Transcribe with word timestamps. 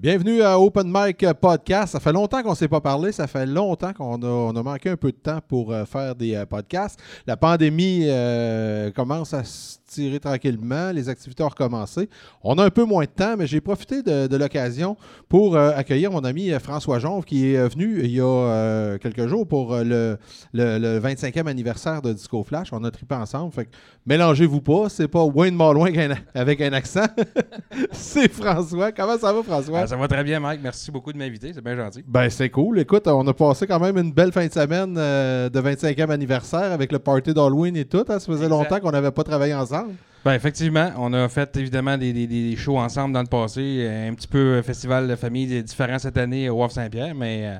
Bienvenue 0.00 0.42
à 0.42 0.60
Open 0.60 0.86
Mic 0.86 1.26
Podcast. 1.40 1.90
Ça 1.94 1.98
fait 1.98 2.12
longtemps 2.12 2.40
qu'on 2.44 2.50
ne 2.50 2.54
s'est 2.54 2.68
pas 2.68 2.80
parlé. 2.80 3.10
Ça 3.10 3.26
fait 3.26 3.46
longtemps 3.46 3.92
qu'on 3.92 4.54
a, 4.54 4.62
manqué 4.62 4.90
un 4.90 4.96
peu 4.96 5.10
de 5.10 5.16
temps 5.16 5.40
pour 5.48 5.72
euh, 5.72 5.84
faire 5.86 6.14
des 6.14 6.36
euh, 6.36 6.46
podcasts. 6.46 7.00
La 7.26 7.36
pandémie 7.36 8.04
euh, 8.04 8.92
commence 8.92 9.34
à 9.34 9.42
se 9.42 9.78
tirer 9.88 10.20
tranquillement. 10.20 10.92
Les 10.92 11.08
activités 11.08 11.42
ont 11.42 11.48
recommencé. 11.48 12.08
On 12.44 12.56
a 12.58 12.64
un 12.64 12.70
peu 12.70 12.84
moins 12.84 13.04
de 13.04 13.10
temps, 13.10 13.34
mais 13.36 13.46
j'ai 13.46 13.60
profité 13.60 14.02
de, 14.02 14.26
de 14.28 14.36
l'occasion 14.36 14.96
pour 15.28 15.56
euh, 15.56 15.72
accueillir 15.74 16.12
mon 16.12 16.20
ami 16.24 16.52
euh, 16.52 16.60
François 16.60 16.98
Jonve 17.00 17.24
qui 17.24 17.52
est 17.54 17.68
venu 17.68 18.00
il 18.04 18.10
y 18.12 18.20
a 18.20 18.24
euh, 18.24 18.98
quelques 18.98 19.26
jours 19.26 19.46
pour 19.48 19.74
euh, 19.74 19.82
le, 19.84 20.18
le- 20.52 20.78
le 20.78 21.00
25e 21.00 21.46
anniversaire 21.48 22.02
de 22.02 22.12
Disco 22.12 22.42
Flash. 22.44 22.68
On 22.72 22.84
a 22.84 22.90
trippé 22.90 23.14
ensemble. 23.14 23.52
Fait 23.52 23.64
que 23.64 23.70
mélangez-vous 24.06 24.60
pas. 24.60 24.88
C'est 24.88 25.08
pas 25.08 25.24
Wayne 25.24 25.56
Malouin 25.56 25.90
avec 26.34 26.60
un 26.60 26.72
accent. 26.72 27.06
c'est 27.92 28.30
François. 28.32 28.92
Comment 28.92 29.18
ça 29.18 29.32
va, 29.32 29.42
François? 29.42 29.80
Ah, 29.80 29.86
ça 29.86 29.96
va 29.96 30.08
très 30.08 30.24
bien, 30.24 30.40
Mike. 30.40 30.60
Merci 30.62 30.90
beaucoup 30.90 31.12
de 31.12 31.18
m'inviter. 31.18 31.52
C'est 31.54 31.62
bien 31.64 31.76
gentil. 31.76 32.04
Ben, 32.06 32.28
c'est 32.30 32.50
cool. 32.50 32.78
Écoute, 32.80 33.06
on 33.06 33.26
a 33.26 33.32
passé 33.34 33.66
quand 33.66 33.80
même 33.80 33.96
une 33.98 34.12
belle 34.12 34.32
fin 34.32 34.46
de 34.46 34.52
semaine 34.52 34.94
euh, 34.98 35.48
de 35.48 35.60
25e 35.60 36.10
anniversaire 36.10 36.72
avec 36.72 36.92
le 36.92 36.98
party 36.98 37.32
d'Halloween 37.34 37.76
et 37.76 37.84
tout. 37.84 37.98
hein. 38.08 38.18
Ça 38.18 38.20
faisait 38.20 38.44
Exact. 38.44 38.48
longtemps 38.50 38.80
qu'on 38.80 38.90
n'avait 38.92 39.10
pas 39.10 39.24
travaillé 39.24 39.54
ensemble. 39.54 39.77
Ben, 40.24 40.34
effectivement, 40.34 40.90
on 40.98 41.12
a 41.12 41.28
fait 41.28 41.56
évidemment 41.56 41.96
des, 41.96 42.12
des- 42.12 42.26
des 42.26 42.56
shows 42.56 42.76
ensemble 42.78 43.14
dans 43.14 43.20
le 43.22 43.28
passé. 43.28 43.60
Euh, 43.86 44.10
Un 44.10 44.14
petit 44.14 44.26
peu 44.26 44.38
euh, 44.38 44.62
festival 44.62 45.06
de 45.08 45.14
famille 45.16 45.62
différent 45.62 45.98
cette 45.98 46.18
année 46.18 46.50
au 46.50 46.56
Wharf 46.56 46.72
Saint-Pierre, 46.72 47.14
mais 47.14 47.42
euh, 47.44 47.50
euh, 47.54 47.58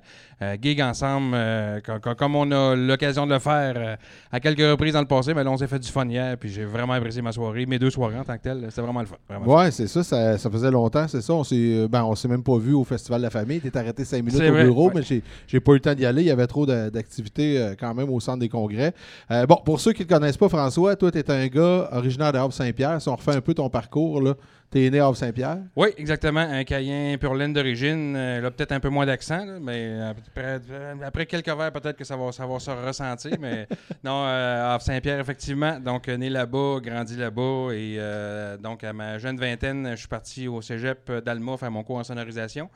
gig 0.60 0.80
ensemble, 0.80 1.33
euh, 1.34 1.80
co- 1.80 1.98
co- 2.01 2.15
comme 2.15 2.37
on 2.37 2.51
a 2.52 2.77
l'occasion 2.77 3.27
de 3.27 3.33
le 3.33 3.38
faire 3.41 3.74
euh, 3.77 3.97
à 4.30 4.41
quelques 4.41 4.61
reprises 4.61 4.92
dans 4.92 5.01
le 5.01 5.06
passé, 5.06 5.34
mais 5.34 5.42
là, 5.42 5.51
on 5.51 5.56
s'est 5.56 5.66
fait 5.66 5.78
du 5.80 5.88
fun 5.88 6.06
hier, 6.06 6.37
puis 6.37 6.48
j'ai 6.48 6.64
vraiment 6.64 6.92
apprécié 6.92 7.20
ma 7.22 7.33
soirée, 7.33 7.67
mes 7.67 7.78
deux 7.78 7.91
soirées 7.91 8.19
en 8.19 8.25
tant 8.25 8.36
que 8.36 8.42
telles. 8.42 8.66
C'était 8.69 8.83
vraiment 8.83 9.00
le 9.00 9.06
fun. 9.06 9.16
vraiment. 9.28 9.53
Ouais, 9.56 9.70
c'est 9.70 9.86
ça, 9.89 10.03
ça. 10.05 10.39
ça 10.39 10.50
faisait 10.50 10.70
longtemps, 10.70 11.09
c'est 11.09 11.20
ça. 11.22 11.33
On 11.34 11.42
s'est, 11.44 11.56
euh, 11.56 11.89
ben, 11.89 12.05
on 12.05 12.14
s'est 12.14 12.28
même 12.28 12.42
pas 12.42 12.56
vu 12.59 12.72
au 12.75 12.84
Festival 12.84 13.20
de 13.20 13.25
la 13.27 13.31
Famille. 13.31 13.61
T'es 13.61 13.77
arrêté 13.77 14.05
cinq 14.05 14.25
minutes 14.25 14.41
au 14.41 14.53
vrai, 14.53 14.64
bureau, 14.64 14.86
ouais. 14.89 14.92
mais 14.97 15.03
j'ai, 15.03 15.22
j'ai 15.47 15.61
pas 15.61 15.72
eu 15.72 15.75
le 15.75 15.81
temps 15.81 15.94
d'y 15.94 16.06
aller. 16.06 16.22
Il 16.22 16.28
y 16.28 16.31
avait 16.31 16.47
trop 16.47 16.66
d'activités 16.66 17.59
euh, 17.61 17.75
quand 17.78 17.94
même 17.94 18.11
au 18.11 18.20
centre 18.20 18.39
des 18.39 18.48
congrès. 18.48 18.92
Euh, 19.31 19.47
bon, 19.47 19.59
pour 19.64 19.81
ceux 19.81 19.92
qui 19.92 20.03
ne 20.05 20.09
connaissent 20.09 20.36
pas, 20.36 20.48
François, 20.48 20.97
toi, 20.97 21.11
tu 21.11 21.19
es 21.19 21.31
un 21.31 21.47
gars 21.48 21.89
originaire 21.92 22.33
de 22.33 22.39
Havre-Saint-Pierre. 22.39 23.00
Si 23.03 23.09
on 23.09 23.16
refait 23.16 23.34
un 23.36 23.41
peu 23.41 23.55
ton 23.55 23.69
parcours, 23.69 24.20
là, 24.22 24.34
t'es 24.70 24.91
né 24.91 25.00
à 25.00 25.06
Havre-Saint-Pierre? 25.06 25.58
Oui, 25.77 25.88
exactement. 25.97 26.41
Un 26.41 26.64
Cayen 26.64 27.16
pur 27.19 27.34
laine 27.34 27.52
d'origine. 27.52 28.14
Euh, 28.16 28.41
là, 28.41 28.50
peut-être 28.50 28.72
un 28.72 28.80
peu 28.80 28.88
moins 28.88 29.06
d'accent, 29.06 29.44
mais 29.60 30.00
après, 30.00 30.60
après 31.05 31.27
quelques 31.27 31.48
verres, 31.48 31.72
peut-être 31.72 31.97
que 31.97 32.05
ça 32.05 32.16
va, 32.16 32.33
ça 32.33 32.47
va 32.47 32.58
se 32.58 32.70
ressentir. 32.70 33.33
mais 33.41 33.66
non, 34.05 34.25
euh, 34.25 34.75
à 34.75 34.78
Saint-Pierre, 34.80 35.20
effectivement. 35.20 35.78
Donc, 35.80 36.08
euh, 36.08 36.16
né 36.16 36.30
là-bas, 36.30 36.80
grandi 36.83 37.16
là-bas. 37.16 37.70
Et 37.72 37.97
euh, 37.98 38.56
donc, 38.56 38.84
à 38.84 38.92
ma 38.92 39.19
jeune 39.19 39.38
vingtaine, 39.38 39.91
je 39.92 39.97
suis 39.97 40.08
parti 40.08 40.48
au 40.48 40.60
cégep 40.62 41.10
d'Alma 41.25 41.56
faire 41.56 41.70
mon 41.70 41.82
cours 41.82 41.97
en 41.97 42.05
sonorisation. 42.05 42.69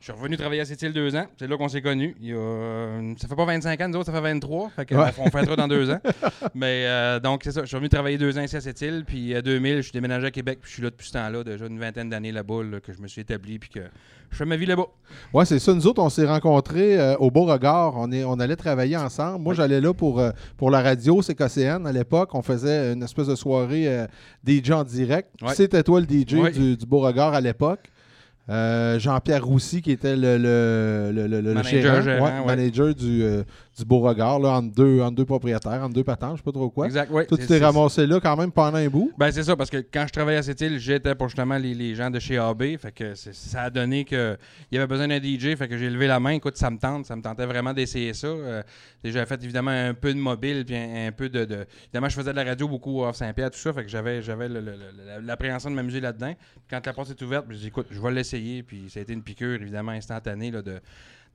Je 0.00 0.04
suis 0.06 0.12
revenu 0.12 0.38
travailler 0.38 0.62
à 0.62 0.64
cette 0.64 0.80
île 0.80 0.94
deux 0.94 1.14
ans. 1.14 1.26
C'est 1.38 1.46
là 1.46 1.58
qu'on 1.58 1.68
s'est 1.68 1.82
connus. 1.82 2.16
Il 2.22 2.28
y 2.28 2.32
a, 2.32 2.36
euh, 2.36 3.12
ça 3.18 3.28
fait 3.28 3.34
pas 3.36 3.44
25 3.44 3.78
ans, 3.82 3.88
nous 3.90 3.96
autres, 3.98 4.06
ça 4.06 4.12
fait 4.12 4.22
23. 4.22 4.70
Fait 4.74 4.86
que, 4.86 4.94
Ouais. 4.94 5.10
on 5.18 5.26
fêtera 5.30 5.56
dans 5.56 5.68
deux 5.68 5.90
ans. 5.90 5.98
Mais 6.54 6.84
euh, 6.86 7.20
donc, 7.20 7.42
c'est 7.44 7.52
ça. 7.52 7.60
Je 7.60 7.66
suis 7.66 7.76
revenu 7.76 7.90
travailler 7.90 8.16
deux 8.16 8.38
ans 8.38 8.40
ici 8.40 8.56
à 8.56 8.62
cette 8.62 8.80
île. 8.80 9.04
Puis, 9.06 9.34
à 9.34 9.42
2000, 9.42 9.76
je 9.76 9.82
suis 9.82 9.92
déménagé 9.92 10.26
à 10.26 10.30
Québec. 10.30 10.58
Puis, 10.62 10.70
je 10.70 10.74
suis 10.76 10.82
là 10.82 10.88
depuis 10.88 11.06
ce 11.06 11.12
temps-là, 11.12 11.44
déjà 11.44 11.66
une 11.66 11.78
vingtaine 11.78 12.08
d'années 12.08 12.32
là-bas, 12.32 12.62
là, 12.64 12.80
que 12.80 12.94
je 12.94 13.02
me 13.02 13.08
suis 13.08 13.20
établi. 13.20 13.58
Puis, 13.58 13.68
que 13.68 13.80
je 14.30 14.36
fais 14.38 14.46
ma 14.46 14.56
vie 14.56 14.64
là-bas. 14.64 14.86
Ouais, 15.34 15.44
c'est 15.44 15.58
ça. 15.58 15.74
Nous 15.74 15.86
autres, 15.86 16.02
on 16.02 16.08
s'est 16.08 16.26
rencontrés 16.26 16.98
euh, 16.98 17.16
au 17.18 17.30
Beauregard. 17.30 17.92
On, 17.98 18.10
est, 18.10 18.24
on 18.24 18.40
allait 18.40 18.56
travailler 18.56 18.96
ensemble. 18.96 19.42
Moi, 19.44 19.52
j'allais 19.52 19.82
là 19.82 19.92
pour, 19.92 20.18
euh, 20.18 20.30
pour 20.56 20.70
la 20.70 20.80
radio, 20.80 21.20
c'est 21.20 21.34
KCN 21.34 21.86
à 21.86 21.92
l'époque. 21.92 22.34
On 22.34 22.40
faisait 22.40 22.94
une 22.94 23.02
espèce 23.02 23.26
de 23.26 23.34
soirée 23.34 24.06
DJ 24.46 24.70
en 24.70 24.82
direct. 24.84 25.28
Ouais. 25.42 25.54
C'était 25.54 25.82
toi 25.82 26.00
le 26.00 26.06
DJ 26.06 26.34
Ouais. 26.36 26.52
du, 26.52 26.78
du 26.78 26.86
Beauregard 26.86 27.34
à 27.34 27.40
l'époque. 27.42 27.90
Euh, 28.50 28.98
Jean-Pierre 28.98 29.44
Roussy, 29.44 29.80
qui 29.80 29.92
était 29.92 30.16
le, 30.16 30.36
le, 30.36 31.12
le, 31.28 31.40
le- 31.40 31.54
Manager, 31.54 31.80
gérant, 31.80 32.02
gérant, 32.02 32.24
ouais, 32.26 32.38
ouais. 32.40 32.46
manager 32.46 32.94
du, 32.94 33.22
du 33.78 33.84
Beauregard, 33.84 34.40
là, 34.40 34.50
entre, 34.58 34.74
deux, 34.74 35.00
entre 35.00 35.14
deux 35.16 35.24
propriétaires, 35.24 35.80
entre 35.82 35.94
deux 35.94 36.04
patentes, 36.04 36.32
je 36.32 36.36
sais 36.38 36.42
pas 36.42 36.52
trop 36.52 36.68
quoi. 36.68 36.86
Exact, 36.86 37.08
oui. 37.12 37.24
Toi, 37.26 37.38
tu 37.38 37.46
t'es 37.46 37.58
ramassé 37.58 38.06
là 38.06 38.18
quand 38.20 38.36
même 38.36 38.50
pendant 38.52 38.76
un 38.76 38.88
bout. 38.88 39.12
Ben, 39.16 39.30
c'est 39.30 39.44
ça, 39.44 39.56
parce 39.56 39.70
que 39.70 39.78
quand 39.78 40.04
je 40.06 40.12
travaillais 40.12 40.38
à 40.38 40.42
cette 40.42 40.60
île, 40.60 40.78
j'étais 40.78 41.14
pour 41.14 41.28
justement 41.28 41.56
les, 41.56 41.72
les 41.72 41.94
gens 41.94 42.10
de 42.10 42.18
chez 42.18 42.36
AB. 42.36 42.76
Fait 42.78 42.92
que 42.92 43.14
ça 43.14 43.62
a 43.62 43.70
donné 43.70 44.04
qu'il 44.04 44.36
y 44.72 44.76
avait 44.76 44.86
besoin 44.86 45.08
d'un 45.08 45.22
DJ. 45.22 45.54
Fait 45.56 45.68
que 45.68 45.78
j'ai 45.78 45.88
levé 45.88 46.06
la 46.08 46.20
main. 46.20 46.32
Écoute, 46.32 46.56
ça 46.56 46.68
me 46.70 46.78
tente. 46.78 47.06
Ça 47.06 47.14
me 47.16 47.22
tentait 47.22 47.46
vraiment 47.46 47.72
d'essayer 47.72 48.12
ça. 48.12 48.26
Euh, 48.26 48.62
déjà 49.02 49.24
fait 49.24 49.42
évidemment 49.42 49.70
un 49.70 49.94
peu 49.94 50.12
de 50.12 50.18
mobile, 50.18 50.64
puis 50.66 50.76
un, 50.76 51.06
un 51.06 51.12
peu 51.12 51.28
de, 51.28 51.44
de- 51.44 51.66
Évidemment, 51.84 52.08
je 52.08 52.16
faisais 52.16 52.32
de 52.32 52.36
la 52.36 52.44
radio 52.44 52.68
beaucoup 52.68 53.04
à 53.04 53.12
Saint-Pierre, 53.14 53.50
tout 53.52 53.58
ça. 53.58 53.72
Fait 53.72 53.84
que 53.84 53.88
j'avais, 53.88 54.20
j'avais 54.20 54.48
l'appréhension 55.22 55.70
de 55.70 55.74
m'amuser 55.76 56.00
là-dedans. 56.00 56.34
Quand 56.68 56.84
la 56.84 56.92
porte 56.92 57.10
est 57.10 57.22
ouverte, 57.22 57.46
je 57.50 57.56
dis 57.56 57.66
écoute, 57.68 57.86
je 57.90 58.00
vais 58.00 58.10
l'essayer. 58.10 58.62
Puis 58.62 58.84
ça 58.88 59.00
a 59.00 59.02
été 59.02 59.12
une 59.12 59.22
piqûre, 59.22 59.60
évidemment, 59.60 59.92
instantanée 59.92 60.50
là, 60.50 60.62
de, 60.62 60.80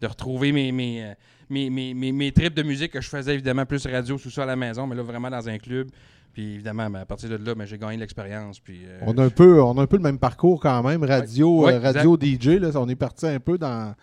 de 0.01 0.07
retrouver 0.07 0.51
mes, 0.51 0.71
mes, 0.71 1.03
euh, 1.05 1.13
mes, 1.49 1.69
mes, 1.69 1.93
mes, 1.93 2.11
mes 2.11 2.31
trips 2.31 2.53
de 2.53 2.63
musique 2.63 2.91
que 2.91 3.01
je 3.01 3.09
faisais 3.09 3.33
évidemment 3.33 3.65
plus 3.65 3.85
radio 3.85 4.17
sous 4.17 4.29
ça 4.29 4.43
à 4.43 4.45
la 4.45 4.55
maison, 4.55 4.87
mais 4.87 4.95
là 4.95 5.03
vraiment 5.03 5.29
dans 5.29 5.47
un 5.47 5.57
club. 5.57 5.89
Puis 6.33 6.55
évidemment, 6.55 6.89
ben, 6.89 6.99
à 6.99 7.05
partir 7.05 7.29
de 7.29 7.37
là, 7.37 7.55
ben, 7.55 7.65
j'ai 7.65 7.77
gagné 7.77 7.95
l'expérience. 7.95 8.59
Puis, 8.59 8.81
euh, 8.85 8.99
On 9.03 9.17
a, 9.17 9.23
un 9.23 9.29
peu, 9.29 9.61
on 9.63 9.77
a 9.77 9.83
un 9.83 9.87
peu 9.87 9.95
le 9.95 10.03
même 10.03 10.19
parcours 10.19 10.59
quand 10.59 10.83
même. 10.83 11.01
Radio, 11.03 11.63
Ouais, 11.65 11.75
euh, 11.75 11.79
radio 11.79 12.17
DJ, 12.19 12.59
là, 12.59 12.71
on 12.75 12.89
est 12.89 12.95
parti 12.95 13.25
un 13.25 13.39
peu 13.39 13.57
dans, 13.57 13.95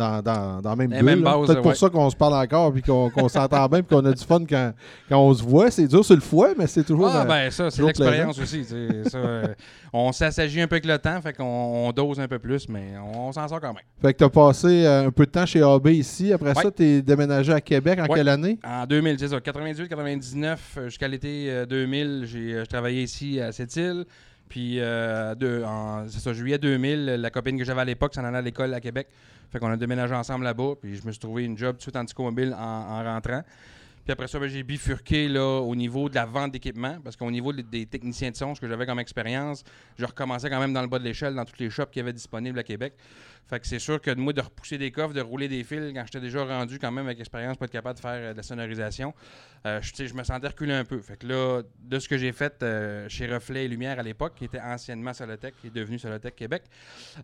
dans, 0.00 0.22
dans, 0.22 0.60
dans 0.62 0.70
la 0.70 0.76
même 1.02 1.22
Peut-être 1.22 1.62
pour 1.62 1.76
ça 1.76 1.88
qu'on 1.88 2.08
se 2.10 2.16
parle 2.16 2.34
encore 2.34 2.72
puis 2.72 2.82
qu'on 2.82 3.28
s'entend 3.28 3.66
bien 3.68 3.82
puis 3.82 3.94
qu'on 3.96 4.04
a 4.04 4.12
du 4.12 4.24
fun 4.24 4.40
quand, 4.48 4.72
quand 5.08 5.18
on 5.20 5.34
se 5.34 5.42
voit. 5.42 5.70
C'est 5.70 5.86
dur 5.86 6.04
sur 6.04 6.14
le 6.14 6.20
fouet, 6.20 6.54
mais 6.58 6.66
c'est 6.66 6.82
toujours. 6.84 7.08
Ah, 7.12 7.22
euh, 7.22 7.24
ben 7.24 7.50
ça, 7.50 7.70
c'est 7.70 7.82
l'expérience 7.82 8.38
aussi. 8.38 8.64
ça, 8.64 9.18
euh, 9.18 9.46
on 9.92 10.10
s'assagit 10.12 10.60
un 10.60 10.66
peu 10.66 10.74
avec 10.76 10.86
le 10.86 10.98
temps, 10.98 11.20
fait 11.20 11.32
qu'on 11.34 11.44
on 11.44 11.92
dose 11.92 12.18
un 12.20 12.28
peu 12.28 12.38
plus, 12.38 12.68
mais 12.68 12.94
on, 13.14 13.28
on 13.28 13.32
s'en 13.32 13.46
sort 13.46 13.60
quand 13.60 13.74
même. 13.74 13.82
Fait 14.00 14.12
que 14.12 14.18
tu 14.18 14.24
as 14.24 14.30
passé 14.30 14.84
euh, 14.86 15.06
un 15.08 15.10
peu 15.10 15.26
de 15.26 15.30
temps 15.30 15.46
chez 15.46 15.62
AB 15.62 15.88
ici. 15.88 16.32
Après 16.32 16.50
Ouais. 16.56 16.62
ça, 16.62 16.70
tu 16.70 16.82
es 16.84 17.02
déménagé 17.02 17.52
à 17.52 17.60
Québec 17.60 17.98
en 18.00 18.04
Ouais. 18.04 18.14
quelle 18.16 18.28
année? 18.28 18.58
En 18.64 18.86
2000, 18.86 19.18
c'est 19.18 19.28
ça, 19.28 19.38
98-99 19.38 20.56
euh, 20.78 20.84
jusqu'à 20.88 21.08
l'été 21.08 21.46
euh, 21.50 21.66
2000, 21.66 22.24
j'ai 22.26 22.50
je 22.60 22.64
travaillais 22.64 23.02
ici 23.02 23.40
à 23.40 23.52
cette 23.52 23.74
île. 23.76 24.04
Puis, 24.50 24.80
euh, 24.80 25.64
en 25.64 26.08
c'est 26.08 26.18
ça, 26.18 26.32
juillet 26.32 26.58
2000, 26.58 27.06
la 27.06 27.30
copine 27.30 27.56
que 27.56 27.64
j'avais 27.64 27.80
à 27.80 27.84
l'époque 27.84 28.14
s'en 28.14 28.24
allait 28.24 28.38
à 28.38 28.42
l'école 28.42 28.74
à 28.74 28.80
Québec. 28.80 29.06
Fait 29.50 29.60
qu'on 29.60 29.70
a 29.70 29.76
déménagé 29.76 30.12
ensemble 30.12 30.44
là-bas. 30.44 30.74
Puis, 30.82 30.96
je 30.96 31.06
me 31.06 31.12
suis 31.12 31.20
trouvé 31.20 31.44
une 31.44 31.56
job 31.56 31.76
tout 31.76 31.78
de 31.78 31.82
suite 31.82 31.96
en 32.52 33.04
rentrant. 33.04 33.42
Puis 34.04 34.12
après 34.12 34.28
ça, 34.28 34.38
ben, 34.38 34.48
j'ai 34.48 34.62
bifurqué 34.62 35.28
là, 35.28 35.60
au 35.60 35.74
niveau 35.76 36.08
de 36.08 36.14
la 36.14 36.26
vente 36.26 36.52
d'équipement, 36.52 36.98
parce 37.02 37.16
qu'au 37.16 37.30
niveau 37.30 37.52
des- 37.52 37.86
techniciens 37.86 38.30
de 38.30 38.36
son, 38.36 38.54
ce 38.54 38.60
que 38.60 38.68
j'avais 38.68 38.86
comme 38.86 38.98
expérience, 38.98 39.62
je 39.98 40.04
recommençais 40.04 40.48
quand 40.50 40.60
même 40.60 40.72
dans 40.72 40.82
le 40.82 40.88
bas 40.88 40.98
de 40.98 41.04
l'échelle, 41.04 41.34
dans 41.34 41.44
tous 41.44 41.58
les 41.58 41.70
shops 41.70 41.86
qu'il 41.92 42.00
y 42.00 42.02
avait 42.02 42.12
disponibles 42.12 42.58
à 42.58 42.62
Québec. 42.62 42.94
Fait 43.48 43.58
que 43.58 43.66
c'est 43.66 43.78
sûr 43.80 44.00
que 44.00 44.10
de 44.12 44.20
moi, 44.20 44.32
de 44.32 44.40
repousser 44.40 44.78
des 44.78 44.92
coffres, 44.92 45.12
de 45.12 45.20
rouler 45.20 45.48
des 45.48 45.64
fils, 45.64 45.92
quand 45.92 46.04
j'étais 46.04 46.20
déjà 46.20 46.44
rendu 46.44 46.78
quand 46.78 46.92
même 46.92 47.06
avec 47.06 47.18
expérience 47.18 47.56
pour 47.56 47.64
être 47.64 47.72
capable 47.72 47.96
de 47.96 48.00
faire 48.00 48.12
euh, 48.12 48.32
de 48.32 48.36
la 48.36 48.42
sonorisation, 48.44 49.12
euh, 49.66 49.80
je, 49.82 50.14
me 50.14 50.22
sentais 50.22 50.46
reculer 50.46 50.72
un 50.72 50.84
peu. 50.84 51.00
Fait 51.00 51.16
que 51.16 51.26
là, 51.26 51.62
de 51.80 51.98
ce 51.98 52.08
que 52.08 52.16
j'ai 52.16 52.30
fait 52.32 52.62
euh, 52.62 53.08
chez 53.08 53.26
Reflet 53.26 53.64
et 53.64 53.68
Lumière 53.68 53.98
à 53.98 54.02
l'époque, 54.04 54.34
qui 54.36 54.44
était 54.44 54.60
anciennement 54.60 55.12
Solotech, 55.12 55.54
qui 55.60 55.66
est 55.66 55.74
devenu 55.74 55.98
Solotech 55.98 56.36
Québec, 56.36 56.62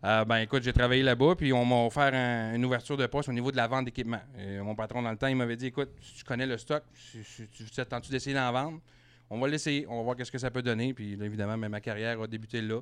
ben 0.03 0.37
écoute, 0.39 0.63
j'ai 0.65 0.73
travaillé 0.73 1.03
là-bas, 1.03 1.35
puis 1.37 1.53
on 1.53 1.65
m'a 1.65 1.87
offert 1.87 2.13
un- 2.13 2.55
une 2.55 2.65
ouverture 2.65 2.97
de 2.97 3.07
poste 3.07 3.29
au 3.29 3.33
niveau 3.33 3.53
de 3.53 3.57
la 3.57 3.67
vente 3.69 3.85
d'équipement. 3.85 4.21
Mon 4.63 4.75
patron, 4.75 5.03
dans 5.03 5.11
le 5.11 5.17
temps, 5.17 5.27
il 5.29 5.37
m'avait 5.37 5.57
dit 5.57 5.67
écoute, 5.67 5.91
si 6.01 6.15
tu 6.17 6.25
connais 6.25 6.47
le 6.47 6.59
si, 6.95 7.25
si 7.25 7.47
tu 7.49 7.65
tu 7.65 7.81
attends-tu 7.81 8.11
d'essayer 8.11 8.35
d'en 8.35 8.53
vendre 8.53 8.81
On 9.31 9.39
va 9.39 9.49
l'essayer, 9.49 9.87
on 9.89 9.99
va 9.99 10.03
voir 10.03 10.17
qu'est-ce 10.17 10.33
que 10.33 10.39
ça 10.39 10.51
peut 10.51 10.63
donner. 10.63 10.95
Puis 10.95 11.17
là, 11.17 11.25
évidemment, 11.25 11.57
mais 11.57 11.69
ma 11.69 11.81
carrière 11.81 12.21
a 12.21 12.27
débuté 12.27 12.61
là. 12.61 12.81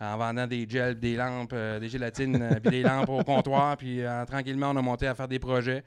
En 0.00 0.16
vendant 0.16 0.46
des 0.46 0.64
gels, 0.68 0.98
des 0.98 1.16
lampes, 1.16 1.52
euh, 1.52 1.80
des 1.80 1.88
gélatines, 1.88 2.40
euh, 2.40 2.60
puis 2.60 2.70
des 2.70 2.82
lampes 2.82 3.08
au 3.08 3.24
comptoir. 3.24 3.76
Puis 3.76 4.00
euh, 4.00 4.24
tranquillement, 4.24 4.70
on 4.70 4.76
a 4.76 4.82
monté 4.82 5.08
à 5.08 5.14
faire 5.14 5.26
des 5.26 5.40
projets. 5.40 5.82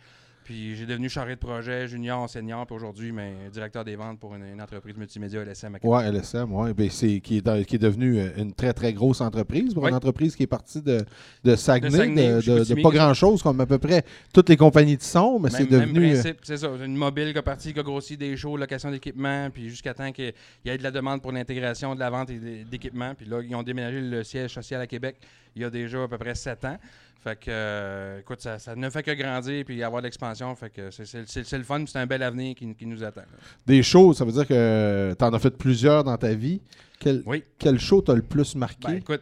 Puis 0.52 0.76
j'ai 0.76 0.86
devenu 0.86 1.08
chargé 1.08 1.36
de 1.36 1.40
projet, 1.40 1.88
junior, 1.88 2.30
senior, 2.30 2.66
puis 2.66 2.76
aujourd'hui, 2.76 3.14
mais 3.14 3.32
directeur 3.54 3.86
des 3.86 3.96
ventes 3.96 4.20
pour 4.20 4.36
une, 4.36 4.44
une 4.44 4.62
entreprise 4.62 4.98
multimédia 4.98 5.42
LSM 5.46 5.76
à 5.76 5.80
Québec. 5.80 5.96
Ouais, 5.98 6.06
LSM, 6.12 6.52
ouais. 6.54 6.74
C'est, 6.90 7.22
qui, 7.22 7.42
qui 7.42 7.76
est 7.76 7.78
devenu 7.82 8.20
euh, 8.20 8.32
une 8.36 8.52
très, 8.54 8.74
très 8.74 8.92
grosse 8.92 9.22
entreprise. 9.22 9.74
Pour 9.74 9.84
Ouais. 9.84 9.90
une 9.92 9.96
entreprise 9.96 10.36
qui 10.36 10.44
est 10.44 10.48
partie 10.48 10.82
de, 10.82 11.06
de 11.46 11.56
Saguenay, 11.56 11.90
de, 11.90 11.96
Saguenay, 11.96 12.28
de- 12.30 12.36
de 12.36 12.42
Chicoutimi. 12.42 12.82
pas 12.84 12.90
grand-chose, 12.90 13.42
comme 13.42 13.62
à 13.62 13.66
peu 13.66 13.78
près 13.78 14.04
toutes 14.34 14.50
les 14.50 14.58
compagnies 14.58 14.98
de 14.98 15.02
son, 15.04 15.40
mais 15.40 15.50
c'est 15.52 15.66
devenu. 15.68 16.18
euh, 16.18 16.34
c'est 16.44 16.58
ça. 16.58 16.70
Une 16.84 16.98
mobile 16.98 17.32
qui 17.32 17.40
a 17.40 17.44
parti, 17.44 17.74
qui 17.74 17.80
a 17.80 17.84
grossi 17.84 18.18
des 18.18 18.36
shows, 18.36 18.58
location 18.58 18.92
d'équipement, 18.92 19.50
puis 19.54 19.70
jusqu'à 19.70 19.94
temps 19.94 20.12
qu'il 20.12 20.34
y 20.66 20.70
ait 20.70 20.78
de 20.78 20.84
la 20.84 20.92
demande 20.92 21.22
pour 21.22 21.32
l'intégration 21.32 21.96
de 21.96 22.00
la 22.02 22.10
vente 22.10 22.30
et 22.30 22.66
d'équipement. 22.70 23.14
Puis 23.16 23.26
là, 23.26 23.40
ils 23.42 23.56
ont 23.56 23.64
déménagé 23.64 24.02
le 24.02 24.22
siège 24.26 24.54
social 24.54 24.82
à 24.82 24.88
Québec 24.88 25.16
il 25.56 25.62
y 25.62 25.66
a 25.66 25.70
déjà 25.70 26.04
à 26.04 26.08
peu 26.08 26.18
près 26.18 26.36
sept 26.36 26.64
ans. 26.66 26.78
Fait 27.24 27.36
que, 27.40 27.50
euh, 27.52 28.20
écoute, 28.20 28.42
ça, 28.42 28.58
ça 28.58 28.76
ne 28.76 28.90
fait 28.90 29.04
que 29.04 29.12
grandir 29.12 29.64
puis 29.64 29.84
avoir 29.84 30.02
de 30.02 30.08
l'expansion. 30.08 30.56
Fait 30.56 30.72
que 30.72 30.90
c'est- 30.90 31.58
le 31.58 31.64
fun, 31.64 31.84
c'est 31.86 32.00
un 32.00 32.08
bel 32.08 32.24
avenir 32.24 32.56
qui, 32.56 32.74
qui 32.74 32.86
nous 32.88 33.04
attend. 33.04 33.22
des 33.66 33.84
shows, 33.84 34.14
ça 34.14 34.26
veut 34.26 34.32
dire 34.32 34.48
que 34.48 35.14
tu 35.18 35.24
en 35.24 35.32
as 35.34 35.40
fait 35.40 35.56
plusieurs 35.56 36.04
dans 36.04 36.18
ta 36.18 36.34
vie. 36.34 36.62
Quel, 37.00 37.22
Oui. 37.26 37.44
quel 37.60 37.80
show 37.80 38.02
t'as 38.02 38.16
le 38.16 38.22
plus 38.24 38.56
marqué? 38.56 38.88
Ben, 38.88 38.94
écoute, 38.98 39.22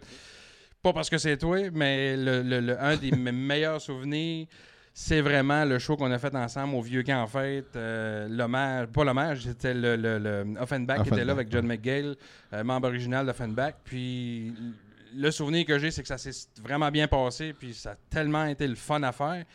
pas 0.82 0.94
parce 0.94 1.10
que 1.10 1.18
c'est 1.18 1.38
toi, 1.38 1.58
mais 1.74 2.16
le, 2.16 2.42
le- 2.42 2.62
le- 2.62 2.82
un 2.82 2.96
des 2.96 3.12
me- 3.12 3.32
meilleurs 3.34 3.82
souvenirs, 3.82 4.48
c'est 4.94 5.20
vraiment 5.22 5.66
le 5.66 5.78
show 5.80 5.96
qu'on 5.98 6.12
a 6.12 6.18
fait 6.20 6.34
ensemble 6.36 6.76
au 6.76 6.82
Vieux 6.82 7.04
Camp 7.04 7.22
en 7.24 7.28
Fête. 7.28 7.76
euh, 7.76 8.28
l'hommage, 8.30 8.88
pas 8.88 9.04
l'hommage, 9.04 9.42
c'était 9.44 9.74
le, 9.74 9.96
le, 9.98 10.20
le 10.20 10.46
Offenbach 10.60 11.04
qui 11.04 11.10
était 11.10 11.26
là 11.26 11.34
avec 11.34 11.52
John 11.52 11.66
McGale, 11.66 12.16
euh, 12.54 12.64
membre 12.64 12.88
original 12.88 13.26
d'Offenbach. 13.26 13.74
Puis 13.84 14.54
le 15.16 15.32
souvenir 15.32 15.66
que 15.66 15.78
j'ai, 15.80 15.92
c'est 15.92 16.02
que 16.02 16.08
ça 16.08 16.18
s'est 16.18 16.32
vraiment 16.62 16.90
bien 16.92 17.08
passé, 17.08 17.54
puis 17.54 17.74
ça 17.74 17.92
a 17.92 17.96
tellement 18.10 18.46
été 18.46 18.68
le 18.68 18.76
fun 18.76 19.02
à 19.04 19.12
faire. 19.12 19.46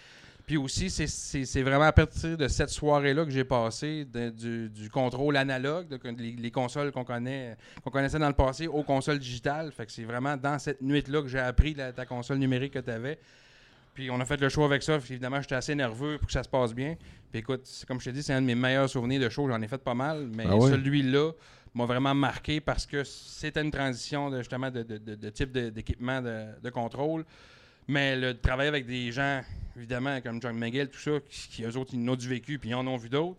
Puis 0.46 0.58
aussi, 0.58 0.90
c'est- 0.90 1.62
vraiment 1.62 1.84
à 1.86 1.92
partir 1.92 2.36
de 2.36 2.48
cette 2.48 2.68
soirée-là 2.68 3.24
que 3.24 3.30
j'ai 3.30 3.44
passé 3.44 4.04
de- 4.04 4.28
du, 4.28 4.68
du 4.68 4.90
contrôle 4.90 5.38
analogue, 5.38 5.88
de, 5.88 5.98
les, 6.18 6.32
les 6.32 6.50
consoles 6.50 6.92
qu'on 6.92 7.04
connaît, 7.04 7.56
qu'on 7.82 7.90
connaissait 7.90 8.18
dans 8.18 8.28
le 8.28 8.34
passé, 8.34 8.66
aux 8.66 8.82
consoles 8.82 9.18
digitales. 9.18 9.72
Fait 9.72 9.86
que 9.86 9.92
c'est 9.92 10.04
vraiment 10.04 10.36
dans 10.36 10.58
cette 10.58 10.82
nuit-là 10.82 11.22
que 11.22 11.28
j'ai 11.28 11.38
appris 11.38 11.72
la- 11.72 11.92
ta 11.92 12.04
console 12.04 12.36
numérique 12.36 12.74
que 12.74 12.78
tu 12.80 12.90
avais. 12.90 13.18
Puis 13.94 14.10
on 14.10 14.20
a 14.20 14.24
fait 14.26 14.38
le 14.38 14.50
show 14.50 14.64
avec 14.64 14.82
ça. 14.82 14.98
Puis 14.98 15.12
évidemment, 15.14 15.40
j'étais 15.40 15.54
assez 15.54 15.74
nerveux 15.74 16.18
pour 16.18 16.26
que 16.26 16.32
ça 16.32 16.42
se 16.42 16.48
passe 16.48 16.74
bien. 16.74 16.96
Puis 17.30 17.38
écoute, 17.40 17.62
comme 17.88 17.98
je 18.00 18.04
t'ai 18.06 18.12
dit, 18.12 18.22
c'est 18.22 18.34
un 18.34 18.42
de 18.42 18.46
mes 18.46 18.54
meilleurs 18.56 18.90
souvenirs 18.90 19.20
de 19.22 19.28
show. 19.30 19.48
J'en 19.48 19.62
ai 19.62 19.68
fait 19.68 19.78
pas 19.82 19.94
mal. 19.94 20.28
Mais 20.34 20.44
Ah 20.46 20.56
celui-là 20.68 21.30
m'a 21.74 21.86
vraiment 21.86 22.14
marqué 22.14 22.60
parce 22.60 22.86
que 22.86 23.02
c'était 23.04 23.62
une 23.62 23.70
transition 23.70 24.30
de, 24.30 24.38
justement 24.38 24.70
de, 24.70 24.82
de- 24.82 24.98
de- 24.98 25.14
de 25.16 25.30
type 25.30 25.50
d'équipement 25.52 26.22
de, 26.22 26.70
contrôle. 26.70 27.24
Mais 27.88 28.16
le 28.16 28.38
travail 28.38 28.68
avec 28.68 28.86
des 28.86 29.12
gens, 29.12 29.42
évidemment, 29.76 30.20
comme 30.20 30.40
John 30.40 30.56
McGill, 30.56 30.88
tout 30.88 30.98
ça, 31.00 31.10
qui, 31.28 31.48
qui 31.48 31.64
eux 31.64 31.76
autres, 31.76 31.90
ils 31.94 32.08
en 32.08 32.12
ont 32.12 32.16
du 32.16 32.28
vécu, 32.28 32.58
puis 32.58 32.70
ils 32.70 32.74
en 32.74 32.86
ont 32.86 32.96
vu 32.96 33.08
d'autres. 33.08 33.36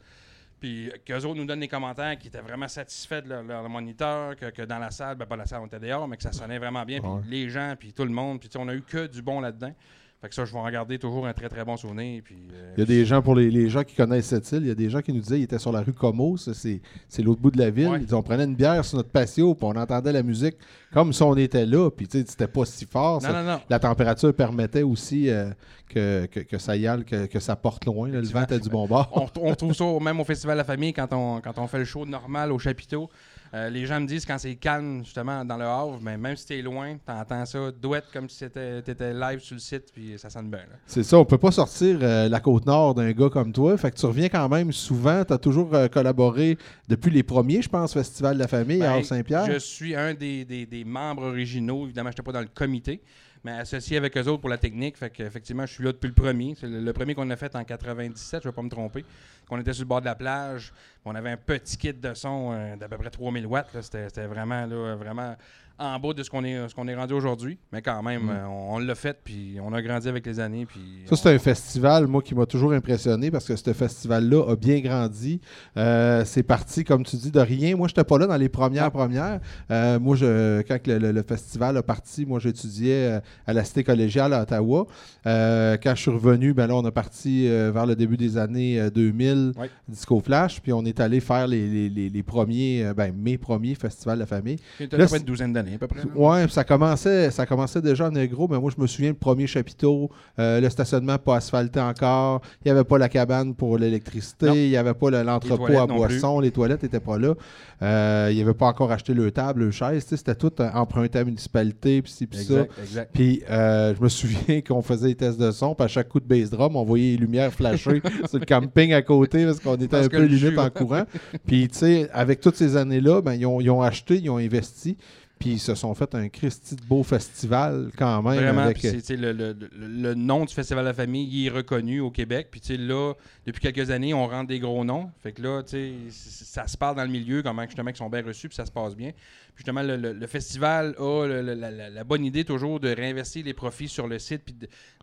Puis 0.59 0.91
qu'eux 1.05 1.17
autres 1.25 1.35
nous 1.35 1.45
donnent 1.45 1.59
des 1.59 1.67
commentaires 1.67 2.17
qui 2.17 2.27
étaient 2.27 2.41
vraiment 2.41 2.67
satisfaits 2.67 3.21
de 3.21 3.29
leur, 3.29 3.43
leur 3.43 3.69
moniteur, 3.69 4.35
que, 4.35 4.49
que 4.51 4.61
dans 4.61 4.79
la 4.79 4.91
salle, 4.91 5.15
ben 5.17 5.25
pas 5.25 5.35
la 5.35 5.45
salle, 5.45 5.61
on 5.61 5.67
était 5.67 5.79
dehors, 5.79 6.07
mais 6.07 6.15
que 6.17 6.23
ça 6.23 6.31
sonnait 6.31 6.59
vraiment 6.59 6.83
bien. 6.85 6.99
Puis 7.01 7.09
Ouais. 7.09 7.21
les 7.27 7.49
gens, 7.49 7.75
puis 7.77 7.91
tout 7.93 8.03
le 8.05 8.09
monde, 8.11 8.39
puis 8.39 8.49
on 8.55 8.67
a 8.67 8.73
eu 8.75 8.81
que 8.81 9.07
du 9.07 9.21
bon 9.21 9.39
là-dedans. 9.41 9.73
Fait 10.21 10.29
que 10.29 10.33
ça, 10.35 10.45
je 10.45 10.51
vais 10.53 10.59
en 10.59 10.69
garder 10.71 10.97
toujours 10.97 11.27
un 11.27 11.33
très 11.33 11.49
très 11.49 11.63
bon 11.63 11.77
souvenir. 11.77 12.21
Puis, 12.23 12.35
euh, 12.53 12.73
Il 12.77 12.79
y 12.79 12.83
a 12.83 12.85
des 12.85 13.05
gens, 13.05 13.21
pour 13.21 13.35
les, 13.35 13.51
les 13.51 13.69
gens 13.69 13.83
qui 13.83 13.95
connaissent 13.95 14.27
cette 14.27 14.49
île, 14.53 14.61
il 14.63 14.67
y 14.69 14.71
a 14.71 14.75
des 14.75 14.89
gens 14.89 15.01
qui 15.01 15.13
nous 15.13 15.19
disaient 15.19 15.35
qu'ils 15.35 15.43
étaient 15.43 15.59
sur 15.59 15.71
la 15.71 15.81
rue 15.81 15.93
Como, 15.93 16.35
c'est 16.37 16.79
l'autre 17.21 17.41
bout 17.41 17.51
de 17.51 17.59
la 17.59 17.69
ville. 17.69 17.89
Ouais. 17.89 17.97
Ils 17.99 18.05
disaient, 18.05 18.15
on 18.15 18.23
prenait 18.23 18.45
une 18.45 18.55
bière 18.55 18.83
sur 18.83 18.97
notre 18.97 19.09
patio, 19.09 19.53
puis 19.53 19.65
on 19.67 19.75
entendait 19.75 20.11
la 20.13 20.23
musique 20.23 20.55
comme 20.93 21.11
si 21.13 21.21
on 21.21 21.35
était 21.35 21.65
là, 21.65 21.91
puis 21.91 22.07
tu 22.07 22.19
sais, 22.19 22.25
c'était 22.27 22.47
pas 22.47 22.65
si 22.65 22.85
fort. 22.85 23.21
Non, 23.21 23.33
non, 23.33 23.43
non. 23.43 23.61
La 23.69 23.77
température 23.79 24.33
permettait 24.33 24.81
aussi 24.83 25.29
euh, 25.29 25.49
que, 25.89 26.25
que, 26.27 26.39
que 26.39 26.57
ça 26.57 26.75
y 26.77 26.87
aille, 26.87 27.03
que, 27.03 27.25
que 27.25 27.39
ça 27.39 27.55
porte 27.57 27.85
loin. 27.85 28.07
là. 28.09 28.21
le 28.21 28.27
vent 28.27 28.43
était 28.43 28.59
du 28.59 28.69
bon 28.69 28.87
bord. 28.87 29.29
on, 29.35 29.49
on 29.49 29.53
trouve 29.55 29.73
ça 29.73 29.85
même 30.01 30.19
au 30.19 30.23
Festival 30.23 30.55
de 30.55 30.59
la 30.59 30.63
Famille 30.63 30.93
quand 30.93 31.11
on, 31.11 31.41
quand 31.41 31.57
on 31.59 31.67
fait 31.67 31.79
le 31.79 31.85
show 31.85 32.05
normal 32.05 32.51
au 32.53 32.57
chapiteau. 32.57 33.09
Euh, 33.55 33.69
les 33.69 33.85
gens 33.85 34.01
me 34.01 34.05
disent 34.05 34.25
quand 34.25 34.37
c'est 34.37 34.55
calme, 34.55 35.05
justement, 35.05 35.45
dans 35.45 35.55
le 35.55 35.63
Havre, 35.63 35.97
mais 36.01 36.17
même 36.17 36.35
si 36.35 36.45
t'es 36.45 36.61
loin, 36.61 36.97
t'entends 37.05 37.45
ça 37.45 37.71
douette 37.71 38.03
comme 38.11 38.27
si 38.27 38.39
t'étais 38.49 39.13
live 39.13 39.39
sur 39.39 39.53
le 39.55 39.61
site, 39.61 39.93
puis 39.93 40.15
ça 40.17 40.29
sonne 40.29 40.49
bien. 40.49 40.59
C'est 40.85 41.03
ça, 41.03 41.17
on 41.17 41.23
peut 41.23 41.37
pas 41.37 41.51
sortir 41.51 41.99
euh, 42.01 42.27
la 42.27 42.39
côte 42.41 42.65
nord 42.65 42.95
d'un 42.95 43.11
gars 43.13 43.29
comme 43.29 43.53
toi. 43.53 43.77
Fait 43.77 43.91
que 43.91 43.95
tu 43.97 44.05
reviens 44.05 44.27
quand 44.27 44.49
même 44.49 44.73
souvent. 44.73 45.23
Tu 45.23 45.31
as 45.31 45.37
toujours 45.37 45.73
euh, 45.73 45.87
collaboré 45.87 46.57
depuis 46.89 47.11
les 47.11 47.23
premiers, 47.23 47.61
je 47.61 47.69
pense, 47.69 47.93
Festival 47.93 48.33
de 48.35 48.39
la 48.39 48.47
famille 48.49 48.81
à 48.83 48.87
Ben, 48.87 48.93
Havre-Saint-Pierre. 48.95 49.45
Je 49.49 49.59
suis 49.59 49.95
un 49.95 50.13
des, 50.13 50.43
des- 50.43 50.65
des 50.65 50.83
membres 50.83 51.23
originaux. 51.23 51.85
Évidemment, 51.85 52.09
je 52.09 52.13
n'étais 52.15 52.23
pas 52.23 52.33
dans 52.33 52.41
le 52.41 52.49
comité, 52.53 52.99
mais 53.45 53.51
associé 53.51 53.95
avec 53.95 54.17
eux 54.17 54.23
autres 54.27 54.41
pour 54.41 54.49
la 54.49 54.57
technique. 54.57 54.97
Fait 54.97 55.09
qu'effectivement, 55.11 55.65
je 55.65 55.71
suis 55.73 55.83
là 55.83 55.93
depuis 55.93 56.07
le 56.09 56.13
premier. 56.13 56.55
C'est 56.59 56.67
le, 56.67 56.81
le 56.81 56.93
premier 56.93 57.15
qu'on 57.15 57.29
a 57.29 57.35
fait 57.37 57.55
en 57.55 57.63
97, 57.63 58.41
je 58.43 58.47
ne 58.47 58.51
vais 58.51 58.55
pas 58.55 58.61
me 58.63 58.69
tromper. 58.69 59.05
Qu'on 59.47 59.59
était 59.59 59.73
sur 59.73 59.83
le 59.83 59.87
bord 59.89 60.01
de 60.01 60.05
la 60.05 60.15
plage. 60.15 60.73
On 61.05 61.13
avait 61.15 61.29
un 61.31 61.37
petit 61.37 61.77
kit 61.77 61.93
de 61.93 62.13
son 62.13 62.51
euh, 62.53 62.75
d'à 62.77 62.87
peu 62.87 62.97
près 62.97 63.09
3000 63.11 63.45
watts. 63.45 63.73
là. 63.73 63.81
C'était 63.81 64.25
vraiment, 64.25 64.65
là, 64.65 64.95
vraiment 64.95 65.35
en 65.77 65.99
bas 65.99 66.13
de 66.13 66.23
ce 66.23 66.29
qu'on 66.29 66.45
est, 66.45 66.69
ce 66.69 66.73
qu'on 66.73 66.87
est 66.87 66.95
rendu 66.95 67.13
aujourd'hui. 67.13 67.57
Mais 67.73 67.81
quand 67.81 68.01
même, 68.01 68.23
Mm. 68.23 68.29
euh, 68.29 68.47
on, 68.47 68.75
on 68.75 68.79
l'a 68.79 68.95
fait, 68.95 69.19
puis 69.21 69.57
on 69.61 69.73
a 69.73 69.81
grandi 69.81 70.07
avec 70.07 70.25
les 70.25 70.39
années. 70.39 70.65
Puis 70.65 70.79
Ça, 71.05 71.09
on- 71.11 71.15
c'est 71.17 71.35
un 71.35 71.37
festival, 71.37 72.07
moi, 72.07 72.21
qui 72.21 72.33
m'a 72.33 72.45
toujours 72.45 72.71
impressionné 72.71 73.29
parce 73.29 73.45
que 73.45 73.57
ce 73.57 73.73
festival-là 73.73 74.51
a 74.51 74.55
bien 74.55 74.79
grandi. 74.79 75.41
Euh, 75.75 76.23
c'est 76.23 76.43
parti, 76.43 76.85
comme 76.85 77.03
tu 77.03 77.17
dis, 77.17 77.29
de 77.29 77.41
rien. 77.41 77.75
Moi, 77.75 77.89
je 77.89 77.91
n'étais 77.91 78.05
pas 78.05 78.17
là 78.17 78.25
dans 78.25 78.37
les 78.37 78.47
premières 78.47 78.85
Non. 78.85 78.89
premières. 78.91 79.41
Euh, 79.69 79.99
moi, 79.99 80.15
je, 80.15 80.61
quand 80.61 80.77
le, 80.87 80.97
le- 80.97 81.11
le 81.11 81.23
festival 81.23 81.75
a 81.75 81.83
parti, 81.83 82.25
moi, 82.25 82.39
j'étudiais 82.39 83.19
à 83.45 83.51
la 83.51 83.63
Cité 83.65 83.83
collégiale 83.83 84.33
à 84.33 84.43
Ottawa. 84.43 84.87
Quand 85.25 85.93
je 85.95 86.01
suis 86.01 86.11
revenu, 86.11 86.53
ben 86.53 86.67
là, 86.67 86.75
on 86.75 86.85
a 86.85 86.91
parti 86.91 87.49
vers 87.49 87.85
le 87.85 87.95
début 87.97 88.15
des 88.17 88.37
années 88.37 88.79
euh, 88.79 88.89
2000, 89.35 89.59
Ouais. 89.59 89.69
Disco 89.87 90.19
Flash, 90.19 90.61
puis 90.61 90.73
on 90.73 90.83
est 90.85 90.99
allé 90.99 91.19
faire 91.19 91.47
les, 91.47 91.67
les- 91.67 91.89
les- 91.89 92.09
les 92.09 92.23
premiers, 92.23 92.83
euh, 92.85 92.93
ben, 92.93 93.13
mes 93.15 93.37
premiers 93.37 93.75
festivals 93.75 94.15
de 94.15 94.21
la 94.21 94.25
famille. 94.25 94.57
C'était 94.77 94.97
une 95.17 95.23
douzaine 95.23 95.53
d'années, 95.53 95.75
à 95.75 95.77
peu 95.77 95.87
près. 95.87 96.01
Ouais, 96.15 96.47
ça 96.49 96.63
commençait, 96.63 97.31
ça 97.31 97.45
commençait 97.45 97.81
déjà 97.81 98.07
en 98.07 98.25
gros, 98.25 98.47
mais 98.47 98.59
moi 98.59 98.71
je 98.75 98.81
me 98.81 98.87
souviens 98.87 99.09
le 99.09 99.15
premier 99.15 99.47
chapiteau, 99.47 100.09
euh, 100.39 100.59
le 100.61 100.69
stationnement 100.69 101.17
pas 101.17 101.37
asphalté 101.37 101.79
encore, 101.79 102.41
il 102.63 102.67
n'y 102.67 102.71
avait 102.71 102.83
pas 102.83 102.97
la 102.97 103.09
cabane 103.09 103.53
pour 103.55 103.77
l'électricité, 103.77 104.65
il 104.65 104.69
n'y 104.69 104.77
avait 104.77 104.93
pas 104.93 105.09
le- 105.09 105.23
l'entrepôt 105.23 105.77
à 105.77 105.87
boissons, 105.87 106.39
les 106.39 106.51
toilettes 106.51 106.83
n'étaient 106.83 106.99
pas 106.99 107.17
là, 107.17 107.33
euh, 107.81 108.27
il 108.31 108.35
n'y 108.35 108.41
avait 108.41 108.53
pas 108.53 108.67
encore 108.67 108.91
acheté 108.91 109.13
le 109.13 109.31
table, 109.31 109.65
le 109.65 109.71
chaise, 109.71 110.05
c'était 110.07 110.35
tout 110.35 110.51
emprunté 110.73 111.17
à 111.19 111.21
la 111.21 111.25
municipalité, 111.25 112.01
puis 112.01 112.11
ci, 112.11 112.27
puis 112.27 112.39
ça. 112.43 112.65
Exact. 112.81 113.11
Puis 113.13 113.43
euh, 113.49 113.93
je 113.97 114.01
me 114.01 114.09
souviens 114.09 114.61
qu'on 114.67 114.81
faisait 114.81 115.09
des 115.09 115.15
tests 115.15 115.39
de 115.39 115.51
son, 115.51 115.75
puis 115.75 115.85
à 115.85 115.87
chaque 115.87 116.09
coup 116.09 116.19
de 116.19 116.25
bass 116.25 116.49
drum, 116.49 116.75
on 116.75 116.83
voyait 116.83 117.11
les 117.11 117.17
lumières 117.17 117.51
flasher 117.51 118.01
sur 118.29 118.39
le 118.39 118.45
camping 118.45 118.93
à 118.93 119.01
côté 119.01 119.24
parce 119.27 119.59
qu'on 119.59 119.75
était 119.75 119.87
Parce 119.87 120.05
un 120.05 120.09
peu 120.09 120.23
limite 120.23 120.57
en 120.57 120.69
courant. 120.69 121.05
Puis 121.45 121.67
tu 121.67 121.77
sais, 121.77 122.09
avec 122.13 122.41
toutes 122.41 122.55
ces 122.55 122.77
années-là, 122.77 123.21
ben, 123.21 123.33
ils, 123.33 123.45
ont, 123.45 123.61
ils 123.61 123.69
ont 123.69 123.81
acheté, 123.81 124.17
ils 124.17 124.29
ont 124.29 124.37
investi, 124.37 124.97
puis 125.39 125.51
ils 125.51 125.59
se 125.59 125.75
sont 125.75 125.93
fait 125.93 126.15
un 126.15 126.29
Christy 126.29 126.75
de 126.75 126.81
beau 126.83 127.03
festival 127.03 127.91
quand 127.97 128.21
même. 128.23 128.35
Vraiment, 128.41 128.61
avec, 128.61 128.77
puis 128.79 129.17
le, 129.17 129.31
le- 129.33 130.13
nom 130.15 130.45
du 130.45 130.53
Festival 130.53 130.83
de 130.85 130.89
la 130.89 130.93
famille, 130.93 131.27
il 131.29 131.47
est 131.47 131.49
reconnu 131.49 131.99
au 131.99 132.09
Québec. 132.09 132.47
Puis, 132.51 132.61
là, 132.77 133.13
depuis 133.45 133.59
quelques 133.61 133.91
années, 133.91 134.13
on 134.13 134.27
rentre 134.27 134.47
des 134.47 134.59
gros 134.59 134.83
noms. 134.85 135.11
Fait 135.21 135.33
que 135.33 135.41
là, 135.41 135.61
ça 136.09 136.67
se 136.67 136.77
parle 136.77 136.95
dans 136.95 137.03
le 137.03 137.09
milieu, 137.09 137.43
comment 137.43 137.63
justement 137.63 137.89
ils 137.89 137.95
sont 137.97 138.09
bien 138.09 138.23
reçus, 138.23 138.47
puis 138.47 138.55
ça 138.55 138.65
se 138.65 138.71
passe 138.71 138.95
bien. 138.95 139.11
Puis, 139.11 139.63
justement, 139.65 139.83
le, 139.83 140.27
festival 140.27 140.95
a 140.97 141.25
la, 141.27 141.55
la- 141.55 141.89
la 141.89 142.03
bonne 142.03 142.23
idée 142.25 142.43
toujours 142.45 142.79
de 142.79 142.89
réinvestir 142.89 143.43
les 143.45 143.53
profits 143.53 143.87
sur 143.89 144.07
le 144.07 144.19
site, 144.19 144.43
puis 144.45 144.55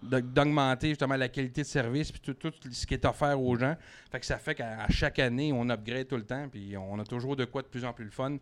d'augmenter 0.03 0.89
justement 0.91 1.17
la 1.17 1.29
qualité 1.29 1.63
de 1.63 1.67
service, 1.67 2.11
puis 2.13 2.21
tout, 2.21 2.35
tout 2.35 2.53
ce 2.71 2.87
qui 2.87 2.95
est 2.95 3.05
offert 3.05 3.41
aux 3.41 3.57
gens. 3.57 3.77
Fait 4.11 4.21
que 4.21 4.27
ça 4.27 4.39
fait 4.39 4.55
qu'à 4.55 4.87
chaque 4.91 5.19
année, 5.19 5.53
on 5.55 5.69
upgrade 5.71 6.09
tout 6.09 6.17
le 6.17 6.25
temps, 6.25 6.49
puis 6.51 6.75
on 6.77 6.99
a 6.99 7.05
toujours 7.05 7.37
de 7.37 7.45
quoi 7.45 7.63
de 7.63 7.67
plus 7.69 7.85
en 7.85 7.93
plus 7.93 8.05
le 8.05 8.11
fun. 8.11 8.37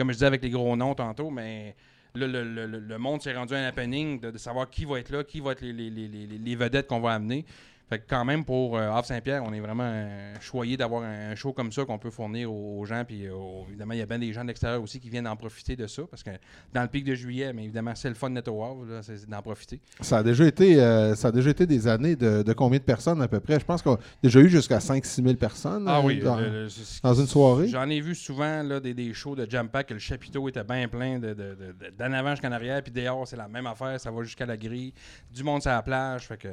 Comme 0.00 0.08
je 0.08 0.14
disais 0.14 0.26
avec 0.26 0.42
les 0.42 0.48
gros 0.48 0.74
noms 0.76 0.94
tantôt, 0.94 1.28
mais 1.28 1.74
là, 2.14 2.26
le, 2.26 2.96
monde 2.96 3.20
s'est 3.20 3.34
rendu 3.34 3.52
un 3.52 3.64
happening 3.64 4.18
de, 4.18 4.38
savoir 4.38 4.70
qui 4.70 4.86
va 4.86 4.98
être 4.98 5.10
là, 5.10 5.24
qui 5.24 5.40
va 5.40 5.52
être 5.52 5.60
les 5.60 6.56
vedettes 6.56 6.86
qu'on 6.86 7.00
va 7.00 7.12
amener. 7.12 7.44
Fait 7.90 7.98
que 7.98 8.04
quand 8.08 8.24
même, 8.24 8.44
pour 8.44 8.76
euh, 8.78 8.88
Havre-Saint-Pierre, 8.88 9.42
on 9.44 9.52
est 9.52 9.58
vraiment 9.58 9.82
euh, 9.84 10.32
choyé 10.40 10.76
d'avoir 10.76 11.02
un, 11.02 11.34
show 11.34 11.52
comme 11.52 11.72
ça 11.72 11.84
qu'on 11.84 11.98
peut 11.98 12.10
fournir 12.10 12.48
aux, 12.52 12.78
aux 12.78 12.84
gens. 12.84 13.04
Puis 13.04 13.26
euh, 13.26 13.32
évidemment, 13.68 13.94
il 13.94 13.98
y 13.98 14.02
a 14.02 14.06
bien 14.06 14.20
des 14.20 14.32
gens 14.32 14.42
de 14.42 14.46
l'extérieur 14.46 14.80
aussi 14.80 15.00
qui 15.00 15.10
viennent 15.10 15.26
en 15.26 15.34
profiter 15.34 15.74
de 15.74 15.88
ça. 15.88 16.02
Parce 16.08 16.22
que 16.22 16.30
dans 16.72 16.82
le 16.82 16.88
pic 16.88 17.04
de 17.04 17.16
juillet, 17.16 17.52
mais 17.52 17.64
évidemment, 17.64 17.92
c'est 17.96 18.08
le 18.08 18.14
fun 18.14 18.30
net 18.30 18.46
au 18.46 18.62
Havre, 18.62 19.00
c'est 19.02 19.28
d'en 19.28 19.42
profiter. 19.42 19.80
Ça 20.00 20.18
a 20.18 20.22
déjà 20.22 20.46
été, 20.46 20.80
euh, 20.80 21.16
ça 21.16 21.28
a 21.28 21.32
déjà 21.32 21.50
été 21.50 21.66
des 21.66 21.88
années 21.88 22.14
de, 22.14 22.42
de 22.44 22.52
combien 22.52 22.78
de 22.78 22.84
personnes 22.84 23.20
à 23.22 23.26
peu 23.26 23.40
près? 23.40 23.58
Je 23.58 23.64
pense 23.64 23.82
qu'on 23.82 23.94
a 23.94 24.00
déjà 24.22 24.38
eu 24.38 24.48
jusqu'à 24.48 24.78
5-6 24.78 25.24
000 25.24 25.34
personnes 25.34 25.84
Ah 25.88 26.00
oui, 26.00 26.20
dans, 26.20 26.36
le- 26.36 26.48
le- 26.48 26.68
c'est- 26.68 27.02
dans 27.02 27.14
une 27.14 27.26
soirée. 27.26 27.66
J'en 27.66 27.88
ai 27.90 28.00
vu 28.00 28.14
souvent 28.14 28.62
là, 28.62 28.78
des, 28.78 28.94
des 28.94 29.12
shows 29.14 29.34
de 29.34 29.50
Jam 29.50 29.68
Pack 29.68 29.88
que 29.88 29.94
le 29.94 30.00
chapiteau 30.00 30.48
était 30.48 30.62
bien 30.62 30.86
plein 30.86 31.18
de, 31.18 31.34
de- 31.34 31.56
de- 31.56 31.90
d'en 31.98 32.12
avant 32.12 32.30
jusqu'en 32.30 32.52
arrière, 32.52 32.80
puis 32.84 32.92
dehors, 32.92 33.26
c'est 33.26 33.36
la 33.36 33.48
même 33.48 33.66
affaire, 33.66 33.98
ça 33.98 34.12
va 34.12 34.22
jusqu'à 34.22 34.46
la 34.46 34.56
grille, 34.56 34.92
du 35.34 35.42
monde 35.42 35.60
sur 35.60 35.72
la 35.72 35.82
plage. 35.82 36.28
Fait 36.28 36.36
que, 36.36 36.48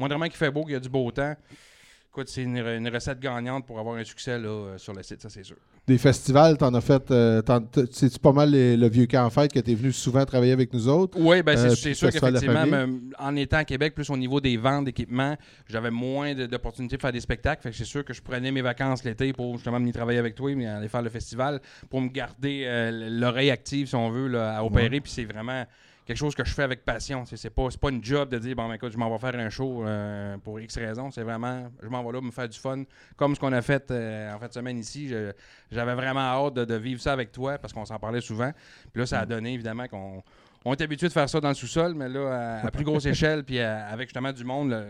moindrement 0.00 0.24
qu'il 0.26 0.34
fait 0.34 0.50
beau, 0.50 0.64
qu'il 0.64 0.72
y 0.72 0.76
a 0.76 0.79
du 0.80 0.88
beau 0.88 1.10
temps, 1.10 1.34
écoute, 2.12 2.28
c'est 2.28 2.42
une, 2.42 2.56
une 2.58 2.88
recette 2.88 3.20
gagnante 3.20 3.66
pour 3.66 3.78
avoir 3.78 3.96
un 3.96 4.04
succès 4.04 4.38
là, 4.38 4.48
euh, 4.48 4.78
sur 4.78 4.92
le 4.92 5.02
site, 5.02 5.22
ça 5.22 5.28
c'est 5.30 5.44
sûr. 5.44 5.56
Des 5.86 5.96
festivals, 5.98 6.56
t'en 6.58 6.72
as 6.74 6.80
fait, 6.80 7.10
euh, 7.10 7.40
t'en- 7.42 7.60
t- 7.62 7.84
c'est-tu 7.90 8.18
pas 8.18 8.32
mal 8.32 8.50
les- 8.50 8.76
le 8.76 8.88
vieux 8.88 9.06
camp 9.06 9.24
en 9.24 9.30
fête 9.30 9.52
que 9.52 9.58
t'es 9.60 9.74
venu 9.74 9.92
souvent 9.92 10.24
travailler 10.24 10.52
avec 10.52 10.72
nous 10.72 10.88
autres? 10.88 11.18
Oui, 11.18 11.42
ben 11.42 11.56
c'est, 11.56 11.66
Euh, 11.66 11.74
c'est 11.74 11.94
sûr 11.94 12.10
qu'effectivement, 12.10 12.86
en 13.18 13.36
étant 13.36 13.56
à 13.58 13.64
Québec, 13.64 13.94
plus 13.94 14.08
au 14.10 14.16
niveau 14.16 14.40
des 14.40 14.56
ventes 14.56 14.84
d'équipements, 14.84 15.36
j'avais 15.68 15.90
moins 15.90 16.34
d'opportunités 16.34 16.96
de 16.96 17.00
faire 17.00 17.12
des 17.12 17.20
spectacles. 17.20 17.62
Fait 17.62 17.70
que 17.70 17.76
c'est 17.76 17.84
sûr 17.84 18.04
que 18.04 18.12
je 18.12 18.22
prenais 18.22 18.50
mes 18.52 18.62
vacances 18.62 19.02
l'été 19.04 19.32
pour 19.32 19.54
justement 19.56 19.78
venir 19.78 19.94
travailler 19.94 20.18
avec 20.18 20.34
toi 20.34 20.50
et 20.50 20.66
aller 20.66 20.88
faire 20.88 21.02
le 21.02 21.10
festival 21.10 21.60
pour 21.88 22.00
me 22.00 22.08
garder 22.08 22.64
euh, 22.66 23.08
l'oreille 23.10 23.50
active, 23.50 23.86
si 23.88 23.94
on 23.94 24.10
veut, 24.10 24.28
là, 24.28 24.58
à 24.58 24.64
opérer. 24.64 25.00
Puis 25.00 25.10
c'est 25.12 25.24
vraiment 25.24 25.64
quelque 26.10 26.18
chose 26.18 26.34
que 26.34 26.44
je 26.44 26.52
fais 26.52 26.64
avec 26.64 26.84
passion. 26.84 27.24
C'est, 27.24 27.36
c'est 27.36 27.50
pas, 27.50 27.68
c'est 27.70 27.78
pas 27.78 27.90
une 27.90 28.02
job 28.02 28.30
de 28.30 28.38
dire, 28.38 28.56
bon, 28.56 28.66
ben, 28.66 28.74
écoute, 28.74 28.90
je 28.90 28.98
m'en 28.98 29.08
vais 29.08 29.18
faire 29.18 29.38
un 29.38 29.48
show 29.48 29.84
euh, 29.84 30.36
pour 30.42 30.58
X 30.58 30.76
raisons. 30.76 31.12
C'est 31.12 31.22
vraiment, 31.22 31.70
je 31.80 31.86
m'en 31.88 32.02
vais 32.04 32.10
là 32.12 32.20
me 32.20 32.32
faire 32.32 32.48
du 32.48 32.58
fun, 32.58 32.82
comme 33.16 33.36
ce 33.36 33.40
qu'on 33.40 33.52
a 33.52 33.62
fait 33.62 33.88
euh, 33.92 34.34
en 34.34 34.38
fin 34.40 34.48
de 34.48 34.52
semaine 34.52 34.76
ici. 34.78 35.06
Je- 35.08 35.30
j'avais 35.70 35.94
vraiment 35.94 36.18
hâte 36.18 36.54
de, 36.54 36.64
de 36.64 36.74
vivre 36.74 37.00
ça 37.00 37.12
avec 37.12 37.30
toi 37.30 37.58
parce 37.58 37.72
qu'on 37.72 37.84
s'en 37.84 38.00
parlait 38.00 38.20
souvent. 38.20 38.50
Puis 38.92 39.00
là, 39.00 39.06
ça 39.06 39.20
a 39.20 39.26
donné 39.26 39.52
évidemment 39.54 39.86
qu'on 39.86 40.20
on 40.64 40.72
est 40.72 40.80
habitué 40.82 41.06
de 41.06 41.12
faire 41.12 41.28
ça 41.28 41.40
dans 41.40 41.48
le 41.50 41.54
sous-sol, 41.54 41.94
mais 41.94 42.08
là, 42.08 42.58
à, 42.62 42.66
à 42.66 42.70
plus 42.72 42.82
grosse 42.84 43.06
échelle, 43.06 43.44
puis 43.44 43.60
à- 43.60 43.86
avec 43.86 44.08
justement 44.08 44.32
du 44.32 44.42
monde, 44.42 44.70
le, 44.70 44.86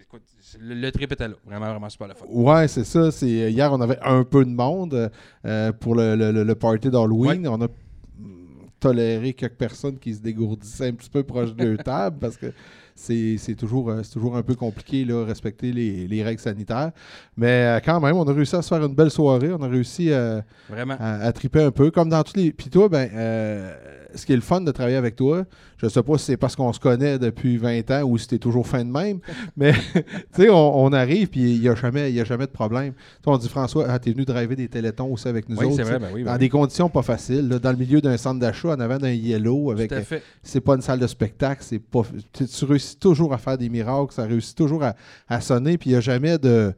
écoute, 0.00 0.22
le, 0.58 0.74
le 0.76 0.90
trip 0.92 1.12
était 1.12 1.28
là. 1.28 1.34
Vraiment, 1.44 1.66
vraiment 1.70 1.90
super 1.90 2.08
le 2.08 2.14
fun. 2.14 2.24
Ouais, 2.30 2.68
c'est 2.68 2.84
ça. 2.84 3.10
C'est, 3.10 3.28
hier, 3.52 3.70
on 3.70 3.80
avait 3.82 3.98
un 4.00 4.24
peu 4.24 4.44
de 4.46 4.50
monde 4.50 5.10
euh, 5.44 5.72
pour 5.72 5.94
le, 5.94 6.16
le- 6.16 6.32
le- 6.32 6.42
le 6.44 6.54
party 6.54 6.88
d'Halloween. 6.88 7.46
On 7.48 7.60
a 7.60 7.68
toléré 8.80 9.32
quelques 9.32 9.54
personnes 9.54 9.98
qui 9.98 10.14
se 10.14 10.20
dégourdissaient 10.20 10.88
un 10.88 10.92
petit 10.92 11.10
peu 11.10 11.22
proche 11.22 11.54
de 11.54 11.76
table 11.84 12.18
parce 12.20 12.36
que 12.36 12.52
c'est, 12.94 13.36
c'est 13.38 13.54
toujours, 13.54 13.90
euh, 13.90 14.02
c'est 14.04 14.12
toujours 14.12 14.36
un 14.36 14.42
peu 14.42 14.54
compliqué, 14.54 15.04
là, 15.04 15.24
respecter 15.24 15.72
les, 15.72 16.06
les 16.06 16.22
règles 16.22 16.40
sanitaires. 16.40 16.92
Mais 17.36 17.48
euh, 17.76 17.80
quand 17.84 18.00
même, 18.00 18.16
on 18.16 18.24
a 18.28 18.32
réussi 18.32 18.54
à 18.54 18.62
se 18.62 18.68
faire 18.68 18.84
une 18.84 18.94
belle 18.94 19.10
soirée. 19.10 19.52
On 19.52 19.62
a 19.62 19.68
réussi 19.68 20.12
euh, 20.12 20.40
Vraiment. 20.68 20.94
à, 21.00 21.14
à 21.24 21.32
triper 21.32 21.62
un 21.62 21.70
peu, 21.72 21.90
comme 21.90 22.08
dans 22.08 22.22
tous 22.22 22.36
les. 22.36 22.52
Puis 22.52 22.70
toi, 22.70 22.88
ben, 22.88 23.10
euh, 23.12 23.74
ce 24.14 24.26
qui 24.26 24.32
est 24.32 24.36
le 24.36 24.42
fun 24.42 24.60
de 24.60 24.70
travailler 24.70 24.96
avec 24.96 25.16
toi, 25.16 25.44
je 25.76 25.88
sais 25.88 26.02
pas 26.02 26.18
si 26.18 26.24
c'est 26.26 26.36
parce 26.36 26.56
qu'on 26.56 26.72
se 26.72 26.80
connaît 26.80 27.18
depuis 27.18 27.56
20 27.56 27.90
ans 27.90 28.02
ou 28.04 28.18
si 28.18 28.28
tu 28.28 28.34
es 28.36 28.38
toujours 28.38 28.66
fin 28.66 28.84
de 28.84 28.90
même, 28.90 29.20
mais 29.56 29.72
tu 29.72 30.42
sais, 30.42 30.48
on, 30.50 30.92
arrive 30.92 31.28
puis 31.28 31.54
il 31.54 31.60
n'y 31.60 31.68
a, 31.68 31.74
jamais, 31.74 32.12
y 32.12 32.20
a 32.20 32.24
jamais 32.24 32.46
de 32.46 32.52
problème. 32.52 32.92
on 33.26 33.36
dit 33.36 33.48
François, 33.48 33.86
ah, 33.88 33.98
tu 33.98 34.10
es 34.10 34.12
venu 34.12 34.24
driver 34.24 34.56
des 34.56 34.68
télétons 34.68 35.12
aussi 35.12 35.28
avec 35.28 35.48
nous 35.48 35.56
autres. 35.56 35.82
Vrai, 35.82 35.98
ben 35.98 36.08
oui, 36.12 36.22
ben 36.22 36.32
dans 36.32 36.38
des 36.38 36.48
conditions 36.48 36.88
pas 36.88 37.02
faciles, 37.02 37.48
dans 37.48 37.70
le 37.70 37.76
milieu 37.76 38.00
d'un 38.00 38.16
centre 38.16 38.40
d'achat, 38.40 38.68
en 38.68 38.80
avant 38.80 38.98
d'un 38.98 39.12
yellow, 39.12 39.70
avec. 39.70 39.92
C'est 40.42 40.60
pas 40.60 40.74
une 40.74 40.82
salle 40.82 41.00
de 41.00 41.06
spectacle, 41.06 41.62
c'est 41.64 41.78
pas. 41.78 42.02
Tu, 42.32 42.64
réussis 42.64 42.96
toujours 42.96 43.34
à 43.34 43.38
faire 43.38 43.58
des 43.58 43.68
miracles, 43.68 44.14
ça 44.14 44.24
réussit 44.24 44.56
toujours 44.56 44.84
à, 44.84 44.94
à 45.28 45.40
sonner, 45.40 45.78
puis 45.78 45.90
il 45.90 45.92
n'y 45.92 45.96
a 45.96 46.00
jamais 46.00 46.38
de 46.38 46.74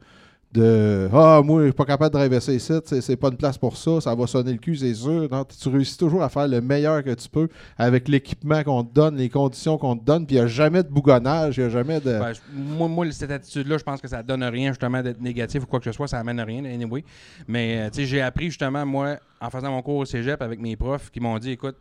de 0.53 1.09
Ah, 1.13 1.41
moi, 1.43 1.61
je 1.61 1.65
suis 1.65 1.73
pas 1.73 1.85
capable 1.85 2.13
de 2.13 2.19
driver 2.19 2.41
ça 2.41 2.53
ici, 2.53 2.73
c'est 2.85 3.15
pas 3.15 3.29
une 3.29 3.37
place 3.37 3.57
pour 3.57 3.75
ça, 3.75 4.01
ça 4.01 4.15
va 4.15 4.27
sonner 4.27 4.53
le 4.53 4.57
cul, 4.57 4.75
c'est 4.75 4.93
sûr. 4.93 5.29
tu 5.61 5.69
réussis 5.69 5.97
toujours 5.97 6.23
à 6.23 6.29
faire 6.29 6.47
le 6.47 6.61
meilleur 6.61 7.03
que 7.03 7.13
tu 7.13 7.29
peux 7.29 7.49
avec 7.77 8.07
l'équipement 8.07 8.63
qu'on 8.63 8.83
te 8.83 8.93
donne, 8.93 9.17
les 9.17 9.29
conditions 9.29 9.77
qu'on 9.77 9.97
te 9.97 10.05
donne, 10.05 10.25
puis 10.25 10.35
il 10.35 10.39
n'y 10.39 10.45
a 10.45 10.47
jamais 10.47 10.83
de 10.83 10.89
bougonnage, 10.89 11.57
il 11.57 11.61
n'y 11.61 11.65
a 11.67 11.69
jamais 11.69 11.99
de. 11.99 12.19
Ben, 12.19 12.33
moi, 12.53 13.05
cette 13.11 13.31
attitude-là, 13.31 13.77
je 13.77 13.83
pense 13.83 14.01
que 14.01 14.07
ça 14.07 14.23
donne 14.23 14.43
rien 14.43 14.69
justement 14.69 15.01
d'être 15.01 15.21
négatif 15.21 15.63
ou 15.63 15.65
quoi 15.65 15.79
que 15.79 15.85
ce 15.85 15.91
soit, 15.91 16.07
ça 16.07 16.19
amène 16.19 16.39
rien, 16.39 16.63
anyway. 16.65 17.03
Mais 17.47 17.89
euh, 17.93 18.05
j'ai 18.05 18.21
appris 18.21 18.45
justement, 18.45 18.85
moi, 18.85 19.17
en 19.41 19.49
faisant 19.49 19.71
mon 19.71 19.81
cours 19.81 19.97
au 19.97 20.05
cégep 20.05 20.41
avec 20.41 20.59
mes 20.59 20.75
profs 20.75 21.11
qui 21.11 21.19
m'ont 21.19 21.37
dit 21.37 21.51
écoute, 21.51 21.75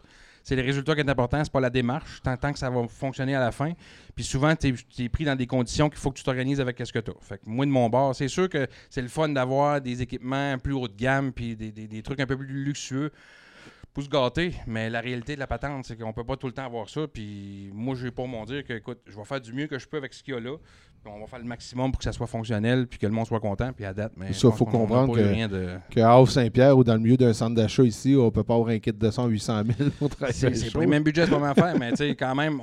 c'est 0.46 0.54
le 0.54 0.62
résultat 0.62 0.94
qui 0.94 1.00
est 1.00 1.10
important, 1.10 1.42
c'est 1.42 1.52
pas 1.52 1.58
la 1.58 1.70
démarche, 1.70 2.22
tant, 2.22 2.52
que 2.52 2.58
ça 2.60 2.70
va 2.70 2.86
fonctionner 2.86 3.34
à 3.34 3.40
la 3.40 3.50
fin. 3.50 3.72
Puis 4.14 4.24
souvent, 4.24 4.54
tu 4.54 4.76
es, 5.00 5.08
pris 5.08 5.24
dans 5.24 5.34
des 5.34 5.48
conditions 5.48 5.88
qu'il 5.88 5.98
faut 5.98 6.12
que 6.12 6.18
tu 6.18 6.22
t'organises 6.22 6.60
avec 6.60 6.78
ce 6.78 6.92
que 6.92 7.00
tu 7.00 7.10
as. 7.10 7.14
Fait 7.20 7.38
que 7.38 7.42
moi, 7.46 7.66
de 7.66 7.70
mon 7.72 7.88
bord, 7.88 8.14
c'est 8.14 8.28
sûr 8.28 8.48
que 8.48 8.68
c'est 8.88 9.02
le 9.02 9.08
fun 9.08 9.28
d'avoir 9.28 9.80
des 9.80 10.02
équipements 10.02 10.56
plus 10.58 10.72
haut 10.72 10.86
de 10.86 10.94
gamme 10.94 11.32
puis 11.32 11.56
des, 11.56 12.02
trucs 12.04 12.20
un 12.20 12.26
peu 12.26 12.36
plus 12.36 12.46
luxueux 12.46 13.10
pour 13.92 14.04
se 14.04 14.08
gâter, 14.08 14.54
mais 14.68 14.88
la 14.88 15.00
réalité 15.00 15.34
de 15.34 15.40
la 15.40 15.48
patente, 15.48 15.84
c'est 15.84 15.96
qu'on 15.96 16.12
peut 16.12 16.22
pas 16.22 16.36
tout 16.36 16.46
le 16.46 16.52
temps 16.52 16.66
avoir 16.66 16.88
ça. 16.88 17.08
Puis 17.08 17.72
moi, 17.74 17.96
je 17.96 18.04
vais 18.04 18.12
pas 18.12 18.26
m'en 18.26 18.44
dire 18.44 18.62
que, 18.62 18.74
écoute, 18.74 19.00
je 19.08 19.16
vais 19.16 19.24
faire 19.24 19.40
du 19.40 19.52
mieux 19.52 19.66
que 19.66 19.80
je 19.80 19.88
peux 19.88 19.96
avec 19.96 20.14
ce 20.14 20.22
qu'il 20.22 20.34
y 20.34 20.36
a 20.36 20.40
là 20.40 20.56
on 21.14 21.20
va 21.20 21.26
faire 21.26 21.38
le 21.38 21.44
maximum 21.44 21.92
pour 21.92 21.98
que 21.98 22.04
ça 22.04 22.12
soit 22.12 22.26
fonctionnel 22.26 22.86
puis 22.86 22.98
que 22.98 23.06
le 23.06 23.12
monde 23.12 23.26
soit 23.26 23.40
content 23.40 23.72
puis 23.72 23.84
à 23.84 23.92
date 23.92 24.12
mais 24.16 24.32
ça 24.32 24.50
faut 24.50 24.64
comprendre 24.64 25.14
que, 25.14 25.46
de... 25.46 25.68
que 25.90 26.30
Saint-Pierre 26.30 26.76
ou 26.76 26.84
dans 26.84 26.94
le 26.94 27.00
milieu 27.00 27.16
d'un 27.16 27.32
centre 27.32 27.54
d'achat 27.54 27.82
ici 27.82 28.16
on 28.18 28.30
peut 28.30 28.42
pas 28.42 28.54
avoir 28.54 28.70
un 28.70 28.78
kit 28.78 28.92
de 28.92 29.10
100 29.10 29.26
800 29.26 29.62
000 29.78 29.90
pour 29.98 30.10
travailler 30.10 30.54
c'est 30.54 30.74
le 30.74 30.86
même 30.86 31.02
budget 31.02 31.26
pour 31.26 31.40
m'en 31.40 31.54
faire 31.54 31.78
mais 31.78 31.90
tu 31.90 31.96
sais 31.96 32.14
quand 32.14 32.34
même 32.34 32.60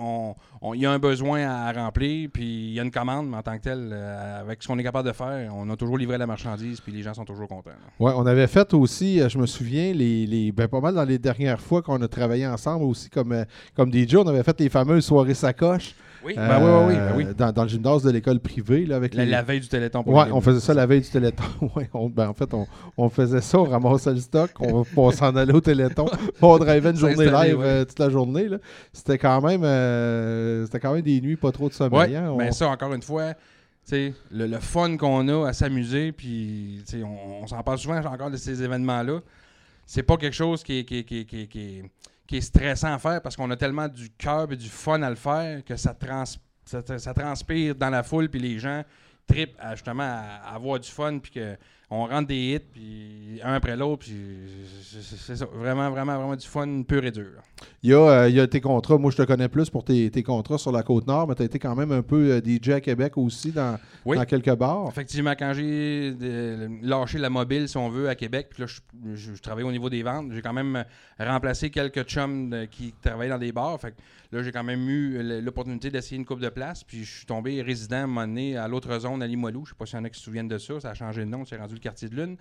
il 0.73 0.81
y 0.81 0.85
a 0.85 0.91
un 0.91 0.99
besoin 0.99 1.47
à 1.47 1.71
remplir 1.71 2.29
puis 2.31 2.69
il 2.69 2.73
y 2.73 2.79
a 2.79 2.83
une 2.83 2.91
commande 2.91 3.29
mais 3.29 3.37
en 3.37 3.43
tant 3.43 3.57
que 3.57 3.63
tel 3.63 3.89
euh, 3.91 4.41
avec 4.41 4.63
ce 4.63 4.67
qu'on 4.67 4.77
est 4.79 4.83
capable 4.83 5.07
de 5.07 5.13
faire 5.13 5.53
on 5.55 5.69
a 5.69 5.75
toujours 5.75 5.97
livré 5.97 6.17
la 6.17 6.27
marchandise 6.27 6.81
puis 6.81 6.91
les 6.91 7.01
gens 7.01 7.13
sont 7.13 7.25
toujours 7.25 7.47
contents 7.47 7.71
ouais 7.99 8.13
on 8.15 8.25
avait 8.25 8.47
fait 8.47 8.73
aussi 8.73 9.21
euh, 9.21 9.29
je 9.29 9.37
me 9.37 9.45
souviens 9.45 9.93
les, 9.93 10.25
les 10.25 10.51
ben, 10.51 10.67
pas 10.67 10.79
mal 10.79 10.95
dans 10.95 11.03
les 11.03 11.19
dernières 11.19 11.59
fois 11.59 11.81
qu'on 11.81 12.01
a 12.01 12.07
travaillé 12.07 12.47
ensemble 12.47 12.85
aussi 12.85 13.09
comme 13.09 13.31
euh, 13.31 13.45
comme 13.75 13.93
DJ 13.93 14.15
on 14.15 14.27
avait 14.27 14.43
fait 14.43 14.59
les 14.59 14.69
fameuses 14.69 15.05
soirées 15.05 15.33
sacoches 15.33 15.95
oui, 16.25 16.33
ben 16.35 16.87
oui, 16.87 16.95
oui, 17.15 17.25
ben 17.37 17.51
Dans, 17.51 17.63
le 17.63 17.69
gymnase 17.69 18.03
de 18.03 18.11
l'école 18.11 18.39
privée. 18.39 18.85
Là, 18.85 18.95
avec 18.95 19.13
la, 19.13 19.41
veille 19.41 19.59
du 19.59 19.67
Téléthon. 19.67 20.03
Oui, 20.05 20.25
on 20.31 20.41
faisait 20.41 20.59
ça 20.59 20.73
la 20.73 20.85
veille 20.85 21.01
du 21.01 21.09
Téléthon. 21.09 21.43
ouais, 21.75 21.89
ben, 22.09 22.29
en 22.29 22.33
fait, 22.33 22.49
on, 22.97 23.09
faisait 23.09 23.41
ça, 23.41 23.59
on 23.59 23.63
ramassait 23.63 24.13
le 24.13 24.19
stock, 24.19 24.51
on, 24.59 25.11
s'en 25.11 25.35
allait 25.35 25.53
au 25.53 25.61
Téléthon, 25.61 26.05
on 26.41 26.57
drivait 26.57 26.91
une 26.91 26.97
journée 26.97 27.25
live 27.25 27.59
euh, 27.61 27.85
toute 27.85 27.99
la 27.99 28.09
journée. 28.09 28.47
C'était 28.91 29.17
quand 29.17 29.41
même 29.41 29.63
euh, 29.63 30.65
c'était 30.65 30.79
quand 30.79 30.93
même 30.93 31.01
des 31.01 31.21
nuits 31.21 31.35
pas 31.35 31.51
trop 31.51 31.69
de 31.69 31.73
sommeil. 31.73 32.15
Hein, 32.15 32.33
mais 32.37 32.51
ça, 32.51 32.69
encore 32.69 32.93
une 32.93 33.01
fois, 33.01 33.33
le, 33.91 34.11
le 34.31 34.59
fun 34.59 34.97
qu'on 34.97 35.27
a 35.27 35.47
à 35.47 35.53
s'amuser, 35.53 36.11
puis 36.11 36.83
on, 37.03 37.43
on 37.43 37.47
s'en 37.47 37.61
parle 37.63 37.77
souvent 37.77 37.97
encore 37.97 38.31
de 38.31 38.37
ces 38.37 38.63
événements-là. 38.63 39.19
C'est 39.85 40.03
pas 40.03 40.17
quelque 40.17 40.35
chose 40.35 40.63
qui 40.63 40.79
est, 40.79 40.85
qui, 40.85 41.03
qui, 41.03 41.25
qui, 41.25 41.81
qui 42.27 42.37
est 42.37 42.41
stressant 42.41 42.93
à 42.93 42.99
faire 42.99 43.21
parce 43.21 43.35
qu'on 43.35 43.49
a 43.51 43.57
tellement 43.57 43.87
du 43.87 44.09
cœur 44.11 44.51
et 44.51 44.55
du 44.55 44.69
fun 44.69 45.01
à 45.01 45.09
le 45.09 45.15
faire 45.15 45.63
que 45.63 45.75
ça, 45.75 45.95
ça, 46.65 47.13
transpire 47.13 47.75
dans 47.75 47.89
la 47.89 48.03
foule 48.03 48.29
puis 48.29 48.39
les 48.39 48.59
gens 48.59 48.83
tripent 49.27 49.57
justement 49.71 50.03
à, 50.03 50.53
avoir 50.55 50.79
du 50.79 50.89
fun 50.89 51.19
puis 51.19 51.31
que 51.31 51.57
on 51.95 52.07
rentre 52.07 52.27
des 52.27 52.55
hits, 52.55 52.59
puis 52.59 53.39
un 53.43 53.53
après 53.53 53.77
l'autre, 53.77 54.05
puis 54.05 54.15
c'est 54.99 55.35
ça. 55.35 55.45
Vraiment, 55.53 55.91
vraiment, 55.91 56.15
vraiment 56.17 56.35
du 56.35 56.47
fun 56.47 56.81
pur 56.81 57.05
et 57.05 57.11
dur. 57.11 57.41
Il 57.83 57.91
y, 57.91 57.93
a, 57.93 57.97
euh, 57.97 58.29
il 58.29 58.35
y 58.35 58.39
a 58.39 58.47
tes 58.47 58.61
contrats. 58.61 58.97
Moi, 58.97 59.11
je 59.11 59.17
te 59.17 59.21
connais 59.23 59.47
plus 59.47 59.69
pour 59.69 59.83
tes, 59.83 60.23
contrats 60.23 60.57
sur 60.57 60.71
la 60.71 60.81
Côte-Nord, 60.81 61.27
mais 61.27 61.35
tu 61.35 61.43
as 61.43 61.45
été 61.45 61.59
quand 61.59 61.75
même 61.75 61.91
un 61.91 62.01
peu 62.01 62.31
euh, 62.31 62.41
DJ 62.43 62.69
à 62.69 62.81
Québec 62.81 63.15
aussi 63.17 63.51
dans, 63.51 63.77
quelques 64.25 64.55
bars. 64.55 64.87
Effectivement, 64.89 65.33
quand 65.37 65.53
j'ai 65.53 66.15
lâché 66.81 67.19
la 67.19 67.29
mobile, 67.29 67.67
si 67.67 67.77
on 67.77 67.89
veut, 67.89 68.09
à 68.09 68.15
Québec, 68.15 68.47
puis 68.49 68.63
là, 68.63 68.67
je, 69.13 69.41
travaillais 69.41 69.67
au 69.67 69.71
niveau 69.71 69.89
des 69.89 70.01
ventes, 70.01 70.31
j'ai 70.33 70.41
quand 70.41 70.53
même 70.53 70.83
remplacé 71.19 71.69
quelques 71.69 72.03
chums 72.05 72.55
qui 72.71 72.93
travaillaient 73.03 73.29
dans 73.29 73.37
des 73.37 73.51
bars. 73.51 73.79
Fait 73.79 73.93
là, 74.33 74.41
j'ai 74.41 74.51
quand 74.51 74.63
même 74.63 74.89
eu 74.89 75.41
l'opportunité 75.41 75.91
d'essayer 75.91 76.17
une 76.17 76.25
coupe 76.25 76.39
de 76.39 76.49
place, 76.49 76.83
puis 76.83 77.03
je 77.03 77.17
suis 77.17 77.25
tombé 77.25 77.61
résident 77.61 77.97
à 77.97 77.99
un 77.99 78.07
moment 78.07 78.27
donné 78.27 78.57
à 78.57 78.67
l'autre 78.67 78.97
zone, 78.99 79.21
à 79.21 79.27
Limoilou. 79.27 79.65
Je 79.65 79.69
sais 79.69 79.75
pas 79.77 79.85
s'il 79.85 79.99
y 79.99 80.01
en 80.01 80.05
a 80.05 80.09
qui 80.09 80.17
se 80.17 80.25
souviennent 80.25 80.47
de 80.47 80.57
ça. 80.57 80.79
Ça 80.79 80.89
a 80.89 80.93
changé 80.95 81.21
de 81.21 81.29
nom, 81.29 81.45
c'est 81.45 81.57
rendu 81.57 81.79
quartier 81.79 82.09
de 82.09 82.15
lune. 82.15 82.37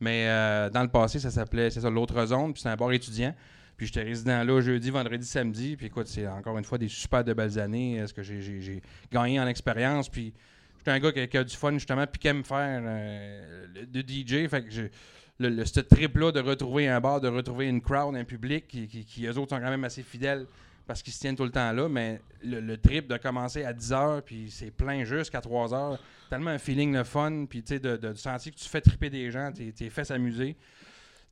Mais 0.00 0.26
euh, 0.26 0.70
dans 0.70 0.82
le 0.82 0.88
passé, 0.88 1.20
ça 1.20 1.30
s'appelait, 1.30 1.70
c'est 1.70 1.80
ça, 1.80 1.88
l'autre 1.88 2.26
zone, 2.26 2.52
puis 2.52 2.62
c'était 2.62 2.72
un 2.72 2.76
bar 2.76 2.92
étudiant. 2.92 3.34
Puis 3.76 3.86
j'étais 3.86 4.02
résident 4.02 4.42
là 4.42 4.60
jeudi, 4.60 4.90
vendredi, 4.90 5.26
samedi. 5.26 5.76
Puis 5.76 5.86
écoute, 5.86 6.08
c'est 6.08 6.26
encore 6.26 6.58
une 6.58 6.64
fois 6.64 6.78
des 6.78 6.88
super 6.88 7.22
de 7.22 7.32
belles 7.32 7.58
années. 7.58 7.96
Est-ce 7.96 8.12
que 8.12 8.22
j'ai 8.22 8.82
gagné 9.12 9.38
en 9.38 9.46
expérience? 9.46 10.08
Puis 10.08 10.32
j'étais 10.78 10.90
un 10.90 10.98
gars 10.98 11.12
qui, 11.12 11.36
a 11.36 11.44
du 11.44 11.54
fun 11.54 11.72
justement, 11.72 12.06
puis 12.06 12.18
qui 12.18 12.28
aime 12.28 12.42
faire 12.42 12.82
euh, 12.84 13.66
de 13.86 14.00
DJ. 14.00 14.48
Fait 14.48 14.64
que 14.64 14.70
j'ai 14.70 14.90
le, 15.38 15.64
ce 15.64 15.80
trip-là 15.80 16.32
de 16.32 16.40
retrouver 16.40 16.88
un 16.88 17.00
bar, 17.00 17.20
de 17.20 17.28
retrouver 17.28 17.66
une 17.68 17.82
crowd, 17.82 18.16
un 18.16 18.24
public 18.24 18.66
qui, 18.66 18.88
qui, 18.88 19.26
eux 19.26 19.38
autres 19.38 19.50
sont 19.50 19.60
quand 19.60 19.70
même 19.70 19.84
assez 19.84 20.02
fidèles 20.02 20.46
parce 20.86 21.02
qu'ils 21.02 21.12
se 21.12 21.20
tiennent 21.20 21.36
tout 21.36 21.44
le 21.44 21.50
temps 21.50 21.72
là, 21.72 21.88
mais 21.88 22.20
le, 22.42 22.76
trip 22.76 23.08
de 23.08 23.16
commencer 23.16 23.64
à 23.64 23.72
10 23.72 23.90
h 23.92 24.20
puis 24.22 24.50
c'est 24.50 24.70
plein 24.70 25.04
jusqu'à 25.04 25.40
3 25.40 25.68
h 25.68 25.98
tellement 26.30 26.50
un 26.50 26.58
feeling 26.58 26.92
le 26.92 27.04
fun, 27.04 27.46
puis 27.48 27.62
tu 27.62 27.74
sais, 27.74 27.80
de, 27.80 27.96
de, 27.96 28.14
sentir 28.14 28.52
que 28.52 28.58
tu 28.58 28.68
fais 28.68 28.80
triper 28.80 29.10
des 29.10 29.30
gens, 29.30 29.52
tu 29.52 29.72
es 29.84 29.90
fait 29.90 30.04
s'amuser. 30.04 30.56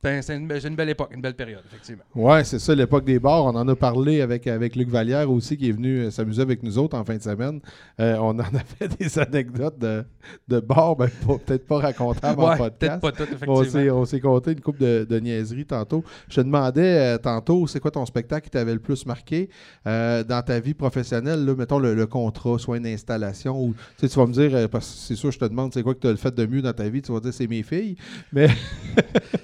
C'est 0.03 0.35
une, 0.35 0.75
belle 0.75 0.89
époque, 0.89 1.09
une 1.15 1.21
belle 1.21 1.33
période, 1.33 1.63
effectivement. 1.65 2.03
Oui, 2.13 2.45
c'est 2.45 2.59
ça, 2.59 2.75
l'époque 2.75 3.05
des 3.05 3.17
bars. 3.17 3.45
On 3.45 3.55
en 3.55 3.67
a 3.67 3.75
parlé 3.75 4.21
avec, 4.21 4.45
avec 4.45 4.75
Luc 4.75 4.87
Vallière 4.89 5.31
aussi, 5.31 5.57
qui 5.57 5.69
est 5.69 5.71
venu 5.71 5.97
euh, 5.97 6.11
s'amuser 6.11 6.43
avec 6.43 6.61
nous 6.61 6.77
autres 6.77 6.95
en 6.95 7.03
fin 7.03 7.15
de 7.15 7.23
semaine. 7.23 7.59
Euh, 7.99 8.15
on 8.19 8.37
en 8.37 8.39
a 8.39 8.59
fait 8.77 8.87
des 8.99 9.17
anecdotes 9.17 9.79
de, 9.79 10.05
de 10.47 10.59
bars, 10.59 10.95
ben, 10.95 11.09
peut-être 11.25 11.65
pas 11.65 11.79
racontables 11.79 12.39
en 12.39 12.55
podcast. 12.55 13.01
Peut-être 13.01 13.01
pas 13.01 13.23
effectivement. 13.23 13.97
On 13.99 14.05
s'est 14.05 14.19
compté 14.19 14.51
une 14.51 14.61
coupe 14.61 14.77
de, 14.77 15.07
de 15.09 15.19
niaiseries 15.19 15.65
tantôt. 15.65 16.03
Je 16.29 16.35
te 16.35 16.41
demandais 16.41 17.15
euh, 17.15 17.17
tantôt, 17.17 17.65
c'est 17.65 17.79
quoi 17.79 17.89
ton 17.89 18.05
spectacle 18.05 18.45
qui 18.45 18.51
t'avait 18.51 18.73
le 18.73 18.79
plus 18.79 19.05
marqué 19.07 19.49
dans 19.85 20.43
ta 20.45 20.59
vie 20.59 20.73
professionnelle, 20.73 21.45
là, 21.45 21.55
mettons 21.55 21.79
le, 21.79 22.05
contrat, 22.05 22.59
soit 22.59 22.77
une 22.77 22.87
installation, 22.87 23.59
ou 23.59 23.73
tu 23.99 24.07
vas 24.07 24.27
me 24.27 24.33
dire, 24.33 24.69
parce 24.69 24.87
que 24.87 24.97
c'est 24.99 25.15
sûr, 25.15 25.31
je 25.31 25.39
te 25.39 25.45
demande, 25.45 25.73
c'est 25.73 25.81
quoi 25.81 25.95
que 25.95 25.99
tu 25.99 26.07
as 26.07 26.11
le 26.11 26.17
fait 26.17 26.33
de 26.33 26.45
mieux 26.45 26.61
dans 26.61 26.73
ta 26.73 26.87
vie, 26.89 27.01
tu 27.01 27.11
vas 27.11 27.19
dire, 27.19 27.33
c'est 27.33 27.47
mes 27.47 27.63
filles. 27.63 27.95
Mais. 28.31 28.49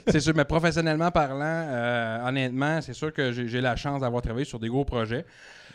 c'est 0.08 0.20
sûr, 0.20 0.34
mais 0.42 0.46
professionnellement 0.46 1.12
parlant, 1.12 1.44
euh, 1.44 2.28
honnêtement, 2.28 2.82
c'est 2.82 2.94
sûr 2.94 3.14
que 3.14 3.32
j'ai 3.32 3.62
la 3.62 3.76
chance 3.76 4.02
d'avoir 4.02 4.24
travaillé 4.24 4.44
sur 4.44 4.58
des 4.58 4.70
gros 4.70 4.86
projets. 4.86 5.24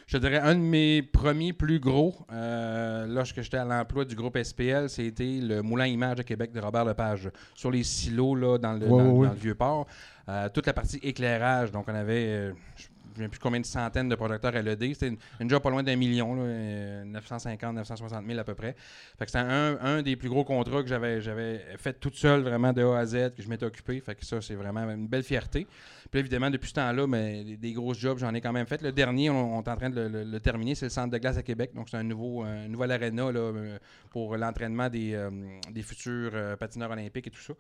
Je 0.09 0.19
dirais 0.19 0.39
un 0.39 0.57
de 0.57 0.61
mes 0.61 1.03
premiers 1.03 1.53
plus 1.53 1.79
gros, 1.79 2.17
euh, 2.33 3.07
lorsque 3.07 3.43
j'étais 3.43 3.59
à 3.59 3.65
l'emploi 3.65 4.05
du 4.05 4.17
groupe 4.17 4.37
SPL, 4.37 4.89
c'était 4.89 5.39
le 5.41 5.63
Moulin 5.63 5.87
Image 5.87 6.17
de 6.17 6.23
Québec 6.23 6.51
de 6.53 6.59
Robert 6.59 6.85
Lepage, 6.85 7.31
sur 7.55 7.71
les 7.71 7.85
silos 7.85 8.35
là, 8.35 8.59
dans, 8.59 8.73
le, 8.73 9.35
Vieux-Port. 9.35 9.87
Euh, 10.29 10.49
toute 10.49 10.67
la 10.67 10.73
partie 10.73 10.99
éclairage, 10.99 11.71
donc 11.71 11.85
on 11.87 11.95
avait, 11.95 12.53
je 12.77 12.87
ne 13.21 13.25
sais 13.25 13.29
plus 13.29 13.39
combien 13.39 13.61
de 13.61 13.67
centaines 13.67 14.09
de 14.09 14.15
projecteurs 14.15 14.53
LED. 14.53 14.95
C'était 14.95 15.17
une, 15.41 15.51
job 15.51 15.63
pas 15.63 15.71
loin 15.71 15.83
d'un 15.83 15.97
million, 15.97 16.35
950, 16.35 17.75
960 17.75 18.27
000 18.27 18.39
à 18.39 18.45
peu 18.45 18.55
près. 18.55 18.75
Fait 19.19 19.27
c'était 19.27 19.39
un, 19.39 20.03
des 20.03 20.17
plus 20.17 20.29
gros 20.29 20.45
contrats 20.45 20.83
que 20.83 20.89
j'avais, 20.89 21.21
j'avais 21.21 21.61
fait 21.79 21.95
toute 21.95 22.15
seule, 22.15 22.43
vraiment 22.43 22.73
de 22.73 22.83
A 22.83 22.99
à 22.99 23.07
Z, 23.07 23.35
que 23.37 23.43
je 23.43 23.49
m'étais 23.49 23.67
occupé. 23.67 24.01
Fait 24.01 24.15
que 24.15 24.25
ça, 24.25 24.41
c'est 24.41 24.55
vraiment 24.55 24.83
une 24.91 25.09
belle 25.09 25.23
fierté. 25.25 25.67
Puis 26.11 26.21
évidemment, 26.21 26.51
depuis 26.51 26.69
ce 26.69 26.75
temps-là, 26.75 27.07
mais 27.07 27.45
ben, 27.45 27.57
des, 27.57 27.73
gros 27.73 27.95
jobs, 27.95 28.19
j'en 28.19 28.33
ai 28.35 28.41
quand 28.41 28.53
même 28.53 28.67
fait. 28.67 28.81
Le 28.83 28.93
dernier, 28.93 29.31
on, 29.31 29.63
est 29.63 29.69
en 29.69 29.77
train 29.77 29.91
de 29.91 30.25
le, 30.25 30.41
terminer, 30.41 30.75
c'est 30.75 30.87
le 30.87 30.91
centre 30.91 31.11
de 31.11 31.19
glace 31.19 31.37
à 31.37 31.43
Québec. 31.43 31.73
Donc, 31.75 31.89
c'est 31.89 31.97
un 31.97 32.05
nouveau, 32.05 32.45
nouvel 32.69 32.93
aréna 32.93 33.31
euh, 33.47 33.79
pour 34.11 34.37
l'entraînement 34.37 34.89
des, 34.89 35.15
euh, 35.15 35.31
futurs 35.83 36.31
euh, 36.35 36.57
patineurs 36.57 36.91
olympiques 36.91 37.27
et 37.27 37.31
tout 37.31 37.41
ça. 37.41 37.55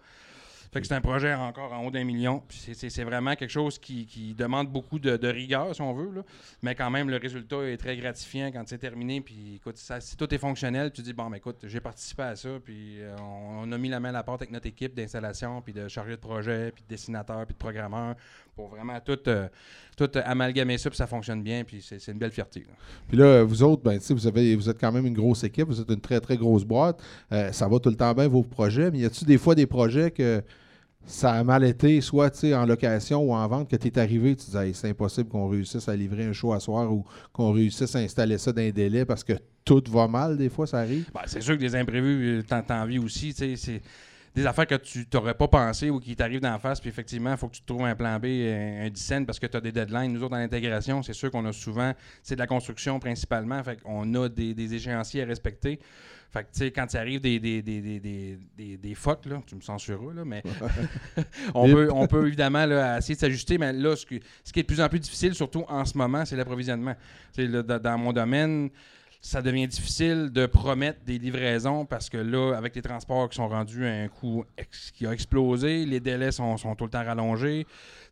Fait 0.72 0.80
que 0.80 0.86
c'est 0.86 0.94
un 0.94 1.00
projet 1.00 1.34
encore 1.34 1.72
en 1.72 1.84
haut 1.84 1.90
d'un 1.90 2.04
million. 2.04 2.42
C'est 2.48 3.04
vraiment 3.04 3.34
quelque 3.34 3.50
chose 3.50 3.78
qui, 3.78 4.34
demande 4.36 4.68
beaucoup 4.68 4.98
de, 4.98 5.28
rigueur, 5.28 5.74
si 5.74 5.80
on 5.82 5.92
veut. 5.92 6.24
Mais 6.62 6.74
quand 6.74 6.90
même, 6.90 7.10
le 7.10 7.16
résultat 7.16 7.62
est 7.64 7.76
très 7.76 7.96
gratifiant 7.96 8.50
quand 8.52 8.62
c'est 8.66 8.78
terminé. 8.78 9.20
Puis 9.20 9.56
écoute, 9.56 9.76
si 9.76 10.16
tout 10.16 10.32
est 10.32 10.38
fonctionnel, 10.38 10.92
tu 10.92 11.02
dis, 11.02 11.12
bon, 11.12 11.28
mais 11.28 11.38
écoute, 11.38 11.58
j'ai 11.64 11.80
participé 11.80 12.22
à 12.22 12.36
ça. 12.36 12.48
Puis 12.64 13.00
euh, 13.00 13.16
on, 13.20 13.70
a 13.70 13.78
mis 13.78 13.88
la 13.88 14.00
main 14.00 14.10
à 14.10 14.12
la 14.12 14.22
porte 14.22 14.42
avec 14.42 14.52
notre 14.52 14.66
équipe 14.66 14.94
d'installation, 14.94 15.60
puis 15.62 15.72
de 15.72 15.88
chargé 15.88 16.12
de 16.12 16.16
projet, 16.16 16.72
puis 16.72 16.82
de 16.82 16.88
dessinateur, 16.88 17.44
puis 17.46 17.54
de 17.54 17.58
programmeur, 17.58 18.16
pour 18.56 18.68
vraiment 18.68 18.98
tout, 19.04 19.18
euh, 19.28 19.48
tout 19.96 20.08
amalgamer 20.24 20.78
ça, 20.78 20.88
puis 20.88 20.96
ça 20.96 21.06
fonctionne 21.06 21.42
bien. 21.42 21.62
Puis 21.62 21.84
c'est 21.86 22.10
une 22.10 22.18
belle 22.18 22.32
fierté. 22.32 22.66
Puis 23.06 23.16
là, 23.16 23.44
vous 23.44 23.62
autres, 23.62 23.82
ben, 23.82 24.00
vous, 24.08 24.26
avez, 24.26 24.56
vous 24.56 24.68
êtes 24.68 24.80
quand 24.80 24.90
même 24.90 25.06
une 25.06 25.14
grosse 25.14 25.44
équipe, 25.44 25.68
vous 25.68 25.80
êtes 25.80 25.90
une 25.90 26.00
très, 26.00 26.20
très 26.20 26.38
grosse 26.38 26.64
boîte. 26.64 27.00
Euh, 27.32 27.52
ça 27.52 27.68
va 27.68 27.78
tout 27.78 27.90
le 27.90 27.96
temps 27.96 28.14
bien, 28.14 28.26
vos 28.26 28.42
projets. 28.42 28.90
Mais 28.90 29.00
y 29.00 29.04
a-t-il 29.04 29.26
des 29.26 29.38
fois 29.38 29.54
des 29.54 29.66
projets 29.66 30.10
que 30.10 30.42
ça 31.04 31.32
a 31.32 31.44
mal 31.44 31.62
été, 31.62 32.00
soit 32.00 32.44
en 32.44 32.66
location 32.66 33.22
ou 33.22 33.32
en 33.32 33.46
vente, 33.46 33.70
que 33.70 33.76
tu 33.76 33.86
es 33.86 33.98
arrivé, 33.98 34.34
tu 34.34 34.46
disais 34.46 34.72
c'est 34.72 34.88
impossible 34.88 35.28
qu'on 35.28 35.48
réussisse 35.48 35.88
à 35.88 35.94
livrer 35.94 36.24
un 36.24 36.32
show 36.32 36.52
à 36.52 36.58
soir 36.58 36.92
ou 36.92 37.04
qu'on 37.32 37.52
réussisse 37.52 37.94
à 37.94 38.00
installer 38.00 38.38
ça 38.38 38.52
dans 38.52 38.62
un 38.62 38.70
délai 38.70 39.04
parce 39.04 39.22
que 39.22 39.34
tout 39.64 39.82
va 39.88 40.08
mal, 40.08 40.36
des 40.36 40.48
fois, 40.48 40.66
ça 40.66 40.78
arrive? 40.78 41.10
Ben, 41.14 41.20
c'est 41.26 41.42
sûr 41.42 41.56
que 41.56 41.60
des 41.60 41.76
imprévus, 41.76 42.42
t'en 42.44 42.86
vie 42.86 42.98
aussi. 42.98 43.32
C'est 43.32 43.82
des 44.36 44.44
affaires 44.44 44.66
que 44.66 44.74
tu 44.74 45.06
n'aurais 45.14 45.32
pas 45.32 45.48
pensé 45.48 45.88
ou 45.88 45.98
qui 45.98 46.14
t'arrivent 46.14 46.42
d'en 46.42 46.58
face, 46.58 46.78
puis 46.78 46.90
effectivement, 46.90 47.30
il 47.30 47.38
faut 47.38 47.48
que 47.48 47.56
tu 47.56 47.62
trouves 47.62 47.86
un 47.86 47.94
plan 47.96 48.18
B, 48.18 48.26
un, 48.26 48.86
un 48.86 49.24
parce 49.24 49.38
que 49.38 49.46
tu 49.46 49.56
as 49.56 49.60
des 49.62 49.72
deadlines. 49.72 50.12
Nous 50.12 50.20
autres, 50.22 50.32
dans 50.32 50.36
l'intégration, 50.36 51.02
c'est 51.02 51.14
sûr 51.14 51.30
qu'on 51.30 51.46
a 51.46 51.52
souvent, 51.54 51.94
c'est 52.22 52.34
de 52.34 52.40
la 52.40 52.46
construction 52.46 53.00
principalement, 53.00 53.62
fait 53.64 53.80
qu'on 53.80 54.14
a 54.14 54.28
des, 54.28 54.52
des 54.52 54.74
échéanciers 54.74 55.22
à 55.22 55.24
respecter. 55.24 55.80
Fait 56.30 56.42
que, 56.42 56.48
tu 56.52 56.58
sais, 56.58 56.70
quand 56.70 56.92
il 56.92 56.96
arrive 56.98 57.20
des, 57.22 57.40
des, 57.40 57.62
des, 57.62 57.80
des, 57.80 58.38
des, 58.58 58.76
des 58.76 58.94
fuck, 58.94 59.24
là, 59.24 59.40
tu 59.46 59.54
me 59.54 59.62
censureras, 59.62 60.12
là, 60.12 60.24
mais 60.26 60.42
on, 61.54 61.66
peut, 61.72 61.88
on 61.90 62.06
peut 62.06 62.26
évidemment 62.26 62.66
là, 62.66 62.98
essayer 62.98 63.14
de 63.14 63.20
s'ajuster, 63.20 63.56
mais 63.56 63.72
là, 63.72 63.96
ce, 63.96 64.04
qui 64.04 64.16
est 64.16 64.62
de 64.62 64.66
plus 64.66 64.82
en 64.82 64.88
plus 64.90 65.00
difficile, 65.00 65.34
surtout 65.34 65.64
en 65.66 65.86
ce 65.86 65.96
moment, 65.96 66.26
c'est 66.26 66.36
l'approvisionnement. 66.36 66.94
Dans 67.38 67.98
mon 67.98 68.12
domaine, 68.12 68.68
ça 69.26 69.42
devient 69.42 69.66
difficile 69.66 70.30
de 70.30 70.46
promettre 70.46 71.00
des 71.04 71.18
livraisons 71.18 71.84
parce 71.84 72.08
que 72.08 72.16
là, 72.16 72.54
avec 72.56 72.76
les 72.76 72.82
transports 72.82 73.28
qui 73.28 73.34
sont 73.34 73.48
rendus 73.48 73.84
à 73.84 73.90
un 73.90 74.06
coût 74.06 74.44
qui 74.94 75.04
a 75.04 75.12
explosé, 75.12 75.84
les 75.84 75.98
délais 75.98 76.30
sont, 76.30 76.56
sont, 76.56 76.76
tout 76.76 76.84
le 76.84 76.90
temps 76.90 77.04
rallongés, 77.04 77.66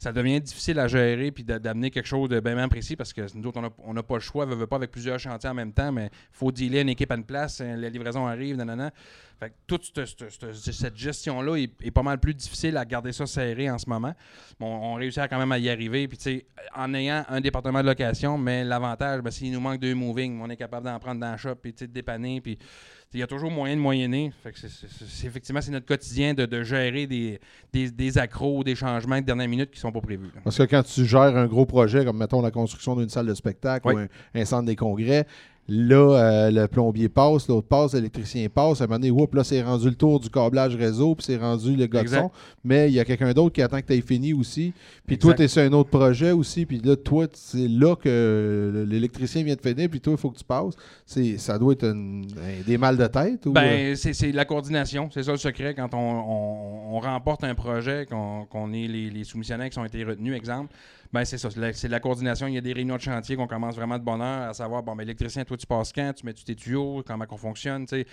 ça 0.04 0.12
devient 0.12 0.38
difficile 0.38 0.78
à 0.78 0.86
gérer 0.86 1.30
puis 1.30 1.44
d'amener 1.44 1.90
quelque 1.90 2.06
chose 2.06 2.28
de 2.28 2.38
bien 2.38 2.68
précis 2.68 2.94
parce 2.94 3.14
que 3.14 3.22
nous 3.34 3.48
autres, 3.48 3.60
on 3.78 3.94
n'a 3.94 4.02
pas 4.02 4.14
le 4.16 4.20
choix, 4.20 4.44
ne 4.44 4.54
veut 4.54 4.66
pas 4.66 4.76
avec 4.76 4.90
plusieurs 4.90 5.18
chantiers 5.18 5.48
en 5.48 5.54
même 5.54 5.72
temps, 5.72 5.92
mais 5.92 6.10
il 6.12 6.36
faut 6.36 6.52
dealer 6.52 6.82
une 6.82 6.90
équipe 6.90 7.10
à 7.10 7.14
une 7.14 7.24
place, 7.24 7.62
hein, 7.62 7.76
la 7.76 7.88
livraison 7.88 8.26
arrive, 8.26 8.56
nanana. 8.56 8.92
Fait 9.40 9.48
que 9.48 9.54
toute 9.66 9.90
cette, 9.94 10.96
gestion-là 10.96 11.56
est, 11.56 11.90
pas 11.90 12.02
mal 12.02 12.18
plus 12.18 12.34
difficile 12.34 12.76
à 12.76 12.84
garder 12.84 13.12
ça 13.12 13.26
serré 13.26 13.70
en 13.70 13.78
ce 13.78 13.88
moment. 13.88 14.14
On 14.60 14.94
réussit 14.94 15.22
quand 15.28 15.38
même 15.38 15.50
à 15.50 15.58
y 15.58 15.68
arriver. 15.68 16.06
Puis, 16.06 16.44
en 16.74 16.94
ayant 16.94 17.24
un 17.28 17.40
département 17.40 17.80
de 17.80 17.86
location, 17.86 18.38
mais 18.38 18.62
l'avantage, 18.62 19.22
ben, 19.22 19.30
s'il 19.30 19.52
nous 19.52 19.60
manque 19.60 19.80
deux 19.80 19.94
moving, 19.94 20.40
on 20.40 20.48
est 20.50 20.56
capable 20.56 20.86
d'en 20.86 20.98
prendre 21.00 21.20
dans 21.20 21.32
le 21.32 21.38
shop, 21.38 21.56
puis 21.56 21.72
de 21.72 21.86
dépanner. 21.86 22.40
Puis, 22.40 22.58
il 23.14 23.20
y 23.20 23.22
a 23.22 23.26
toujours 23.28 23.50
moyen 23.50 23.76
de 23.76 23.80
moyenner. 23.80 24.32
Fait 24.42 24.50
que 24.52 24.58
c'est, 24.58 25.26
effectivement, 25.26 25.60
c'est 25.60 25.70
notre 25.70 25.86
quotidien 25.86 26.34
de, 26.34 26.62
gérer 26.64 27.06
des, 27.06 27.40
des, 27.72 28.18
accros, 28.18 28.64
des 28.64 28.74
changements 28.74 29.20
de 29.20 29.24
dernière 29.24 29.48
minute 29.48 29.70
qui 29.70 29.78
ne 29.78 29.82
sont 29.82 29.92
pas 29.92 30.00
prévus. 30.00 30.30
Parce 30.42 30.58
que 30.58 30.64
quand 30.64 30.82
tu 30.82 31.04
gères 31.04 31.36
un 31.36 31.46
gros 31.46 31.64
projet, 31.64 32.04
comme 32.04 32.18
mettons 32.18 32.42
la 32.42 32.50
construction 32.50 32.96
d'une 32.96 33.08
salle 33.08 33.26
de 33.26 33.34
spectacle 33.34 33.86
ou 33.86 34.38
un, 34.38 34.44
centre 34.44 34.66
des 34.66 34.76
congrès, 34.76 35.26
Là, 35.66 35.96
euh, 35.96 36.50
le 36.50 36.68
plombier 36.68 37.08
passe, 37.08 37.48
l'autre 37.48 37.66
passe, 37.66 37.94
l'électricien 37.94 38.48
passe. 38.50 38.82
À 38.82 38.84
un 38.84 38.86
moment 38.86 38.98
donné, 38.98 39.28
là, 39.32 39.44
c'est 39.44 39.62
rendu 39.62 39.88
le 39.88 39.94
tour 39.94 40.20
du 40.20 40.28
câblage 40.28 40.76
réseau, 40.76 41.14
puis 41.14 41.24
c'est 41.24 41.38
rendu 41.38 41.74
le 41.74 41.86
godson. 41.86 42.30
Mais 42.62 42.90
il 42.90 42.94
y 42.94 43.00
a 43.00 43.04
quelqu'un 43.04 43.32
d'autre 43.32 43.54
qui 43.54 43.62
attend 43.62 43.80
que 43.80 43.86
tu 43.86 43.94
aies 43.94 44.02
fini 44.02 44.34
aussi. 44.34 44.74
Puis 45.06 45.16
toi, 45.16 45.32
tu 45.32 45.42
es 45.42 45.48
sur 45.48 45.62
un 45.62 45.72
autre 45.72 45.88
projet 45.88 46.32
aussi. 46.32 46.66
Puis 46.66 46.80
là, 46.80 46.96
toi, 46.96 47.26
c'est 47.32 47.68
là 47.68 47.96
que 47.96 48.84
l'électricien 48.86 49.42
vient 49.42 49.54
de 49.54 49.60
finir, 49.60 49.88
puis 49.88 50.00
toi, 50.00 50.12
il 50.12 50.18
faut 50.18 50.30
que 50.30 50.38
tu 50.38 50.44
passes. 50.44 50.74
Ça 51.38 51.58
doit 51.58 51.72
être 51.72 51.94
des 52.66 52.76
mal 52.76 52.98
de 52.98 53.06
tête? 53.06 53.46
Ou... 53.46 53.52
Ben, 53.52 53.92
euh? 53.92 53.94
c'est 53.94 54.32
la 54.32 54.44
coordination. 54.44 55.08
C'est 55.12 55.22
ça 55.22 55.32
le 55.32 55.38
secret. 55.38 55.74
Quand 55.74 55.94
on, 55.94 57.00
remporte 57.00 57.44
un 57.44 57.54
projet, 57.54 58.06
qu'on 58.06 58.72
est 58.72 58.86
les, 58.86 59.10
les 59.10 59.24
soumissionnaires 59.24 59.70
qui 59.70 59.78
ont 59.78 59.84
été 59.84 60.04
retenus, 60.04 60.34
exemple, 60.34 60.72
ben, 61.14 61.24
c'est 61.24 61.38
ça. 61.38 61.48
C'est 61.72 61.88
la, 61.88 62.00
coordination. 62.00 62.48
Il 62.48 62.54
y 62.54 62.58
a 62.58 62.60
des 62.60 62.72
réunions 62.72 62.96
de 62.96 63.00
chantier 63.00 63.36
qu'on 63.36 63.46
commence 63.46 63.76
vraiment 63.76 63.98
de 63.98 64.02
bonne 64.02 64.20
heure 64.20 64.50
à 64.50 64.52
savoir, 64.52 64.82
bon, 64.82 64.96
ben, 64.96 65.04
l'électricien, 65.04 65.44
toi, 65.44 65.56
tu 65.56 65.66
passes 65.66 65.92
quand, 65.92 66.12
tu 66.12 66.26
mets 66.26 66.34
tes 66.34 66.56
tuyaux, 66.56 67.04
comment 67.06 67.24
on 67.30 67.36
fonctionne, 67.36 67.86
tu 67.86 68.00
sais 68.00 68.06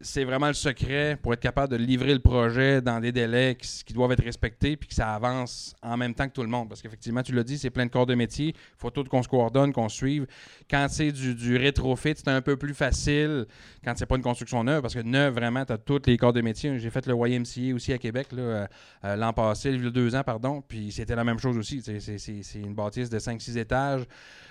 c'est 0.00 0.24
vraiment 0.24 0.48
le 0.48 0.54
secret 0.54 1.18
pour 1.20 1.34
être 1.34 1.40
capable 1.40 1.72
de 1.72 1.76
livrer 1.76 2.14
le 2.14 2.20
projet 2.20 2.80
dans 2.80 3.00
des 3.00 3.12
délais 3.12 3.56
qui, 3.56 3.92
doivent 3.92 4.12
être 4.12 4.24
respectés 4.24 4.76
puis 4.76 4.88
que 4.88 4.94
ça 4.94 5.14
avance 5.14 5.74
en 5.82 5.96
même 5.96 6.14
temps 6.14 6.26
que 6.26 6.32
tout 6.32 6.42
le 6.42 6.48
monde. 6.48 6.68
Parce 6.68 6.80
qu'effectivement, 6.80 7.22
tu 7.22 7.32
l'as 7.32 7.44
dit, 7.44 7.58
c'est 7.58 7.70
plein 7.70 7.84
de 7.84 7.90
corps 7.90 8.06
de 8.06 8.14
métier. 8.14 8.48
Il 8.48 8.78
faut 8.78 8.90
tout 8.90 9.04
qu'on 9.04 9.22
se 9.22 9.28
coordonne, 9.28 9.72
qu'on 9.72 9.88
suive. 9.88 10.26
Quand 10.70 10.86
c'est 10.88 11.12
du, 11.12 11.34
du 11.34 11.56
rétrofit, 11.56 12.14
c'est 12.16 12.28
un 12.28 12.40
peu 12.40 12.56
plus 12.56 12.74
facile 12.74 13.46
quand 13.84 13.92
c'est 13.96 14.06
pas 14.06 14.16
une 14.16 14.22
construction 14.22 14.64
neuve 14.64 14.80
parce 14.80 14.94
que 14.94 15.00
neuve, 15.00 15.34
vraiment, 15.34 15.64
tu 15.64 15.72
as 15.72 15.78
tous 15.78 16.02
les 16.06 16.16
corps 16.16 16.32
de 16.32 16.40
métier. 16.40 16.78
J'ai 16.78 16.90
fait 16.90 17.06
le 17.06 17.14
YMCA 17.14 17.74
aussi 17.74 17.92
à 17.92 17.98
Québec 17.98 18.28
euh, 18.32 18.66
euh, 19.04 19.16
l'an 19.16 19.32
passé, 19.32 19.70
il 19.70 19.84
y 19.84 19.86
a 19.86 19.90
deux 19.90 20.14
ans, 20.14 20.22
pardon, 20.24 20.62
puis 20.66 20.92
c'était 20.92 21.14
la 21.14 21.24
même 21.24 21.38
chose 21.38 21.56
aussi. 21.56 21.82
C'est 21.82 22.58
une 22.58 22.74
bâtisse 22.74 23.10
de 23.10 23.18
5-6 23.18 23.58
étages. 23.58 24.04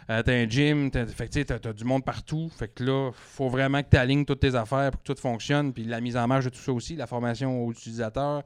Euh, 0.09 0.23
t'as 0.23 0.33
un 0.33 0.49
gym, 0.49 0.89
t'as, 0.89 1.01
as, 1.03 1.73
du 1.73 1.83
monde 1.85 2.03
partout. 2.03 2.49
Fait 2.57 2.67
que 2.67 2.83
là, 2.83 3.11
faut 3.13 3.47
vraiment 3.47 3.83
que 3.83 3.89
tu 3.91 3.97
alignes 3.97 4.25
toutes 4.25 4.39
tes 4.39 4.55
affaires 4.55 4.91
pour 4.91 5.03
que 5.03 5.13
tout 5.13 5.19
fonctionne. 5.21 5.38
Puis 5.73 5.83
la 5.83 6.01
mise 6.01 6.17
en 6.17 6.27
marche 6.27 6.45
de 6.45 6.49
tout 6.49 6.59
ça 6.59 6.71
aussi, 6.71 6.95
la 6.95 7.07
formation 7.07 7.65
aux 7.65 7.71
utilisateurs. 7.71 8.43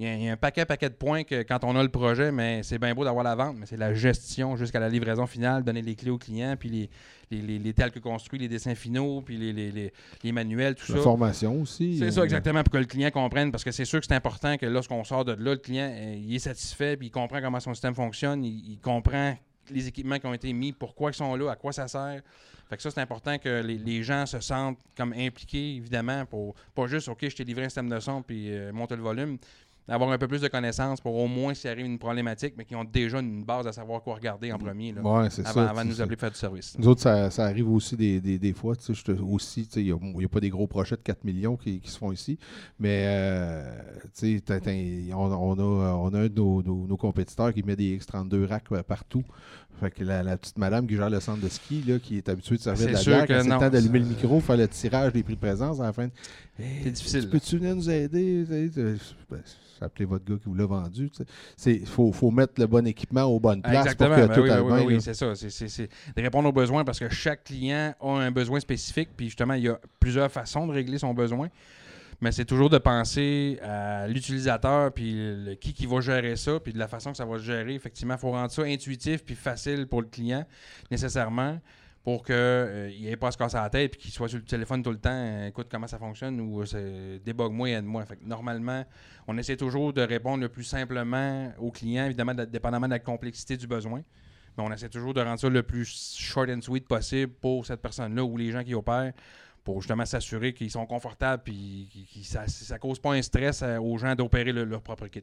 Il 0.00 0.24
y, 0.24 0.28
a 0.28 0.32
un 0.32 0.36
paquet, 0.36 0.64
paquet 0.64 0.88
de 0.88 0.94
points 0.94 1.22
que 1.22 1.42
quand 1.42 1.62
on 1.62 1.76
a 1.76 1.82
le 1.82 1.88
projet, 1.88 2.32
mais 2.32 2.64
c'est 2.64 2.80
bien 2.80 2.92
beau 2.96 3.04
d'avoir 3.04 3.22
la 3.22 3.36
vente, 3.36 3.54
mais 3.56 3.64
c'est 3.64 3.76
la 3.76 3.94
gestion 3.94 4.56
jusqu'à 4.56 4.80
la 4.80 4.88
livraison 4.88 5.24
finale, 5.24 5.62
donner 5.62 5.82
les 5.82 5.94
clés 5.94 6.10
aux 6.10 6.18
clients, 6.18 6.56
puis 6.58 6.68
les, 6.68 6.90
les, 7.30 7.58
les, 7.60 7.72
les 7.72 8.00
construits, 8.00 8.40
les 8.40 8.48
dessins 8.48 8.74
finaux, 8.74 9.22
puis 9.24 9.36
les, 9.36 9.92
les 10.24 10.32
manuels, 10.32 10.74
tout 10.74 10.86
ça. 10.86 10.96
La 10.96 11.00
formation 11.00 11.60
aussi. 11.60 11.98
C'est 11.98 12.10
ça, 12.10 12.22
euh, 12.22 12.24
exactement, 12.24 12.64
pour 12.64 12.72
que 12.72 12.78
le 12.78 12.86
client 12.86 13.12
comprenne, 13.12 13.52
parce 13.52 13.62
que 13.62 13.70
c'est 13.70 13.84
sûr 13.84 14.00
que 14.00 14.06
c'est 14.08 14.16
important 14.16 14.56
que 14.56 14.66
lorsqu'on 14.66 15.04
sort 15.04 15.24
de 15.24 15.32
là, 15.32 15.52
le 15.52 15.58
client 15.58 15.88
euh, 15.88 16.16
il 16.18 16.34
est 16.34 16.40
satisfait, 16.40 16.96
puis 16.96 17.06
il 17.06 17.10
comprend 17.12 17.40
comment 17.40 17.60
son 17.60 17.72
système 17.72 17.94
fonctionne, 17.94 18.44
il 18.44 18.80
comprend 18.82 19.36
les 19.70 19.88
équipements 19.88 20.18
qui 20.18 20.26
ont 20.26 20.34
été 20.34 20.52
mis, 20.52 20.72
pourquoi 20.72 21.10
ils 21.10 21.14
sont 21.14 21.34
là, 21.34 21.50
à 21.50 21.56
quoi 21.56 21.72
ça 21.72 21.88
sert. 21.88 22.22
Fait 22.68 22.76
que 22.76 22.82
ça, 22.82 22.90
c'est 22.90 23.00
important 23.00 23.38
que 23.38 23.62
les, 23.62 24.02
gens 24.02 24.24
se 24.26 24.40
sentent 24.40 24.78
comme 24.96 25.12
impliqués, 25.12 25.76
évidemment, 25.76 26.24
pour 26.24 26.54
pas 26.74 26.86
juste, 26.86 27.08
OK, 27.08 27.18
je 27.22 27.36
t'ai 27.36 27.44
livré 27.44 27.64
un 27.64 27.68
système 27.68 27.90
de 27.90 28.00
son 28.00 28.22
puis 28.22 28.50
euh, 28.50 28.72
monte 28.72 28.92
le 28.92 29.02
volume, 29.02 29.38
d'avoir 29.86 30.10
un 30.10 30.18
peu 30.18 30.28
plus 30.28 30.40
de 30.40 30.48
connaissances 30.48 31.00
pour 31.00 31.14
au 31.14 31.26
moins 31.26 31.54
s'il 31.54 31.70
arrive 31.70 31.86
une 31.86 31.98
problématique, 31.98 32.54
mais 32.56 32.64
qui 32.64 32.74
ont 32.74 32.84
déjà 32.84 33.20
une 33.20 33.44
base 33.44 33.66
à 33.66 33.72
savoir 33.72 34.02
quoi 34.02 34.14
regarder 34.14 34.52
en 34.52 34.58
premier. 34.58 34.92
Là, 34.92 35.00
avant, 35.00 35.30
ça, 35.30 35.70
avant 35.70 35.84
de 35.84 35.90
nous 35.90 36.00
appeler 36.00 36.16
pour 36.16 36.20
faire 36.22 36.30
du 36.30 36.38
service. 36.38 36.76
Nous 36.78 36.88
autres, 36.88 37.02
ça, 37.02 37.44
arrive 37.44 37.70
aussi 37.70 37.96
des, 37.96 38.20
des, 38.20 38.38
des 38.38 38.52
fois. 38.52 38.74
Aussi, 39.30 39.68
il 39.76 39.94
n'y 39.94 40.24
a, 40.24 40.28
pas 40.28 40.40
des 40.40 40.50
gros 40.50 40.66
projets 40.66 40.96
de 40.96 41.02
4 41.02 41.24
millions 41.24 41.56
qui, 41.56 41.80
qui 41.80 41.90
se 41.90 41.98
font 41.98 42.12
ici, 42.12 42.38
mais 42.78 43.04
euh, 43.06 43.80
on, 45.12 45.32
on, 45.32 45.58
a, 45.58 45.94
on 45.94 46.14
a 46.14 46.18
un 46.20 46.28
de 46.28 46.34
nos, 46.34 46.62
nos, 46.62 46.96
compétiteurs 46.96 47.52
qui 47.52 47.62
met 47.62 47.76
des 47.76 47.98
X32 47.98 48.46
racks 48.46 48.72
euh, 48.72 48.82
partout. 48.82 49.24
Fait 49.84 49.90
que 49.90 50.02
la, 50.02 50.22
la, 50.22 50.38
petite 50.38 50.56
madame 50.56 50.86
qui 50.86 50.96
gère 50.96 51.10
le 51.10 51.20
centre 51.20 51.42
de 51.42 51.48
ski, 51.50 51.84
là, 51.86 51.98
qui 51.98 52.16
est 52.16 52.26
habituée 52.30 52.56
de 52.56 52.62
servir 52.62 52.86
de 52.86 52.92
la 52.92 53.02
bière, 53.02 53.26
quand 53.26 53.42
c'est 53.42 53.50
le 53.50 53.58
temps 53.58 53.68
d'allumer 53.68 53.98
le 53.98 54.06
micro, 54.06 54.40
faire 54.40 54.56
le 54.56 54.66
tirage 54.66 55.12
des 55.12 55.22
prix 55.22 55.34
de 55.34 55.40
présence 55.40 55.78
à 55.78 55.82
la 55.82 55.92
fin. 55.92 56.08
c'est 56.56 56.90
difficile. 56.90 57.28
Peux-tu 57.28 57.58
venir 57.58 57.76
nous 57.76 57.90
aider? 57.90 58.44
Ben, 59.30 59.42
appelez 59.82 60.06
votre 60.06 60.24
gars 60.24 60.36
qui 60.36 60.48
vous 60.48 60.54
l'a 60.54 60.64
vendu. 60.64 61.10
Il 61.66 61.86
faut, 61.86 62.12
faut, 62.12 62.30
mettre 62.30 62.54
le 62.56 62.66
bon 62.66 62.86
équipement 62.86 63.24
aux 63.24 63.38
bonnes 63.38 63.60
places 63.60 63.84
Exactement. 63.84 64.16
pour 64.16 64.28
que 64.28 64.34
tout 64.34 64.40
oui, 64.40 64.50
aille 64.50 64.60
oui, 64.60 64.72
bien. 64.72 64.86
Oui, 64.86 65.02
c'est 65.02 65.12
ça. 65.12 65.34
C'est 65.34 65.90
de 66.16 66.22
répondre 66.22 66.48
aux 66.48 66.52
besoins 66.52 66.82
parce 66.82 66.98
que 66.98 67.10
chaque 67.10 67.44
client 67.44 67.92
a 68.00 68.08
un 68.08 68.30
besoin 68.30 68.60
spécifique. 68.60 69.10
Puis 69.14 69.26
justement, 69.26 69.52
il 69.52 69.64
y 69.64 69.68
a 69.68 69.78
plusieurs 70.00 70.32
façons 70.32 70.66
de 70.66 70.72
régler 70.72 70.96
son 70.96 71.12
besoin. 71.12 71.50
Mais 72.20 72.32
c'est 72.32 72.44
toujours 72.44 72.70
de 72.70 72.78
penser 72.78 73.58
à 73.62 74.06
l'utilisateur, 74.08 74.92
puis 74.92 75.12
le, 75.14 75.54
qui 75.54 75.72
qui 75.72 75.86
va 75.86 76.00
gérer 76.00 76.36
ça, 76.36 76.60
puis 76.60 76.72
de 76.72 76.78
la 76.78 76.88
façon 76.88 77.12
que 77.12 77.16
ça 77.16 77.24
va 77.24 77.38
se 77.38 77.44
gérer. 77.44 77.74
Effectivement, 77.74 78.14
il 78.14 78.20
faut 78.20 78.30
rendre 78.30 78.50
ça 78.50 78.62
intuitif 78.62 79.24
puis 79.24 79.34
facile 79.34 79.86
pour 79.86 80.00
le 80.00 80.08
client, 80.08 80.44
nécessairement 80.90 81.58
pour 82.04 82.22
qu'il 82.22 82.34
euh, 82.36 82.90
n'ait 83.00 83.16
pas 83.16 83.28
à 83.28 83.30
se 83.32 83.38
casser 83.38 83.56
la 83.56 83.70
tête 83.70 83.94
et 83.94 83.96
qu'il 83.96 84.12
soit 84.12 84.28
sur 84.28 84.36
le 84.36 84.44
téléphone 84.44 84.82
tout 84.82 84.90
le 84.90 84.98
temps, 84.98 85.10
euh, 85.10 85.48
écoute 85.48 85.68
comment 85.70 85.86
ça 85.86 85.98
fonctionne 85.98 86.38
ou 86.38 86.62
euh, 86.62 87.18
débug-moi 87.24 87.70
et 87.70 87.72
aide-moi. 87.72 88.04
normalement, 88.26 88.84
on 89.26 89.38
essaie 89.38 89.56
toujours 89.56 89.94
de 89.94 90.02
répondre 90.02 90.42
le 90.42 90.50
plus 90.50 90.64
simplement 90.64 91.50
au 91.58 91.70
client, 91.70 92.04
évidemment, 92.04 92.34
dépendamment 92.34 92.86
de 92.86 92.92
la 92.92 92.98
complexité 92.98 93.56
du 93.56 93.66
besoin. 93.66 94.02
Mais 94.56 94.62
on 94.62 94.70
essaie 94.70 94.90
toujours 94.90 95.14
de 95.14 95.22
rendre 95.22 95.40
ça 95.40 95.48
le 95.48 95.62
plus 95.62 96.16
short 96.18 96.50
and 96.50 96.60
sweet 96.60 96.86
possible 96.86 97.32
pour 97.40 97.64
cette 97.64 97.80
personne-là 97.80 98.22
ou 98.22 98.36
les 98.36 98.52
gens 98.52 98.62
qui 98.62 98.74
opèrent 98.74 99.14
pour 99.64 99.80
justement 99.80 100.04
s'assurer 100.04 100.52
qu'ils 100.52 100.70
sont 100.70 100.84
confortables 100.84 101.42
et 101.48 101.86
que 101.90 102.24
ça 102.24 102.44
ne 102.44 102.78
cause 102.78 102.98
pas 102.98 103.14
un 103.14 103.22
stress 103.22 103.64
aux 103.80 103.96
gens 103.96 104.14
d'opérer 104.14 104.52
leur 104.52 104.82
propre 104.82 105.06
kit. 105.06 105.22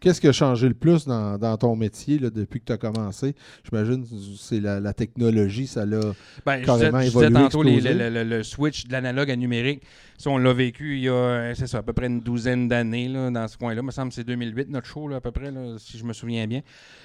Qu'est-ce 0.00 0.20
qui 0.20 0.28
a 0.28 0.32
changé 0.32 0.66
le 0.66 0.74
plus 0.74 1.06
dans, 1.06 1.56
ton 1.58 1.76
métier 1.76 2.18
depuis 2.18 2.60
que 2.60 2.64
tu 2.66 2.72
as 2.72 2.78
commencé? 2.78 3.36
J'imagine 3.64 4.02
que 4.02 4.14
c'est 4.38 4.60
la, 4.60 4.92
technologie, 4.94 5.66
ça 5.66 5.84
l'a 5.84 6.00
ben, 6.44 6.62
carrément 6.62 7.00
je 7.00 7.06
disais, 7.06 7.26
évolué. 7.26 7.42
tantôt 7.42 7.62
le, 7.62 8.42
switch 8.42 8.86
de 8.86 8.92
l'analogue 8.92 9.30
à 9.30 9.36
numérique. 9.36 9.82
Ça, 10.16 10.30
on 10.30 10.38
l'a 10.38 10.52
vécu 10.52 10.96
il 10.96 11.02
y 11.02 11.08
a 11.08 11.54
c'est 11.54 11.66
ça, 11.66 11.78
à 11.78 11.82
peu 11.82 11.92
près 11.92 12.06
une 12.06 12.20
douzaine 12.20 12.68
d'années 12.68 13.08
dans 13.08 13.48
ce 13.48 13.58
coin-là. 13.58 13.80
Il 13.82 13.86
me 13.86 13.90
semble 13.90 14.08
que 14.08 14.14
c'est 14.14 14.24
2008 14.24 14.70
notre 14.70 14.86
show, 14.86 15.12
à 15.12 15.20
peu 15.20 15.32
près, 15.32 15.52
si 15.78 15.98
je 15.98 16.04
me 16.04 16.12
souviens 16.12 16.46
bien. 16.46 16.62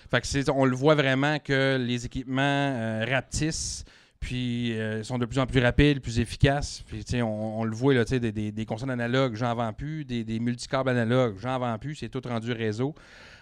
Fait 0.10 0.22
que 0.22 0.52
on 0.52 0.66
le 0.66 0.76
voit 0.76 0.96
vraiment 0.96 1.38
que 1.40 1.78
les 1.78 2.06
équipements 2.06 2.42
euh, 2.42 3.06
rapetissent 3.10 3.84
puis 4.20 4.78
euh, 4.80 5.00
ils 5.00 5.06
sont 5.06 5.18
de 5.18 5.26
plus 5.26 5.40
en 5.40 5.46
plus 5.46 5.62
rapides, 5.62 6.02
plus 6.02 6.20
efficaces. 6.20 6.84
Puis 6.88 7.22
on, 7.22 7.60
on 7.60 7.64
le 7.64 7.76
voit, 7.76 7.94
là, 7.94 8.04
des, 8.04 8.20
des, 8.32 8.52
des 8.52 8.66
consoles 8.66 8.92
analogues, 8.92 9.36
j'en 9.36 9.54
vends 9.56 9.74
plus. 9.74 10.06
Des, 10.06 10.24
des 10.24 10.40
analogues, 10.74 11.36
j'en 11.40 11.60
vends 11.60 11.78
plus. 11.78 11.96
C'est 11.96 12.10
tout 12.10 12.22
rendu 12.26 12.52
réseau. 12.52 12.96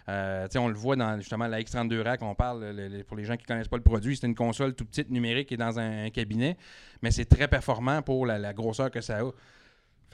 Euh, 0.08 0.48
on 0.56 0.68
le 0.68 0.76
voit 0.76 0.96
dans 0.96 1.18
justement 1.18 1.48
la 1.48 1.60
X32 1.60 2.02
Rack, 2.02 2.22
on 2.22 2.36
parle, 2.36 3.04
pour 3.08 3.18
les 3.18 3.26
gens 3.26 3.36
qui 3.36 3.44
ne 3.44 3.48
connaissent 3.48 3.68
pas 3.68 3.78
le 3.78 3.84
produit, 3.84 4.16
c'est 4.16 4.28
une 4.28 4.36
console 4.36 4.76
tout 4.76 4.86
petite 4.86 5.10
numérique 5.10 5.52
est 5.52 5.58
dans 5.58 5.80
un, 5.80 6.10
cabinet, 6.12 6.58
mais 7.02 7.10
c'est 7.10 7.26
très 7.26 7.48
performant 7.48 8.02
pour 8.02 8.26
la, 8.26 8.54
grosseur 8.54 8.92
que 8.92 9.02
ça 9.02 9.20
a. 9.20 9.32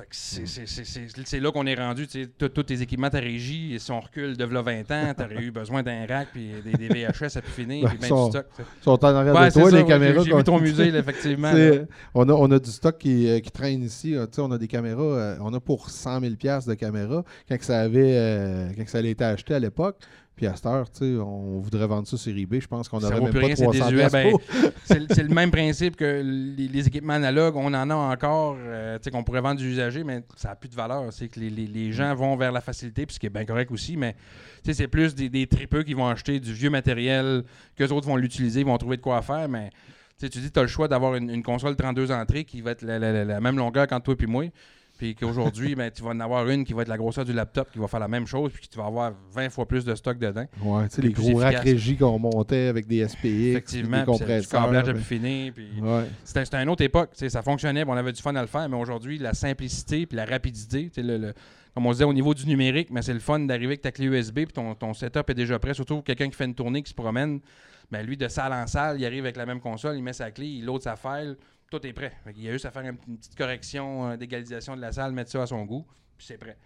Que 0.09 0.15
c'est- 0.15 1.39
là 1.39 1.51
qu'on 1.51 1.65
est 1.65 1.75
rendu. 1.75 2.07
Tous 2.37 2.49
tes 2.63 2.81
équipements, 2.81 3.09
ta 3.09 3.19
régie, 3.19 3.75
si 3.79 3.91
on 3.91 3.99
recule 3.99 4.35
de 4.37 4.43
là 4.45 4.61
20 4.61 4.91
ans, 4.91 5.13
t'aurais 5.17 5.41
eu 5.43 5.51
besoin 5.51 5.83
d'un 5.83 6.05
rack, 6.05 6.29
puis 6.33 6.49
des, 6.63 6.73
des 6.73 6.87
VHS 6.87 7.37
à 7.37 7.41
pu 7.41 7.51
finir, 7.51 7.83
Ben, 7.83 7.89
puis 7.89 7.97
ben 8.01 8.07
sont- 8.07 8.25
du 8.25 8.31
stock. 8.31 8.45
tu 8.55 8.61
sais. 8.63 8.69
Ils 8.79 8.83
sont 8.83 9.05
en 9.05 9.07
arrière 9.15 9.33
de 9.33 9.37
toi, 9.39 9.49
ça, 9.49 9.59
les 9.75 9.81
ouais, 9.83 9.87
caméras. 9.87 10.23
J'ai 10.23 10.35
vu 10.35 10.43
ton 10.43 10.59
musée, 10.59 10.91
là, 10.91 10.99
effectivement. 10.99 11.51
Là. 11.51 11.71
on, 12.13 12.27
a, 12.29 12.33
on 12.33 12.51
a 12.51 12.59
du 12.59 12.69
stock 12.71 12.97
qui, 12.97 13.27
euh, 13.29 13.39
qui 13.39 13.51
traîne 13.51 13.83
ici. 13.83 14.15
euh, 14.15 14.25
on 14.37 14.51
a 14.51 14.57
des 14.57 14.67
caméras. 14.67 15.01
euh, 15.03 15.37
on 15.41 15.53
a 15.53 15.59
pour 15.59 15.89
100 15.89 16.19
000 16.21 16.33
de 16.33 16.73
caméras 16.73 17.23
quand 17.47 17.57
que 17.57 17.65
ça 17.65 17.79
avait 17.81 18.13
euh, 18.15 18.69
quand 18.75 18.83
que 18.83 18.89
ça 18.91 18.97
avait 18.99 19.11
été 19.11 19.23
acheté 19.23 19.53
à 19.53 19.59
l'époque. 19.59 19.97
Puis 20.35 20.47
à 20.47 20.55
cette 20.55 20.65
heure, 20.65 20.87
on 21.01 21.59
voudrait 21.59 21.85
vendre 21.85 22.07
ça 22.07 22.17
sur 22.17 22.35
eBay. 22.35 22.61
Je 22.61 22.67
pense 22.67 22.89
qu'on 22.89 22.99
n'aurait 22.99 23.19
même 23.21 23.33
pas 23.33 23.39
rien, 23.39 23.55
c'est 23.55 23.63
300 23.63 23.85
désuet. 23.91 23.97
piastres 24.09 24.17
Ben. 24.17 24.71
C'est 25.11 25.23
le- 25.23 25.29
même 25.35 25.51
principe 25.51 25.95
que 25.95 26.21
les, 26.23 26.67
les 26.67 26.87
équipements 26.87 27.13
analogues. 27.13 27.55
On 27.57 27.67
en 27.73 27.89
a 27.89 27.95
encore, 27.95 28.55
euh, 28.59 28.97
qu'on 29.11 29.23
pourrait 29.23 29.41
vendre 29.41 29.59
du 29.59 29.69
usagé, 29.69 30.03
mais 30.03 30.23
ça 30.35 30.49
n'a 30.49 30.55
plus 30.55 30.69
de 30.69 30.75
valeur. 30.75 31.11
C'est 31.13 31.27
que 31.27 31.39
les, 31.39 31.49
les- 31.49 31.67
les 31.67 31.91
gens 31.91 32.15
vont 32.15 32.35
vers 32.37 32.51
la 32.51 32.61
facilité, 32.61 33.05
puis 33.05 33.13
ce 33.13 33.19
qui 33.19 33.27
est 33.27 33.29
bien 33.29 33.45
correct 33.45 33.69
aussi, 33.71 33.97
mais 33.97 34.15
c'est 34.63 34.87
plus 34.87 35.13
des, 35.13 35.29
des 35.29 35.45
tripeux 35.45 35.83
qui 35.83 35.93
vont 35.93 36.07
acheter 36.07 36.39
du 36.39 36.53
vieux 36.53 36.69
matériel, 36.71 37.43
qu'eux 37.77 37.89
autres 37.89 38.07
vont 38.07 38.15
l'utiliser, 38.15 38.61
ils 38.61 38.65
vont 38.65 38.77
trouver 38.77 38.97
de 38.97 39.01
quoi 39.01 39.21
faire, 39.21 39.47
mais 39.47 39.69
tu 40.19 40.27
dis, 40.29 40.51
tu 40.51 40.59
as 40.59 40.63
le 40.63 40.67
choix 40.67 40.87
d'avoir 40.87 41.15
une, 41.15 41.29
une 41.29 41.43
console 41.43 41.75
32 41.75 42.11
entrées 42.11 42.45
qui 42.45 42.61
va 42.61 42.71
être 42.71 42.81
la, 42.83 42.97
la- 42.99 43.11
la- 43.11 43.25
la 43.25 43.41
même 43.41 43.57
longueur 43.57 43.85
qu'entre 43.87 44.05
toi 44.05 44.15
et 44.19 44.25
moi. 44.27 44.45
Puis 45.01 45.15
qu'aujourd'hui, 45.15 45.73
ben, 45.79 45.89
tu 45.89 46.03
vas 46.03 46.11
en 46.11 46.19
avoir 46.19 46.47
une 46.47 46.63
qui 46.63 46.73
va 46.73 46.83
être 46.83 46.87
la 46.87 46.97
grosseur 46.97 47.25
du 47.25 47.33
laptop, 47.33 47.71
qui 47.71 47.79
va 47.79 47.87
faire 47.87 47.99
la 47.99 48.07
même 48.07 48.27
chose, 48.27 48.51
puis 48.53 48.67
tu 48.67 48.77
vas 48.77 48.85
avoir 48.85 49.13
20 49.33 49.49
fois 49.49 49.67
plus 49.67 49.83
de 49.83 49.95
stock 49.95 50.19
dedans. 50.19 50.45
Ouais, 50.61 50.87
tu 50.89 50.97
sais, 50.97 51.01
les 51.01 51.11
gros 51.11 51.37
racks 51.37 51.57
régie 51.57 51.97
qu'on 51.97 52.19
montait 52.19 52.67
avec 52.67 52.85
des 52.85 53.07
SPX, 53.07 53.25
Effectivement, 53.25 54.01
des 54.01 54.05
compresseurs. 54.05 54.61
câblage 54.61 54.89
à 54.89 54.93
ben, 54.93 55.01
plus. 55.01 55.51
Puis... 55.55 55.81
ouais. 55.81 56.03
C'était 56.23 56.45
c'était 56.45 56.61
une 56.61 56.69
autre 56.69 56.83
époque. 56.83 57.09
Ça 57.15 57.41
fonctionnait, 57.41 57.83
on 57.87 57.93
avait 57.93 58.11
du 58.11 58.21
fun 58.21 58.35
à 58.35 58.41
le 58.41 58.47
faire, 58.47 58.69
mais 58.69 58.77
aujourd'hui, 58.77 59.17
la 59.17 59.33
simplicité 59.33 60.05
puis 60.05 60.15
la 60.15 60.25
rapidité, 60.25 60.91
le- 60.97 61.33
comme 61.73 61.87
on 61.87 61.91
disait 61.93 62.03
au 62.03 62.13
niveau 62.13 62.35
du 62.35 62.45
numérique, 62.45 62.89
mais 62.91 63.01
c'est 63.01 63.13
le 63.15 63.19
fun 63.19 63.39
d'arriver 63.39 63.69
avec 63.69 63.81
ta 63.81 63.91
clé 63.91 64.05
USB 64.05 64.35
puis 64.43 64.53
ton, 64.53 64.75
ton 64.75 64.93
setup 64.93 65.27
est 65.31 65.33
déjà 65.33 65.57
prêt. 65.57 65.73
Surtout 65.73 66.03
quelqu'un 66.03 66.29
qui 66.29 66.35
fait 66.35 66.45
une 66.45 66.53
tournée, 66.53 66.83
qui 66.83 66.91
se 66.91 66.95
promène, 66.95 67.39
ben 67.89 68.05
lui, 68.05 68.17
de 68.17 68.27
salle 68.27 68.53
en 68.53 68.67
salle, 68.67 68.99
il 68.99 69.05
arrive 69.07 69.23
avec 69.23 69.35
la 69.35 69.47
même 69.47 69.61
console, 69.61 69.95
il 69.97 70.03
met 70.03 70.13
sa 70.13 70.29
clé, 70.29 70.45
il 70.45 70.65
load 70.65 70.83
sa 70.83 70.95
file, 70.95 71.37
tout 71.71 71.87
est 71.87 71.93
prêt. 71.93 72.11
Il 72.35 72.43
y 72.43 72.49
a 72.49 72.51
juste 72.51 72.65
à 72.65 72.71
faire 72.71 72.83
une, 72.83 72.97
petite 72.97 73.35
correction 73.35 74.11
euh, 74.11 74.17
d'égalisation 74.17 74.75
de 74.75 74.81
la 74.81 74.91
salle, 74.91 75.13
mettre 75.13 75.31
ça 75.31 75.41
à 75.41 75.47
son 75.47 75.63
goût, 75.63 75.85
puis 76.17 76.27
c'est 76.27 76.37
prêt. 76.37 76.57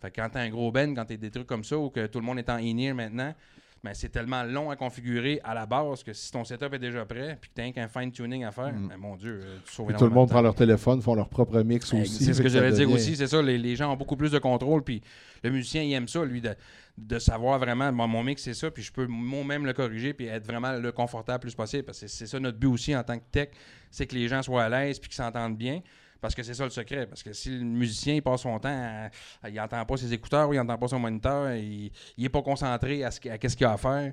Fait 0.00 0.10
que 0.10 0.20
quand 0.20 0.30
t'as 0.30 0.40
un 0.40 0.48
gros 0.48 0.72
ben, 0.72 0.94
quand 0.94 1.04
t'as 1.04 1.16
des 1.16 1.30
trucs 1.30 1.46
comme 1.46 1.62
ça, 1.62 1.78
ou 1.78 1.90
que 1.90 2.06
tout 2.06 2.18
le 2.18 2.24
monde 2.24 2.38
est 2.38 2.48
en 2.48 2.56
in-ear 2.56 2.94
maintenant, 2.94 3.34
ben 3.84 3.92
c'est 3.94 4.08
tellement 4.08 4.42
long 4.42 4.70
à 4.70 4.76
configurer 4.76 5.40
à 5.44 5.54
la 5.54 5.66
base 5.66 6.02
que 6.02 6.12
si 6.12 6.32
ton 6.32 6.42
setup 6.42 6.72
est 6.72 6.78
déjà 6.78 7.04
prêt, 7.04 7.38
puis 7.40 7.50
que 7.50 7.54
t'as 7.54 7.70
qu'un 7.70 7.86
fine-tuning 7.86 8.42
à 8.44 8.50
faire, 8.50 8.72
Mm. 8.72 8.88
ben, 8.88 8.96
mon 8.96 9.14
Dieu, 9.14 9.40
euh, 9.44 9.58
tu 9.64 9.72
sauves 9.72 9.92
tout 9.94 10.04
le 10.04 10.10
monde 10.10 10.26
de 10.28 10.32
prend 10.32 10.40
leur 10.42 10.54
téléphone, 10.54 11.00
font 11.02 11.14
leur 11.14 11.28
propre 11.28 11.60
mix 11.62 11.92
Eh, 11.92 12.00
aussi. 12.00 12.24
C'est 12.24 12.32
ce 12.34 12.42
que 12.42 12.48
ça 12.48 12.58
j'allais 12.58 12.72
dire 12.72 12.86
devient- 12.88 12.94
aussi, 12.94 13.14
c'est 13.14 13.26
ça. 13.28 13.40
Les, 13.42 13.58
les 13.58 13.76
gens 13.76 13.92
ont 13.92 13.96
beaucoup 13.96 14.16
plus 14.16 14.30
de 14.32 14.38
contrôle, 14.38 14.82
puis 14.82 15.02
le 15.42 15.50
musicien, 15.50 15.82
il 15.82 15.92
aime 15.92 16.08
ça, 16.08 16.24
lui, 16.24 16.40
de, 16.40 16.54
de 16.96 17.18
savoir 17.18 17.58
vraiment, 17.58 17.92
bon, 17.92 18.08
mon 18.08 18.24
mix, 18.24 18.42
c'est 18.42 18.54
ça, 18.54 18.70
puis 18.70 18.82
je 18.82 18.90
peux 18.92 19.06
moi-même 19.06 19.66
le 19.66 19.72
corriger, 19.74 20.14
puis 20.14 20.26
être 20.26 20.46
vraiment 20.46 20.72
le 20.72 20.90
confortable 20.90 21.36
le 21.44 21.50
plus 21.50 21.54
possible, 21.54 21.82
parce 21.84 22.00
que 22.00 22.06
c'est 22.08 22.26
ça 22.26 22.40
notre 22.40 22.58
but 22.58 22.68
aussi 22.68 22.96
en 22.96 23.02
tant 23.04 23.18
que 23.18 23.24
tech, 23.30 23.48
c'est 23.90 24.06
que 24.06 24.14
les 24.14 24.28
gens 24.28 24.42
soient 24.42 24.64
à 24.64 24.68
l'aise, 24.70 24.98
puis 24.98 25.08
qu'ils 25.10 25.16
s'entendent 25.16 25.56
bien. 25.58 25.80
Parce 26.24 26.34
que 26.34 26.42
c'est 26.42 26.54
ça 26.54 26.64
le 26.64 26.70
secret. 26.70 27.06
Parce 27.06 27.22
que 27.22 27.34
si 27.34 27.50
le 27.50 27.66
musicien 27.66 28.14
il 28.14 28.22
passe 28.22 28.40
son 28.40 28.58
temps, 28.58 29.10
à- 29.42 29.50
il 29.50 29.54
n'entend 29.56 29.84
pas 29.84 29.98
ses 29.98 30.10
écouteurs, 30.10 30.54
il 30.54 30.56
n'entend 30.56 30.78
pas 30.78 30.88
son 30.88 30.98
moniteur, 30.98 31.52
il 31.52 31.90
n'est 32.16 32.30
pas 32.30 32.40
concentré 32.40 33.04
à 33.04 33.10
ce, 33.10 33.28
à 33.28 33.36
qu'est-ce 33.36 33.54
qu'il 33.54 33.66
a 33.66 33.72
à 33.72 33.76
faire, 33.76 34.10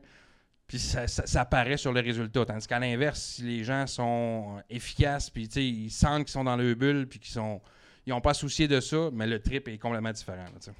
puis 0.67 0.78
ça, 0.78 1.06
apparaît 1.39 1.78
sur 1.78 1.93
le 1.93 2.02
résultat. 2.02 2.43
Tandis 2.43 2.67
qu'à 2.67 2.80
l'inverse, 2.80 3.21
si 3.21 3.43
les 3.43 3.63
gens 3.63 3.88
sont 3.88 4.62
efficaces, 4.69 5.30
puis 5.30 5.45
ils 5.45 5.89
sentent 5.89 6.26
qu'ils 6.26 6.34
sont 6.34 6.43
dans 6.43 6.58
leur 6.58 6.76
bulle, 6.76 7.08
puis 7.08 7.19
qu'ils 7.19 7.32
sont 7.32 7.62
ils 8.06 8.10
n'ont 8.10 8.19
pas 8.19 8.32
à 8.32 8.34
soucier 8.34 8.67
de 8.67 8.82
ça, 8.82 9.10
mais 9.13 9.26
le 9.26 9.39
trip 9.39 9.69
est 9.69 9.78
complètement 9.78 10.12
différent. 10.12 10.43
là, 10.43 10.74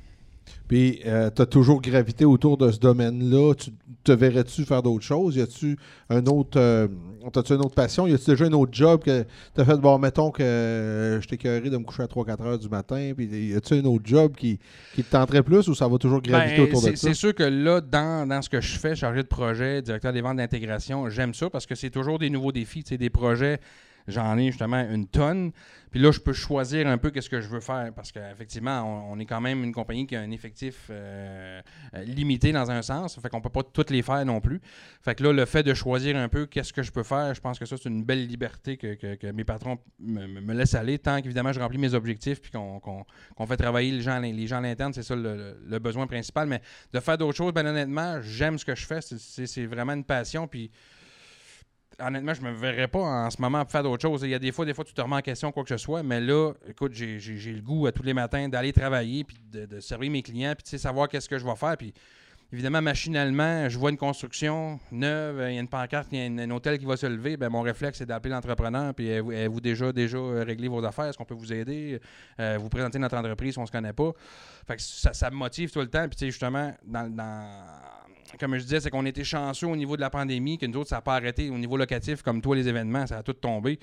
Puis, 0.68 1.00
tu 1.04 1.42
as 1.42 1.46
toujours 1.46 1.82
gravité 1.82 2.26
autour 2.26 2.58
de 2.58 2.72
ce 2.72 2.80
domaine-là. 2.80 3.54
Tu 3.56 3.72
te 4.04 4.12
verrais-tu 4.12 4.64
faire 4.64 4.82
d'autres 4.82 5.04
choses? 5.04 5.36
Y 5.36 5.42
a-tu 5.42 5.78
un 6.10 6.26
autre. 6.26 6.60
euh, 6.60 6.88
T'as-tu 7.32 7.54
une 7.54 7.60
autre 7.62 7.76
passion? 7.76 8.08
Y 8.08 8.14
a-tu 8.14 8.32
déjà 8.32 8.46
un 8.46 8.54
autre 8.54 8.74
job 8.74 9.04
que 9.04 9.24
tu 9.54 9.62
as 9.62 9.66
fait? 9.66 9.78
Bon, 9.78 10.00
mettons 10.00 10.32
que 10.32 10.42
euh, 10.42 11.22
je 11.22 11.28
t'ai 11.28 11.36
écœuré 11.36 11.70
de 11.70 11.78
me 11.78 11.84
coucher 11.84 12.04
à 12.04 12.08
3-4 12.08 12.42
heures 12.42 12.58
du 12.60 12.70
matin. 12.70 13.12
Puis, 13.16 13.26
y 13.50 13.54
a-tu 13.54 13.74
un 13.76 13.86
autre 13.86 14.06
job 14.06 14.34
qui, 14.36 14.60
qui 14.96 15.04
te 15.04 15.12
tenterait 15.12 15.44
plus 15.44 15.68
ou 15.68 15.76
ça 15.76 15.88
va 15.88 15.98
toujours 15.98 16.22
graviter 16.22 16.58
Ben, 16.58 16.64
autour 16.64 16.82
de 16.82 16.96
ça? 16.96 16.96
C'est 16.96 17.14
sûr 17.14 17.36
que 17.36 17.44
là, 17.44 17.80
dans, 17.82 18.28
dans 18.28 18.42
ce 18.42 18.50
que 18.50 18.60
je 18.62 18.80
fais, 18.80 18.96
chargé 18.96 19.22
de 19.24 19.28
projet, 19.28 19.82
directeur 19.82 20.14
des 20.14 20.22
ventes 20.22 20.38
d'intégration, 20.38 21.10
j'aime 21.10 21.34
ça 21.34 21.50
parce 21.50 21.66
que 21.66 21.76
c'est 21.76 21.90
toujours 21.92 22.18
des 22.18 22.30
nouveaux 22.30 22.52
défis. 22.52 22.84
Des 22.98 23.10
projets, 23.10 23.60
j'en 24.08 24.38
ai 24.38 24.48
justement 24.48 24.82
une 24.90 25.08
tonne. 25.08 25.52
Puis 25.92 26.00
là, 26.00 26.12
je 26.12 26.20
peux 26.22 26.32
choisir 26.32 26.88
un 26.88 26.98
peu 26.98 27.12
qu'est-ce 27.12 27.30
que 27.30 27.42
je 27.42 27.50
veux 27.50 27.60
faire 27.60 27.92
parce 27.94 28.14
qu'effectivement, 28.14 28.82
on, 29.10 29.14
on 29.14 29.20
est 29.20 29.26
quand 29.26 29.42
même 29.42 29.62
une 29.64 29.74
compagnie 29.74 30.08
qui 30.08 30.16
a 30.16 30.22
un 30.22 30.32
effectif 30.32 30.88
euh, 30.90 31.62
euh, 31.94 32.04
limité 32.06 32.54
dans 32.54 32.72
un 32.72 32.82
sens. 32.82 33.20
Fait 33.22 33.28
qu'on 33.28 33.42
peut 33.42 33.50
pas 33.50 33.64
toutes 33.64 33.90
les 33.90 34.02
faire 34.02 34.24
non 34.26 34.40
plus. 34.40 34.62
Fait 35.02 35.16
que 35.16 35.24
là, 35.24 35.34
le 35.34 35.44
fait 35.46 35.64
de 35.64 35.74
choisir 35.74 36.16
un 36.16 36.30
peu 36.30 36.46
qu'est-ce 36.46 36.72
que 36.72 36.82
je 36.82 36.94
peux 36.94 37.04
faire, 37.04 37.34
je 37.36 37.42
pense 37.42 37.60
que 37.60 37.66
ça, 37.66 37.76
c'est 37.76 37.90
une 37.90 38.06
belle 38.06 38.26
liberté 38.26 38.78
que, 38.78 38.94
que- 39.16 39.32
mes 39.32 39.44
patrons 39.44 39.80
me, 40.00 40.28
me- 40.28 40.54
laissent 40.54 40.76
aller 40.76 40.98
tant 40.98 41.22
qu'évidemment 41.22 41.52
je 41.52 41.60
remplis 41.60 41.78
mes 41.78 41.94
objectifs 41.94 42.42
puis 42.42 42.52
qu'on 42.52 43.46
fait 43.46 43.58
travailler 43.58 43.92
les 43.92 44.02
gens, 44.02 44.18
l'in- 44.20 44.32
les 44.32 44.48
gens 44.48 44.60
à 44.60 44.62
l'interne, 44.62 44.94
c'est 44.94 45.04
ça 45.04 45.16
le, 45.16 45.80
besoin 45.80 46.08
principal. 46.08 46.48
Mais 46.48 46.62
de 46.94 47.00
faire 47.02 47.18
d'autres 47.18 47.36
choses, 47.38 47.52
ben 47.54 47.66
honnêtement, 47.68 48.22
j'aime 48.22 48.58
ce 48.58 48.64
que 48.64 48.76
je 48.76 48.86
fais. 48.86 49.00
C'est 49.02 49.66
vraiment 49.66 49.94
une 49.94 50.06
passion. 50.06 50.48
Puis 50.48 50.72
honnêtement, 52.02 52.34
je 52.34 52.42
me 52.42 52.52
verrais 52.52 52.88
pas 52.88 53.00
en 53.00 53.30
ce 53.30 53.42
moment 53.42 53.64
faire 53.66 53.84
d'autres 53.84 54.02
choses. 54.02 54.22
Il 54.24 54.30
y 54.30 54.36
a 54.36 54.40
des 54.40 54.52
fois, 54.52 54.66
des 54.66 54.74
fois, 54.74 54.84
tu 54.84 54.94
te 54.94 55.02
remets 55.02 55.18
en 55.18 55.22
question 55.22 55.52
quoi 55.52 55.64
que 55.64 55.70
ce 55.70 55.78
soit, 55.78 56.04
mais 56.04 56.20
là, 56.20 56.54
écoute, 56.68 56.94
j'ai 56.94 57.18
le 57.18 57.62
goût 57.62 57.88
à 57.88 57.92
tous 57.92 58.04
les 58.04 58.14
matins 58.14 58.48
d'aller 58.50 58.74
travailler 58.74 59.24
puis 59.24 59.38
de, 59.52 59.80
servir 59.80 60.12
mes 60.12 60.22
clients 60.22 60.54
puis 60.56 60.78
savoir 60.78 61.08
qu'est-ce 61.08 61.30
que 61.30 61.38
je 61.38 61.46
vais 61.46 61.56
faire. 61.56 61.78
Puis 61.78 61.94
évidemment, 62.54 62.82
machinalement, 62.82 63.70
je 63.70 63.78
vois 63.78 63.92
une 63.92 63.98
construction 63.98 64.80
neuve, 64.92 65.38
il 65.50 65.56
y 65.56 65.58
a 65.58 65.62
une 65.62 65.68
pancarte, 65.68 66.10
il 66.12 66.20
y 66.20 66.40
a 66.40 66.44
un, 66.44 66.52
hôtel 66.52 66.78
qui 66.78 66.86
va 66.86 66.98
se 66.98 67.06
lever, 67.06 67.38
ben 67.38 67.50
mon 67.50 67.62
réflexe, 67.62 68.00
c'est 68.00 68.06
d'appeler 68.06 68.34
l'entrepreneur 68.34 68.94
puis 68.94 69.12
avez-vous 69.12 69.62
déjà, 69.62 69.92
déjà 69.94 70.18
euh, 70.18 70.44
réglé 70.44 70.68
vos 70.68 70.84
affaires? 70.84 71.06
Est-ce 71.06 71.18
qu'on 71.18 71.26
peut 71.26 71.34
vous 71.34 71.54
aider? 71.54 72.00
Euh, 72.40 72.58
vous 72.60 72.70
présenter 72.70 73.00
notre 73.00 73.18
entreprise 73.18 73.54
si 73.54 73.60
on 73.60 73.66
se 73.66 73.72
connaît 73.72 73.94
pas. 73.94 74.12
Fait 74.68 74.76
que 74.76 74.82
ça, 74.82 75.14
ça 75.14 75.30
me 75.30 75.36
motive 75.36 75.72
tout 75.72 75.80
le 75.80 75.90
temps. 75.90 76.08
Puis 76.08 76.30
justement, 76.30 76.74
dans, 76.86 77.10
dans- 77.10 77.66
comme 78.40 78.56
je 78.58 78.64
disais, 78.64 78.80
c'est 78.80 78.90
qu'on 78.90 79.06
était 79.06 79.24
chanceux 79.24 79.68
au 79.68 79.76
niveau 79.76 79.96
de 79.96 80.02
la 80.02 80.10
pandémie, 80.10 80.58
que 80.58 80.66
nous 80.66 80.80
autres, 80.80 80.90
ça 80.90 80.98
n'a 80.98 81.02
pas 81.02 81.16
arrêté 81.16 81.50
au 81.50 81.58
niveau 81.58 81.78
locatif, 81.78 82.22
comme 82.22 82.42
toi, 82.42 82.56
les 82.56 82.68
événements, 82.68 83.06
ça 83.08 83.18
a 83.20 83.24
tout 83.24 83.34
tombé. 83.34 83.80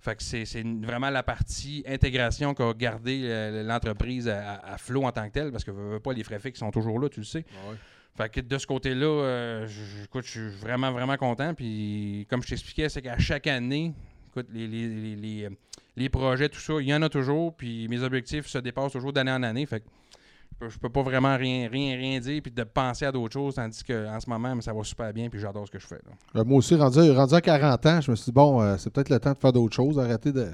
Fait 0.00 0.16
que 0.16 0.22
c'est 0.22 0.44
vraiment 0.82 1.08
la 1.08 1.22
partie 1.22 1.82
intégration 1.86 2.52
qui 2.52 2.62
a 2.62 2.74
gardé 2.74 3.22
euh, 3.24 3.62
l'entreprise 3.62 4.28
à, 4.28 4.76
flot 4.76 5.04
en 5.04 5.12
tant 5.12 5.26
que 5.28 5.32
telle, 5.32 5.50
parce 5.50 5.64
que 5.64 5.70
veux, 5.70 5.98
pas 6.00 6.12
les 6.12 6.22
frais 6.24 6.38
fixes 6.38 6.58
sont 6.58 6.70
toujours 6.70 6.98
là, 7.00 7.08
tu 7.08 7.20
le 7.20 7.24
sais. 7.26 7.44
Ouais. 7.68 7.76
Fait 8.16 8.28
que 8.28 8.40
de 8.40 8.58
ce 8.58 8.66
côté-là, 8.66 9.06
euh, 9.06 9.66
je, 9.66 9.72
je- 9.98 10.04
écoute, 10.04 10.24
je 10.26 10.30
suis 10.30 10.48
vraiment, 10.60 10.92
vraiment 10.92 11.16
content. 11.16 11.54
Puis 11.54 12.26
comme 12.28 12.42
je 12.42 12.48
t'expliquais, 12.48 12.88
c'est 12.88 13.00
qu'à 13.02 13.18
chaque 13.18 13.46
année, 13.46 13.92
écoute, 14.28 14.46
les, 14.52 14.68
les, 14.68 14.86
les, 14.88 15.16
les, 15.16 15.44
euh, 15.46 15.50
les 15.96 16.08
projets, 16.10 16.48
tout 16.50 16.60
ça, 16.60 16.74
il 16.80 16.86
y 16.86 16.94
en 16.94 17.02
a 17.02 17.08
toujours. 17.08 17.56
Puis 17.56 17.88
mes 17.88 18.02
objectifs 18.02 18.46
se 18.46 18.58
dépassent 18.58 18.92
toujours 18.92 19.12
d'année 19.12 19.32
en 19.32 19.42
année. 19.42 19.64
Fait 19.66 19.80
que 19.80 19.86
je 20.03 20.03
peux, 20.54 20.68
je 20.68 20.78
peux 20.78 20.88
pas 20.88 21.02
vraiment 21.02 21.36
rien, 21.36 21.68
rien, 21.70 21.96
rien 21.96 22.20
dire 22.20 22.40
puis 22.42 22.52
de 22.52 22.64
penser 22.64 23.04
à 23.04 23.12
d'autres 23.12 23.32
choses, 23.32 23.54
tandis 23.54 23.82
qu'en 23.84 24.18
ce 24.20 24.28
moment, 24.28 24.60
ça 24.60 24.72
va 24.72 24.82
super 24.84 25.12
bien 25.12 25.28
puis 25.28 25.40
j'adore 25.40 25.66
ce 25.66 25.72
que 25.72 25.78
je 25.78 25.86
fais. 25.86 26.00
là. 26.06 26.40
Euh, 26.40 26.44
moi 26.44 26.58
aussi, 26.58 26.74
rendu, 26.74 27.10
rendu 27.10 27.34
à 27.34 27.40
40 27.40 27.86
ans, 27.86 28.00
je 28.00 28.10
me 28.10 28.16
suis 28.16 28.26
dit, 28.26 28.32
bon, 28.32 28.60
euh, 28.60 28.76
c'est 28.78 28.90
peut-être 28.90 29.10
le 29.10 29.20
temps 29.20 29.32
de 29.32 29.38
faire 29.38 29.52
d'autres 29.52 29.74
choses, 29.74 29.98
arrêter 29.98 30.32
de 30.32 30.48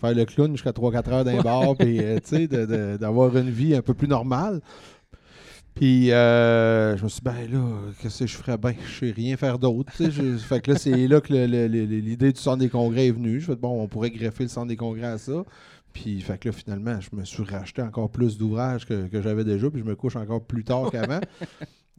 faire 0.00 0.14
le 0.14 0.24
clown 0.24 0.52
jusqu'à 0.52 0.70
3-4 0.70 1.10
heures 1.10 1.24
d'un 1.24 1.42
bar, 1.42 1.76
puis 1.76 2.00
euh, 2.00 2.18
tu 2.24 2.48
sais, 2.48 2.98
d'avoir 2.98 3.36
une 3.36 3.50
vie 3.50 3.74
un 3.74 3.82
peu 3.82 3.94
plus 3.94 4.08
normale. 4.08 4.60
Puis 5.74 6.12
euh, 6.12 6.96
je 6.96 7.04
me 7.04 7.08
suis 7.08 7.20
dit, 7.20 7.24
ben 7.24 7.52
là, 7.52 7.64
qu'est-ce 8.00 8.20
que 8.20 8.26
je 8.26 8.36
ferais? 8.36 8.58
Bien? 8.58 8.74
Je 8.86 9.06
sais 9.06 9.12
rien 9.12 9.36
faire 9.36 9.58
d'autre. 9.58 9.92
Fait 10.38 10.60
que 10.60 10.72
là, 10.72 10.78
c'est 10.78 11.06
là 11.06 11.20
que 11.20 11.32
l'idée 11.32 12.32
du 12.32 12.40
centre 12.40 12.58
des 12.58 12.68
congrès 12.68 13.06
est 13.06 13.12
venue. 13.12 13.40
Je 13.40 13.46
fais, 13.46 13.56
bon, 13.56 13.82
on 13.82 13.88
pourrait 13.88 14.10
greffer 14.10 14.42
le 14.42 14.48
centre 14.48 14.66
des 14.66 14.76
congrès 14.76 15.06
à 15.06 15.18
ça. 15.18 15.44
Puis, 15.92 16.20
fait 16.20 16.38
que 16.38 16.48
là, 16.48 16.52
finalement, 16.52 17.00
je 17.00 17.08
me 17.16 17.24
suis 17.24 17.42
racheté 17.44 17.82
encore 17.82 18.10
plus 18.10 18.38
d'ouvrages 18.38 18.86
que, 18.86 19.06
que 19.08 19.20
j'avais 19.22 19.44
déjà, 19.44 19.70
puis 19.70 19.80
je 19.80 19.84
me 19.84 19.96
couche 19.96 20.16
encore 20.16 20.42
plus 20.42 20.64
tard 20.64 20.90
qu'avant. 20.90 21.20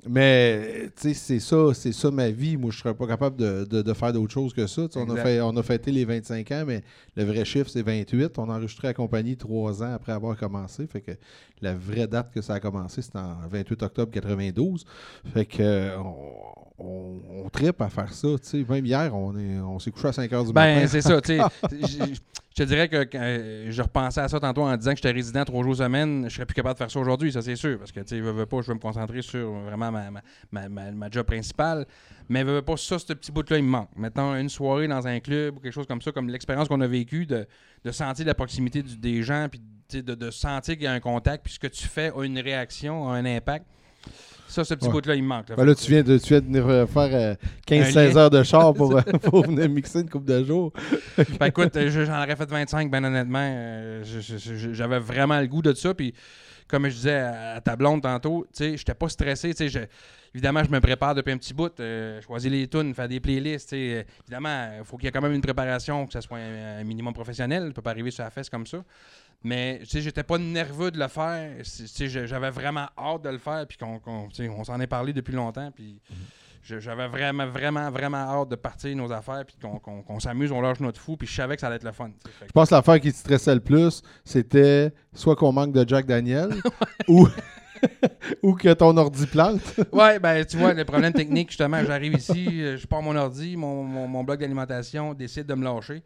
Mais, 0.10 0.90
tu 1.00 1.10
sais, 1.10 1.14
c'est 1.14 1.40
ça, 1.40 1.76
c'est 1.76 1.92
ça 1.92 2.10
ma 2.10 2.32
vie. 2.32 2.58
Moi, 2.58 2.72
je 2.72 2.80
serais 2.80 2.96
pas 2.96 3.06
capable 3.06 3.36
de, 3.36 3.66
de- 3.66 3.84
de 3.84 3.94
faire 3.94 4.12
d'autre 4.12 4.34
chose 4.34 4.52
que 4.52 4.66
ça. 4.66 4.88
On 4.96 5.08
a, 5.12 5.16
fait, 5.18 5.42
on 5.42 5.56
a 5.56 5.62
fêté 5.62 5.92
les 5.92 6.06
25 6.06 6.52
ans, 6.54 6.64
mais 6.66 6.82
le 7.16 7.24
vrai 7.24 7.46
chiffre, 7.46 7.70
c'est 7.70 7.84
28. 7.84 8.40
On 8.40 8.50
a 8.50 8.54
enregistré 8.56 8.88
la 8.88 8.94
compagnie 8.96 9.38
trois 9.38 9.84
ans 9.84 9.94
après 9.94 10.12
avoir 10.14 10.36
commencé. 10.36 10.88
Fait 10.88 11.02
que 11.02 11.12
la 11.62 11.76
vraie 11.76 12.08
date 12.08 12.32
que 12.34 12.42
ça 12.42 12.56
a 12.56 12.60
commencé, 12.60 13.04
c'est 13.04 13.16
en 13.16 13.36
28 13.48 13.84
octobre 13.84 14.12
92. 14.12 14.86
Fait 15.36 15.46
que 15.46 15.96
on, 16.00 16.16
on, 16.80 17.20
on 17.46 17.50
trippe 17.50 17.80
à 17.82 17.90
faire 17.90 18.12
ça. 18.12 18.30
Même 18.70 18.86
hier, 18.88 19.16
on 19.16 19.38
est 19.38 19.60
on 19.60 19.78
s'est 19.78 19.92
couché 19.92 20.08
à 20.08 20.14
5 20.14 20.34
heures 20.34 20.46
du 20.46 20.52
Ben, 20.52 20.78
matin. 20.78 20.88
c'est 20.88 21.02
ça, 21.02 21.22
tu 21.22 21.38
sais. 21.38 21.44
Je 22.58 22.64
je 22.64 22.64
te 22.64 22.70
dirais 22.70 22.90
que 22.90 23.18
euh, 23.18 23.72
je 23.72 23.82
repensais 23.82 24.20
à 24.20 24.28
ça 24.28 24.40
tantôt 24.40 24.64
en 24.64 24.76
disant 24.76 24.92
que 24.92 24.98
j'étais 24.98 25.12
résident 25.12 25.46
trois 25.46 25.64
jours 25.64 25.78
semaine, 25.78 26.26
je 26.30 26.36
serais 26.36 26.46
plus 26.46 26.54
capable 26.54 26.74
de 26.74 26.78
faire 26.80 26.92
ça 26.92 27.00
aujourd'hui, 27.00 27.32
ça 27.32 27.42
c'est 27.42 27.56
sûr. 27.56 27.80
Parce 27.80 27.92
que, 27.92 28.02
tu 28.02 28.08
sais, 28.08 28.20
veux, 28.20 28.46
pas, 28.46 28.62
je 28.62 28.68
veux 28.68 28.74
me 28.74 28.80
concentrer 28.80 29.22
sur 29.22 29.52
vraiment 29.52 29.92
ma, 29.92 30.12
ma, 30.12 30.70
ma, 30.70 30.92
ma- 30.92 31.10
job 31.10 31.26
principale. 31.26 31.86
Mais 32.30 32.44
veux, 32.44 32.56
veux 32.56 32.62
pas, 32.62 32.76
ça, 32.78 33.00
ce 33.00 33.14
petit 33.14 33.32
bout-là, 33.32 33.58
il 33.58 33.64
me 33.64 33.70
manque. 33.70 33.90
Mettons 33.96 34.36
une 34.36 34.50
soirée 34.50 34.88
dans 34.88 35.08
un 35.08 35.20
club 35.22 35.58
ou 35.58 35.60
quelque 35.62 35.74
chose 35.74 35.88
comme 35.88 36.02
ça, 36.02 36.12
comme 36.12 36.30
l'expérience 36.30 36.68
qu'on 36.68 36.82
a 36.82 36.88
vécue, 36.88 37.26
de, 37.26 37.48
de 37.84 37.92
sentir 37.92 38.26
la 38.26 38.36
proximité 38.36 38.84
des 38.84 39.24
gens, 39.24 39.48
puis 39.50 39.62
de, 40.02 40.14
de 40.14 40.30
sentir 40.32 40.76
qu'il 40.76 40.84
y 40.84 40.88
a 40.88 40.94
un 40.94 41.00
contact, 41.00 41.44
puis 41.46 41.54
ce 41.54 41.60
que 41.60 41.68
tu 41.68 41.88
fais 41.88 42.12
a 42.16 42.24
une 42.24 42.40
réaction, 42.40 43.10
a 43.10 43.16
un 43.16 43.26
impact. 43.26 43.66
Ça, 44.52 44.64
ce 44.66 44.74
petit 44.74 44.88
Ouais. 44.88 44.92
bout-là, 44.92 45.16
il 45.16 45.24
me 45.24 45.28
manque. 45.30 45.50
là. 45.50 45.56
Ben 45.56 45.66
là, 45.66 45.74
tu 45.76 45.90
viens 45.90 46.04
de, 46.04 46.18
tu 46.18 46.28
viens 46.30 46.42
de 46.42 46.46
venir 46.46 46.68
euh, 46.68 46.86
faire 46.86 47.10
euh, 47.14 47.36
15-16 47.68 47.96
lien. 48.14 48.16
heures 48.18 48.30
de 48.30 48.44
char 48.44 48.74
pour, 48.74 48.96
euh, 48.98 49.02
pour 49.24 49.46
venir 49.46 49.70
mixer 49.70 50.02
une 50.02 50.10
coupe 50.10 50.26
de 50.26 50.44
jours. 50.44 50.74
Ben 51.40 51.46
écoute, 51.48 51.76
euh, 51.78 51.90
je- 51.90 52.06
j'en 52.06 52.18
aurais 52.22 52.36
fait 52.36 52.50
25, 52.50 52.92
ben 52.92 53.04
honnêtement. 53.06 53.40
euh, 53.42 54.04
J'avais 54.74 55.00
vraiment 55.00 55.40
le 55.40 55.48
goût 55.48 55.62
de 55.62 55.74
ça. 55.74 55.94
Puis, 55.94 56.14
comme 56.68 56.88
je 56.90 56.94
disais 56.96 57.16
à 57.20 57.52
à 57.56 57.62
ta 57.62 57.76
blonde 57.76 58.02
tantôt, 58.02 58.46
tu 58.56 58.64
sais, 58.64 58.78
j'étais 58.78 58.94
pas 58.94 59.10
stressé. 59.10 59.54
tu 59.54 59.70
sais, 59.70 59.90
évidemment, 60.34 60.64
je 60.64 60.70
me 60.72 60.80
prépare 60.80 61.16
depuis 61.16 61.32
un 61.34 61.38
petit 61.38 61.54
bout. 61.54 61.72
euh, 61.80 62.22
choisir 62.22 62.52
les 62.52 62.68
tunes, 62.68 62.94
faire 62.94 63.08
des 63.10 63.20
playlists. 63.20 63.70
tu 63.70 63.76
sais, 63.76 63.94
euh, 64.00 64.04
évidemment, 64.26 64.70
il 64.80 64.86
faut 64.86 64.98
qu'il 64.98 65.06
y 65.06 65.08
ait 65.08 65.12
quand 65.12 65.22
même 65.22 65.34
une 65.34 65.42
préparation, 65.42 66.06
que 66.08 66.14
ce 66.14 66.22
soit 66.22 66.38
un, 66.38 66.80
un 66.80 66.84
minimum 66.84 67.14
professionnel. 67.14 67.68
Tu 67.68 67.74
peux 67.74 67.82
pas 67.82 67.92
arriver 67.92 68.12
sur 68.12 68.24
la 68.24 68.30
fesse 68.30 68.50
comme 68.50 68.66
ça. 68.66 68.84
Mais 69.44 69.80
tu 69.82 69.88
sais, 69.88 70.02
j'étais 70.02 70.24
pas 70.24 70.38
nerveux 70.38 70.92
de 70.92 71.00
le 71.00 71.08
faire. 71.08 71.52
J'avais 71.96 72.52
vraiment 72.52 72.88
hâte 72.98 73.24
de 73.24 73.30
le 73.30 73.38
faire. 73.40 73.66
Puis 73.68 73.78
qu'on, 73.78 74.00
qu'on- 74.00 74.30
on 74.58 74.64
s'en 74.64 74.80
est 74.80 74.88
parlé 74.88 75.14
depuis 75.14 75.34
longtemps. 75.34 75.72
Puis 75.76 76.00
j'avais 76.64 77.08
vraiment, 77.08 77.48
vraiment, 77.48 77.90
vraiment 77.90 78.18
hâte 78.18 78.50
de 78.50 78.56
partir 78.56 78.96
nos 78.96 79.12
affaires. 79.12 79.44
Puis 79.46 79.56
qu'on, 79.62 79.80
qu'on- 79.80 80.04
qu'on 80.04 80.20
s'amuse, 80.20 80.52
on 80.52 80.62
lâche 80.62 80.80
notre 80.80 81.02
fou. 81.02 81.18
Puis 81.18 81.28
je 81.28 81.34
savais 81.34 81.56
que 81.56 81.62
ça 81.62 81.68
allait 81.68 81.78
être 81.78 81.84
le 81.84 81.92
fun. 81.92 82.12
que- 82.24 82.30
Je 82.46 82.52
pense 82.52 82.70
que 82.70 82.76
l'affaire 82.76 83.00
qui 83.00 83.12
te 83.12 83.18
stressait 83.18 83.56
le 83.56 83.62
plus, 83.62 84.04
c'était 84.24 84.94
soit 85.14 85.36
qu'on 85.36 85.52
manque 85.52 85.74
de 85.74 85.88
Jack 85.90 86.06
Daniel 86.06 86.50
ou, 87.08 87.28
ou 88.44 88.54
que 88.54 88.72
ton 88.74 88.96
ordi 88.96 89.26
plante. 89.26 89.62
Ouais, 89.92 90.20
ben 90.20 90.46
tu 90.46 90.58
vois, 90.58 90.74
le 90.76 90.86
problème 90.86 91.14
technique, 91.14 91.50
justement, 91.50 91.84
j'arrive 91.84 92.14
ici, 92.14 92.78
je 92.78 92.86
pars 92.86 93.02
mon 93.02 93.16
ordi, 93.16 93.58
mon, 93.58 93.84
mon, 93.84 94.08
mon 94.08 94.24
bloc 94.24 94.40
d'alimentation 94.40 95.14
décide 95.16 95.48
de 95.48 95.56
me 95.56 95.64
lâcher. 95.64 96.04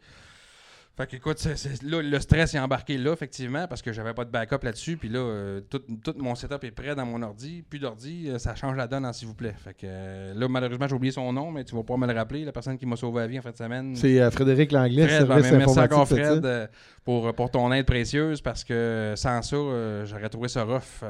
Fait 0.96 1.06
que 1.06 1.16
écoute, 1.16 1.46
là, 1.82 2.00
le 2.00 2.20
stress 2.20 2.54
est 2.54 2.58
embarqué 2.58 2.96
là, 2.96 3.12
effectivement, 3.12 3.68
parce 3.68 3.82
que 3.82 3.92
j'avais 3.92 4.14
pas 4.14 4.24
de 4.24 4.30
backup 4.30 4.62
là-dessus. 4.62 4.96
Puis 4.96 5.10
là, 5.10 5.18
euh, 5.18 5.60
tout, 5.68 5.82
tout 6.02 6.14
mon 6.16 6.34
setup 6.34 6.64
est 6.64 6.70
prêt 6.70 6.94
dans 6.94 7.04
mon 7.04 7.20
ordi. 7.22 7.62
Plus 7.68 7.78
d'ordi, 7.78 8.30
euh, 8.30 8.38
ça 8.38 8.54
change 8.54 8.76
la 8.76 8.86
donne, 8.86 9.04
hein, 9.04 9.12
s'il 9.12 9.28
vous 9.28 9.34
plaît. 9.34 9.54
Fait 9.62 9.74
que 9.74 9.84
euh, 9.84 10.32
là, 10.34 10.48
malheureusement, 10.48 10.88
j'ai 10.88 10.94
oublié 10.94 11.12
son 11.12 11.30
nom, 11.34 11.50
mais 11.50 11.64
tu 11.64 11.74
vas 11.74 11.82
pas 11.82 11.98
me 11.98 12.06
le 12.06 12.14
rappeler. 12.14 12.46
La 12.46 12.52
personne 12.52 12.78
qui 12.78 12.86
m'a 12.86 12.96
sauvé 12.96 13.20
la 13.20 13.26
vie 13.26 13.38
en 13.38 13.42
fin 13.42 13.50
de 13.50 13.56
semaine. 13.58 13.94
C'est 13.94 14.30
Frédéric 14.30 14.72
Langlais, 14.72 15.06
Fred, 15.06 15.26
ben, 15.28 15.42
service 15.42 15.52
mais 15.52 15.58
merci 15.58 15.80
encore? 15.80 16.08
Fred 16.08 16.70
pour, 17.04 17.34
pour 17.34 17.50
ton 17.50 17.70
aide 17.74 17.84
précieuse 17.84 18.40
parce 18.40 18.64
que 18.64 19.12
sans 19.16 19.42
ça, 19.42 19.56
j'aurais 20.04 20.30
trouvé 20.30 20.48
ça 20.48 20.64
rough. 20.64 21.04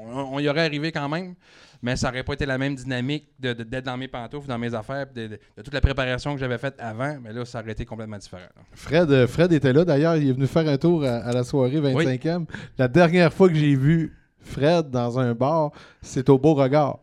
On, 0.00 0.34
on 0.34 0.38
y 0.40 0.48
aurait 0.48 0.64
arrivé 0.64 0.90
quand 0.90 1.08
même, 1.08 1.36
mais 1.82 1.96
ça 1.96 2.08
aurait 2.08 2.22
pas 2.22 2.34
été 2.34 2.46
la 2.46 2.56
même 2.58 2.74
dynamique 2.74 3.28
de- 3.40 3.52
de- 3.52 3.64
d'être 3.64 3.84
dans 3.86 3.96
mes 3.96 4.08
pantoufles, 4.08 4.46
dans 4.48 4.58
mes 4.58 4.72
affaires, 4.74 5.06
de, 5.14 5.38
toute 5.62 5.74
la 5.74 5.80
préparation 5.80 6.32
que 6.34 6.40
j'avais 6.40 6.58
faite 6.58 6.76
avant. 6.78 7.18
Mais 7.22 7.32
là, 7.32 7.44
ça 7.44 7.60
aurait 7.60 7.72
été 7.72 7.84
complètement 7.84 8.18
différent. 8.18 8.42
là. 8.56 8.62
Fred, 8.72 9.10
euh, 9.10 9.26
Fred 9.26 9.52
était 9.52 9.72
là 9.72 9.84
d'ailleurs, 9.84 10.16
il 10.16 10.28
est 10.28 10.32
venu 10.32 10.46
faire 10.46 10.68
un 10.68 10.76
tour 10.78 11.04
à, 11.04 11.16
à 11.16 11.32
la 11.32 11.42
soirée 11.44 11.80
25e. 11.80 12.46
La 12.78 12.88
dernière 12.88 13.32
fois 13.32 13.48
que 13.48 13.54
j'ai 13.54 13.74
vu 13.74 14.16
Fred 14.40 14.90
dans 14.90 15.18
un 15.18 15.34
bar, 15.34 15.72
c'est 16.00 16.28
au 16.28 16.38
Beauregard. 16.38 16.98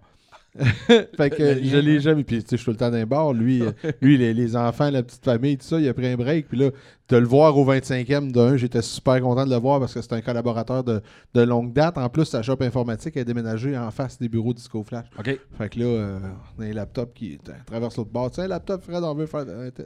fait 0.87 1.29
que 1.29 1.63
je 1.63 1.77
l'ai 1.77 1.99
jamais. 1.99 2.23
Puis 2.23 2.43
tu 2.43 2.49
sais, 2.49 2.57
je 2.57 2.61
suis 2.61 2.65
tout 2.65 2.71
le 2.71 2.77
temps 2.77 2.89
dans 2.89 2.97
un 2.97 3.05
bar. 3.05 3.33
Lui, 3.33 3.61
euh, 3.61 3.71
lui 4.01 4.17
les, 4.17 4.33
les 4.33 4.55
enfants, 4.55 4.89
la 4.89 5.03
petite 5.03 5.23
famille, 5.23 5.57
tout 5.57 5.65
ça, 5.65 5.79
il 5.79 5.87
a 5.87 5.93
pris 5.93 6.07
un 6.07 6.15
break. 6.15 6.47
Puis 6.47 6.57
là, 6.57 6.69
de 7.09 7.17
le 7.17 7.25
voir 7.25 7.57
au 7.57 7.65
25e 7.65 8.31
d'un, 8.31 8.55
j'étais 8.57 8.81
super 8.81 9.19
content 9.21 9.45
de 9.45 9.49
le 9.51 9.55
voir 9.57 9.79
parce 9.79 9.93
que 9.93 10.01
c'est 10.01 10.13
un 10.13 10.21
collaborateur 10.21 10.83
de, 10.83 11.01
de 11.33 11.41
longue 11.41 11.73
date. 11.73 11.97
En 11.97 12.09
plus, 12.09 12.25
sa 12.25 12.41
shop 12.41 12.57
informatique 12.61 13.15
a 13.17 13.23
déménagé 13.23 13.77
en 13.77 13.89
face 13.91 14.17
des 14.19 14.27
bureaux 14.29 14.53
Disco 14.53 14.83
Flash. 14.83 15.05
OK. 15.17 15.39
Fait 15.57 15.69
que 15.69 15.79
là, 15.79 15.85
euh, 15.85 16.19
on 16.57 16.61
a 16.63 16.65
un 16.65 16.73
laptop 16.73 17.13
qui 17.13 17.37
t- 17.37 17.51
traverse 17.65 17.97
l'autre 17.97 18.11
bord. 18.11 18.29
Tiens, 18.31 18.47
laptop, 18.47 18.81
Fred, 18.83 19.03
on 19.03 19.13
veut 19.15 19.25
faire. 19.27 19.45
euh, 19.47 19.69
Tu 19.75 19.83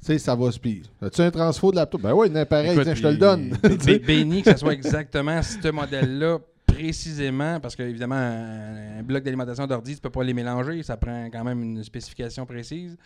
sais, 0.00 0.18
ça 0.18 0.34
va 0.34 0.50
se 0.52 0.58
pile. 0.58 0.82
As-tu 1.00 1.20
un 1.22 1.30
transfo 1.30 1.70
de 1.70 1.76
laptop? 1.76 2.00
Ben 2.02 2.12
oui, 2.12 2.26
il 2.28 2.30
y 2.30 2.32
en 2.34 2.36
a 2.36 2.40
un 2.42 2.46
pareil, 2.46 2.72
Écoute, 2.72 2.84
tiens, 2.84 2.94
je 2.94 3.02
te 3.02 3.08
le 3.08 3.16
donne. 3.16 3.50
bé- 3.62 3.76
bé- 3.86 3.98
Béni 3.98 4.42
que 4.42 4.52
ce 4.52 4.58
soit 4.58 4.72
exactement 4.74 5.40
ce 5.42 5.68
modèle-là 5.70 6.38
précisément, 6.74 7.60
parce 7.60 7.76
qu'évidemment, 7.76 8.14
un, 8.14 8.98
un 8.98 9.02
bloc 9.02 9.22
d'alimentation 9.22 9.66
d'ordi, 9.66 9.94
tu 9.94 10.00
peux 10.00 10.10
pas 10.10 10.24
les 10.24 10.34
mélanger, 10.34 10.82
ça 10.82 10.96
prend 10.96 11.28
quand 11.30 11.44
même 11.44 11.62
une 11.62 11.84
spécification 11.84 12.46
précise. 12.46 12.96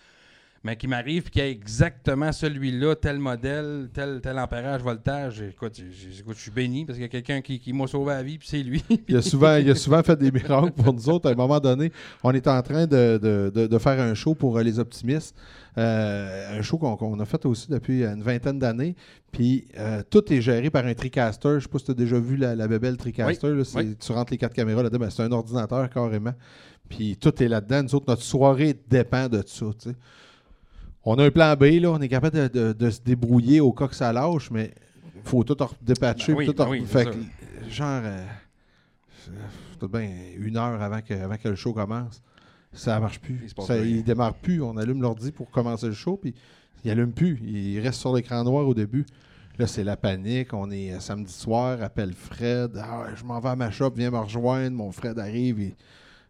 Mais 0.64 0.75
qui 0.77 0.88
m'arrive, 0.88 1.23
puis 1.23 1.31
qu'il 1.31 1.42
y 1.42 1.45
a 1.45 1.49
exactement 1.49 2.33
celui-là, 2.33 2.97
tel 2.97 3.19
modèle, 3.21 3.88
tel, 3.92 4.21
tel 4.21 4.37
ampérage, 4.38 4.81
voltage. 4.83 5.40
Écoute, 5.42 5.81
je 5.81 6.35
suis 6.35 6.51
béni 6.51 6.85
parce 6.85 6.97
qu'il 6.97 7.05
y 7.05 7.07
a 7.07 7.09
quelqu'un 7.09 7.40
qui, 7.40 7.61
qui 7.61 7.73
m'a 7.73 7.87
sauvé 7.87 8.14
la 8.14 8.23
vie, 8.25 8.37
puis 8.38 8.49
c'est 8.49 8.62
lui. 8.64 8.83
Il 9.09 9.16
a, 9.16 9.23
souvent, 9.23 9.55
il 9.57 9.71
a 9.71 9.75
souvent 9.77 10.03
fait 10.03 10.19
des 10.19 10.33
miracles 10.33 10.73
pour 10.73 10.92
nous 10.92 11.09
autres. 11.09 11.29
À 11.29 11.33
un 11.33 11.37
moment 11.37 11.61
donné, 11.61 11.92
on 12.25 12.33
est 12.33 12.49
en 12.49 12.61
train 12.62 12.87
de, 12.87 13.19
de- 13.23 13.53
de- 13.55 13.66
de 13.69 13.79
faire 13.79 14.01
un 14.01 14.14
show 14.14 14.35
pour 14.35 14.59
euh, 14.59 14.62
les 14.62 14.79
optimistes. 14.81 15.37
Euh, 15.79 16.59
un 16.59 16.62
show 16.62 16.79
qu'on 16.79 17.21
a 17.21 17.25
fait 17.27 17.45
aussi 17.47 17.71
depuis 17.71 18.03
une 18.03 18.23
vingtaine 18.23 18.59
d'années. 18.59 18.97
Puis 19.31 19.66
euh, 19.79 20.03
tout 20.09 20.33
est 20.33 20.40
géré 20.40 20.71
par 20.71 20.87
un 20.87 20.95
TriCaster. 20.95 21.51
Je 21.51 21.55
ne 21.57 21.61
sais 21.61 21.69
pas 21.69 21.79
si 21.79 21.85
tu 21.85 21.90
as 21.90 21.95
déjà 21.95 22.19
vu 22.19 22.37
la, 22.37 22.55
la 22.57 22.66
bébelle 22.66 22.97
TriCaster. 22.97 23.49
là. 23.51 23.62
Oui. 23.77 23.97
Tu 24.01 24.12
rentres 24.12 24.33
les 24.33 24.38
quatre 24.38 24.55
caméras 24.55 24.83
là-dedans. 24.83 25.01
ben, 25.05 25.11
c'est 25.11 25.23
un 25.23 25.33
ordinateur 25.33 25.88
carrément. 25.90 26.33
Puis 26.88 27.16
tout 27.16 27.42
est 27.42 27.49
là-dedans. 27.49 27.83
Nous 27.83 27.95
autres, 27.95 28.07
notre 28.09 28.23
soirée 28.23 28.75
dépend 28.88 29.29
de 29.29 29.42
ça. 29.47 29.66
On 31.07 31.16
a 31.19 31.25
un 31.25 31.31
plan 31.31 31.55
B, 31.57 31.62
là. 31.81 31.90
On 31.92 32.01
est 32.01 32.09
capable 32.09 32.37
de, 32.37 32.49
de- 32.49 32.73
de 32.73 32.90
se 32.90 33.01
débrouiller 33.01 33.61
au 33.61 33.73
cas 33.73 33.87
que 33.88 33.95
ça 33.95 34.12
lâche, 34.12 34.51
mais 34.51 34.73
il 35.14 35.23
faut 35.25 35.45
tout 35.45 35.61
en 35.62 35.71
dépatcher. 35.81 36.33
Ben 36.33 36.38
oui, 36.38 36.47
tout 36.47 36.53
ben 36.55 36.64
en- 36.66 36.71
oui, 36.71 36.85
fait 36.85 37.05
que, 37.07 37.71
genre, 37.71 38.03
euh, 38.05 38.25
c'est- 39.25 39.79
tout 39.79 39.88
bien 39.88 40.11
une 40.38 40.57
heure 40.57 40.81
avant 40.83 41.01
que, 41.01 41.14
avant 41.14 41.37
que 41.37 41.49
le 41.49 41.55
show 41.55 41.73
commence. 41.73 42.23
Ça 42.73 42.99
marche 43.01 43.21
plus. 43.21 43.40
Il 43.45 43.62
Ça, 43.64 43.79
il 43.79 44.03
démarre 44.05 44.35
plus. 44.35 44.61
On 44.62 44.77
allume 44.77 45.01
l'ordi 45.01 45.33
pour 45.33 45.51
commencer 45.51 45.87
le 45.87 45.92
show, 45.95 46.16
puis 46.16 46.35
il 46.85 46.90
allume 46.90 47.12
plus. 47.12 47.40
Il 47.42 47.81
reste 47.81 48.01
sur 48.01 48.14
l'écran 48.14 48.42
noir 48.45 48.66
au 48.66 48.75
début. 48.75 49.07
Là, 49.59 49.66
c'est 49.66 49.85
la 49.85 49.97
panique. 49.97 50.53
On 50.53 50.71
est 50.71 50.92
euh, 50.92 51.01
samedi 51.01 51.33
soir, 51.33 51.81
appelle 51.83 52.12
Fred. 52.12 52.73
Ah, 52.77 53.07
je 53.14 53.25
m'en 53.25 53.40
vais 53.40 53.49
à 53.51 53.57
ma 53.57 53.71
shop, 53.71 53.92
viens 53.97 54.11
me 54.11 54.19
rejoindre. 54.19 54.77
Mon 54.77 54.92
Fred 54.92 55.19
arrive. 55.19 55.61
et- 55.61 55.75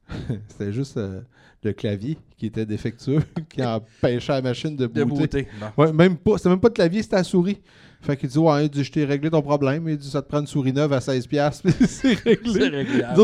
C'était 0.48 0.72
juste 0.72 0.96
euh, 0.96 1.20
le 1.62 1.72
clavier 1.72 2.18
qui 2.36 2.46
était 2.46 2.66
défectueux, 2.66 3.22
qui 3.48 3.64
empêchait 3.64 4.32
la 4.32 4.42
machine 4.42 4.76
de 4.76 4.86
De 4.86 5.04
booter. 5.04 5.48
Ouais, 5.76 5.92
même 5.92 6.16
pas, 6.16 6.36
c'était 6.36 6.50
même 6.50 6.60
pas 6.60 6.68
de 6.68 6.74
clavier, 6.74 7.02
c'était 7.02 7.16
la 7.16 7.24
souris. 7.24 7.60
Fait 8.06 8.16
qu'il 8.16 8.28
dit 8.28 8.38
Ouais, 8.38 8.66
il 8.66 8.70
dit, 8.70 8.84
je 8.84 8.92
t'ai 8.92 9.04
réglé 9.04 9.30
ton 9.30 9.42
problème. 9.42 9.88
Il 9.88 9.96
dit 9.96 10.08
Ça 10.08 10.22
te 10.22 10.28
prend 10.28 10.40
une 10.40 10.46
souris 10.46 10.72
neuve 10.72 10.92
à 10.92 11.00
16$, 11.00 11.26
piastres, 11.26 11.62
puis 11.76 11.86
c'est 11.88 12.14
réglé. 12.14 12.70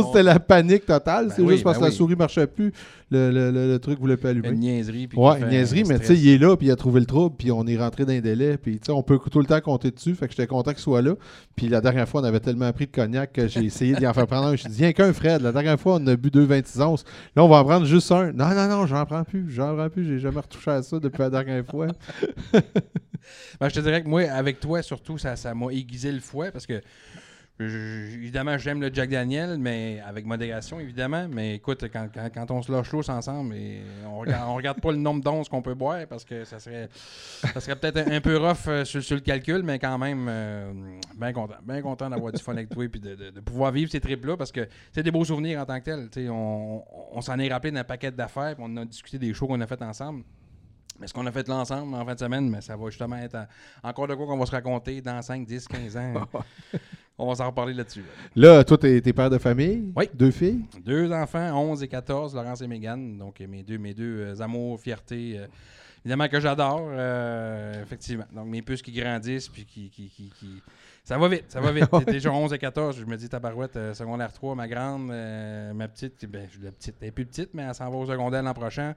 c'était 0.06 0.22
la 0.22 0.40
panique 0.40 0.84
totale. 0.86 1.28
Ben 1.28 1.34
c'est 1.36 1.42
oui, 1.42 1.52
juste 1.52 1.64
parce 1.64 1.78
ben 1.78 1.86
que 1.86 1.90
la 1.90 1.96
souris 1.96 2.16
marchait 2.16 2.46
plus. 2.46 2.72
Le, 3.10 3.30
le, 3.30 3.50
le, 3.50 3.68
le 3.68 3.78
truc 3.78 4.00
voulait 4.00 4.16
pas 4.16 4.30
allumer. 4.30 4.48
Une 4.48 4.60
niaiserie. 4.60 5.06
puis 5.06 5.18
Ouais, 5.18 5.38
une 5.38 5.48
niaiserie, 5.48 5.84
mais 5.84 5.98
tu 5.98 6.06
sais, 6.06 6.16
il 6.16 6.28
est 6.28 6.38
là, 6.38 6.56
puis 6.56 6.68
il 6.68 6.70
a 6.70 6.76
trouvé 6.76 6.98
le 6.98 7.04
trouble, 7.06 7.36
puis 7.36 7.52
on 7.52 7.66
est 7.66 7.76
rentré 7.76 8.06
dans 8.06 8.12
les 8.12 8.22
délais, 8.22 8.56
puis 8.56 8.78
tu 8.80 8.86
sais, 8.86 8.92
on 8.92 9.02
peut 9.02 9.18
tout 9.30 9.38
le 9.38 9.44
temps 9.44 9.60
compter 9.60 9.90
dessus, 9.90 10.14
fait 10.14 10.26
que 10.26 10.32
j'étais 10.32 10.46
content 10.46 10.70
qu'il 10.72 10.80
soit 10.80 11.02
là. 11.02 11.14
Puis 11.54 11.68
la 11.68 11.82
dernière 11.82 12.08
fois, 12.08 12.22
on 12.22 12.24
avait 12.24 12.40
tellement 12.40 12.72
pris 12.72 12.86
de 12.86 12.90
cognac 12.90 13.32
que 13.34 13.46
j'ai 13.48 13.64
essayé 13.64 13.94
d'y 13.94 14.06
en 14.06 14.14
faire 14.14 14.26
prendre 14.26 14.46
un. 14.46 14.56
Je 14.56 14.66
dis, 14.66 14.78
viens 14.78 14.92
qu'un, 14.92 15.12
Fred. 15.12 15.42
La 15.42 15.52
dernière 15.52 15.78
fois, 15.78 15.98
on 16.00 16.06
a 16.06 16.16
bu 16.16 16.30
deux 16.30 16.44
26 16.44 16.80
onces. 16.80 17.04
Là, 17.36 17.44
on 17.44 17.48
va 17.48 17.56
en 17.56 17.64
prendre 17.64 17.84
juste 17.84 18.10
un. 18.10 18.32
Non, 18.32 18.48
non, 18.54 18.68
non, 18.68 18.86
j'en 18.86 19.04
prends 19.04 19.24
plus. 19.24 19.50
J'en 19.50 19.76
prends 19.76 19.90
plus. 19.90 20.06
J'ai 20.06 20.18
jamais 20.18 20.40
retouché 20.40 20.70
à 20.70 20.82
ça 20.82 20.98
depuis 20.98 21.20
la 21.20 21.30
dernière 21.30 21.64
fois. 21.66 21.88
Ben, 23.60 23.68
je 23.68 23.74
te 23.74 23.80
dirais 23.80 24.02
que 24.02 24.08
moi, 24.08 24.22
avec 24.22 24.58
toi, 24.60 24.71
surtout, 24.80 25.18
ça 25.18 25.36
ça 25.36 25.54
m'a 25.54 25.70
aiguisé 25.72 26.10
le 26.10 26.20
fouet 26.20 26.50
parce 26.50 26.66
que, 26.66 26.80
évidemment, 27.60 28.56
j'aime 28.58 28.80
le 28.80 28.90
Jack 28.92 29.10
Daniel, 29.10 29.58
mais 29.58 30.00
avec 30.06 30.24
modération, 30.24 30.80
évidemment. 30.80 31.28
Mais 31.28 31.56
écoute, 31.56 31.84
quand, 31.92 32.50
on 32.50 32.62
se 32.62 32.72
lâche 32.72 32.90
l'eau 32.92 33.08
ensemble, 33.10 33.54
on 34.06 34.18
regarde, 34.18 34.48
on 34.48 34.54
regarde 34.54 34.80
pas 34.80 34.92
le 34.92 34.98
nombre 34.98 35.22
d'onces 35.22 35.48
qu'on 35.48 35.62
peut 35.62 35.74
boire 35.74 36.06
parce 36.08 36.24
que 36.24 36.44
ça 36.44 36.58
serait, 36.58 36.88
ça 36.94 37.60
serait 37.60 37.76
peut-être 37.76 37.98
un, 37.98 38.20
peu 38.20 38.36
rough 38.36 38.68
euh, 38.68 38.84
sur, 38.84 39.00
le 39.14 39.20
calcul, 39.20 39.62
mais 39.62 39.78
quand 39.78 39.98
même, 39.98 40.30
bien 41.16 41.32
content. 41.32 41.56
Bien 41.64 41.82
content 41.82 42.10
d'avoir 42.10 42.32
du 42.32 42.42
fun 42.42 42.52
avec 42.52 42.68
toi 42.68 42.84
et 42.84 42.88
de, 42.88 43.30
de- 43.30 43.40
pouvoir 43.40 43.72
vivre 43.72 43.90
ces 43.90 44.00
trips-là 44.00 44.36
parce 44.36 44.52
que 44.52 44.66
c'est 44.92 45.02
des 45.02 45.10
beaux 45.10 45.24
souvenirs 45.24 45.60
en 45.60 45.66
tant 45.66 45.78
que 45.78 45.84
tel. 45.84 46.08
Tu 46.10 46.22
sais, 46.24 46.28
On, 46.30 47.20
s'en 47.20 47.38
est 47.38 47.52
rappelé 47.52 47.72
d'un 47.72 47.84
paquet 47.84 48.10
d'affaires, 48.10 48.56
on 48.58 48.76
a 48.76 48.84
discuté 48.84 49.18
des 49.18 49.34
shows 49.34 49.46
qu'on 49.46 49.60
a 49.60 49.66
fait 49.66 49.82
ensemble. 49.82 50.24
Mais 51.02 51.08
ce 51.08 51.12
qu'on 51.14 51.26
a 51.26 51.32
fait 51.32 51.48
là 51.48 51.56
ensemble 51.56 51.96
en 51.96 52.04
fin 52.06 52.14
de 52.14 52.18
semaine, 52.20 52.48
mais 52.48 52.60
ça 52.60 52.76
va 52.76 52.86
justement 52.88 53.16
être 53.16 53.36
encore 53.82 54.06
de 54.06 54.14
quoi 54.14 54.24
qu'on 54.24 54.38
va 54.38 54.46
se 54.46 54.52
raconter 54.52 55.00
dans 55.00 55.20
5, 55.20 55.44
10, 55.44 55.66
15 55.66 55.96
ans. 55.96 56.12
on 57.18 57.26
va 57.28 57.34
s'en 57.34 57.46
reparler 57.48 57.74
là-dessus. 57.74 58.04
Là, 58.36 58.62
toi, 58.62 58.78
t'es 58.78 59.00
t'es 59.00 59.12
père 59.12 59.28
de 59.28 59.38
famille? 59.38 59.92
Oui. 59.96 60.08
Deux 60.14 60.30
filles? 60.30 60.60
Deux 60.84 61.10
enfants, 61.10 61.60
11 61.60 61.82
et 61.82 61.88
14, 61.88 62.36
Laurence 62.36 62.62
et 62.62 62.68
Mégane. 62.68 63.18
Donc 63.18 63.40
euh, 63.40 63.48
mes 63.48 63.64
deux, 63.64 63.78
mes 63.78 63.94
deux 63.94 64.20
euh, 64.20 64.40
amours, 64.40 64.78
fiertés. 64.80 65.38
euh, 65.40 65.46
évidemment 66.04 66.28
que 66.28 66.38
j'adore, 66.38 66.86
euh, 66.92 67.82
effectivement. 67.82 68.26
Donc 68.32 68.46
mes 68.46 68.62
puces 68.62 68.82
qui 68.82 68.92
grandissent, 68.92 69.48
puis 69.48 69.64
qui... 69.66 69.90
qui, 69.90 70.08
qui, 70.08 70.30
qui- 70.38 70.62
Ça 71.02 71.18
va 71.18 71.26
vite, 71.28 71.46
ça 71.48 71.60
va 71.60 71.72
vite. 71.72 71.90
Déjà 72.06 72.30
11 72.30 72.52
et 72.52 72.58
14, 72.58 72.96
je 72.96 73.04
me 73.04 73.16
dis 73.16 73.28
tabarouette, 73.28 73.76
secondaire 73.94 74.32
3, 74.32 74.54
ma 74.54 74.68
grande, 74.68 75.08
ma 75.74 75.88
petite, 75.88 76.26
ben, 76.26 76.48
la 76.62 76.70
petite, 76.70 76.94
elle 77.00 77.08
est 77.08 77.10
plus 77.10 77.26
petite, 77.26 77.50
mais 77.54 77.62
elle 77.64 77.74
s'en 77.74 77.90
va 77.90 77.96
au 77.96 78.06
secondaire 78.06 78.44
l'an 78.44 78.54
prochain. 78.54 78.94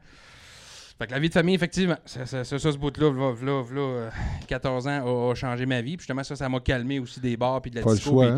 Fait 0.98 1.08
que 1.08 1.12
la 1.12 1.20
vie 1.20 1.28
de 1.28 1.34
famille, 1.34 1.56
effectivement, 1.56 1.98
ça, 2.06 2.26
ça, 2.26 2.46
ça, 2.46 2.58
ça, 2.58 2.72
ce 2.72 2.78
bout-là, 2.78 3.10
v'là, 3.12 3.62
v'là, 3.62 3.82
euh, 3.82 4.10
14 4.48 4.88
ans, 4.88 5.28
a, 5.28 5.32
a 5.32 5.36
changé 5.36 5.66
ma 5.66 5.82
vie. 5.82 5.98
Puis 5.98 6.04
justement, 6.04 6.24
ça, 6.24 6.38
ça 6.38 6.48
m'a 6.48 6.60
calmé 6.62 7.00
aussi 7.00 7.20
des 7.20 7.36
bars 7.36 7.62
puis 7.62 7.70
de 7.70 7.76
la 7.76 7.82
Pas 7.82 7.90
le 7.90 7.96
disco. 7.98 8.12
choix, 8.12 8.32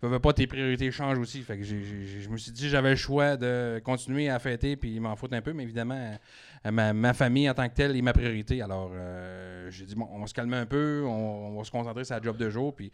puis 0.00 0.10
hein? 0.14 0.18
pas, 0.18 0.32
tes 0.32 0.46
priorités 0.46 0.90
changent 0.90 1.18
aussi. 1.18 1.42
Fait 1.42 1.58
que 1.58 1.64
je 1.64 2.28
me 2.30 2.38
suis 2.38 2.50
dit, 2.52 2.70
j'avais 2.70 2.90
le 2.90 2.96
choix 2.96 3.36
de 3.36 3.78
continuer 3.84 4.30
à 4.30 4.38
fêter 4.38 4.76
puis 4.76 4.98
m'en 5.00 5.16
foutre 5.16 5.34
un 5.34 5.42
peu, 5.42 5.52
mais 5.52 5.64
évidemment, 5.64 6.16
euh, 6.64 6.70
ma, 6.70 6.94
ma 6.94 7.12
famille 7.12 7.48
en 7.50 7.52
tant 7.54 7.68
que 7.68 7.74
telle 7.74 7.94
est 7.94 8.00
ma 8.02 8.14
priorité. 8.14 8.62
Alors, 8.62 8.90
euh, 8.94 9.68
j'ai 9.70 9.84
dit, 9.84 9.94
bon, 9.94 10.08
on 10.10 10.20
va 10.20 10.26
se 10.26 10.34
calmer 10.34 10.56
un 10.56 10.66
peu, 10.66 11.02
on, 11.04 11.48
on 11.48 11.58
va 11.58 11.64
se 11.64 11.70
concentrer 11.70 12.04
sur 12.04 12.16
la 12.16 12.22
job 12.22 12.38
de 12.38 12.48
jour, 12.48 12.74
puis 12.74 12.90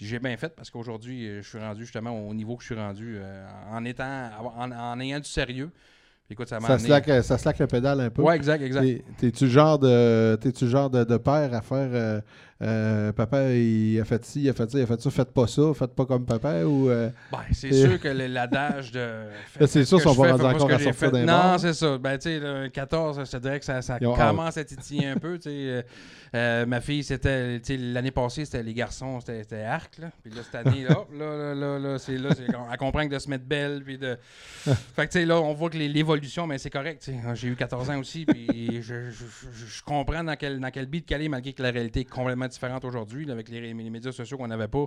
j'ai 0.00 0.18
bien 0.18 0.34
fait 0.38 0.56
parce 0.56 0.70
qu'aujourd'hui, 0.70 1.26
je 1.42 1.46
suis 1.46 1.58
rendu 1.58 1.82
justement 1.82 2.12
au 2.26 2.32
niveau 2.32 2.56
que 2.56 2.62
je 2.62 2.72
suis 2.72 2.74
rendu 2.74 3.16
euh, 3.18 3.46
en 3.70 3.84
étant 3.84 4.30
en, 4.56 4.72
en 4.72 4.98
ayant 5.00 5.18
du 5.20 5.28
sérieux. 5.28 5.70
Écoute, 6.30 6.48
ça 6.48 6.60
m'a 6.60 6.68
Ça 6.68 6.78
slack, 6.78 7.10
ça 7.24 7.38
slack 7.38 7.58
le 7.58 7.66
pédale 7.66 8.00
un 8.00 8.10
peu. 8.10 8.22
Ouais, 8.22 8.36
exact, 8.36 8.62
exact. 8.62 8.82
T'es- 8.84 9.02
T'es-tu 9.18 9.44
le 9.44 9.50
genre 9.50 9.78
de 9.78 10.36
t'es-tu 10.40 10.68
genre 10.68 10.88
de, 10.88 11.02
de 11.02 11.16
père 11.16 11.52
à 11.52 11.60
faire 11.60 11.88
euh, 11.92 12.20
euh, 12.62 13.12
papa 13.12 13.52
il 13.52 13.98
a 14.00 14.04
fait 14.04 14.22
ci, 14.24 14.42
il 14.42 14.48
a 14.50 14.52
fait 14.52 14.70
ça, 14.70 14.78
il 14.78 14.82
a 14.82 14.86
fait 14.86 15.00
ça, 15.00 15.10
faites 15.10 15.32
pas 15.32 15.46
ça, 15.46 15.62
faites 15.74 15.94
pas 15.94 16.04
comme 16.04 16.26
papa 16.26 16.62
ou 16.64 16.90
euh, 16.90 17.08
Ben, 17.32 17.38
c'est 17.52 17.72
sûr 17.72 17.98
que 17.98 18.08
l'adage 18.08 18.92
de. 18.92 18.98
Là, 19.58 19.66
c'est 19.66 19.84
sûr, 19.84 19.98
ils 19.98 20.02
sont 20.02 20.14
pas 20.14 20.32
rendus 20.32 20.44
encore 20.44 20.70
à 20.70 20.78
sortir 20.78 20.94
fait. 20.94 21.10
d'un 21.10 21.24
Non, 21.24 21.58
c'est 21.58 21.72
ça. 21.72 21.96
Ben, 21.98 22.18
tu 22.18 22.24
sais, 22.24 22.38
le 22.38 22.68
14, 22.68 23.20
je 23.24 23.30
te 23.30 23.36
dirais 23.38 23.58
que 23.58 23.64
ça, 23.64 23.80
commence 23.98 24.56
à 24.56 24.64
titiller 24.64 25.06
un 25.06 25.16
peu. 25.16 25.38
tu 25.38 25.44
sais. 25.44 25.50
Euh, 25.52 25.82
euh, 26.34 26.66
ma 26.66 26.80
fille, 26.80 27.02
c'était. 27.02 27.60
L'année 27.78 28.10
passée, 28.10 28.44
c'était 28.44 28.62
les 28.62 28.74
garçons, 28.74 29.18
c'était 29.20 29.62
arc. 29.62 29.98
Là. 29.98 30.10
Puis 30.22 30.32
là, 30.32 30.42
cette 30.44 30.66
année, 30.66 30.84
là, 30.84 31.04
là, 31.18 31.36
là, 31.36 31.54
là, 31.54 31.78
là, 31.78 31.98
c'est 31.98 32.16
là. 32.18 32.28
Elle 32.70 32.76
comprend 32.78 33.06
que 33.08 33.14
de 33.14 33.18
se 33.18 33.28
mettre 33.30 33.44
belle. 33.46 33.82
Puis 33.84 33.96
de. 33.98 34.16
fait 34.66 35.06
que, 35.06 35.12
tu 35.12 35.18
sais, 35.20 35.24
là, 35.24 35.40
on 35.40 35.54
voit 35.54 35.70
que 35.70 35.78
l'évolution, 35.78 36.46
mais 36.46 36.58
c'est 36.58 36.70
correct. 36.70 37.10
J'ai 37.34 37.48
eu 37.48 37.56
14 37.56 37.90
ans 37.90 37.98
aussi. 37.98 38.26
Puis 38.26 38.82
je, 38.82 39.10
je- 39.10 39.10
je- 39.10 39.66
je 39.66 39.82
comprends 39.82 40.22
dans 40.22 40.36
quel, 40.36 40.60
dans 40.60 40.70
quel 40.70 40.86
beat 40.86 41.06
qu'elle 41.06 41.22
est, 41.22 41.28
malgré 41.28 41.52
que 41.52 41.62
la 41.62 41.70
réalité 41.70 42.00
est 42.00 42.04
complètement 42.04 42.46
différente 42.50 42.84
aujourd'hui, 42.84 43.30
avec 43.30 43.48
les, 43.48 43.60
les 43.72 43.90
médias 43.90 44.12
sociaux 44.12 44.36
qu'on 44.36 44.48
n'avait 44.48 44.68
pas 44.68 44.84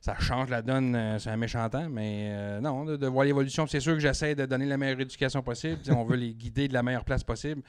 ça 0.00 0.14
change 0.20 0.50
la 0.50 0.62
donne, 0.62 0.94
euh, 0.94 1.18
c'est 1.18 1.30
un 1.30 1.36
méchant 1.36 1.68
temps, 1.68 1.88
mais 1.90 2.28
euh, 2.30 2.60
non, 2.60 2.84
de, 2.84 2.96
de 2.96 3.06
voir 3.08 3.24
l'évolution. 3.24 3.66
C'est 3.66 3.80
sûr 3.80 3.94
que 3.94 3.98
j'essaie 3.98 4.34
de 4.34 4.44
donner 4.46 4.66
la 4.66 4.76
meilleure 4.76 5.00
éducation 5.00 5.42
possible. 5.42 5.78
On 5.90 6.04
veut 6.04 6.16
les 6.16 6.32
guider 6.34 6.68
de 6.68 6.74
la 6.74 6.82
meilleure 6.82 7.04
place 7.04 7.24
possible. 7.24 7.62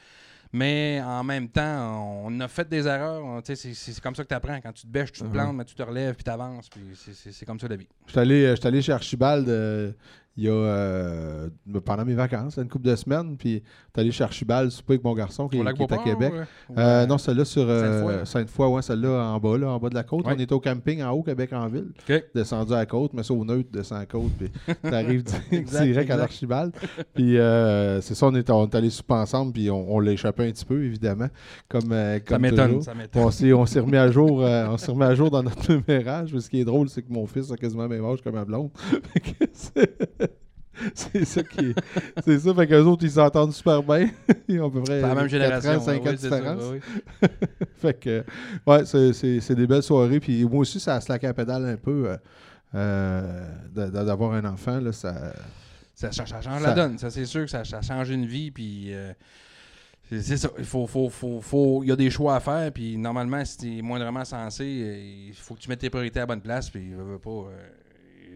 Mais 0.53 1.01
en 1.03 1.23
même 1.23 1.49
temps, 1.49 2.21
on 2.25 2.39
a 2.41 2.47
fait 2.47 2.67
des 2.69 2.85
erreurs. 2.85 3.41
C'est 3.43 3.99
comme 4.01 4.13
ça 4.13 4.23
que 4.23 4.27
tu 4.29 4.35
apprends. 4.35 4.59
Quand 4.61 4.71
tu 4.73 4.83
te 4.83 4.87
bêches, 4.91 5.11
tu 5.13 5.21
te 5.21 5.25
Mhm. 5.25 5.31
plantes, 5.31 5.55
mais 5.55 5.65
tu 5.65 5.73
te 5.73 5.81
relèves, 5.83 6.15
puis 6.15 6.23
tu 6.25 6.29
avances. 6.29 6.69
C'est- 6.95 7.45
comme 7.45 7.59
ça 7.59 7.67
la 7.67 7.75
vie. 7.77 7.87
Je 8.05 8.11
suis 8.55 8.67
allé 8.67 8.81
chez 8.81 8.91
Archibald 8.91 9.47
euh, 9.49 9.91
il 10.37 10.43
y 10.43 10.49
a 10.49 10.51
euh, 10.51 11.49
pendant 11.83 12.05
mes 12.05 12.13
vacances, 12.13 12.57
une 12.57 12.69
couple 12.69 12.85
de 12.85 12.95
semaines, 12.95 13.37
puis 13.37 13.63
j'étais 13.87 14.01
allé 14.01 14.11
chez 14.11 14.23
Archibald 14.23 14.69
souper 14.69 14.93
avec 14.93 15.03
mon 15.03 15.15
garçon 15.15 15.47
qui, 15.47 15.57
est 15.57 15.67
à 15.67 15.73
Québec. 15.97 16.31
euh, 16.77 17.07
non, 17.07 17.17
celle-là 17.17 17.43
sur 17.43 17.65
euh, 17.67 18.23
Sainte-Foy. 18.23 18.67
Ouais, 18.67 18.81
celle-là 18.83 19.31
en 19.33 19.39
bas, 19.39 19.57
là, 19.57 19.69
en 19.69 19.79
bas 19.79 19.89
de 19.89 19.95
la 19.95 20.03
côte. 20.03 20.27
Ouais. 20.27 20.33
On 20.35 20.39
était 20.39 20.53
au 20.53 20.59
camping 20.59 21.01
en 21.01 21.09
haut, 21.11 21.23
Québec 21.23 21.53
en 21.53 21.67
ville. 21.67 21.91
Descendu 22.35 22.73
à 22.73 22.77
la 22.77 22.85
côte, 22.85 23.13
mais 23.13 23.23
ça 23.23 23.33
au 23.33 23.43
neutre, 23.43 23.69
descend 23.71 23.97
à 23.97 24.01
la 24.01 24.05
côte, 24.05 24.31
puis 24.37 24.51
t'arrives 24.83 25.23
direct 25.51 26.11
à 26.11 26.17
l'Archibald. 26.17 26.71
Puis 27.15 27.39
euh, 27.39 27.99
c'est 28.01 28.13
ça, 28.13 28.27
on 28.27 28.35
est, 28.35 28.47
on 28.51 28.67
est 28.67 28.75
allé 28.75 28.91
souper 28.91 29.15
ensemble, 29.15 29.53
puis 29.53 29.71
on, 29.71 29.91
on 29.91 29.99
l'a 29.99 30.11
échappé 30.11 30.47
un 30.47 30.51
petit 30.51 30.65
peu, 30.65 30.83
évidemment, 30.83 31.29
comme, 31.67 31.89
Ça 31.89 32.19
comme. 32.19 32.49
Ça 32.81 32.93
m'étonne. 32.93 33.23
On 33.23 33.31
s'est, 33.65 33.79
remis 33.79 33.97
à 33.97 34.11
jour, 34.11 34.41
on 34.41 34.77
s'est 34.77 34.91
remis 34.91 35.05
à 35.05 35.15
jour 35.15 35.31
dans 35.31 35.41
notre 35.41 35.73
numérage. 35.73 36.31
Mais 36.31 36.41
ce 36.41 36.49
qui 36.49 36.59
est 36.59 36.65
drôle, 36.65 36.89
c'est 36.89 37.01
que 37.01 37.11
mon 37.11 37.25
fils 37.25 37.51
a 37.51 37.55
quasiment 37.55 37.87
même 37.87 38.05
âge 38.05 38.21
que 38.21 38.29
ma 38.29 38.45
blonde. 38.45 38.69
C'est, 40.95 41.25
ça 41.25 41.43
qui 41.43 41.59
est, 41.71 41.75
c'est 42.23 42.39
ça. 42.39 42.53
Fait 42.53 42.67
qu'eux 42.67 42.83
autres, 42.83 43.03
ils 43.03 43.11
s'entendent 43.11 43.53
super 43.53 43.81
bien. 43.83 44.09
Ils 44.47 44.61
ont 44.61 44.67
à 44.67 44.71
peu 44.71 44.81
près 44.83 45.01
C'est 45.01 45.07
la 45.07 45.15
même 45.15 45.27
4 45.27 45.29
génération. 45.29 45.71
ans, 45.71 45.79
5 45.81 45.91
ouais, 45.91 45.99
ans 45.99 46.03
oui, 46.05 46.11
de 46.11 46.17
c'est 46.17 46.29
ça, 46.29 46.37
différence. 46.37 46.63
Fait 47.81 47.99
que, 47.99 48.23
ouais, 48.65 48.85
c'est, 48.85 49.13
c'est, 49.13 49.39
c'est 49.39 49.55
des 49.55 49.65
belles 49.67 49.83
soirées. 49.83 50.19
Puis 50.19 50.43
moi 50.45 50.59
aussi, 50.59 50.79
ça 50.79 50.95
a 50.95 51.01
slacké 51.01 51.27
à 51.27 51.33
pédale 51.33 51.65
un 51.65 51.77
peu. 51.77 52.09
euh, 52.09 52.17
euh, 52.75 53.49
d'avoir 53.73 54.33
un 54.33 54.45
enfant, 54.45 54.79
là, 54.79 54.91
ça... 54.91 55.33
Ça, 55.95 56.11
ça- 56.11 56.25
ça 56.27 56.41
change 56.41 56.61
Ça- 56.61 56.67
la 56.67 56.73
donne. 56.75 56.97
Ça, 56.99 57.09
c'est 57.09 57.25
sûr 57.25 57.45
que 57.45 57.49
ça, 57.49 57.63
change 57.81 58.09
une 58.11 58.27
vie. 58.27 58.51
Puis 58.51 58.93
euh, 58.93 59.13
c'est 60.11 60.37
ça. 60.37 60.49
Il 60.59 60.63
faut, 60.65 60.85
faut, 60.85 61.09
faut, 61.41 61.83
y 61.83 61.91
a 61.91 61.95
des 61.95 62.11
choix 62.11 62.35
à 62.35 62.39
faire. 62.39 62.71
Puis 62.71 62.97
normalement, 62.97 63.43
si 63.43 63.57
tu 63.57 63.77
es 63.79 63.81
moindrement 63.81 64.23
sensé, 64.23 64.65
il 65.29 65.33
faut 65.33 65.55
que 65.55 65.59
tu 65.61 65.69
mettes 65.69 65.79
tes 65.79 65.89
priorités 65.89 66.19
à 66.19 66.23
la 66.23 66.27
bonne 66.27 66.41
place. 66.41 66.69
Puis 66.69 66.93
veux, 66.93 67.03
veux 67.03 67.17
pas. 67.19 67.49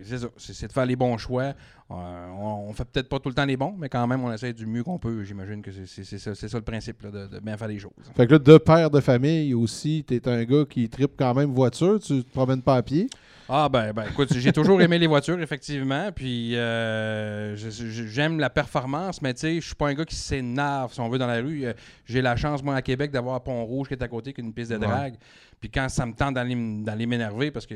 C'est 0.03 0.17
ça. 0.17 0.27
C'est 0.37 0.67
de 0.67 0.71
faire 0.71 0.85
les 0.85 0.95
bons 0.95 1.17
choix. 1.17 1.53
Euh, 1.91 2.27
on, 2.39 2.67
on 2.69 2.73
fait 2.73 2.85
peut-être 2.85 3.09
pas 3.09 3.19
tout 3.19 3.27
le 3.29 3.35
temps 3.35 3.45
les 3.45 3.57
bons, 3.57 3.75
mais 3.77 3.89
quand 3.89 4.05
même, 4.07 4.23
on 4.23 4.31
essaie 4.31 4.53
du 4.53 4.65
mieux 4.65 4.83
qu'on 4.83 4.97
peut. 4.97 5.23
J'imagine 5.23 5.61
que 5.61 5.71
c'est- 5.85 6.03
ça, 6.17 6.57
le 6.57 6.63
principe, 6.63 7.01
là, 7.03 7.11
de, 7.11 7.27
de 7.27 7.39
bien 7.39 7.57
faire 7.57 7.67
les 7.67 7.79
choses. 7.79 7.91
Fait 8.15 8.25
que 8.27 8.33
là, 8.33 8.39
de 8.39 8.57
père 8.57 8.89
de 8.89 8.99
famille 9.01 9.53
aussi, 9.53 10.03
t'es 10.07 10.25
un 10.29 10.43
gars 10.45 10.63
qui 10.69 10.87
tripe 10.89 11.11
quand 11.17 11.33
même 11.33 11.51
voiture, 11.53 11.99
tu 11.99 12.23
te 12.23 12.31
promènes 12.31 12.61
pas 12.61 12.75
à 12.77 12.81
pied? 12.81 13.09
Ah 13.53 13.67
ben, 13.67 13.91
ben 13.91 14.05
écoute, 14.09 14.29
j'ai 14.33 14.53
toujours 14.53 14.81
aimé 14.81 14.97
les 14.97 15.07
voitures, 15.07 15.41
effectivement. 15.41 16.09
Puis 16.15 16.55
euh, 16.55 17.57
j'aime 17.57 18.39
la 18.39 18.49
performance, 18.49 19.21
mais 19.21 19.33
tu 19.33 19.41
sais, 19.41 19.55
je 19.59 19.65
suis 19.65 19.75
pas 19.75 19.89
un 19.89 19.93
gars 19.93 20.05
qui 20.05 20.15
s'énerve, 20.15 20.93
si 20.93 21.01
on 21.01 21.09
veut, 21.09 21.17
dans 21.17 21.27
la 21.27 21.41
rue. 21.41 21.65
Euh, 21.65 21.73
J'ai 22.05 22.21
la 22.21 22.37
chance, 22.37 22.63
moi, 22.63 22.75
à 22.75 22.81
Québec, 22.81 23.11
d'avoir 23.11 23.41
Pont-Rouge 23.43 23.89
qui 23.89 23.95
est 23.95 24.03
à 24.03 24.07
côté, 24.07 24.31
qui 24.31 24.39
est 24.39 24.43
une 24.45 24.53
piste 24.53 24.71
de 24.71 24.77
Ouais. 24.77 25.13
Puis 25.62 25.69
quand 25.69 25.88
ça 25.89 26.06
me 26.06 26.13
tente 26.13 26.34
d'aller 26.34 27.06
m'énerver, 27.06 27.52
parce 27.52 27.65
que 27.67 27.76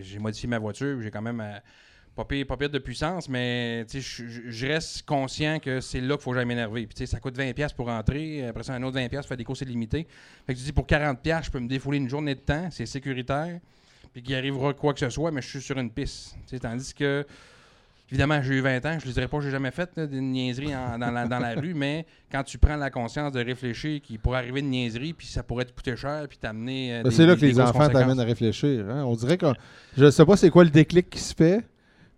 j'ai 0.00 0.18
modifié 0.18 0.48
ma 0.48 0.58
voiture, 0.58 1.00
j'ai 1.02 1.10
quand 1.10 1.22
même 1.22 1.40
euh, 1.40 1.58
pas 2.16 2.24
pire, 2.24 2.70
de 2.70 2.78
puissance, 2.78 3.28
mais 3.28 3.86
je- 3.92 4.66
reste 4.66 5.02
conscient 5.02 5.58
que 5.60 5.80
c'est 5.82 6.00
là 6.00 6.14
qu'il 6.16 6.22
faut 6.22 6.30
que 6.30 6.38
j'aille 6.38 6.46
m'énerver. 6.46 6.86
Puis 6.86 7.06
ça 7.06 7.20
coûte 7.20 7.36
20$ 7.36 7.74
pour 7.74 7.86
rentrer, 7.86 8.46
après 8.46 8.62
ça, 8.62 8.72
un 8.74 8.82
autre 8.82 8.96
20$ 8.98 9.10
pour 9.10 9.26
faire 9.26 9.36
des 9.36 9.44
courses 9.44 9.60
illimitées. 9.60 10.06
Fait 10.46 10.54
que 10.54 10.58
tu 10.58 10.64
dis, 10.64 10.72
pour 10.72 10.86
40$, 10.86 11.44
je 11.44 11.50
peux 11.50 11.60
me 11.60 11.68
défouler 11.68 11.98
une 11.98 12.08
journée 12.08 12.34
de 12.34 12.40
temps, 12.40 12.68
c'est 12.70 12.86
sécuritaire 12.86 13.60
puis 14.14 14.22
qu'il 14.22 14.34
arrivera 14.34 14.72
quoi 14.72 14.94
que 14.94 15.00
ce 15.00 15.10
soit, 15.10 15.30
mais 15.30 15.42
je 15.42 15.48
suis 15.48 15.60
sur 15.60 15.76
une 15.78 15.90
piste. 15.90 16.36
Tandis 16.62 16.94
que, 16.94 17.26
évidemment, 18.10 18.40
j'ai 18.42 18.54
eu 18.54 18.60
20 18.60 18.84
ans, 18.86 18.98
je 19.00 19.06
ne 19.08 19.12
dirais 19.12 19.28
pas 19.28 19.38
que 19.38 19.44
j'ai 19.44 19.50
jamais 19.50 19.70
fait 19.70 19.90
là, 19.96 20.06
niaiseries 20.06 20.74
en- 20.76 20.98
dans, 20.98 21.10
la, 21.10 21.26
dans 21.26 21.38
la 21.38 21.54
rue, 21.54 21.74
mais 21.74 22.06
quand 22.30 22.42
tu 22.42 22.58
prends 22.58 22.76
la 22.76 22.90
conscience 22.90 23.32
de 23.32 23.42
réfléchir 23.44 24.00
qu'il 24.00 24.18
pourrait 24.18 24.38
arriver 24.38 24.60
une 24.60 24.70
niaiserie, 24.70 25.12
puis 25.12 25.26
ça 25.26 25.42
pourrait 25.42 25.64
te 25.64 25.72
coûter 25.72 25.96
cher, 25.96 26.26
puis 26.28 26.38
t'amener. 26.38 26.94
euh, 26.94 27.02
Ben, 27.02 27.10
c'est 27.10 27.26
là 27.26 27.34
que 27.36 27.40
les 27.40 27.54
enfants 27.70 27.78
t'amènent 28.00 28.20
à 28.20 28.24
réfléchir. 28.24 28.84
hein. 28.88 29.04
On 29.04 29.14
dirait 29.14 29.36
que. 29.38 29.46
Je 29.96 30.10
sais 30.10 30.24
pas 30.24 30.36
c'est 30.36 30.50
quoi 30.50 30.64
le 30.64 30.70
déclic 30.70 31.10
qui 31.10 31.18
se 31.20 31.34
fait, 31.34 31.64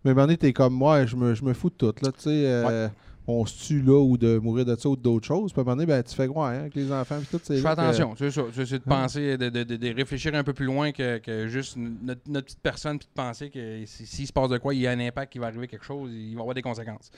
mais 0.04 0.10
à 0.10 0.12
un 0.12 0.14
moment 0.14 0.26
donné, 0.26 0.36
t'es 0.36 0.52
comme 0.52 0.74
moi, 0.74 1.06
je 1.06 1.16
me, 1.16 1.34
je 1.34 1.44
me 1.44 1.52
fous 1.54 1.70
de 1.70 1.74
tout. 1.74 1.94
Là, 2.02 2.12
tu 2.12 2.20
sais, 2.20 2.30
euh, 2.30 2.88
On 3.30 3.44
se 3.44 3.66
tue 3.66 3.82
là 3.82 4.00
ou 4.02 4.16
de 4.16 4.38
mourir 4.38 4.64
de 4.64 4.74
ça 4.74 4.88
ou 4.88 4.96
d'autres 4.96 5.26
choses. 5.26 5.52
Puis 5.52 5.60
à 5.60 5.62
un 5.62 5.64
moment 5.64 5.76
donné, 5.76 5.86
ben, 5.86 6.02
tu 6.02 6.14
fais 6.14 6.26
quoi 6.26 6.48
hein, 6.48 6.60
avec 6.60 6.74
les 6.74 6.90
enfants. 6.90 7.18
Puis 7.18 7.28
tout, 7.30 7.40
Je 7.46 7.54
fais 7.56 7.62
que- 7.62 7.66
attention, 7.68 8.14
c'est 8.16 8.30
ça. 8.30 8.42
C'est 8.54 8.64
de 8.70 8.74
Hein? 8.76 8.80
penser, 8.86 9.36
de, 9.36 9.50
de- 9.50 9.64
de- 9.76 9.94
réfléchir 9.94 10.34
un 10.34 10.42
peu 10.42 10.54
plus 10.54 10.64
loin 10.64 10.92
que, 10.92 11.18
que 11.18 11.46
juste 11.46 11.76
notre, 11.76 12.22
notre 12.26 12.46
petite 12.46 12.62
personne, 12.62 12.98
puis 12.98 13.06
de 13.06 13.12
penser 13.14 13.50
que 13.50 13.84
si- 13.84 14.06
s'il 14.06 14.26
se 14.26 14.32
passe 14.32 14.48
de 14.48 14.56
quoi, 14.56 14.74
il 14.74 14.80
y 14.80 14.86
a 14.86 14.92
un 14.92 15.00
impact, 15.00 15.30
qui 15.32 15.38
va 15.38 15.48
arriver 15.48 15.66
quelque 15.68 15.84
chose, 15.84 16.10
il 16.10 16.32
va 16.34 16.38
y 16.38 16.40
avoir 16.40 16.54
des 16.54 16.62
conséquences. 16.62 17.10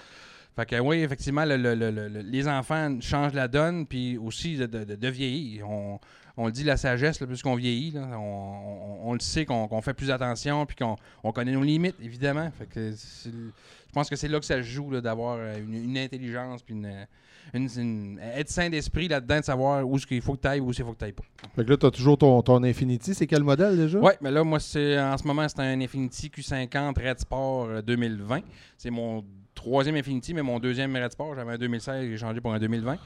Fait 0.56 0.66
que 0.66 0.80
oui, 0.80 0.96
effectivement, 0.98 1.44
le- 1.44 1.56
le- 1.56 1.76
le- 1.76 1.92
le- 1.92 2.08
le- 2.08 2.22
les 2.22 2.48
enfants 2.48 2.98
changent 3.00 3.34
la 3.34 3.46
donne, 3.46 3.86
puis 3.86 4.18
aussi 4.18 4.56
de, 4.56 4.66
de- 4.66 4.82
de- 4.82 4.96
de 4.96 5.08
vieillir. 5.08 5.70
On, 5.70 6.00
on 6.36 6.46
le 6.46 6.52
dit, 6.52 6.64
la 6.64 6.76
sagesse, 6.76 7.20
là, 7.20 7.26
plus 7.26 7.42
qu'on 7.42 7.54
vieillit, 7.56 7.90
là, 7.92 8.08
on, 8.18 8.20
on- 8.20 9.10
on 9.10 9.12
le 9.14 9.20
sait 9.20 9.44
qu'on 9.44 9.80
fait 9.82 9.94
plus 9.94 10.10
attention, 10.10 10.66
puis 10.66 10.76
qu'on 10.76 10.96
on 11.24 11.32
connaît 11.32 11.52
nos 11.52 11.62
limites, 11.62 11.96
évidemment. 12.02 12.50
Fait 12.56 12.66
que 12.66 12.92
c'est- 12.92 13.30
je 13.30 13.92
pense 13.92 14.08
que 14.08 14.16
c'est 14.16 14.28
là 14.28 14.38
que 14.38 14.44
ça 14.46 14.56
se 14.56 14.62
joue, 14.62 15.00
d'avoir 15.00 15.36
euh, 15.38 15.58
une, 15.58 15.74
une 15.74 15.98
intelligence, 15.98 16.62
puis 16.62 16.74
une, 16.74 17.06
une- 17.54 17.68
une- 17.76 18.18
être 18.20 18.48
sain 18.48 18.70
d'esprit 18.70 19.08
là-dedans, 19.08 19.40
de 19.40 19.44
savoir 19.44 19.86
où 19.88 19.96
qu'il 19.98 20.20
faut 20.22 20.34
que 20.36 20.42
tu 20.42 20.48
ailles, 20.48 20.60
où 20.60 20.70
qu'il 20.70 20.84
faut 20.84 20.92
que 20.92 20.98
tu 20.98 21.04
ailles 21.06 21.12
pas. 21.12 21.24
Fait 21.56 21.64
que 21.64 21.70
là, 21.70 21.76
t'as 21.76 21.90
toujours 21.90 22.16
ton, 22.16 22.40
ton 22.42 22.62
Infinity. 22.62 23.14
C'est 23.14 23.26
quel 23.26 23.42
modèle 23.42 23.76
déjà? 23.76 23.98
Oui, 23.98 24.12
mais 24.20 24.30
là, 24.30 24.44
moi, 24.44 24.58
en 24.58 24.60
ce 24.60 25.26
moment, 25.26 25.48
c'est 25.48 25.60
un 25.60 25.80
Infinity 25.80 26.28
Q50 26.28 27.02
Red 27.04 27.18
Sport 27.18 27.64
euh, 27.66 27.82
2020. 27.82 28.40
C'est 28.78 28.90
mon 28.90 29.24
troisième 29.54 29.96
Infinity, 29.96 30.32
mais 30.34 30.42
mon 30.42 30.58
deuxième 30.60 30.94
Red 30.96 31.12
Sport. 31.12 31.34
J'avais 31.34 31.52
un 31.52 31.58
2016, 31.58 32.08
j'ai 32.08 32.16
changé 32.16 32.40
pour 32.40 32.52
un 32.54 32.58
2020. 32.58 32.96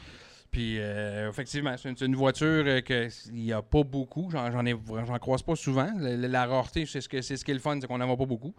Puis, 0.54 0.76
euh, 0.78 1.28
effectivement, 1.30 1.74
c'est 1.76 2.00
une, 2.00 2.14
voiture 2.14 2.46
euh, 2.64 2.80
que 2.80 3.08
il 3.32 3.42
n'y 3.42 3.52
a 3.52 3.60
pas 3.60 3.82
beaucoup. 3.82 4.30
J'en, 4.30 5.18
croise 5.18 5.42
pas 5.42 5.56
souvent. 5.56 5.88
La, 5.98 6.16
la- 6.16 6.28
la 6.28 6.46
rareté, 6.46 6.86
c'est 6.86 7.00
ce, 7.00 7.08
que, 7.08 7.20
ce 7.20 7.34
qui 7.44 7.50
est 7.50 7.54
le 7.54 7.58
fun, 7.58 7.76
c'est 7.80 7.88
qu'on 7.88 7.98
n'en 7.98 8.06
voit 8.06 8.16
pas 8.16 8.24
beaucoup. 8.24 8.54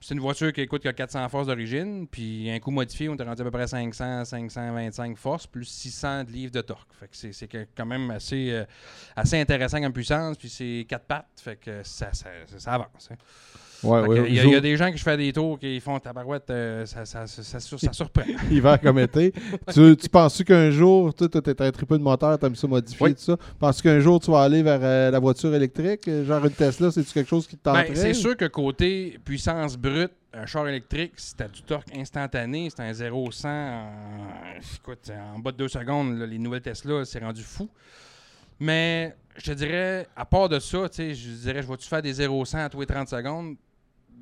C'est 0.00 0.14
une 0.14 0.20
voiture 0.20 0.54
qui 0.54 0.66
coûte 0.66 0.82
que 0.82 0.88
400 0.88 1.28
forces 1.28 1.46
d'origine. 1.48 2.06
Puis, 2.10 2.50
un 2.50 2.58
coup 2.60 2.70
modifié, 2.70 3.10
on 3.10 3.16
est 3.16 3.22
rendu 3.22 3.42
à 3.42 3.44
peu 3.44 3.50
près 3.50 3.66
500, 3.66 4.24
525 4.24 5.18
forces, 5.18 5.46
plus 5.46 5.66
600 5.66 6.24
de 6.24 6.30
livres 6.30 6.52
de 6.52 6.62
torque. 6.62 6.88
Fait 6.98 7.08
que 7.08 7.32
c'est, 7.34 7.46
quand 7.76 7.84
même 7.86 8.10
assez, 8.10 8.48
euh, 8.50 8.64
assez 9.14 9.38
intéressant 9.38 9.82
comme 9.82 9.92
puissance. 9.92 10.38
Puis, 10.38 10.48
c'est 10.48 10.86
quatre 10.88 11.04
pattes. 11.04 11.26
Fait 11.42 11.56
que 11.56 11.82
ça, 11.82 12.08
ça, 12.14 12.30
ça- 12.46 12.58
ça 12.58 12.72
avance. 12.72 13.10
hein. 13.12 13.16
Ouais, 13.82 14.00
ouais. 14.00 14.24
il, 14.30 14.34
y 14.34 14.40
a, 14.40 14.44
il 14.44 14.50
y 14.50 14.54
a 14.54 14.60
des 14.60 14.78
gens 14.78 14.90
qui 14.90 14.96
fais 14.98 15.14
des 15.18 15.30
tours 15.30 15.58
qui 15.58 15.78
font 15.78 15.98
tabarouette, 15.98 16.48
euh, 16.48 16.86
ça, 16.86 17.04
ça, 17.04 17.26
ça, 17.26 17.42
ça, 17.42 17.60
sur- 17.60 17.78
ça 17.78 17.92
surprend. 17.92 18.22
Hiver 18.50 18.80
comme 18.80 18.98
été. 18.98 19.30
tu, 19.74 19.94
tu 19.98 20.08
penses 20.08 20.42
qu'un 20.42 20.70
jour, 20.70 21.12
tu 21.14 21.28
es 21.38 21.62
un 21.62 21.70
triple 21.72 21.98
de 21.98 22.02
moteur, 22.02 22.38
t'aimes 22.38 22.56
ça 22.56 22.66
modifier, 22.66 23.04
Oui. 23.06 23.14
tout 23.14 23.20
ça. 23.20 23.36
Penses 23.58 23.80
qu'un 23.82 24.00
jour, 24.00 24.20
tu 24.20 24.30
vas 24.30 24.42
aller 24.42 24.62
vers 24.62 24.80
euh, 24.82 25.10
la 25.10 25.18
voiture 25.18 25.54
électrique? 25.54 26.08
Genre 26.24 26.44
une 26.44 26.52
Tesla, 26.52 26.90
c'est-tu 26.90 27.12
quelque 27.12 27.28
chose 27.28 27.46
qui? 27.46 27.58
Ben, 27.64 27.84
c'est 27.94 28.14
sûr 28.14 28.36
que 28.36 28.44
côté 28.46 29.18
puissance 29.24 29.76
brute, 29.76 30.12
un 30.32 30.46
char 30.46 30.66
électrique, 30.68 31.12
si 31.16 31.34
t'as 31.36 31.48
du 31.48 31.62
torque 31.62 31.94
instantané, 31.96 32.68
c'est 32.70 32.82
un 32.82 32.92
0 32.92 33.30
100 33.30 33.48
en, 33.48 33.88
écoute, 34.76 35.10
en 35.34 35.38
bas 35.38 35.52
de 35.52 35.56
deux 35.58 35.68
secondes, 35.68 36.18
là, 36.18 36.26
les 36.26 36.38
nouvelles 36.38 36.62
Tesla, 36.62 37.04
c'est 37.04 37.20
rendu 37.20 37.42
fou. 37.42 37.68
Mais 38.60 39.14
je 39.36 39.46
te 39.50 39.52
dirais, 39.52 40.06
à 40.16 40.24
part 40.24 40.48
de 40.48 40.58
ça, 40.58 40.88
tu 40.88 40.96
sais, 40.96 41.14
je 41.14 41.28
dirais, 41.30 41.62
je 41.62 41.68
vais-tu 41.68 41.88
faire 41.88 42.02
des 42.02 42.12
0 42.12 42.44
100 42.44 42.58
à 42.58 42.68
tous 42.68 42.80
les 42.80 42.86
30 42.86 43.08
secondes? 43.08 43.56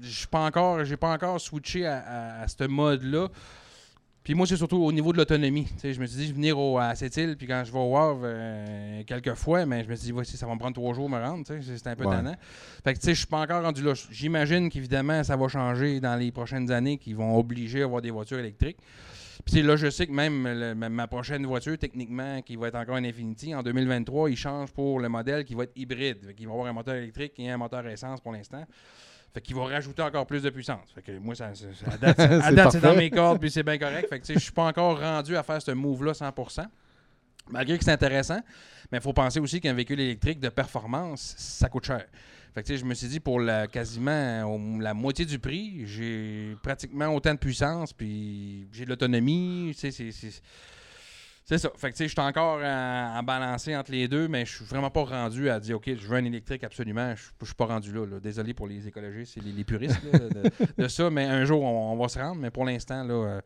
Je 0.01 0.11
suis 0.11 0.27
pas 0.27 0.41
encore, 0.47 0.85
j'ai 0.85 0.97
pas 0.97 1.13
encore 1.13 1.39
switché 1.41 1.87
à, 1.87 1.99
à- 1.99 2.43
à 2.43 2.49
ce 2.49 2.65
mode-là. 2.65 3.29
Puis 4.25 4.35
moi, 4.35 4.47
c'est 4.47 4.57
surtout 4.57 4.77
au 4.77 4.93
niveau 4.93 5.13
de 5.13 5.19
l'autonomie. 5.19 5.67
Je 5.83 5.99
me 6.01 6.07
suis 6.07 6.17
dit, 6.17 6.23
je 6.25 6.29
vais 6.29 6.35
venir 6.35 6.57
au, 6.59 6.79
à 6.79 6.95
cette 6.95 7.17
île, 7.17 7.37
puis 7.37 7.49
quand 7.49 7.65
je 7.67 7.73
vais 7.73 7.79
au 7.79 7.91
Wavre 7.91 8.21
euh, 8.25 9.03
quelques 9.05 9.35
fois, 9.35 9.67
mais 9.67 9.83
je 9.83 9.89
me 9.89 9.97
suis 9.97 10.07
dit, 10.07 10.13
voici, 10.13 10.37
ça 10.37 10.47
va 10.47 10.55
me 10.55 10.61
prendre 10.61 10.75
trois 10.75 10.95
jours 10.95 11.11
me 11.11 11.19
rendre. 11.19 11.45
C'est 11.47 11.87
un 11.89 11.97
peu 11.97 12.05
Ouais. 12.05 12.15
tannant. 12.15 12.37
Fait 12.85 12.95
que, 12.95 12.99
tu 13.01 13.07
sais, 13.07 13.15
je 13.15 13.19
suis 13.19 13.27
pas 13.27 13.41
encore 13.41 13.63
rendu 13.63 13.83
là. 13.83 13.95
J'imagine 14.13 14.71
qu'évidemment, 14.71 15.25
ça 15.25 15.37
va 15.37 15.49
changer 15.49 15.99
dans 15.99 16.15
les 16.17 16.31
prochaines 16.31 16.71
années, 16.71 16.99
qu'ils 16.99 17.17
vont 17.17 17.37
obliger 17.37 17.83
à 17.83 17.87
avoir 17.87 18.01
des 18.01 18.13
voitures 18.13 18.39
électriques. 18.39 18.79
Puis 19.45 19.61
là, 19.63 19.75
je 19.75 19.91
sais 19.91 20.07
que 20.07 20.13
même 20.13 20.47
le- 20.47 20.75
ma, 20.75 21.09
prochaine 21.09 21.45
voiture, 21.45 21.77
techniquement, 21.77 22.43
qui 22.43 22.55
va 22.55 22.69
être 22.69 22.77
encore 22.77 22.99
une 22.99 23.07
Infinity, 23.07 23.53
en 23.57 23.63
2023, 23.65 24.31
il 24.31 24.37
change 24.37 24.71
pour 24.71 25.01
le 25.01 25.09
modèle 25.09 25.45
qui 25.45 25.57
va 25.57 25.65
être 25.65 25.73
hybride. 25.75 26.33
Qu'il 26.37 26.47
va 26.47 26.53
avoir 26.53 26.69
un 26.69 26.73
moteur 26.73 26.95
électrique 26.95 27.33
et 27.39 27.51
un 27.51 27.57
moteur 27.57 27.85
essence 27.89 28.21
pour 28.21 28.31
l'instant. 28.33 28.65
Fait 29.35 29.41
qu'il 29.41 29.57
va 29.57 29.65
rajouter 29.65 30.03
encore 30.03 30.27
plus 30.27 30.43
de 30.43 30.51
puissance. 30.51 30.91
Fait 30.95 31.01
que 31.03 31.19
moi, 31.19 31.35
ça, 31.35 31.55
ça- 31.55 31.67
ça- 31.73 31.91
à 31.93 31.97
date, 31.97 32.17
c'est- 32.17 32.23
à 32.35 32.43
C'est 32.51 32.55
date, 32.55 32.73
c'est 32.73 32.81
dans 32.81 32.95
mes 32.97 33.11
cordes, 33.11 33.41
puis 33.41 33.51
c'est 33.51 33.63
bien 33.63 33.79
correct. 33.79 34.09
Fait 34.09 34.21
que 34.21 34.27
je 34.35 34.39
suis 34.39 34.53
pas 34.53 34.65
encore 34.65 35.01
rendu 35.01 35.37
à 35.37 35.43
faire 35.43 35.61
ce 35.63 35.71
move-là 35.71 36.13
100%. 36.13 36.67
Malgré 37.51 37.77
que 37.77 37.85
c'est 37.85 37.91
intéressant, 37.93 38.41
mais 38.91 38.99
il 38.99 39.01
faut 39.01 39.13
penser 39.13 39.41
aussi 39.41 39.61
qu'un 39.61 39.73
véhicule 39.75 39.99
électrique 40.01 40.39
de 40.39 40.49
performance, 40.49 41.35
ça 41.39 41.69
coûte 41.69 41.85
cher. 41.87 42.05
Fait 42.55 42.63
que, 42.63 42.77
je 42.77 42.85
me 42.85 42.93
suis 42.95 43.09
dit, 43.09 43.19
pour 43.21 43.41
la, 43.41 43.67
quasiment 43.67 44.79
la 44.79 44.93
moitié 44.95 45.25
du 45.25 45.39
prix, 45.39 45.87
j'ai 45.87 46.55
pratiquement 46.63 47.07
autant 47.09 47.33
de 47.33 47.39
puissance, 47.39 47.93
puis 47.95 48.69
j'ai 48.73 48.85
de 48.85 48.91
l'autonomie. 48.91 49.73
tu 49.75 49.91
sais, 49.91 50.13
C'est 50.13 50.43
c'est- 51.59 51.69
ça. 51.69 51.71
Fait 51.77 51.89
que, 51.91 51.97
tu 51.97 51.99
sais, 51.99 52.05
je 52.09 52.13
suis 52.13 52.21
encore 52.21 52.61
en, 52.63 53.19
en 53.19 53.23
balancé 53.23 53.77
entre 53.77 53.93
les 53.93 54.09
deux, 54.09 54.29
mais 54.29 54.45
je 54.45 54.57
suis 54.57 54.65
vraiment 54.65 54.91
pas 54.91 55.05
rendu 55.05 55.49
à 55.49 55.61
dire, 55.61 55.77
OK, 55.77 55.91
je 55.97 56.07
veux 56.07 56.17
un 56.17 56.25
électrique 56.25 56.65
absolument. 56.65 57.15
Je 57.17 57.45
suis 57.47 57.55
pas 57.55 57.67
rendu 57.67 57.93
là, 57.93 58.05
là. 58.07 58.21
Désolé 58.21 58.55
pour 58.55 58.67
les 58.67 58.87
écologistes 58.89 59.37
et 59.37 59.41
les, 59.41 59.53
les 59.53 59.65
puristes 59.65 60.01
là, 60.13 60.19
de, 60.19 60.83
de 60.83 60.89
ça, 60.89 61.11
mais 61.11 61.25
un 61.25 61.45
jour, 61.45 61.63
on, 61.63 61.93
on 61.93 61.97
va 61.97 62.09
se 62.09 62.19
rendre. 62.19 62.41
Mais 62.41 62.51
pour 62.51 62.65
l'instant, 62.65 63.05
là, 63.05 63.15
euh, 63.15 63.41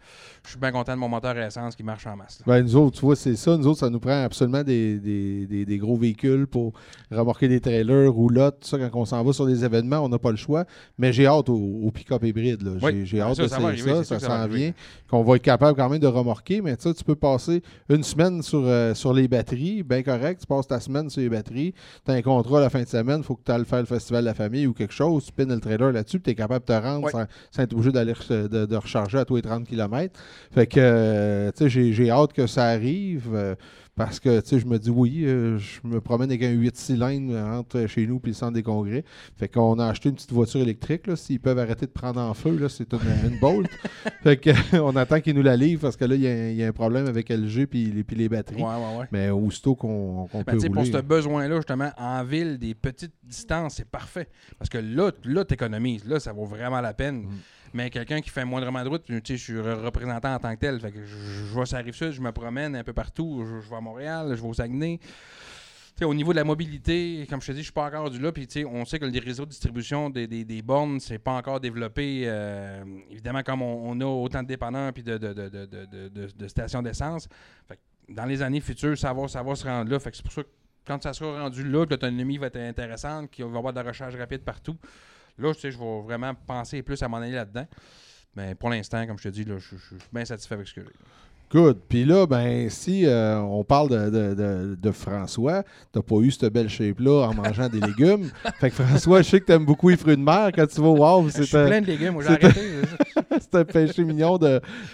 je 0.44 0.50
suis 0.50 0.58
bien 0.58 0.72
content 0.72 0.92
de 0.94 0.98
mon 0.98 1.08
moteur 1.08 1.36
à 1.36 1.46
essence 1.46 1.74
qui 1.76 1.82
marche 1.82 2.06
en 2.06 2.16
masse. 2.16 2.40
Ben, 2.46 2.62
nous 2.62 2.76
autres, 2.76 2.96
tu 2.98 3.04
vois, 3.04 3.16
c'est 3.16 3.36
ça. 3.36 3.56
Nous 3.56 3.66
autres, 3.66 3.80
ça 3.80 3.90
nous 3.90 4.00
prend 4.00 4.22
absolument 4.24 4.62
des, 4.62 4.98
des, 4.98 5.46
des- 5.46 5.64
des 5.66 5.78
gros 5.78 5.96
véhicules 5.96 6.46
pour 6.46 6.72
remorquer 7.10 7.48
des 7.48 7.60
trailers, 7.60 8.10
roulottes, 8.12 8.60
tout 8.60 8.68
ça. 8.68 8.78
Quand 8.78 9.00
on 9.00 9.04
s'en 9.04 9.22
va 9.24 9.32
sur 9.32 9.46
des 9.46 9.64
événements, 9.64 9.98
on 10.00 10.08
n'a 10.08 10.18
pas 10.18 10.30
le 10.30 10.36
choix. 10.36 10.64
Mais 10.98 11.12
j'ai 11.12 11.26
hâte 11.26 11.48
au, 11.48 11.56
au 11.56 11.90
pick-up 11.90 12.22
hybride. 12.24 12.62
là. 12.62 12.72
J'ai 12.78 12.86
Oui. 13.16 13.20
Ah, 13.20 13.28
hâte 13.30 13.36
ça, 13.36 13.42
de 13.42 13.48
ça 13.48 13.56
ça. 13.58 14.04
Ça 14.04 14.18
ça 14.20 14.26
s'en 14.26 14.46
vient. 14.48 14.72
Qu'on 15.10 15.22
va 15.22 15.36
être 15.36 15.42
capable 15.42 15.76
quand 15.76 15.88
même 15.88 15.98
de 16.00 16.06
remorquer. 16.06 16.60
Mais 16.62 16.76
tu 16.76 16.92
peux 17.04 17.14
passer 17.16 17.62
une 17.88 17.95
semaine 18.02 18.42
sur, 18.42 18.62
euh, 18.64 18.94
sur 18.94 19.12
les 19.12 19.28
batteries, 19.28 19.82
bien 19.82 20.02
correct. 20.02 20.40
Tu 20.40 20.46
passes 20.46 20.66
ta 20.68 20.80
semaine 20.80 21.08
sur 21.10 21.20
les 21.20 21.28
batteries. 21.28 21.74
Tu 22.04 22.10
as 22.10 22.14
un 22.14 22.22
contrat 22.22 22.58
à 22.58 22.60
la 22.62 22.70
fin 22.70 22.82
de 22.82 22.88
semaine. 22.88 23.18
Il 23.18 23.24
faut 23.24 23.36
que 23.36 23.42
tu 23.44 23.52
ailles 23.52 23.64
faire 23.64 23.80
le 23.80 23.86
festival 23.86 24.22
de 24.22 24.26
la 24.28 24.34
famille 24.34 24.66
ou 24.66 24.72
quelque 24.72 24.92
chose. 24.94 25.24
Tu 25.26 25.32
pines 25.32 25.52
le 25.52 25.60
trailer 25.60 25.92
là-dessus. 25.92 26.20
Tu 26.20 26.30
es 26.30 26.34
capable 26.34 26.64
de 26.66 26.72
te 26.72 26.80
rendre 26.80 27.04
Ouais. 27.06 27.12
sans, 27.12 27.24
sans 27.50 27.62
être 27.62 27.72
obligé 27.74 27.92
d'aller 27.92 28.14
de, 28.30 28.66
de 28.66 28.76
recharger 28.76 29.18
à 29.18 29.24
tous 29.24 29.36
les 29.36 29.42
30 29.42 29.64
km. 29.66 30.18
Fait 30.52 30.66
que, 30.66 30.80
euh, 30.80 31.50
tu 31.52 31.64
sais, 31.64 31.68
j'ai- 31.70 31.92
j'ai 31.92 32.10
hâte 32.10 32.32
que 32.32 32.46
ça 32.46 32.64
arrive 32.66 33.30
euh, 33.34 33.54
parce 33.96 34.20
que, 34.20 34.40
tu 34.40 34.48
sais, 34.48 34.58
je 34.58 34.66
me 34.66 34.78
dis, 34.78 34.90
oui, 34.90 35.22
euh, 35.24 35.58
je 35.58 35.80
me 35.82 36.02
promène 36.02 36.28
avec 36.30 36.42
un 36.42 36.50
8 36.50 36.76
cylindres 36.76 37.34
entre 37.34 37.86
chez 37.86 38.06
nous 38.06 38.20
et 38.22 38.26
le 38.28 38.32
centre 38.34 38.52
des 38.52 38.62
congrès. 38.62 39.04
Fait 39.36 39.48
qu'on 39.48 39.78
a 39.78 39.86
acheté 39.86 40.10
une 40.10 40.14
petite 40.16 40.32
voiture 40.32 40.60
électrique, 40.60 41.06
là. 41.06 41.16
S'ils 41.16 41.40
peuvent 41.40 41.58
arrêter 41.58 41.86
de 41.86 41.90
prendre 41.90 42.20
en 42.20 42.34
feu, 42.34 42.56
là, 42.58 42.68
c'est 42.68 42.92
une, 42.92 43.00
une 43.32 43.38
Bolt. 43.40 43.66
fait 44.22 44.36
que, 44.36 44.50
on 44.80 44.94
attend 44.96 45.20
qu'ils 45.20 45.34
nous 45.34 45.42
la 45.42 45.56
livrent 45.56 45.80
parce 45.80 45.96
que 45.96 46.04
là, 46.04 46.14
il 46.14 46.20
y, 46.20 46.28
a 46.28 46.30
un- 46.30 46.48
il 46.50 46.56
y 46.56 46.62
a 46.62 46.68
un 46.68 46.72
problème 46.72 47.06
avec 47.06 47.30
LG 47.30 47.66
puis 47.66 48.04
les, 48.10 48.28
batteries. 48.28 48.56
Ouais, 48.62 48.62
ouais, 48.62 48.98
ouais. 49.00 49.06
Mais 49.12 49.30
aussitôt 49.30 49.74
qu'on 49.74 50.28
qu'on 50.30 50.38
Ben, 50.38 50.44
peut 50.44 50.52
tu 50.52 50.60
sais, 50.60 50.68
pour 50.68 50.82
rouler. 50.82 50.92
ce 50.92 50.98
besoin-là, 50.98 51.56
justement, 51.56 51.90
en 51.96 52.22
ville, 52.22 52.58
des 52.58 52.74
petites 52.74 53.14
distances, 53.24 53.76
c'est 53.76 53.88
parfait. 53.88 54.28
Parce 54.58 54.68
que 54.68 54.78
là, 54.78 55.10
là 55.24 55.44
tu 55.46 55.54
économises. 55.54 56.04
Là, 56.04 56.20
ça 56.20 56.34
vaut 56.34 56.44
vraiment 56.44 56.82
la 56.82 56.92
peine. 56.92 57.22
Mm. 57.22 57.30
Mais 57.76 57.90
quelqu'un 57.90 58.22
qui 58.22 58.30
fait 58.30 58.46
moindrement 58.46 58.82
de 58.82 58.88
route, 58.88 59.04
tu 59.04 59.20
sais, 59.22 59.36
je 59.36 59.42
suis 59.42 59.52
re- 59.52 59.84
représentant 59.84 60.34
en 60.34 60.38
tant 60.38 60.54
que 60.54 60.60
tel. 60.60 60.80
Fait 60.80 60.90
que 60.90 61.04
je, 61.04 61.44
vois 61.52 61.66
ça 61.66 61.76
arrive 61.76 61.94
ça, 61.94 62.10
je 62.10 62.22
me 62.22 62.32
promène 62.32 62.74
un 62.74 62.82
peu 62.82 62.94
partout. 62.94 63.44
Je, 63.44 63.68
vais 63.68 63.76
à 63.76 63.80
Montréal, 63.82 64.32
je 64.34 64.40
vais 64.40 64.48
au 64.48 64.54
Saguenay. 64.54 64.98
Au 66.02 66.14
niveau 66.14 66.32
de 66.32 66.36
la 66.36 66.44
mobilité, 66.44 67.26
comme 67.28 67.42
je 67.42 67.48
te 67.48 67.52
dis, 67.52 67.58
je 67.58 67.64
suis 67.64 67.72
pas 67.72 67.84
encore 67.84 68.08
du 68.10 68.18
là. 68.18 68.32
Puis, 68.32 68.48
on 68.66 68.86
sait 68.86 68.98
que 68.98 69.04
les 69.04 69.18
réseaux 69.18 69.44
de 69.44 69.50
distribution 69.50 70.08
des, 70.08 70.26
des, 70.26 70.44
des 70.44 70.62
bornes, 70.62 71.00
c'est 71.00 71.18
pas 71.18 71.32
encore 71.32 71.60
développé. 71.60 72.22
euh, 72.26 72.82
évidemment, 73.10 73.42
comme 73.42 73.60
on, 73.60 74.00
a 74.00 74.04
autant 74.06 74.42
de 74.42 74.48
dépanneurs 74.48 74.94
puis 74.94 75.02
de, 75.02 75.18
de, 75.18 75.34
de, 75.34 76.28
de, 76.34 76.48
stations 76.48 76.82
d'essence. 76.82 77.28
Dans 78.08 78.24
les 78.24 78.40
années 78.40 78.60
futures, 78.60 78.96
ça 78.96 79.12
va, 79.12 79.28
ça 79.28 79.42
va 79.42 79.54
se 79.54 79.66
rendre 79.66 79.90
là. 79.90 79.98
Fait 79.98 80.10
que 80.10 80.16
c'est 80.16 80.22
pour 80.22 80.32
ça 80.32 80.42
que 80.42 80.48
quand 80.86 81.02
ça 81.02 81.12
sera 81.12 81.42
rendu 81.42 81.62
là, 81.68 81.84
que 81.84 81.90
l'autonomie 81.90 82.38
va 82.38 82.46
être 82.46 82.56
intéressante, 82.56 83.30
qu'il 83.30 83.44
va 83.44 83.50
y 83.52 83.56
avoir 83.58 83.72
de 83.74 83.80
la 83.80 83.88
recharge 83.88 84.16
rapide 84.16 84.42
partout, 84.42 84.76
là, 85.38 85.54
tu 85.54 85.60
sais, 85.60 85.70
je 85.70 85.78
vais 85.78 86.00
vraiment 86.02 86.34
penser 86.34 86.82
plus 86.82 87.02
à 87.02 87.08
m'en 87.08 87.18
aller 87.18 87.32
là-dedans. 87.32 87.66
Mais 88.34 88.54
pour 88.54 88.68
l'instant, 88.70 89.06
comme 89.06 89.18
je 89.18 89.24
te 89.24 89.28
dis, 89.28 89.44
là, 89.44 89.58
je, 89.58 89.76
je- 89.76 89.94
je 89.96 89.98
suis 89.98 90.08
bien 90.12 90.24
satisfait 90.24 90.54
avec 90.54 90.68
ce 90.68 90.74
que 90.74 90.82
j'ai. 90.82 90.92
Good. 91.52 91.78
Puis 91.88 92.04
là, 92.04 92.26
ben, 92.26 92.68
si 92.68 93.06
euh, 93.06 93.38
on 93.40 93.62
parle 93.62 93.88
de, 93.88 94.10
de, 94.10 94.34
de, 94.34 94.74
de 94.80 94.90
François, 94.90 95.62
t'as 95.92 96.02
pas 96.02 96.16
eu 96.16 96.30
cette 96.32 96.52
belle 96.52 96.68
shape-là 96.68 97.28
en 97.28 97.34
mangeant 97.34 97.68
des 97.68 97.80
légumes. 97.80 98.30
Fait 98.60 98.70
que 98.70 98.82
François, 98.82 99.22
je 99.22 99.28
sais 99.30 99.40
que 99.40 99.44
t'aimes 99.46 99.64
beaucoup 99.64 99.88
les 99.88 99.96
fruits 99.96 100.16
de 100.16 100.22
mer. 100.22 100.50
Quand 100.54 100.66
tu 100.66 100.80
vas 100.80 100.88
au 100.88 100.96
Wow, 100.96 101.28
Je 101.28 101.32
c'est 101.34 101.44
suis 101.44 101.56
un, 101.56 101.66
plein 101.66 101.80
de 101.80 101.86
légumes, 101.86 102.20
j'ai 102.20 102.28
arrêté. 102.28 102.60
c'est 103.40 103.54
un 103.54 103.64
péché 103.64 104.02
mignon 104.02 104.38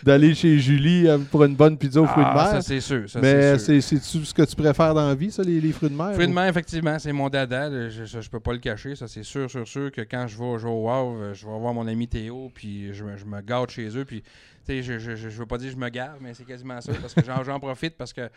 d'aller 0.03 0.35
chez 0.35 0.59
Julie 0.59 1.09
euh, 1.09 1.19
pour 1.31 1.43
une 1.45 1.57
bonne 1.57 1.79
pizza 1.79 2.03
aux 2.03 2.07
fruits 2.07 2.25
de 2.25 2.29
Ah, 2.31 2.35
mer. 2.35 2.47
ça, 2.47 2.61
c'est 2.63 2.81
sûr. 2.81 3.09
ça, 3.09 3.21
Mais 3.23 3.59
c'est 3.59 3.81
ce 3.81 4.35
que 4.35 4.43
tu 4.43 4.55
préfères 4.57 4.93
dans 4.95 5.09
la 5.09 5.15
vie, 5.15 5.31
ça, 5.31 5.43
les, 5.43 5.59
les 5.61 5.73
fruits 5.73 5.89
de 5.91 5.97
mer? 5.97 6.13
Fruits 6.13 6.29
de 6.29 6.33
mer, 6.35 6.49
effectivement, 6.49 6.99
c'est 6.99 7.13
mon 7.13 7.31
dada. 7.31 7.71
Je, 7.89 8.05
je, 8.05 8.21
je 8.21 8.31
peux 8.31 8.41
pas 8.41 8.53
le 8.53 8.59
cacher. 8.59 8.95
Ça, 8.95 9.09
c'est 9.09 9.23
sûr, 9.23 9.51
sûr, 9.51 9.67
sûr 9.67 9.91
que 9.91 10.03
quand 10.03 10.27
je 10.29 10.37
vais 10.39 10.59
jouer 10.59 10.71
au 10.71 10.89
euh, 10.91 11.33
je 11.33 11.47
vais 11.47 11.59
voir 11.59 11.73
mon 11.73 11.87
ami 11.87 12.09
Théo, 12.09 12.51
puis 12.55 12.93
je, 12.93 13.05
me- 13.05 13.17
je 13.17 13.25
me 13.25 13.41
gâte 13.41 13.71
chez 13.71 13.89
eux. 13.97 14.05
Puis, 14.05 14.23
je, 14.69 14.99
je, 14.99 15.17
je, 15.17 15.29
veux 15.29 15.47
pas 15.47 15.59
dire 15.59 15.69
que 15.69 15.75
je 15.75 15.81
me 15.81 15.89
gave, 15.89 16.19
mais 16.21 16.35
c'est 16.35 16.45
quasiment 16.45 16.81
ça, 16.81 16.93
parce 17.01 17.15
que 17.15 17.23
j'en 17.25 17.61
profite, 17.61 17.97
parce 17.97 18.13
que, 18.13 18.31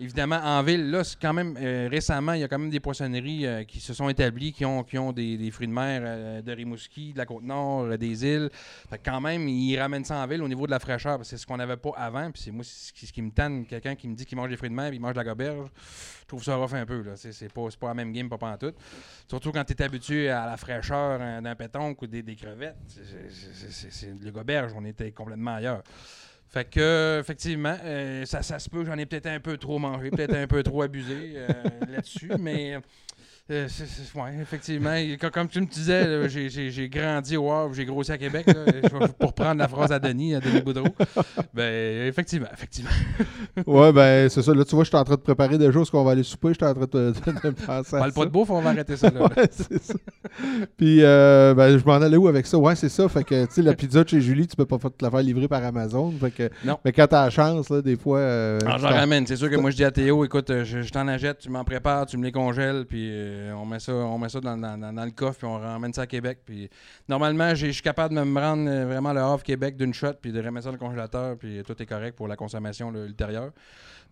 évidemment, 0.00 0.40
en 0.42 0.62
ville, 0.62 0.90
là, 0.90 1.02
quand 1.20 1.32
même, 1.32 1.56
euh, 1.60 1.88
récemment, 1.90 2.32
il 2.32 2.40
y 2.40 2.44
a 2.44 2.48
quand 2.48 2.58
même 2.58 2.70
des 2.70 2.80
poissonneries 2.80 3.46
euh, 3.46 3.64
qui 3.64 3.80
se 3.80 3.92
sont 3.92 4.08
établies, 4.08 4.52
qui 4.52 4.64
ont, 4.64 4.82
qui 4.82 4.98
ont 4.98 5.12
des, 5.12 5.50
fruits 5.50 5.68
de 5.68 5.72
mer 5.72 6.00
euh, 6.02 6.42
de 6.42 6.52
Rimouski, 6.52 7.12
de 7.12 7.18
la 7.18 7.26
Côte-Nord, 7.26 7.98
des 7.98 8.24
îles. 8.24 8.50
Fait 8.88 8.98
que 8.98 9.04
quand 9.04 9.20
même, 9.20 9.46
ils 9.46 9.78
ramènent 9.78 10.04
ça 10.04 10.16
en 10.16 10.26
ville 10.26 10.42
au 10.42 10.48
niveau 10.48 10.66
de 10.66 10.70
la 10.70 10.78
fraîcheur, 10.78 11.18
parce 11.18 11.30
que 11.30 11.36
c'est 11.36 11.42
ce 11.42 11.46
qu'on 11.46 11.58
n'avait 11.58 11.76
pas 11.76 11.92
avant. 11.96 12.30
Puis 12.30 12.42
c'est 12.42 12.50
moi, 12.50 12.64
ce 12.64 12.92
qui, 12.92 13.22
me 13.22 13.30
tanne, 13.30 13.66
quelqu'un 13.66 13.94
qui 13.94 14.08
me 14.08 14.14
dit 14.14 14.24
qu'il 14.24 14.38
mange 14.38 14.48
des 14.48 14.56
fruits 14.56 14.70
de 14.70 14.74
mer, 14.74 14.88
puis 14.88 14.96
il 14.96 15.00
mange 15.00 15.12
de 15.12 15.18
la 15.18 15.24
goberge. 15.24 15.68
Je 16.22 16.26
trouve 16.26 16.42
ça 16.42 16.56
rough 16.56 16.74
un 16.74 16.86
peu. 16.86 17.02
Là. 17.02 17.12
C'est, 17.16 17.52
pas, 17.52 17.68
pas 17.78 17.88
la 17.88 17.94
même 17.94 18.12
game, 18.12 18.28
pas 18.28 18.38
pantoute. 18.38 18.76
Surtout 19.28 19.52
quand 19.52 19.64
tu 19.64 19.74
es 19.74 19.82
habitué 19.82 20.30
à 20.30 20.46
la 20.46 20.56
fraîcheur 20.56 21.20
hein, 21.20 21.42
d'un 21.42 21.54
pétonque 21.54 22.00
ou 22.02 22.06
des, 22.06 22.22
des 22.22 22.36
crevettes. 22.36 22.76
C'est, 22.88 23.90
c'est 23.90 24.14
le 24.18 24.30
goberge, 24.30 24.72
on 24.76 24.84
était 24.84 25.10
complètement 25.12 25.56
ailleurs. 25.56 25.82
Fait 26.50 26.68
que, 26.68 27.20
effectivement, 27.20 27.76
euh, 27.84 28.24
ça, 28.24 28.42
ça 28.42 28.58
se 28.58 28.68
peut, 28.68 28.84
j'en 28.84 28.98
ai 28.98 29.06
peut-être 29.06 29.28
un 29.28 29.38
peu 29.38 29.56
trop 29.56 29.78
mangé, 29.78 30.10
peut-être 30.10 30.34
un 30.34 30.48
peu 30.48 30.64
trop 30.64 30.82
abusé 30.82 31.34
euh, 31.36 31.52
là-dessus, 31.88 32.32
mais 32.40 32.76
euh, 33.50 33.68
ouais, 34.14 34.30
effectivement, 34.42 34.94
comme 35.32 35.48
tu 35.48 35.60
me 35.60 35.66
disais, 35.66 36.28
j'ai, 36.28 36.48
j'ai- 36.48 36.70
j'ai 36.70 36.88
grandi 36.88 37.36
au 37.36 37.50
Havre, 37.50 37.74
j'ai 37.74 37.84
grossi 37.84 38.12
à 38.12 38.18
Québec, 38.18 38.46
là, 38.46 39.08
pour 39.18 39.32
prendre 39.32 39.58
la 39.58 39.68
phrase 39.68 39.92
à 39.92 39.98
Denis, 39.98 40.34
à 40.34 40.40
Denis 40.40 40.60
Boudreau. 40.62 40.86
Ben, 41.54 42.06
effectivement, 42.06 42.48
effectivement. 42.52 42.90
Ouais, 43.66 43.92
ben, 43.92 44.28
c'est 44.28 44.42
ça. 44.42 44.54
Là, 44.54 44.64
tu 44.64 44.74
vois, 44.74 44.84
je 44.84 44.88
suis 44.88 44.96
en 44.96 45.04
train 45.04 45.14
de 45.16 45.20
préparer 45.20 45.58
déjà 45.58 45.84
ce 45.84 45.90
qu'on 45.90 46.04
va 46.04 46.12
aller 46.12 46.22
souper. 46.22 46.48
Je 46.48 46.54
suis 46.54 46.64
en 46.64 46.74
train 46.74 46.84
de, 46.86 47.10
de, 47.10 47.12
de 47.12 47.50
penser 47.50 47.96
à 47.96 47.98
Parle 47.98 48.12
ça. 48.12 48.20
pas 48.20 48.24
de 48.26 48.30
bouffe, 48.30 48.50
on 48.50 48.60
va 48.60 48.70
arrêter 48.70 48.96
ça. 48.96 49.10
Là. 49.10 49.22
Ouais, 49.22 49.48
c'est 49.50 49.82
ça. 49.82 49.94
Puis, 50.76 51.02
euh, 51.02 51.54
ben, 51.54 51.76
je 51.78 51.84
m'en 51.84 51.94
allais 51.94 52.16
où 52.16 52.28
avec 52.28 52.46
ça? 52.46 52.58
Ouais, 52.58 52.74
c'est 52.76 52.88
ça. 52.88 53.08
Fait 53.08 53.24
que, 53.24 53.44
tu 53.46 53.52
sais, 53.54 53.62
la 53.62 53.74
pizza 53.74 54.04
de 54.04 54.08
chez 54.08 54.20
Julie, 54.20 54.46
tu 54.46 54.56
peux 54.56 54.66
pas 54.66 54.78
te 54.78 55.04
la 55.04 55.10
faire 55.10 55.22
livrer 55.22 55.48
par 55.48 55.64
Amazon. 55.64 56.12
Fait 56.20 56.30
que, 56.30 56.50
Non. 56.64 56.78
mais 56.84 56.92
quand 56.92 57.06
t'as 57.08 57.24
la 57.24 57.30
chance, 57.30 57.68
là, 57.70 57.82
des 57.82 57.96
fois. 57.96 58.18
euh, 58.18 58.58
Alors, 58.64 58.76
tu 58.76 58.82
j'en 58.82 58.88
ramène. 58.90 59.26
C'est 59.26 59.36
sûr 59.36 59.50
que 59.50 59.56
moi, 59.56 59.70
je 59.70 59.76
dis 59.76 59.84
à 59.84 59.90
Théo, 59.90 60.24
écoute, 60.24 60.50
euh, 60.50 60.64
je, 60.64 60.82
je 60.82 60.90
t'en 60.92 61.06
achète, 61.08 61.38
tu 61.38 61.50
m'en 61.50 61.64
prépares, 61.64 62.06
tu 62.06 62.16
me 62.16 62.24
les 62.24 62.32
congèles, 62.32 62.84
puis 62.86 63.08
euh, 63.10 63.39
on 63.54 63.64
met 63.66 63.80
ça, 63.80 63.92
on 63.92 64.18
met 64.18 64.28
ça 64.28 64.40
dans, 64.40 64.56
le 64.56 65.10
coffre, 65.10 65.38
puis 65.38 65.46
on 65.46 65.58
ramène 65.58 65.92
ça 65.92 66.02
à 66.02 66.06
Québec. 66.06 66.40
Puis 66.44 66.68
normalement, 67.08 67.54
je 67.54 67.68
suis 67.68 67.82
capable 67.82 68.14
de 68.14 68.22
me 68.22 68.40
rendre 68.40 68.68
euh, 68.68 68.86
vraiment 68.86 69.12
le 69.12 69.20
Havre 69.20 69.42
Québec 69.42 69.76
d'une 69.76 69.94
shot, 69.94 70.14
puis 70.20 70.32
de 70.32 70.42
remettre 70.42 70.64
ça 70.64 70.70
dans 70.70 70.76
le 70.76 70.78
congélateur, 70.78 71.36
puis 71.36 71.62
tout 71.66 71.80
est 71.80 71.86
correct 71.86 72.16
pour 72.16 72.28
la 72.28 72.36
consommation 72.36 72.94
ultérieure. 72.94 73.52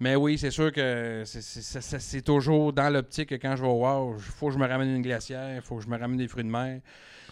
Mais 0.01 0.15
oui, 0.15 0.39
c'est 0.39 0.51
sûr 0.51 0.73
que 0.73 1.23
c'est- 1.25 2.23
toujours 2.23 2.73
dans 2.73 2.89
l'optique 2.93 3.31
que 3.31 3.35
quand 3.35 3.57
je 3.57 3.63
vais 3.63 3.69
au 3.69 3.85
Wow, 3.85 4.15
il 4.17 4.23
faut 4.23 4.47
que 4.49 4.55
je 4.55 4.59
me 4.59 4.67
ramène 4.67 4.95
une 4.95 5.03
glacière, 5.03 5.57
il 5.57 5.63
faut 5.63 5.77
que 5.77 5.83
je 5.83 5.89
me 5.89 5.99
ramène 5.99 6.19
des 6.19 6.29
fruits 6.29 6.45
de 6.45 6.51
mer. 6.51 6.81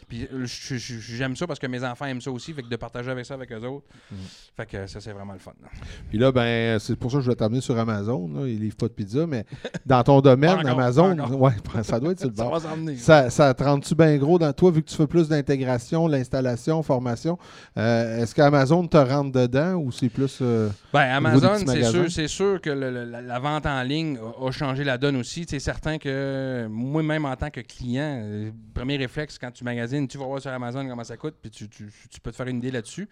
Puis 0.09 0.29
euh, 0.33 0.47
j'aime 0.47 1.35
ça 1.35 1.47
parce 1.47 1.59
que 1.59 1.67
mes 1.67 1.83
enfants 1.85 2.07
aiment 2.07 2.21
ça 2.21 2.31
aussi, 2.31 2.53
fait 2.53 2.63
que 2.63 2.69
de 2.69 2.77
partager 2.77 3.11
avec 3.11 3.27
ça 3.27 3.35
avec 3.35 3.51
eux 3.53 3.65
autres. 3.67 3.87
Mhm. 4.13 4.19
Fait 4.57 4.67
que 4.67 4.87
ça, 4.87 5.01
c'est 5.01 5.13
vraiment 5.13 5.33
le 5.33 5.39
fun. 5.39 5.53
là. 5.63 5.69
Puis 6.09 6.19
là, 6.19 6.31
ben, 6.33 6.79
c'est 6.79 6.97
pour 6.97 7.11
ça 7.11 7.19
que 7.19 7.25
je 7.25 7.31
vais 7.31 7.37
t'amener 7.37 7.61
sur 7.61 7.79
Amazon. 7.79 8.31
Là. 8.35 8.47
Ils 8.47 8.61
livrent 8.61 8.77
pas 8.77 8.89
de 8.89 8.93
pizza, 8.93 9.27
mais 9.27 9.45
dans 9.85 10.03
ton 10.05 10.21
domaine, 10.21 10.51
encore, 10.59 10.71
Amazon, 10.71 11.17
ouais, 11.39 11.53
ça 11.83 11.99
doit 12.01 12.13
être 12.13 12.21
sur 12.21 12.29
le 12.31 12.35
Ça 12.37 12.45
bord. 12.45 12.59
va. 12.61 12.71
Ça, 12.99 13.31
ça 13.31 13.53
te 13.55 13.65
rend-tu 13.65 13.95
bien 13.95 14.17
gros 14.17 14.39
dans 14.39 14.53
toi, 14.53 14.71
vu 14.71 14.83
que 14.83 14.89
tu 14.89 14.97
fais 14.97 15.07
plus 15.07 15.29
d'intégration, 15.29 16.07
l'installation, 16.07 16.83
formation? 16.83 17.39
euh, 17.77 18.23
Est-ce 18.23 18.35
qu'Amazon 18.35 18.87
te 18.87 18.97
rentre 18.97 19.33
dedans 19.33 19.75
ou 19.75 19.91
c'est 19.93 20.09
plus. 20.09 20.39
euh, 20.43 20.69
Ben, 20.93 21.01
Amazon, 21.01 21.57
c'est 21.67 21.85
sûr, 21.85 22.11
c'est 22.11 22.29
sûr 22.29 22.61
que 22.61 22.71
le- 22.71 22.91
le- 22.91 23.05
la, 23.05 23.23
la 23.23 23.39
vente 23.39 23.67
en 23.67 23.83
ligne 23.83 24.19
a, 24.19 24.47
a 24.47 24.51
changé 24.51 24.85
la 24.85 24.99
donne 24.99 25.17
aussi. 25.17 25.45
C'est 25.49 25.59
certain 25.59 25.99
que 25.99 26.67
moi-même, 26.71 27.25
en 27.25 27.35
tant 27.37 27.51
que 27.51 27.61
client, 27.61 28.21
euh, 28.23 28.51
premier 28.75 28.97
réflexe, 28.97 29.39
quand 29.39 29.51
tu 29.51 29.65
magasines, 29.65 29.96
tu 30.07 30.19
vas 30.19 30.27
voir 30.27 30.41
sur 30.41 30.51
Amazon 30.51 30.87
comment 30.89 31.05
ça 31.05 31.17
coûte, 31.17 31.37
puis 31.41 31.51
tu, 31.51 31.69
tu- 31.69 31.91
tu 32.11 32.21
peux 32.21 32.31
te 32.31 32.37
faire 32.37 32.47
une 32.49 32.59
idée 32.59 32.71
là-dessus. 32.71 33.09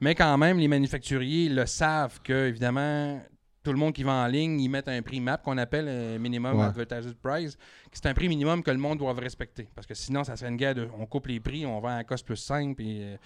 Mais 0.00 0.14
quand 0.14 0.36
même, 0.38 0.58
les 0.58 0.68
manufacturiers 0.68 1.48
le 1.48 1.66
savent 1.66 2.20
que, 2.22 2.48
évidemment, 2.48 3.20
tout 3.64 3.72
le 3.72 3.78
monde 3.78 3.92
qui 3.92 4.02
vend 4.02 4.24
en 4.24 4.26
ligne, 4.28 4.58
ils 4.60 4.68
mettent 4.68 4.88
un 4.88 5.02
prix 5.02 5.20
MAP 5.20 5.42
qu'on 5.42 5.58
appelle 5.58 5.88
un 5.88 6.18
minimum 6.18 6.56
Ouais. 6.58 6.64
advertised 6.66 7.14
price. 7.20 7.58
C'est 7.92 8.06
un 8.06 8.14
prix 8.14 8.28
minimum 8.28 8.62
que 8.62 8.70
le 8.70 8.78
monde 8.78 8.98
doit 8.98 9.12
respecter. 9.12 9.68
Parce 9.74 9.86
que 9.86 9.92
sinon, 9.94 10.24
ça 10.24 10.36
serait 10.36 10.48
une 10.50 10.56
guerre 10.56 10.74
de. 10.74 10.88
On 10.98 11.04
coupe 11.04 11.26
les 11.26 11.38
prix, 11.40 11.66
on 11.66 11.78
vend 11.80 11.96
à 11.98 12.04
cost 12.04 12.24
plus 12.24 12.36
5, 12.36 12.76
puis 12.76 13.02
euh, 13.02 13.16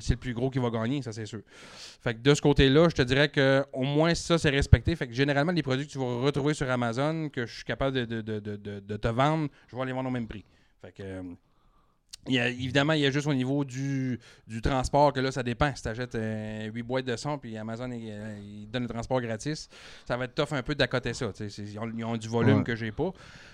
c'est 0.00 0.12
le 0.14 0.16
plus 0.20 0.32
gros 0.34 0.48
qui 0.50 0.58
va 0.60 0.70
gagner, 0.70 1.02
ça 1.02 1.10
c'est 1.12 1.26
sûr. 1.26 1.40
Fait 2.02 2.14
que 2.14 2.20
de 2.20 2.34
ce 2.34 2.40
côté-là, 2.42 2.88
je 2.88 2.94
te 2.94 3.02
dirais 3.02 3.30
que 3.30 3.64
au 3.72 3.82
moins 3.82 4.14
ça, 4.14 4.38
c'est 4.38 4.50
respecté. 4.50 4.94
Fait 4.94 5.08
que 5.08 5.14
généralement, 5.14 5.50
les 5.50 5.62
produits 5.62 5.86
que 5.86 5.92
tu 5.92 5.98
vas 5.98 6.20
retrouver 6.20 6.54
sur 6.54 6.70
Amazon, 6.70 7.28
que 7.28 7.46
je 7.46 7.52
suis 7.56 7.64
capable 7.64 7.96
de, 7.96 8.04
de- 8.04 8.20
de- 8.20 8.38
de- 8.38 8.56
de- 8.56 8.80
de 8.80 8.96
te 8.96 9.08
vendre, 9.08 9.48
je 9.66 9.74
vais 9.76 9.86
les 9.86 9.92
vendre 9.92 10.08
au 10.08 10.12
même 10.12 10.28
prix. 10.28 10.44
Fait 10.82 10.92
que. 10.92 11.02
euh, 11.02 11.22
il 12.28 12.34
y 12.34 12.38
a- 12.38 12.48
évidemment, 12.48 12.92
il 12.92 13.00
y 13.00 13.06
a 13.06 13.10
juste 13.10 13.26
au 13.26 13.34
niveau 13.34 13.64
du, 13.64 14.18
du 14.46 14.60
transport 14.60 15.12
que 15.12 15.20
là, 15.20 15.32
ça 15.32 15.42
dépend. 15.42 15.74
Si 15.74 15.82
tu 15.82 15.88
achètes 15.88 16.16
8 16.72 16.82
boîtes 16.82 17.06
de 17.06 17.16
son 17.16 17.38
puis 17.38 17.56
Amazon 17.56 17.90
il, 17.90 18.08
euh, 18.10 18.38
il 18.42 18.70
donne 18.70 18.82
le 18.82 18.88
transport 18.88 19.20
gratis, 19.20 19.68
ça 20.06 20.16
va 20.16 20.24
être 20.26 20.34
tough 20.34 20.52
un 20.52 20.62
peu 20.62 20.74
d'accoter 20.74 21.14
ça. 21.14 21.30
Ils 21.58 21.78
ont, 21.78 21.90
ils 21.96 22.04
ont 22.04 22.16
du 22.16 22.28
volume 22.28 22.58
Ouais. 22.58 22.64
que 22.64 22.76
j'ai 22.76 22.92
pas. 22.92 23.10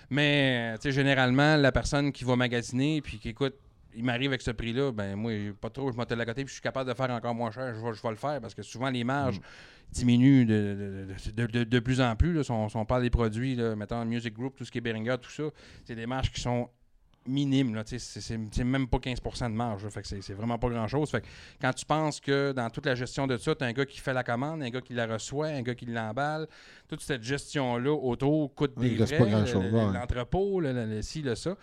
Mais 0.09 0.75
généralement, 0.83 1.55
la 1.57 1.71
personne 1.71 2.11
qui 2.11 2.23
va 2.23 2.35
magasiner 2.35 3.01
puis 3.01 3.19
qui 3.19 3.29
écoute, 3.29 3.55
il 3.95 4.03
m'arrive 4.03 4.29
avec 4.29 4.41
ce 4.41 4.51
prix-là, 4.51 4.91
ben 4.91 5.15
moi, 5.15 5.31
pas 5.59 5.69
trop, 5.71 5.91
je 5.91 5.97
m'attelle 5.97 6.21
à 6.21 6.25
côté 6.25 6.43
puis 6.43 6.49
je 6.49 6.53
suis 6.53 6.61
capable 6.61 6.89
de 6.89 6.93
faire 6.95 7.09
encore 7.09 7.33
moins 7.33 7.51
cher. 7.51 7.73
Je 7.75 7.81
vais, 7.83 7.93
je 7.93 8.01
vais 8.01 8.09
le 8.09 8.15
faire 8.15 8.39
parce 8.41 8.53
que 8.53 8.61
souvent 8.61 8.89
les 8.89 9.03
marges 9.03 9.39
diminuent 9.91 10.45
de, 10.45 11.07
de, 11.31 11.31
de- 11.31 11.47
de- 11.47 11.63
de 11.63 11.79
plus 11.79 11.99
en 12.01 12.15
plus. 12.15 12.33
Là. 12.33 12.43
Si, 12.43 12.51
on, 12.51 12.69
si 12.69 12.75
on 12.75 12.85
parle 12.85 13.01
des 13.03 13.09
produits, 13.09 13.55
là, 13.55 13.75
mettons 13.75 14.03
Music 14.05 14.33
Group, 14.33 14.55
tout 14.55 14.65
ce 14.65 14.71
qui 14.71 14.77
est 14.77 14.81
Behringer, 14.81 15.15
tout 15.21 15.31
ça, 15.31 15.43
c'est 15.85 15.95
des 15.95 16.05
marges 16.05 16.31
qui 16.31 16.41
sont 16.41 16.69
sais, 17.99 18.21
C'est 18.51 18.63
même 18.63 18.87
pas 18.87 18.97
15% 18.97 19.49
de 19.49 19.55
marge. 19.55 19.83
là. 19.83 19.89
fait 19.89 20.01
que 20.01 20.07
c'est 20.21 20.33
vraiment 20.33 20.57
pas 20.57 20.69
grand-chose. 20.69 21.09
Fait 21.09 21.21
que 21.21 21.27
quand 21.61 21.73
tu 21.73 21.85
penses 21.85 22.19
que 22.19 22.51
dans 22.53 22.69
toute 22.69 22.85
la 22.85 22.95
gestion 22.95 23.27
de 23.27 23.37
ça, 23.37 23.53
tu 23.55 23.63
as 23.63 23.67
un 23.67 23.73
gars 23.73 23.85
qui 23.85 23.99
fait 23.99 24.13
la 24.13 24.23
commande, 24.23 24.61
un 24.63 24.69
gars 24.69 24.81
qui 24.81 24.93
la 24.93 25.05
reçoit, 25.07 25.47
un 25.47 25.61
gars 25.61 25.75
qui 25.75 25.85
l'emballe, 25.85 26.47
toute 26.87 27.01
cette 27.01 27.23
gestion-là 27.23 27.91
autour 27.93 28.53
coûte 28.55 28.77
des 28.77 28.87
il 28.89 28.99
reste 28.99 29.15
frais, 29.15 29.29
pas 29.29 29.41
le- 29.41 29.69
ouais. 29.71 29.93
l'entrepôt, 29.93 30.59
le, 30.61 30.71
le- 30.73 30.85
le 30.85 31.01
ci, 31.01 31.21
le 31.21 31.35
ça. 31.35 31.55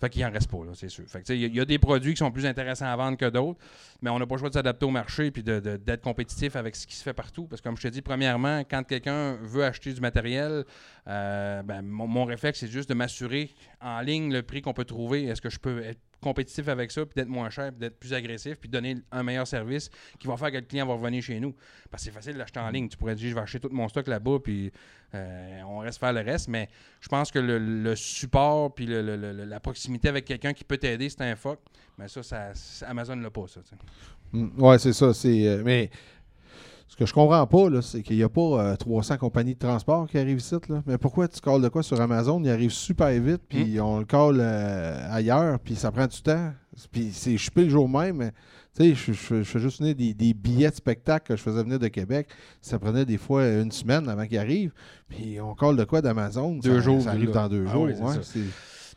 Fait 0.00 0.10
qu'il 0.10 0.24
en 0.24 0.30
reste 0.30 0.50
pas, 0.50 0.58
c'est 0.74 0.88
sûr. 0.88 1.04
Fait 1.06 1.22
il 1.30 1.40
y, 1.40 1.44
a- 1.44 1.48
il 1.48 1.54
y 1.54 1.60
a 1.60 1.64
des 1.64 1.78
produits 1.78 2.12
qui 2.12 2.18
sont 2.18 2.30
plus 2.32 2.44
intéressants 2.46 2.86
à 2.86 2.96
vendre 2.96 3.16
que 3.16 3.28
d'autres, 3.30 3.58
mais 4.02 4.10
on 4.10 4.18
n'a 4.18 4.26
pas 4.26 4.34
le 4.34 4.40
choix 4.40 4.48
de 4.48 4.54
s'adapter 4.54 4.84
au 4.84 4.90
marché 4.90 5.30
puis 5.30 5.42
de- 5.42 5.60
de- 5.60 5.76
d'être 5.76 6.02
compétitif 6.02 6.56
avec 6.56 6.74
ce 6.76 6.86
qui 6.86 6.94
se 6.96 7.02
fait 7.02 7.12
partout. 7.14 7.44
Parce 7.46 7.60
que 7.62 7.68
comme 7.68 7.76
je 7.76 7.82
te 7.82 7.88
dis, 7.88 8.02
premièrement, 8.02 8.60
quand 8.68 8.82
quelqu'un 8.84 9.36
veut 9.42 9.64
acheter 9.64 9.92
du 9.92 10.00
matériel, 10.00 10.64
euh, 11.06 11.62
ben, 11.62 11.82
mon, 11.82 12.06
mon 12.06 12.24
réflexe, 12.24 12.58
c'est 12.60 12.68
juste 12.68 12.88
de 12.88 12.94
m'assurer 12.94 13.50
en 13.80 14.00
ligne 14.00 14.32
le 14.32 14.42
prix 14.42 14.60
qu'on 14.62 14.72
peut 14.74 14.84
trouver. 14.84 15.03
Est-ce 15.12 15.40
que 15.42 15.50
je 15.50 15.58
peux 15.58 15.82
être 15.82 16.00
compétitif 16.20 16.68
avec 16.68 16.90
ça, 16.90 17.04
puis 17.04 17.14
d'être 17.16 17.28
moins 17.28 17.50
cher, 17.50 17.70
puis 17.70 17.80
d'être 17.80 17.98
plus 17.98 18.14
agressif, 18.14 18.56
puis 18.58 18.68
donner 18.70 18.96
un 19.12 19.22
meilleur 19.22 19.46
service 19.46 19.90
qui 20.18 20.26
va 20.26 20.38
faire 20.38 20.50
que 20.50 20.56
le 20.56 20.62
client 20.62 20.86
va 20.86 20.94
revenir 20.94 21.22
chez 21.22 21.38
nous. 21.38 21.54
Parce 21.90 22.02
que 22.02 22.08
c'est 22.10 22.14
facile 22.14 22.36
d'acheter 22.38 22.60
en 22.60 22.70
ligne. 22.70 22.88
Tu 22.88 22.96
pourrais 22.96 23.14
dire, 23.14 23.28
je 23.28 23.34
vais 23.34 23.40
acheter 23.42 23.60
tout 23.60 23.68
mon 23.70 23.88
stock 23.88 24.06
là-bas, 24.06 24.38
puis 24.42 24.72
euh, 25.14 25.60
on 25.66 25.78
reste 25.78 26.00
faire 26.00 26.12
le 26.14 26.20
reste. 26.20 26.48
Mais 26.48 26.68
je 27.00 27.08
pense 27.08 27.30
que 27.30 27.38
le, 27.38 27.58
le 27.58 27.94
support, 27.94 28.74
puis 28.74 28.86
le- 28.86 29.02
le- 29.02 29.16
le- 29.16 29.44
la 29.44 29.60
proximité 29.60 30.08
avec 30.08 30.24
quelqu'un 30.24 30.54
qui 30.54 30.64
peut 30.64 30.78
t'aider, 30.78 31.10
c'est 31.10 31.20
un 31.20 31.36
fuck. 31.36 31.58
Mais 31.98 32.08
ça, 32.08 32.22
ça, 32.22 32.52
Amazon 32.88 33.16
l'a 33.16 33.30
pas, 33.30 33.46
ça. 33.46 33.60
tu 33.60 33.68
sais. 33.70 33.76
Mm, 34.32 34.60
Ouais, 34.62 34.78
c'est 34.78 34.92
ça. 34.94 35.12
C'est, 35.12 35.46
euh, 35.46 35.62
mais 35.64 35.90
ce 36.86 36.96
que 36.96 37.06
je 37.06 37.12
comprends 37.14 37.46
pas, 37.46 37.70
là, 37.70 37.82
c'est 37.82 38.02
qu'il 38.02 38.16
n'y 38.16 38.22
a 38.22 38.28
pas 38.28 38.40
euh, 38.40 38.76
300 38.76 39.16
compagnies 39.16 39.54
de 39.54 39.58
transport 39.58 40.06
qui 40.06 40.16
arrivent 40.18 40.38
ici. 40.38 40.54
Là. 40.68 40.82
Mais 40.86 40.96
pourquoi 40.98 41.26
tu 41.28 41.40
calls 41.40 41.60
de 41.62 41.68
quoi 41.68 41.82
sur 41.82 42.00
Amazon? 42.00 42.40
Il 42.44 42.50
arrive 42.50 42.70
super 42.70 43.08
vite, 43.20 43.42
puis 43.48 43.80
on 43.80 43.98
le 44.00 44.04
call 44.04 44.36
euh, 44.38 45.08
ailleurs, 45.10 45.58
puis 45.58 45.74
ça 45.74 45.90
prend 45.90 46.06
du 46.06 46.20
temps. 46.22 46.52
Puis 46.92 47.10
c'est 47.12 47.36
je 47.36 47.50
le 47.56 47.68
jour 47.68 47.88
même. 47.88 48.16
mais, 48.16 48.32
Tu 48.76 48.82
sais, 48.82 48.94
je, 48.94 49.12
je- 49.12 49.42
je 49.42 49.44
fais 49.44 49.58
juste 49.60 49.80
venir 49.80 49.94
des, 49.94 50.12
des 50.14 50.34
billets 50.34 50.70
de 50.70 50.74
spectacle 50.74 51.28
que 51.28 51.36
je 51.36 51.42
faisais 51.42 51.62
venir 51.62 51.78
de 51.78 51.88
Québec. 51.88 52.28
Ça 52.60 52.78
prenait 52.78 53.04
des 53.04 53.18
fois 53.18 53.46
une 53.48 53.70
semaine 53.72 54.08
avant 54.08 54.26
qu'ils 54.26 54.38
arrivent. 54.38 54.72
Puis 55.08 55.40
on 55.40 55.54
call 55.54 55.76
de 55.76 55.84
quoi 55.84 56.02
d'Amazon? 56.02 56.56
Deux 56.56 56.76
Ça- 56.76 56.80
jours, 56.80 57.02
Ça 57.02 57.10
arrive 57.10 57.26
là. 57.28 57.32
dans 57.42 57.48
deux 57.48 57.64
Ah 57.68 57.72
jours. 57.72 57.88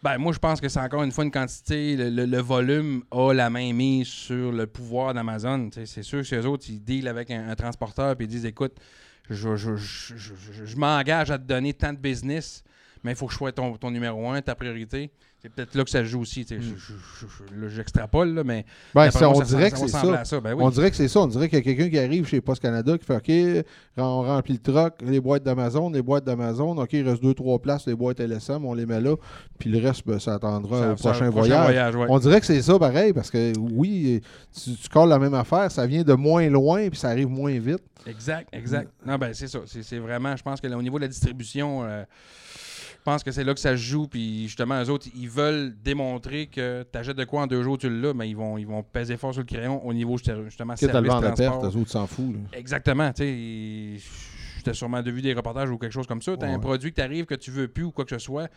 Ben, 0.03 0.17
moi, 0.17 0.31
je 0.31 0.39
pense 0.39 0.61
que 0.61 0.69
c'est 0.69 0.79
encore 0.79 1.03
une 1.03 1.11
fois 1.11 1.23
une 1.23 1.31
quantité. 1.31 1.95
Le, 1.97 2.41
volume 2.41 3.03
a 3.11 3.33
la 3.33 3.49
main 3.49 3.73
mise 3.73 4.07
sur 4.07 4.51
le 4.51 4.67
pouvoir 4.67 5.13
d'Amazon. 5.13 5.69
C'est 5.85 6.03
sûr 6.03 6.21
que 6.21 6.35
eux 6.35 6.45
autres, 6.45 6.65
ils 6.69 6.83
dealent 6.83 7.07
avec 7.07 7.31
un, 7.31 7.55
transporteur 7.55 8.11
et 8.11 8.23
ils 8.23 8.27
disent 8.27 8.45
écoute, 8.45 8.77
je, 9.29 10.75
m'engage 10.77 11.31
à 11.31 11.37
te 11.37 11.43
donner 11.43 11.73
tant 11.73 11.93
de 11.93 11.97
business, 11.97 12.63
mais 13.03 13.11
il 13.11 13.15
faut 13.15 13.25
que 13.25 13.33
je 13.33 13.37
sois 13.37 13.51
ton 13.51 13.91
numéro 13.91 14.29
un, 14.29 14.41
ta 14.41 14.55
priorité. 14.55 15.11
C'est 15.39 15.49
peut-être 15.49 15.75
là 15.75 15.83
que 15.83 15.89
ça 15.91 16.03
joue 16.03 16.21
aussi. 16.21 16.45
Je- 16.49 16.55
je- 16.59 16.65
je- 16.75 17.61
là, 17.61 17.69
J'extrapole, 17.69 18.33
là, 18.33 18.43
mais. 18.43 18.65
Ben, 18.95 19.11
ça, 19.11 19.29
on 19.29 19.35
ça 19.35 19.43
dirait 19.45 19.69
ça. 19.69 20.13
à 20.19 20.25
ça. 20.25 20.39
Ben 20.41 20.53
oui. 20.55 20.63
On 20.63 20.69
dirait 20.71 20.89
que 20.89 20.95
c'est 20.95 21.07
ça. 21.07 21.19
On 21.19 21.27
dirait 21.27 21.47
qu'il 21.47 21.59
y 21.59 21.61
a 21.61 21.63
quelqu'un 21.63 21.89
qui 21.89 21.99
arrive 21.99 22.25
chez 22.27 22.41
Post 22.41 22.59
Canada 22.61 22.97
qui 22.97 23.05
fait 23.05 23.15
OK, 23.17 23.65
on 23.97 24.23
remplit 24.23 24.53
le 24.53 24.59
truck, 24.73 24.95
les 25.03 25.19
boîtes 25.19 25.43
d'Amazon, 25.43 25.91
les 25.91 26.01
boîtes 26.01 26.23
d'Amazon. 26.23 26.75
OK, 26.77 26.91
il 26.93 27.07
reste 27.07 27.21
deux, 27.21 27.35
trois 27.35 27.59
places, 27.59 27.85
les 27.85 27.93
boîtes 27.95 28.19
LSM, 28.19 28.65
on 28.65 28.73
les 28.73 28.87
met 28.87 28.99
là. 28.99 29.15
Puis 29.59 29.69
le 29.69 29.85
reste, 29.87 30.07
ben, 30.07 30.17
ça 30.19 30.33
attendra 30.33 30.79
Ça- 30.79 30.93
au 30.93 30.97
ça- 30.97 31.09
prochain, 31.11 31.29
voyage. 31.29 31.95
ouais. 31.95 32.07
On 32.09 32.17
dirait 32.17 32.39
que 32.39 32.45
c'est 32.47 32.61
ça 32.63 32.79
pareil 32.79 33.13
parce 33.13 33.29
que 33.29 33.53
oui, 33.59 34.21
tu, 34.59 34.71
tu 34.75 34.89
colles 34.89 35.09
la 35.09 35.19
même 35.19 35.35
affaire, 35.35 35.71
ça 35.71 35.85
vient 35.85 36.01
de 36.03 36.13
moins 36.13 36.49
loin 36.49 36.89
puis 36.89 36.97
ça 36.97 37.09
arrive 37.09 37.29
moins 37.29 37.57
vite. 37.59 37.83
Exact, 38.07 38.47
exact. 38.53 38.89
Non, 39.05 39.17
ben 39.17 39.33
c'est 39.33 39.47
ça. 39.47 39.59
C'est 39.65 39.99
vraiment, 39.99 40.35
je 40.35 40.41
pense 40.41 40.61
que 40.61 40.67
là, 40.67 40.77
au 40.77 40.81
niveau 40.81 40.97
de 40.97 41.03
la 41.03 41.09
distribution, 41.09 41.83
euh, 41.83 42.03
pense 43.09 43.23
que 43.23 43.31
c'est 43.31 43.45
là 43.45 43.53
que 43.53 43.59
ça 43.59 43.71
se 43.71 43.81
joue. 43.81 44.07
Puis 44.07 44.43
justement, 44.47 44.83
eux 44.83 44.89
autres, 44.89 45.07
ils 45.15 45.29
veulent 45.29 45.73
démontrer 45.81 46.47
que 46.47 46.85
tu 46.91 46.99
achètes 46.99 47.15
de 47.17 47.23
quoi 47.23 47.43
en 47.43 47.47
deux 47.47 47.63
jours, 47.63 47.77
tu 47.77 47.89
l'as, 47.89 48.13
mais 48.13 48.29
ils 48.29 48.35
vont, 48.35 48.57
ils 48.57 48.67
vont 48.67 48.83
peser 48.83 49.15
fort 49.15 49.33
sur 49.33 49.41
le 49.41 49.45
crayon 49.47 49.85
au 49.85 49.93
niveau 49.93 50.17
justement 50.17 50.73
Quitte 50.73 50.89
à 50.93 50.99
le 50.99 51.07
service 51.07 51.11
à 51.13 51.21
transport. 51.21 51.61
perte, 51.61 51.73
eux 51.75 51.79
autres 51.79 51.89
s'en 51.91 52.05
foutent. 52.05 52.35
Exactement. 52.51 53.13
Tu 53.13 53.99
sais, 54.63 54.73
sûrement 54.73 55.01
vu 55.01 55.21
des 55.21 55.33
reportages 55.33 55.69
ou 55.69 55.77
quelque 55.77 55.93
chose 55.93 56.07
comme 56.07 56.21
ça. 56.21 56.35
Tu 56.35 56.43
as 56.43 56.49
Ouais. 56.49 56.53
un 56.55 56.59
produit 56.59 56.89
que 56.91 56.95
tu 56.95 57.01
arrives 57.01 57.25
que 57.25 57.35
tu 57.35 57.49
veux 57.51 57.69
plus 57.69 57.85
ou 57.85 57.91
quoi 57.91 58.03
que 58.03 58.11
ce 58.11 58.19
soit. 58.19 58.49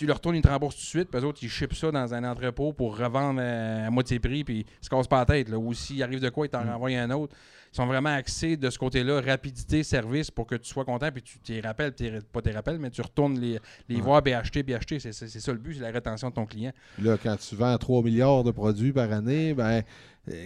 Tu 0.00 0.06
leur 0.06 0.16
retournes, 0.16 0.36
ils 0.36 0.40
te 0.40 0.48
remboursent 0.48 0.76
tout 0.76 0.80
de 0.80 0.86
suite. 0.86 1.10
Puis 1.10 1.20
eux 1.20 1.24
autres, 1.26 1.40
ils 1.42 1.50
shippent 1.50 1.74
ça 1.74 1.90
dans 1.90 2.14
un 2.14 2.24
entrepôt 2.24 2.72
pour 2.72 2.96
revendre 2.96 3.38
euh, 3.42 3.86
à 3.86 3.90
moitié 3.90 4.18
prix. 4.18 4.44
Puis 4.44 4.60
ils 4.60 4.84
se 4.84 4.88
cassent 4.88 5.06
pas 5.06 5.18
la 5.18 5.26
tête. 5.26 5.50
Là. 5.50 5.58
Ou 5.58 5.74
s'il 5.74 6.02
arrive 6.02 6.20
de 6.20 6.30
quoi, 6.30 6.46
ils 6.46 6.48
t'en 6.48 6.64
Mm. 6.64 6.70
renvoient 6.70 6.88
un 6.88 7.10
autre. 7.10 7.36
Ils 7.70 7.76
sont 7.76 7.84
vraiment 7.86 8.08
axés 8.08 8.56
de 8.56 8.70
ce 8.70 8.78
côté-là, 8.78 9.20
rapidité, 9.20 9.82
service, 9.82 10.30
pour 10.30 10.46
que 10.46 10.54
tu 10.54 10.70
sois 10.70 10.86
content. 10.86 11.10
Puis 11.12 11.20
tu 11.22 11.38
t'y 11.38 11.60
rappelles, 11.60 11.92
t'y- 11.92 12.10
pas 12.32 12.40
tes 12.40 12.50
rappels, 12.52 12.78
mais 12.78 12.88
tu 12.88 13.02
retournes 13.02 13.38
les, 13.38 13.58
les 13.90 13.96
Ouais. 13.96 14.00
voir, 14.00 14.22
puis 14.22 14.32
acheter, 14.32 14.62
puis 14.62 14.72
acheter. 14.72 14.98
C'est 15.00 15.12
c'est- 15.12 15.28
c'est 15.28 15.38
ça 15.40 15.52
le 15.52 15.58
but, 15.58 15.74
c'est 15.74 15.82
la 15.82 15.90
rétention 15.90 16.30
de 16.30 16.34
ton 16.34 16.46
client. 16.46 16.72
Là, 17.02 17.18
quand 17.22 17.36
tu 17.36 17.54
vends 17.54 17.76
3 17.76 18.02
milliards 18.02 18.42
de 18.42 18.52
produits 18.52 18.92
par 18.94 19.12
année, 19.12 19.52
ben 19.52 19.82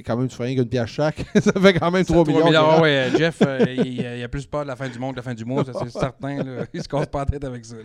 quand 0.04 0.16
même, 0.16 0.28
tu 0.28 0.36
fais 0.36 0.44
rien 0.44 0.56
qu'une 0.56 0.68
pièce 0.68 0.86
chaque. 0.88 1.24
ça 1.34 1.52
fait 1.52 1.74
quand 1.74 1.90
même 1.90 2.04
3 2.04 2.24
3 2.24 2.26
milliards. 2.26 2.46
milliards, 2.46 2.80
ouais, 2.80 3.10
euh, 3.12 3.18
Jeff, 3.18 3.38
euh, 3.42 3.64
il, 3.68 4.00
il 4.00 4.22
a 4.22 4.28
plus 4.28 4.46
peur 4.46 4.62
de 4.62 4.68
la 4.68 4.76
fin 4.76 4.88
du 4.88 4.98
monde 4.98 5.12
que 5.12 5.16
la 5.16 5.22
fin 5.22 5.34
du 5.34 5.44
mois, 5.44 5.64
ça, 5.64 5.72
c'est 5.82 5.90
certain. 5.90 6.42
là. 6.42 6.64
Il 6.74 6.82
se 6.82 6.88
casse 6.88 7.06
pas 7.06 7.20
la 7.20 7.26
tête 7.26 7.44
avec 7.44 7.64
ça. 7.64 7.76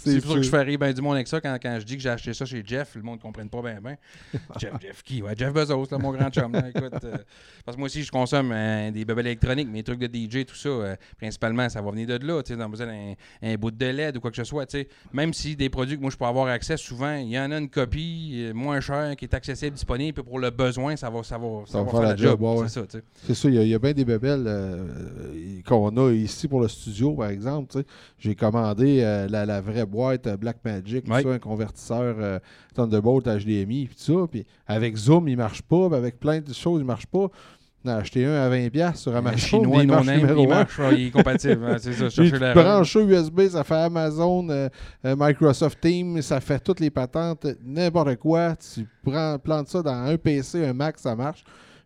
C'est 0.00 0.20
pour 0.20 0.32
ça 0.32 0.36
que 0.36 0.42
je 0.42 0.50
fais 0.50 0.62
rire 0.62 0.78
ben 0.78 0.92
du 0.92 1.00
monde 1.00 1.14
avec 1.14 1.28
ça 1.28 1.40
quand, 1.40 1.56
quand 1.62 1.78
je 1.80 1.84
dis 1.84 1.96
que 1.96 2.02
j'ai 2.02 2.08
acheté 2.08 2.34
ça 2.34 2.44
chez 2.44 2.62
Jeff, 2.64 2.94
le 2.94 3.02
monde 3.02 3.18
ne 3.18 3.22
comprenne 3.22 3.48
pas 3.48 3.62
bien. 3.62 3.80
bien. 3.80 3.96
Jeff, 4.58 4.72
Jeff 4.80 5.02
qui? 5.02 5.22
Ouais, 5.22 5.34
Jeff 5.36 5.52
Bezos, 5.52 5.86
là, 5.90 5.98
mon 5.98 6.12
grand 6.12 6.30
chum. 6.30 6.52
là, 6.52 6.68
écoute, 6.68 7.04
euh, 7.04 7.16
parce 7.64 7.76
que 7.76 7.80
moi 7.80 7.86
aussi, 7.86 8.02
je 8.02 8.10
consomme 8.10 8.52
euh, 8.52 8.90
des 8.90 9.04
bébés 9.04 9.20
électroniques, 9.20 9.68
mes 9.68 9.82
trucs 9.82 10.00
de 10.00 10.06
DJ, 10.06 10.44
tout 10.44 10.54
ça. 10.54 10.96
principalement, 11.18 11.68
ça 11.68 11.80
va 11.80 11.90
venir 11.90 12.06
de 12.06 12.26
là. 12.26 12.42
Tu 12.42 12.52
sais, 12.52 12.58
dans 12.58 12.68
besoin 12.68 12.86
d'un 12.86 13.14
un 13.42 13.54
bout 13.56 13.70
de 13.70 13.86
LED 13.86 14.16
ou 14.16 14.20
quoi 14.20 14.30
que 14.30 14.36
ce 14.36 14.44
soit. 14.44 14.66
tu 14.66 14.78
sais. 14.78 14.88
Même 15.12 15.32
si 15.32 15.56
des 15.56 15.68
produits 15.68 15.96
que 15.96 16.02
moi, 16.02 16.10
je 16.10 16.16
peux 16.16 16.24
avoir 16.24 16.48
accès, 16.48 16.76
souvent, 16.76 17.14
il 17.14 17.28
y 17.28 17.38
en 17.38 17.50
a 17.50 17.58
une 17.58 17.68
copie 17.68 18.50
moins 18.54 18.80
chère 18.80 19.14
qui 19.16 19.24
est 19.24 19.34
accessible, 19.34 19.74
disponible. 19.74 20.14
Puis 20.14 20.22
pour 20.22 20.38
le 20.38 20.50
besoin, 20.50 20.96
ça 20.96 21.10
va, 21.10 21.22
ça 21.22 21.38
va, 21.38 21.41
ça 21.66 21.82
va 21.82 21.90
faire 21.90 22.02
la 22.02 22.16
job. 22.16 22.40
ouais. 22.42 22.56
C'est 22.68 22.80
ça, 22.80 22.82
tu 22.86 22.98
sais. 22.98 23.04
C'est 23.26 23.34
ça, 23.34 23.48
il 23.48 23.54
y 23.54 23.58
a- 23.58 23.62
il 23.62 23.68
y, 23.68 23.74
a 23.74 23.78
bien 23.78 23.92
des 23.92 24.04
bébelles 24.04 24.44
euh, 24.46 24.86
qu'on 25.66 25.96
a 25.96 26.10
ici 26.12 26.48
pour 26.48 26.60
le 26.60 26.68
studio, 26.68 27.12
par 27.14 27.28
exemple. 27.30 27.82
J'ai 28.18 28.34
commandé 28.34 29.00
euh, 29.02 29.28
la, 29.28 29.46
la 29.46 29.60
vraie 29.60 29.86
boîte 29.86 30.26
euh, 30.26 30.36
Black 30.36 30.58
Magic, 30.64 31.06
Ouais. 31.08 31.26
un 31.26 31.38
convertisseur 31.38 32.16
euh, 32.18 32.38
Thunderbolt 32.74 33.26
HDMI, 33.26 33.86
puis 33.86 33.96
tout 33.96 34.20
ça. 34.20 34.26
Puis 34.30 34.44
avec 34.66 34.96
Zoom, 34.96 35.28
il 35.28 35.36
marche 35.36 35.62
pas, 35.62 35.86
avec 35.94 36.18
plein 36.18 36.40
de 36.40 36.52
choses, 36.52 36.80
il 36.80 36.86
marche 36.86 37.06
pas. 37.06 37.28
J'en 37.84 37.90
ai 37.92 37.94
acheté 37.94 38.24
un 38.24 38.34
à 38.34 38.48
20$ 38.48 38.94
sur 38.94 39.14
Un 39.14 39.18
Amazon. 39.18 39.36
chinois 39.38 39.82
il 39.82 39.88
marche 39.88 40.06
numéro 40.06 40.42
il 40.42 40.48
marche, 40.48 40.78
ouais, 40.78 40.94
il 40.94 41.06
est 41.06 41.10
compatible. 41.10 41.64
hein, 41.66 41.76
c'est 41.78 41.92
ça, 41.92 42.08
chercher 42.10 42.32
tu 42.32 42.38
la 42.38 42.54
branches 42.54 42.94
USB, 42.94 43.48
ça 43.48 43.64
fait 43.64 43.74
Amazon, 43.74 44.48
euh, 44.50 44.68
euh, 45.04 45.16
Microsoft 45.18 45.80
Teams, 45.80 46.22
ça 46.22 46.40
fait 46.40 46.60
toutes 46.60 46.80
les 46.80 46.90
patentes, 46.90 47.46
n'importe 47.64 48.16
quoi. 48.16 48.54
Tu 48.56 48.86
prends, 49.04 49.38
plantes 49.38 49.68
ça 49.68 49.82
dans 49.82 49.90
un 49.92 50.16
PC, 50.16 50.64
un 50.66 50.72
Mac, 50.72 50.98
ça 50.98 51.16
marche. 51.16 51.42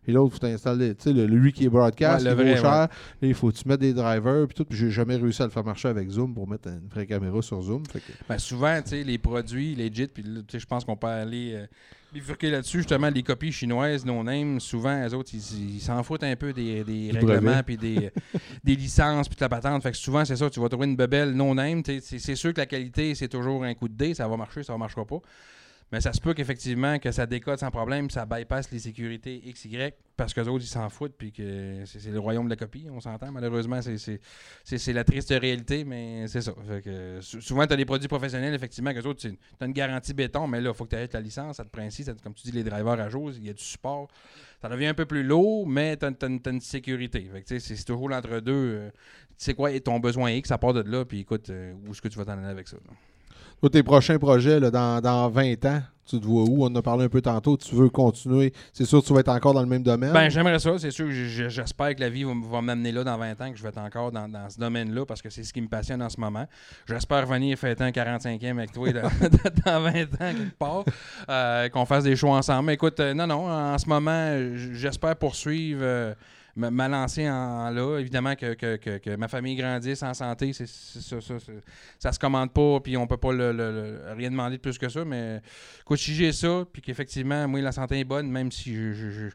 Puis 0.07 0.13
l'autre, 0.13 0.35
il 0.35 0.39
faut 0.39 0.47
t'installer, 0.47 0.95
tu 0.95 1.03
sais, 1.03 1.11
le, 1.11 1.25
lui 1.25 1.51
qui 1.51 1.65
est 1.65 1.69
broadcast, 1.69 2.23
Ouais, 2.23 2.31
le 2.33 2.37
il 2.41 2.45
vaut 2.45 2.49
vrai, 2.53 2.61
cher. 2.61 2.87
ouais. 3.21 3.27
Il 3.27 3.33
faut 3.35 3.51
que 3.51 3.57
tu 3.57 3.67
mettes 3.67 3.81
des 3.81 3.93
drivers, 3.93 4.47
puis 4.47 4.55
tout. 4.55 4.63
Puis 4.63 4.77
j'ai 4.77 4.89
jamais 4.89 5.17
réussi 5.17 5.41
à 5.41 5.45
le 5.45 5.51
faire 5.51 5.65
marcher 5.65 5.89
avec 5.89 6.09
Zoom 6.09 6.33
pour 6.33 6.47
mettre 6.47 6.69
une 6.69 6.87
vraie 6.87 7.05
caméra 7.05 7.41
sur 7.41 7.61
Zoom. 7.61 7.83
Fait 7.91 7.99
que- 7.99 8.13
Ben, 8.29 8.37
souvent, 8.37 8.81
tu 8.81 8.91
sais, 8.91 9.03
les 9.03 9.17
produits 9.17 9.75
legit, 9.75 10.07
puis 10.07 10.23
là, 10.23 10.39
tu 10.47 10.53
sais, 10.53 10.59
je 10.59 10.65
pense 10.65 10.85
qu'on 10.85 10.95
peut 10.95 11.07
aller 11.07 11.55
euh, 11.55 11.65
bifurquer 12.13 12.51
là-dessus. 12.51 12.77
Justement, 12.77 13.09
les 13.09 13.21
copies 13.21 13.51
chinoises, 13.51 14.05
no-name, 14.05 14.61
souvent, 14.61 15.05
eux 15.05 15.13
autres, 15.13 15.31
ils 15.33 15.81
s'en 15.81 16.01
foutent 16.03 16.23
un 16.23 16.37
peu 16.37 16.53
des, 16.53 16.85
règlements, 17.13 17.61
puis 17.65 17.75
des, 17.75 18.09
des 18.63 18.75
licences, 18.77 19.27
puis 19.27 19.35
de 19.35 19.43
la 19.43 19.49
patente. 19.49 19.83
Fait 19.83 19.91
que 19.91 19.97
souvent, 19.97 20.23
c'est 20.23 20.37
ça, 20.37 20.49
tu 20.49 20.61
vas 20.61 20.69
trouver 20.69 20.87
une 20.87 20.95
bebelle 20.95 21.35
C'est 21.83 21.99
c'est 21.99 22.35
sûr 22.35 22.53
que 22.53 22.61
la 22.61 22.65
qualité, 22.65 23.13
c'est 23.13 23.27
toujours 23.27 23.65
un 23.65 23.73
coup 23.73 23.89
de 23.89 23.93
dé, 23.93 24.13
ça 24.13 24.25
va 24.25 24.37
marcher, 24.37 24.63
ça 24.63 24.71
ne 24.71 24.77
marchera 24.77 25.03
pas. 25.03 25.19
Mais 25.91 26.01
ça 26.01 26.11
se 26.11 26.19
peut 26.19 26.33
qu'effectivement, 26.33 26.99
que 26.99 27.11
ça 27.11 27.25
décode 27.25 27.59
sans 27.59 27.71
problème, 27.71 28.09
ça 28.09 28.25
bypasse 28.25 28.71
les 28.71 28.79
sécurités 28.79 29.41
XY 29.45 29.91
parce 30.17 30.33
que 30.33 30.41
les 30.41 30.47
autres, 30.47 30.63
ils 30.65 30.67
s'en 30.67 30.89
foutent, 30.89 31.15
puis 31.15 31.31
que 31.31 31.83
c'est 31.85 32.09
le 32.09 32.19
royaume 32.19 32.45
de 32.45 32.49
la 32.49 32.55
copie, 32.55 32.87
on 32.91 32.99
s'entend. 32.99 33.31
Malheureusement, 33.31 33.79
c'est- 33.81 34.93
la 34.93 35.03
triste 35.03 35.29
réalité, 35.29 35.85
mais 35.85 36.27
c'est 36.27 36.41
ça. 36.41 36.53
Souvent, 37.21 37.67
tu 37.67 37.73
as 37.73 37.75
des 37.77 37.85
produits 37.85 38.07
professionnels, 38.07 38.53
effectivement, 38.53 38.93
que 38.93 39.07
autres, 39.07 39.21
tu 39.21 39.37
as 39.59 39.65
une 39.65 39.73
garantie 39.73 40.13
béton, 40.13 40.47
mais 40.47 40.59
là, 40.59 40.71
il 40.71 40.75
faut 40.75 40.85
que 40.85 40.89
tu 40.89 40.95
aies 40.95 41.07
ta 41.07 41.21
licence, 41.21 41.57
ça 41.57 41.63
te 41.63 41.69
prend 41.69 41.87
comme 42.23 42.33
tu 42.33 42.43
dis, 42.43 42.51
les 42.51 42.63
drivers 42.63 42.99
à 42.99 43.09
jour, 43.09 43.31
il 43.31 43.45
y 43.45 43.49
a 43.49 43.53
du 43.53 43.63
support. 43.63 44.07
Ça 44.61 44.69
devient 44.69 44.87
un 44.87 44.93
peu 44.95 45.05
plus 45.05 45.23
lourd, 45.23 45.67
mais 45.67 45.95
tu 45.95 46.05
as, 46.05 46.49
une 46.49 46.61
sécurité. 46.61 47.29
C'est 47.45 47.85
toujours 47.85 48.09
l'entre-deux. 48.09 48.51
euh, 48.51 48.89
tu 49.37 49.45
sais 49.45 49.53
quoi, 49.53 49.71
et 49.71 49.79
ton 49.79 49.99
besoin 49.99 50.31
X, 50.31 50.49
ça 50.49 50.57
part 50.57 50.73
de 50.73 50.81
là, 50.81 51.05
puis 51.05 51.19
écoute, 51.19 51.51
euh, 51.51 51.75
où 51.85 51.91
est-ce 51.91 52.01
que 52.01 52.07
tu 52.07 52.17
vas 52.17 52.25
t'en 52.25 52.39
aller 52.39 52.47
avec 52.47 52.67
ça? 52.67 52.77
Toi, 53.59 53.69
tes 53.71 53.83
prochains 53.83 54.19
projets, 54.19 54.59
là, 54.59 54.69
dans, 54.69 55.01
dans 55.01 55.29
20 55.29 55.65
ans, 55.65 55.81
tu 56.07 56.19
te 56.19 56.25
vois 56.25 56.43
où? 56.43 56.63
On 56.63 56.67
en 56.67 56.75
a 56.75 56.81
parlé 56.81 57.05
un 57.05 57.09
peu 57.09 57.21
tantôt. 57.21 57.57
Tu 57.57 57.75
veux 57.75 57.89
continuer? 57.89 58.53
C'est 58.71 58.85
sûr 58.85 59.01
que 59.01 59.07
tu 59.07 59.13
vas 59.13 59.19
être 59.19 59.29
encore 59.29 59.53
dans 59.53 59.61
le 59.61 59.67
même 59.67 59.83
domaine. 59.83 60.13
Ben, 60.13 60.29
j'aimerais 60.29 60.59
ça. 60.59 60.77
C'est 60.77 60.91
sûr 60.91 61.07
j'espère 61.09 61.95
que 61.95 61.99
la 61.99 62.09
vie 62.09 62.23
va, 62.23 62.61
m'amener 62.61 62.91
là 62.91 63.03
dans 63.03 63.17
20 63.17 63.41
ans, 63.41 63.51
que 63.51 63.57
je 63.57 63.63
vais 63.63 63.69
être 63.69 63.79
encore 63.79 64.11
dans, 64.11 64.29
dans 64.29 64.49
ce 64.49 64.59
domaine-là, 64.59 65.05
parce 65.05 65.21
que 65.21 65.29
c'est 65.29 65.43
ce 65.43 65.51
qui 65.51 65.61
me 65.61 65.67
passionne 65.67 66.01
en 66.01 66.09
ce 66.09 66.19
moment. 66.19 66.45
J'espère 66.87 67.25
venir 67.25 67.57
fêter 67.57 67.83
un 67.83 67.89
45e 67.89 68.51
avec 68.51 68.71
toi 68.71 68.89
dans 69.65 69.81
20 69.81 69.87
ans, 69.87 70.07
quelque 70.19 70.57
part, 70.57 70.85
euh, 71.29 71.67
qu'on 71.69 71.85
fasse 71.85 72.03
des 72.03 72.15
shows 72.15 72.29
ensemble. 72.29 72.67
Mais 72.67 72.75
écoute, 72.75 72.99
euh, 72.99 73.13
non, 73.13 73.27
non, 73.27 73.49
en 73.49 73.77
ce 73.77 73.89
moment, 73.89 74.37
j'espère 74.73 75.15
poursuivre. 75.15 75.81
euh, 75.83 76.13
lancée 76.87 77.29
en 77.29 77.69
là, 77.69 77.99
évidemment 77.99 78.35
que, 78.35 78.53
que- 78.53 78.97
que- 78.97 79.15
ma 79.15 79.27
famille 79.27 79.55
grandisse 79.55 80.01
en 80.03 80.13
santé, 80.13 80.53
c'est 80.53 80.67
ça, 80.67 81.21
ça, 81.21 81.35
ça 81.99 82.11
se 82.11 82.19
commande 82.19 82.51
pas, 82.51 82.79
puis 82.79 82.97
on 82.97 83.05
peut 83.07 83.17
pas 83.17 83.31
le- 83.31 83.51
le- 83.51 84.01
rien 84.15 84.29
demander 84.31 84.57
de 84.57 84.61
plus 84.61 84.77
que 84.77 84.89
ça, 84.89 85.05
mais 85.05 85.41
écoute, 85.81 85.99
si 85.99 86.13
j'ai 86.13 86.31
ça, 86.31 86.65
puis 86.71 86.81
qu'effectivement, 86.81 87.47
moi, 87.47 87.61
la 87.61 87.71
santé 87.71 87.99
est 87.99 88.03
bonne, 88.03 88.29
même 88.29 88.51
si 88.51 88.73
je- 88.75 89.29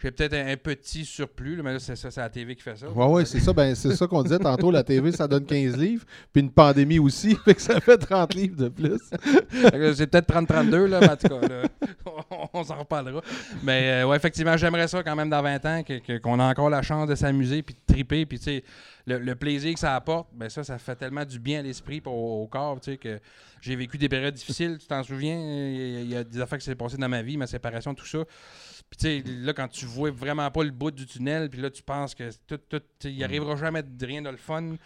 j'ai 0.00 0.12
peut-être 0.12 0.34
un, 0.34 0.46
un 0.52 0.56
petit 0.56 1.04
surplus, 1.04 1.56
là, 1.56 1.62
mais 1.64 1.72
là, 1.72 1.78
c'est 1.80 1.96
ça, 1.96 2.10
c'est 2.10 2.20
la 2.20 2.28
TV 2.28 2.54
qui 2.54 2.62
fait 2.62 2.76
ça. 2.76 2.88
Ouais, 2.88 3.06
ouais, 3.06 3.24
c'est 3.24 3.40
ça. 3.40 3.52
Ben, 3.52 3.74
c'est 3.74 3.96
ça 3.96 4.06
qu'on 4.06 4.22
disait 4.22 4.38
tantôt. 4.38 4.70
La 4.70 4.84
TV, 4.84 5.10
ça 5.10 5.26
donne 5.26 5.44
15 5.44 5.76
livres. 5.76 6.04
Puis 6.32 6.42
une 6.42 6.50
pandémie 6.50 7.00
aussi. 7.00 7.34
Fait 7.44 7.54
que 7.54 7.60
ça 7.60 7.80
fait 7.80 7.98
30 7.98 8.34
livres 8.34 8.56
de 8.56 8.68
plus. 8.68 9.00
C'est 9.94 10.06
peut-être 10.06 10.32
30-32, 10.32 10.84
là, 10.86 11.00
mais 11.00 11.10
en 11.10 11.16
tout 11.16 11.28
cas, 11.28 11.48
là, 11.48 11.62
on, 12.30 12.48
on 12.52 12.64
s'en 12.64 12.78
reparlera. 12.78 13.20
Mais 13.62 14.02
euh, 14.02 14.06
ouais, 14.08 14.16
effectivement, 14.16 14.56
j'aimerais 14.56 14.88
ça 14.88 15.02
quand 15.02 15.16
même 15.16 15.30
dans 15.30 15.42
20 15.42 15.66
ans, 15.66 15.82
qu'on 16.22 16.38
a 16.40 16.44
encore 16.44 16.70
la 16.70 16.82
chance 16.82 17.08
de 17.08 17.14
s'amuser, 17.14 17.62
puis 17.62 17.74
de 17.74 17.92
triper, 17.92 18.26
puis 18.26 18.38
tu 18.38 18.44
sais, 18.44 18.64
le, 19.08 19.18
le 19.18 19.34
plaisir 19.34 19.72
que 19.74 19.80
ça 19.80 19.94
apporte, 19.96 20.28
ben 20.34 20.48
ça, 20.48 20.62
ça 20.62 20.78
fait 20.78 20.94
tellement 20.96 21.24
du 21.24 21.38
bien 21.38 21.60
à 21.60 21.62
l'esprit 21.62 21.96
et 21.96 22.02
au, 22.08 22.42
au 22.42 22.46
corps, 22.46 22.80
tu 22.80 22.92
sais, 22.92 22.96
que 22.98 23.18
j'ai 23.60 23.74
vécu 23.76 23.98
des 23.98 24.08
périodes 24.08 24.34
difficiles, 24.34 24.78
tu 24.78 24.86
t'en 24.86 25.02
souviens, 25.02 25.34
il 25.38 25.76
y 25.76 25.96
a- 25.96 26.00
il 26.02 26.10
y 26.10 26.16
a 26.16 26.24
des 26.24 26.40
affaires 26.40 26.58
qui 26.58 26.64
s'est 26.64 26.74
passées 26.74 26.96
dans 26.98 27.08
ma 27.08 27.22
vie, 27.22 27.36
ma 27.36 27.46
séparation, 27.46 27.94
tout 27.94 28.06
ça. 28.06 28.24
Puis 28.90 28.96
tu 28.98 29.06
sais, 29.06 29.22
là, 29.26 29.52
quand 29.52 29.68
tu 29.68 29.84
vois 29.86 30.10
vraiment 30.10 30.50
pas 30.50 30.62
le 30.64 30.70
bout 30.70 30.90
du 30.90 31.06
tunnel, 31.06 31.50
puis 31.50 31.60
là, 31.60 31.70
tu 31.70 31.82
penses 31.82 32.14
que 32.14 32.30
tout, 32.46 32.58
tout, 32.68 32.82
il 33.04 33.16
n'y 33.16 33.24
arrivera 33.24 33.56
jamais 33.56 33.82
de 33.82 34.06
rien 34.06 34.22
de 34.22 34.30
le 34.30 34.36
fun. 34.36 34.76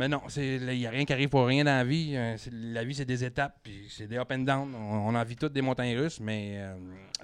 Mais 0.00 0.06
non, 0.06 0.20
c'est- 0.28 0.56
il 0.56 0.78
n'y 0.78 0.86
a 0.86 0.90
rien 0.90 1.04
qui 1.04 1.12
arrive 1.12 1.28
pour 1.28 1.44
rien 1.44 1.64
dans 1.64 1.72
la 1.76 1.82
vie. 1.84 2.12
Euh, 2.14 2.36
la 2.52 2.84
vie, 2.84 2.94
c'est 2.94 3.04
des 3.04 3.24
étapes, 3.24 3.58
puis 3.64 3.86
c'est 3.90 4.06
des 4.06 4.16
up 4.16 4.30
and 4.30 4.38
down. 4.40 4.72
On, 4.72 5.08
on 5.08 5.14
en 5.16 5.24
vit 5.24 5.34
toutes 5.34 5.52
des 5.52 5.60
montagnes 5.62 5.96
russes, 5.98 6.20
mais 6.20 6.54
euh, 6.58 6.74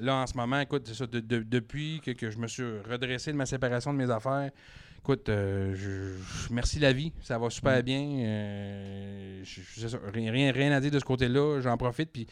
là, 0.01 0.17
en 0.17 0.27
ce 0.27 0.37
moment, 0.37 0.59
écoute, 0.59 0.83
c'est 0.87 0.95
ça, 0.95 1.07
de- 1.07 1.21
de- 1.21 1.45
depuis 1.45 2.01
que, 2.05 2.11
que 2.11 2.31
je 2.31 2.39
me 2.39 2.49
suis 2.49 2.65
redressé 2.91 3.31
de 3.31 3.37
ma 3.37 3.47
séparation 3.47 3.93
de 3.93 3.99
mes 3.99 4.11
affaires, 4.11 4.51
écoute, 5.05 5.29
euh, 5.29 5.75
je, 5.75 6.17
je- 6.49 6.53
merci 6.53 6.79
la 6.79 6.93
vie, 6.93 7.13
ça 7.23 7.39
va 7.39 7.51
super 7.51 7.83
bien. 7.83 8.01
Euh, 8.25 9.41
je- 9.45 9.87
ça, 9.89 9.99
rien, 10.13 10.51
rien, 10.53 10.73
à 10.73 10.81
dire 10.81 10.91
de 10.91 10.99
ce 10.99 11.05
côté-là, 11.05 11.61
j'en 11.61 11.77
profite, 11.77 12.11
puis 12.11 12.27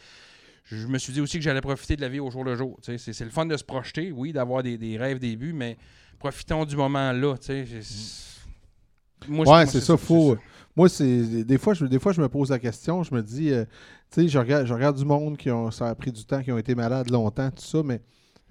je 0.65 0.87
me 0.87 0.97
suis 0.97 1.13
dit 1.13 1.21
aussi 1.21 1.37
que 1.37 1.43
j'allais 1.43 1.61
profiter 1.61 1.95
de 1.95 2.01
la 2.01 2.09
vie 2.09 2.19
au 2.19 2.31
jour 2.31 2.43
le 2.43 2.55
jour. 2.55 2.77
C'est, 2.81 2.97
c'est 2.97 3.23
le 3.23 3.29
fun 3.29 3.45
de 3.45 3.55
se 3.57 3.63
projeter, 3.63 4.11
oui, 4.11 4.33
d'avoir 4.33 4.63
des, 4.63 4.77
des 4.77 4.97
rêves, 4.97 5.19
des 5.19 5.35
buts, 5.35 5.53
mais 5.53 5.77
profitons 6.19 6.65
du 6.65 6.75
moment 6.75 7.11
là. 7.11 7.35
C'est- 7.39 7.65
Moi, 9.27 9.47
Ouais, 9.47 9.65
c'est 9.67 9.79
ça, 9.81 9.95
faut- 9.97 10.37
Moi, 10.75 10.89
c'est 10.89 11.43
des 11.43 11.57
fois, 11.59 11.75
je, 11.75 11.85
des 11.85 11.99
fois, 11.99 12.11
je 12.13 12.21
me 12.21 12.27
pose 12.27 12.49
la 12.49 12.57
question. 12.57 13.03
Je 13.03 13.13
me 13.13 13.21
dis, 13.21 13.51
euh, 13.51 13.63
tu 14.11 14.21
sais, 14.23 14.27
je 14.27 14.39
regarde, 14.39 14.65
je 14.65 14.73
regarde 14.73 14.97
du 14.97 15.05
monde 15.05 15.37
qui 15.37 15.51
ont, 15.51 15.69
ça 15.69 15.87
a 15.89 15.95
pris 15.95 16.11
du 16.11 16.25
temps, 16.25 16.41
qui 16.41 16.51
ont 16.51 16.57
été 16.57 16.73
malades 16.73 17.11
longtemps, 17.11 17.51
tout 17.51 17.61
ça, 17.63 17.83
mais 17.83 18.01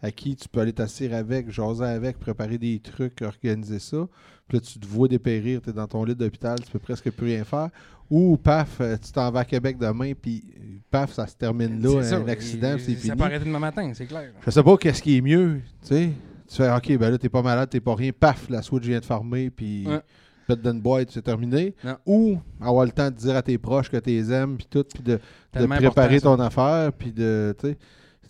à 0.03 0.11
qui 0.11 0.35
tu 0.37 0.49
peux 0.49 0.61
aller 0.61 0.73
t'asseoir 0.73 1.15
avec, 1.15 1.51
jaser 1.51 1.85
avec, 1.85 2.19
préparer 2.19 2.59
des 2.59 2.81
trucs, 2.81 3.23
organiser 3.23 3.79
ça. 3.79 4.09
Puis 4.49 4.59
là, 4.59 4.61
tu 4.61 4.79
te 4.81 4.87
vois 4.87 5.07
dépérir, 5.09 5.63
tu 5.63 5.71
es 5.71 5.73
dans 5.73 5.87
ton 5.87 6.05
lit 6.05 6.15
d'hôpital, 6.17 6.59
tu 6.61 6.71
peux 6.71 6.79
presque 6.81 7.11
plus 7.13 7.27
rien 7.27 7.45
faire. 7.45 7.69
Ou, 8.11 8.37
paf, 8.37 8.81
euh, 8.81 8.97
tu 9.03 9.13
t'en 9.13 9.31
vas 9.31 9.41
à 9.41 9.45
Québec 9.45 9.79
demain, 9.79 10.13
puis 10.21 10.45
paf, 10.91 11.13
ça 11.13 11.27
se 11.27 11.35
termine 11.37 11.81
là, 11.81 12.03
ça, 12.03 12.17
un 12.17 12.29
accident, 12.29 12.77
c'est 12.79 12.95
Ça 12.97 13.17
peut 13.17 13.25
arrêter 13.25 13.45
demain 13.47 13.59
matin, 13.61 13.91
c'est 13.95 14.05
clair. 14.07 14.33
Je 14.45 14.51
sais 14.51 14.63
pas 14.63 14.77
qu'est-ce 14.77 15.01
qui 15.03 15.17
est 15.17 15.21
mieux, 15.23 15.61
tu 15.83 15.87
sais. 15.89 16.11
Tu 16.49 16.57
fais, 16.57 16.71
OK, 16.71 16.99
ben 16.99 17.11
là, 17.11 17.17
t'es 17.17 17.31
pas 17.31 17.41
malade, 17.41 17.71
t'es 17.71 17.81
pas 17.81 17.95
rien, 17.95 18.11
paf, 18.19 18.51
la 18.51 18.61
switch 18.61 18.83
vient 18.85 18.99
de 19.01 19.05
farmer, 19.07 19.49
puis 19.49 19.87
Ouais. 19.87 20.01
pète 20.47 20.61
d'une 20.61 20.81
boîte, 20.83 21.11
c'est 21.13 21.23
terminé. 21.23 21.75
Non. 21.83 21.97
Ou 22.05 22.39
avoir 22.61 22.85
le 22.85 22.91
temps 22.91 23.11
de 23.11 23.17
dire 23.17 23.37
à 23.37 23.41
tes 23.43 23.57
proches 23.57 23.89
que 23.89 23.97
t'es 23.97 24.19
aimes, 24.31 24.57
puis 24.59 24.67
tout, 24.69 24.85
puis 24.93 25.03
de, 25.03 25.19
de 25.55 25.67
préparer 25.67 26.21
ton 26.21 26.39
affaire, 26.41 26.93
puis 26.93 27.13
de, 27.13 27.55
tu 27.59 27.69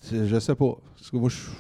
sais, 0.01 0.29
je 0.29 0.39
sais 0.39 0.55
pas. 0.55 0.77
Parce 1.03 1.11
que 1.11 1.17
moi, 1.17 1.31
je, 1.31 1.51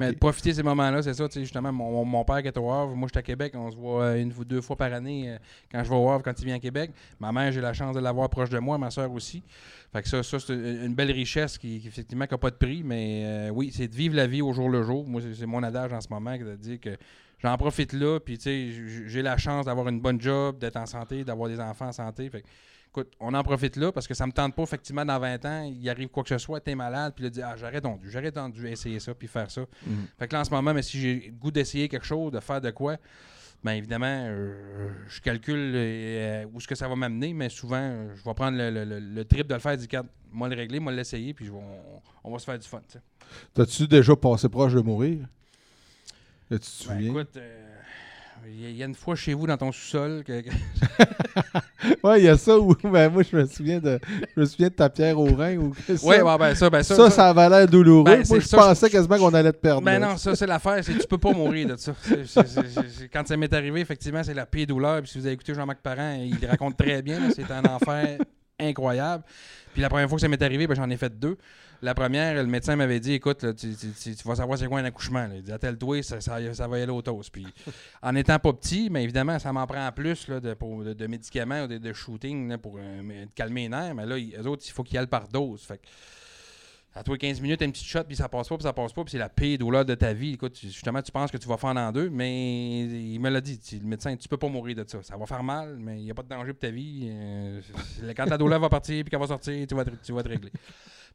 Mais 0.00 0.12
de 0.12 0.18
profiter 0.18 0.50
de 0.50 0.54
ces 0.56 0.62
moments-là, 0.64 1.00
c'est 1.00 1.14
ça, 1.14 1.28
tu 1.28 1.34
sais, 1.34 1.40
justement, 1.42 1.72
mon, 1.72 2.04
mon- 2.04 2.24
père 2.24 2.42
qui 2.42 2.48
est 2.48 2.58
au 2.58 2.68
Havre, 2.72 2.96
moi 2.96 3.06
je 3.06 3.12
suis 3.14 3.18
à 3.20 3.22
Québec, 3.22 3.52
on 3.54 3.70
se 3.70 3.76
voit 3.76 4.16
une 4.16 4.32
ou 4.36 4.44
deux 4.44 4.60
fois 4.60 4.74
par 4.74 4.92
année 4.92 5.30
euh, 5.30 5.38
quand 5.70 5.84
je 5.84 5.88
vais 5.88 5.94
au 5.94 6.10
Havre, 6.10 6.24
quand 6.24 6.34
il 6.40 6.44
vient 6.44 6.56
à 6.56 6.58
Québec. 6.58 6.90
Ma 7.20 7.30
mère, 7.30 7.52
j'ai 7.52 7.60
la 7.60 7.72
chance 7.72 7.94
de 7.94 8.00
l'avoir 8.00 8.28
proche 8.30 8.50
de 8.50 8.58
moi, 8.58 8.78
ma 8.78 8.90
soeur 8.90 9.12
aussi. 9.12 9.44
Fait 9.92 10.02
que 10.02 10.08
ça, 10.08 10.24
ça 10.24 10.40
c'est 10.40 10.54
une 10.54 10.94
belle 10.94 11.12
richesse 11.12 11.56
qui, 11.56 11.78
qui, 11.78 11.86
effectivement, 11.86 12.26
n'a 12.28 12.38
pas 12.38 12.50
de 12.50 12.56
prix, 12.56 12.82
mais 12.82 13.22
euh, 13.24 13.50
oui, 13.50 13.70
c'est 13.72 13.86
de 13.86 13.94
vivre 13.94 14.16
la 14.16 14.26
vie 14.26 14.42
au 14.42 14.52
jour 14.52 14.68
le 14.68 14.82
jour. 14.82 15.06
Moi, 15.06 15.22
c'est- 15.32 15.46
mon 15.46 15.62
adage 15.62 15.92
en 15.92 16.00
ce 16.00 16.08
moment, 16.10 16.36
de 16.36 16.56
dire 16.56 16.80
que 16.80 16.96
j'en 17.38 17.56
profite 17.56 17.92
là, 17.92 18.18
puis 18.18 18.38
tu 18.38 18.42
sais, 18.44 19.06
j'ai 19.06 19.22
la 19.22 19.36
chance 19.36 19.66
d'avoir 19.66 19.86
une 19.88 20.00
bonne 20.00 20.20
job, 20.20 20.58
d'être 20.58 20.78
en 20.78 20.86
santé, 20.86 21.22
d'avoir 21.22 21.48
des 21.48 21.60
enfants 21.60 21.86
en 21.86 21.92
santé. 21.92 22.28
Fait 22.28 22.42
que, 22.42 22.46
écoute, 22.88 23.12
on 23.20 23.34
en 23.34 23.42
profite 23.42 23.76
là 23.76 23.92
parce 23.92 24.06
que 24.08 24.14
ça 24.14 24.26
me 24.26 24.32
tente 24.32 24.54
pas, 24.54 24.62
effectivement, 24.62 25.04
dans 25.04 25.18
20 25.18 25.44
ans, 25.44 25.62
il 25.62 25.88
arrive 25.88 26.08
quoi 26.08 26.22
que 26.22 26.28
ce 26.30 26.38
soit, 26.38 26.60
t'es 26.60 26.74
malade, 26.74 27.12
puis 27.14 27.24
là, 27.24 27.30
dire, 27.30 27.46
ah, 27.48 27.56
j'aurais 27.56 27.80
dû, 27.80 28.10
j'aurais 28.10 28.32
dû 28.50 28.66
essayer 28.68 28.98
ça, 29.00 29.14
puis 29.14 29.28
faire 29.28 29.50
ça. 29.50 29.62
Mhm. 29.86 30.06
Fait 30.18 30.28
que 30.28 30.34
là, 30.34 30.40
en 30.40 30.44
ce 30.44 30.50
moment, 30.50 30.72
mais 30.74 30.82
si 30.82 30.98
j'ai 31.00 31.14
le 31.26 31.32
goût 31.32 31.50
d'essayer 31.50 31.88
quelque 31.88 32.06
chose, 32.06 32.32
de 32.32 32.40
faire 32.40 32.60
de 32.60 32.70
quoi, 32.70 32.96
bien 33.62 33.74
évidemment, 33.74 34.06
euh, 34.28 34.90
je 35.08 35.20
calcule 35.20 35.72
euh, 35.74 36.44
où 36.52 36.58
est-ce 36.58 36.68
que 36.68 36.74
ça 36.74 36.88
va 36.88 36.96
m'amener, 36.96 37.32
mais 37.34 37.48
souvent, 37.48 38.06
je 38.14 38.22
vais 38.24 38.34
prendre 38.34 38.56
le, 38.56 38.70
le- 38.70 38.84
le- 38.84 39.00
le 39.00 39.24
trip 39.24 39.46
de 39.46 39.54
le 39.54 39.60
faire, 39.60 39.76
du 39.76 39.86
cadre, 39.88 40.08
moi 40.30 40.48
le 40.48 40.56
régler, 40.56 40.78
moi 40.80 40.92
l'essayer, 40.92 41.34
puis 41.34 41.46
je 41.46 41.52
vais- 41.52 41.58
on, 41.58 42.02
on 42.24 42.32
va 42.32 42.38
se 42.38 42.44
faire 42.44 42.58
du 42.58 42.66
fun. 42.68 42.80
T'as-tu 43.54 43.86
déjà 43.88 44.14
passé 44.16 44.48
proche 44.48 44.72
de 44.74 44.80
mourir? 44.80 45.26
Là, 46.50 46.58
tu 46.58 46.64
te 46.66 46.88
Ben, 46.88 46.94
souviens? 46.94 47.10
écoute, 47.10 47.36
euh, 47.36 47.67
il 48.46 48.76
y, 48.76 48.82
a- 48.82 48.86
une 48.86 48.94
fois 48.94 49.14
chez 49.16 49.34
vous 49.34 49.46
dans 49.46 49.56
ton 49.56 49.72
sous-sol 49.72 50.22
que, 50.24 50.42
Ouais, 52.02 52.20
il 52.20 52.24
y 52.24 52.28
a 52.28 52.36
ça 52.36 52.58
où, 52.58 52.74
ben, 52.84 53.08
moi, 53.10 53.22
je 53.22 53.36
me 53.36 53.46
souviens 53.46 53.78
de, 53.78 53.98
je 54.36 54.40
me 54.40 54.46
souviens 54.46 54.68
de 54.68 54.72
ta 54.74 54.88
pierre 54.90 55.18
au 55.18 55.26
rein. 55.34 55.56
Ou 55.56 55.74
ça, 55.96 56.06
Ouais, 56.06 56.38
ben 56.38 56.54
ça, 56.54 56.70
ben 56.70 56.82
ça. 56.82 56.94
ça, 56.96 57.10
ça 57.10 57.28
avait 57.28 57.48
l'air 57.48 57.68
douloureux. 57.68 58.04
Ben, 58.04 58.22
moi, 58.28 58.38
je 58.40 58.46
ça, 58.46 58.56
pensais 58.56 58.90
quasiment 58.90 59.16
qu'on 59.18 59.34
allait 59.34 59.52
te 59.52 59.58
perdre. 59.58 59.82
Ben 59.82 59.98
non, 60.00 60.16
ça 60.16 60.34
c'est 60.34 60.46
l'affaire, 60.46 60.82
c'est 60.82 60.94
que 60.94 61.00
tu 61.00 61.06
peux 61.06 61.18
pas 61.18 61.32
mourir 61.32 61.68
de 61.68 61.76
ça. 61.76 61.92
C'est- 62.02 62.26
c'est- 62.26 62.46
c'est- 62.46 62.68
c'est- 62.68 62.88
c'est- 62.88 63.08
quand 63.08 63.26
ça 63.26 63.36
m'est 63.36 63.52
arrivé, 63.52 63.80
effectivement, 63.80 64.22
c'est 64.22 64.34
la 64.34 64.46
pire 64.46 64.66
douleur. 64.66 65.00
Puis 65.02 65.10
si 65.12 65.18
vous 65.18 65.26
avez 65.26 65.34
écouté 65.34 65.54
Jean-Marc 65.54 65.80
Parent, 65.80 66.18
il 66.20 66.44
raconte 66.46 66.76
très 66.76 67.02
bien. 67.02 67.20
là, 67.20 67.26
C'est 67.34 67.50
un 67.50 67.64
enfer 67.64 68.18
incroyable. 68.60 69.22
Puis 69.72 69.82
la 69.82 69.88
première 69.88 70.08
fois 70.08 70.16
que 70.16 70.22
ça 70.22 70.28
m'est 70.28 70.42
arrivé, 70.42 70.66
ben, 70.66 70.74
j'en 70.74 70.90
ai 70.90 70.96
fait 70.96 71.16
deux. 71.16 71.36
La 71.80 71.94
première, 71.94 72.34
le 72.34 72.44
médecin 72.46 72.74
m'avait 72.74 72.98
dit 72.98 73.12
écoute, 73.12 73.42
là, 73.44 73.54
tu, 73.54 73.74
tu- 73.76 73.92
tu- 73.92 74.16
tu 74.16 74.26
vas 74.28 74.34
savoir 74.34 74.58
c'est 74.58 74.66
quoi 74.66 74.80
un 74.80 74.84
accouchement. 74.84 75.26
là. 75.28 75.36
Il 75.36 75.42
dit 75.42 75.52
attelle-toi, 75.52 76.02
ça, 76.02 76.20
ça, 76.20 76.52
ça 76.54 76.66
va 76.66 76.78
y 76.78 76.82
aller 76.82 76.90
au 76.90 77.02
toast. 77.02 77.30
Puis 77.32 77.46
en 78.02 78.14
étant 78.16 78.38
pas 78.40 78.52
petit, 78.52 78.88
mais 78.90 79.04
évidemment, 79.04 79.38
ça 79.38 79.52
m'en 79.52 79.66
prend 79.66 79.86
en 79.86 79.92
plus 79.92 80.26
là, 80.26 80.40
de, 80.40 80.54
pour- 80.54 80.82
de- 80.82 80.92
de 80.92 81.06
médicaments 81.06 81.62
ou 81.62 81.66
de, 81.68 81.78
de 81.78 81.92
shooting 81.92 82.48
là, 82.48 82.58
pour 82.58 82.76
euh, 82.78 83.02
me- 83.02 83.26
calmer 83.34 83.62
les 83.62 83.68
nerfs. 83.68 83.94
Mais 83.94 84.06
là, 84.06 84.16
les 84.16 84.46
autres, 84.46 84.64
il 84.66 84.72
faut 84.72 84.82
qu'ils 84.82 84.96
y 84.96 84.98
aillent 84.98 85.06
par 85.06 85.28
dose. 85.28 85.62
Fait 85.62 85.78
que 85.78 85.82
à 86.94 87.04
toi 87.04 87.16
15 87.16 87.40
minutes, 87.40 87.60
une 87.62 87.70
petite 87.70 87.86
shot, 87.86 88.02
puis 88.08 88.16
ça 88.16 88.28
passe 88.28 88.48
pas, 88.48 88.56
puis 88.56 88.64
ça 88.64 88.72
passe 88.72 88.92
pas, 88.92 89.04
puis 89.04 89.12
c'est 89.12 89.18
la 89.18 89.28
pire 89.28 89.56
douleur 89.58 89.84
de 89.84 89.94
ta 89.94 90.12
vie. 90.12 90.32
Écoute, 90.32 90.58
justement, 90.60 91.00
tu 91.00 91.12
penses 91.12 91.30
que 91.30 91.36
tu 91.36 91.46
vas 91.46 91.56
faire 91.56 91.70
en 91.76 91.92
deux, 91.92 92.10
mais 92.10 92.86
il 92.86 93.20
me 93.20 93.28
l'a 93.30 93.40
dit, 93.40 93.56
tu- 93.60 93.78
le 93.78 93.86
médecin, 93.86 94.16
tu 94.16 94.26
peux 94.26 94.36
pas 94.38 94.48
mourir 94.48 94.74
de 94.74 94.84
ça. 94.84 95.00
Ça 95.04 95.16
va 95.16 95.24
faire 95.26 95.44
mal, 95.44 95.76
mais 95.78 95.98
il 95.98 96.04
n'y 96.06 96.10
a 96.10 96.14
pas 96.14 96.24
de 96.24 96.28
danger 96.28 96.52
pour 96.54 96.58
ta 96.60 96.70
vie. 96.70 97.08
Euh, 97.12 97.60
quand 98.16 98.24
la 98.28 98.36
douleur 98.36 98.58
va 98.58 98.68
partir, 98.68 99.04
puis 99.04 99.10
qu'elle 99.10 99.20
va 99.20 99.28
sortir, 99.28 99.64
tu 99.64 99.76
vas 99.76 99.84
te, 99.84 99.90
tu 100.02 100.10
vas 100.12 100.24
te 100.24 100.28
régler. 100.28 100.50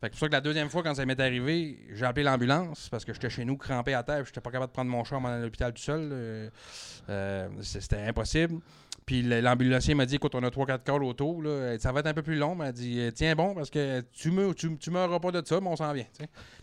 Fait 0.04 0.10
que 0.10 0.16
c'est 0.16 0.20
pour 0.20 0.26
ça 0.26 0.28
que 0.28 0.34
la 0.34 0.41
deuxième 0.41 0.70
fois, 0.70 0.84
quand 0.84 0.93
ça 0.95 1.06
m'est 1.06 1.18
arrivé, 1.22 1.78
j'ai 1.93 2.04
appelé 2.06 2.24
l'ambulance 2.26 2.89
parce 2.89 3.06
que 3.06 3.14
j'étais 3.14 3.30
chez 3.30 3.45
nous 3.45 3.56
crampé 3.56 3.93
à 3.93 4.04
terre, 4.04 4.26
j'étais 4.26 4.41
pas 4.41 4.51
capable 4.51 4.70
de 4.72 4.74
prendre 4.74 4.91
mon 4.91 5.06
char 5.06 5.26
à 5.26 5.39
l'hôpital 5.39 5.72
tout 5.72 5.82
seul. 5.82 6.10
euh, 6.12 7.47
C'était 7.62 8.01
impossible. 8.01 8.60
Puis 9.06 9.22
le- 9.22 9.39
l'ambulancier 9.39 9.95
m'a 9.95 10.06
dit 10.06 10.16
écoute, 10.16 10.36
on 10.36 10.43
a 10.43 10.49
3-4 10.49 10.84
calls 10.84 11.04
autour, 11.06 11.41
là, 11.41 11.80
ça 11.80 11.93
va 11.93 12.01
être 12.01 12.08
un 12.08 12.14
peu 12.14 12.22
plus 12.22 12.36
long. 12.36 12.54
mais 12.54 12.66
Elle 12.68 12.74
dit 12.74 12.99
euh, 12.99 13.12
tiens 13.12 13.34
bon, 13.34 13.56
parce 13.56 13.70
que 13.70 14.01
tu 14.12 14.30
me 14.32 14.54
tu, 14.54 14.91
meureras 14.91 15.20
pas 15.22 15.32
de 15.32 15.41
ça, 15.45 15.62
mais 15.62 15.68
on 15.70 15.76
s'en 15.78 15.93
vient. 15.93 16.06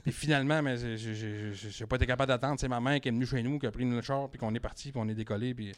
Puis 0.03 0.13
finalement, 0.13 0.61
mais 0.63 0.77
j'ai- 0.99 1.87
pas 1.87 1.97
été 1.97 2.07
capable 2.07 2.29
d'attendre. 2.29 2.61
C'est 2.61 2.69
ma 2.69 2.81
mère 2.81 3.01
qui 3.01 3.09
est 3.09 3.13
venue 3.13 3.25
chez 3.25 3.43
nous, 3.43 3.59
qui 3.59 3.67
a 3.67 3.71
pris 3.71 3.87
notre 3.87 4.07
char, 4.07 4.29
puis 4.29 4.39
qu'on 4.39 4.55
est 4.55 4.61
parti, 4.61 4.93
puis 4.93 5.01
on 5.03 5.09
est 5.09 5.15
décollé. 5.15 5.55
Puis 5.55 5.73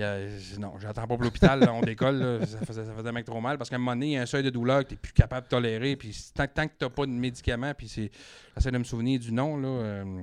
y 0.00 0.02
a- 0.02 0.58
non, 0.58 0.74
j'attends 0.78 1.02
pas 1.02 1.14
pour 1.16 1.22
l'hôpital, 1.24 1.60
là, 1.60 1.72
on 1.74 1.80
décolle. 1.82 2.16
là, 2.18 2.46
ça, 2.46 2.58
faisait, 2.64 2.84
ça 2.84 2.92
faisait 2.94 3.12
mec 3.12 3.24
trop 3.26 3.40
mal 3.40 3.58
parce 3.58 3.68
qu'à 3.68 3.76
un 3.76 3.78
moment 3.78 3.92
donné, 3.92 4.06
il 4.06 4.12
y 4.12 4.16
a 4.16 4.22
un 4.22 4.26
seuil 4.26 4.42
de 4.42 4.50
douleur 4.50 4.82
que 4.84 4.88
tu 4.88 4.94
n'es 4.94 4.98
plus 5.00 5.12
capable 5.12 5.44
de 5.46 5.50
tolérer. 5.50 5.96
Puis 5.96 6.16
tant, 6.34 6.46
tant 6.46 6.66
que 6.66 6.72
tu 6.78 6.84
n'as 6.84 6.90
pas 6.90 7.04
de 7.06 7.10
médicaments, 7.12 7.74
puis 7.76 7.88
c'est. 7.88 8.10
J'essaie 8.56 8.70
de 8.70 8.78
me 8.78 8.84
souvenir 8.84 9.20
du 9.20 9.32
nom, 9.32 9.56
là. 9.58 9.68
euh, 9.68 10.22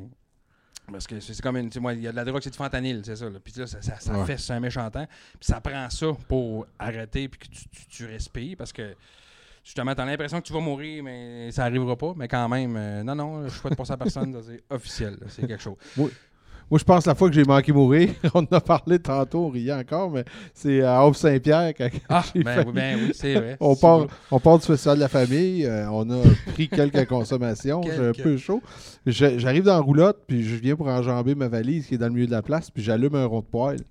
parce 0.91 1.05
que 1.05 1.19
c'est 1.19 1.39
comme 1.41 1.57
une. 1.57 1.69
moi, 1.79 1.93
il 1.93 2.01
y 2.01 2.07
a 2.07 2.11
de 2.11 2.15
la 2.15 2.25
drogue, 2.25 2.41
c'est 2.41 2.49
du 2.49 2.57
fentanyl, 2.57 3.01
c'est 3.05 3.15
ça. 3.15 3.29
là. 3.29 3.39
Puis 3.43 3.53
là, 3.57 3.67
ça, 3.67 3.79
ça, 3.81 3.99
ça 3.99 4.17
Ouais. 4.17 4.25
fait 4.25 4.37
c'est 4.37 4.53
un 4.53 4.59
méchant 4.59 4.89
temps. 4.89 5.05
Puis 5.39 5.45
ça 5.47 5.61
prend 5.61 5.87
ça 5.89 6.07
pour 6.27 6.65
arrêter, 6.79 7.27
puis 7.29 7.39
que 7.39 7.53
tu, 7.53 7.69
tu, 7.69 7.85
tu 7.87 8.05
respires 8.05 8.57
parce 8.57 8.73
que. 8.73 8.95
Justement, 9.61 9.93
tu 9.93 10.01
as 10.01 10.05
l'impression 10.05 10.39
que 10.41 10.47
tu 10.47 10.53
vas 10.53 10.61
mourir, 10.61 11.03
mais 11.03 11.51
ça 11.51 11.65
arrivera 11.65 11.95
pas. 11.95 12.13
Mais 12.15 12.27
quand 12.27 12.47
même, 12.49 12.75
euh, 12.75 13.03
non, 13.03 13.13
non, 13.13 13.43
je 13.47 13.49
souhaite 13.53 13.75
pas 13.75 13.85
ça 13.85 13.95
à 13.95 13.97
personne. 13.97 14.35
C'est 14.41 14.63
officiel, 14.69 15.17
là, 15.21 15.27
c'est 15.27 15.45
quelque 15.45 15.61
chose. 15.61 15.75
Moi, 16.71 16.77
je 16.77 16.83
pense 16.83 17.05
la 17.07 17.15
fois 17.15 17.29
que 17.29 17.35
j'ai 17.35 17.43
manqué 17.43 17.71
mourir, 17.71 18.09
on 18.33 18.41
en 18.41 18.45
a 18.51 18.61
parlé 18.61 18.99
tantôt, 18.99 19.45
on 19.45 19.49
riait 19.49 19.73
encore, 19.73 20.11
mais 20.11 20.23
c'est 20.53 20.81
à 20.83 21.03
Haute-Saint-Pierre. 21.05 21.73
quand 21.75 21.89
Ah, 22.07 22.23
ben, 22.35 22.63
oui, 22.65 22.73
ben 22.73 22.99
oui, 23.01 23.11
c'est 23.13 23.33
vrai. 23.33 23.57
On 23.59 23.75
part, 23.75 24.05
on 24.29 24.39
part 24.39 24.59
du 24.59 24.65
festival 24.65 24.97
de 24.97 25.01
la 25.01 25.07
famille, 25.07 25.65
euh, 25.65 25.89
on 25.89 26.09
a 26.11 26.21
pris 26.53 26.67
quelques 26.69 27.05
consommations, 27.09 27.81
j'ai 27.83 28.09
un 28.09 28.11
peu 28.11 28.37
chaud. 28.37 28.61
J'arrive 29.05 29.63
dans 29.63 29.73
la 29.73 29.79
roulotte, 29.79 30.23
puis 30.27 30.43
je 30.43 30.55
viens 30.55 30.75
pour 30.75 30.87
enjamber 30.87 31.33
ma 31.33 31.47
valise 31.47 31.87
qui 31.87 31.95
est 31.95 31.97
dans 31.97 32.07
le 32.07 32.13
milieu 32.13 32.27
de 32.27 32.31
la 32.31 32.41
place, 32.43 32.69
puis 32.69 32.83
j'allume 32.83 33.15
un 33.15 33.25
rond 33.25 33.39
de 33.39 33.45
poêle. 33.45 33.81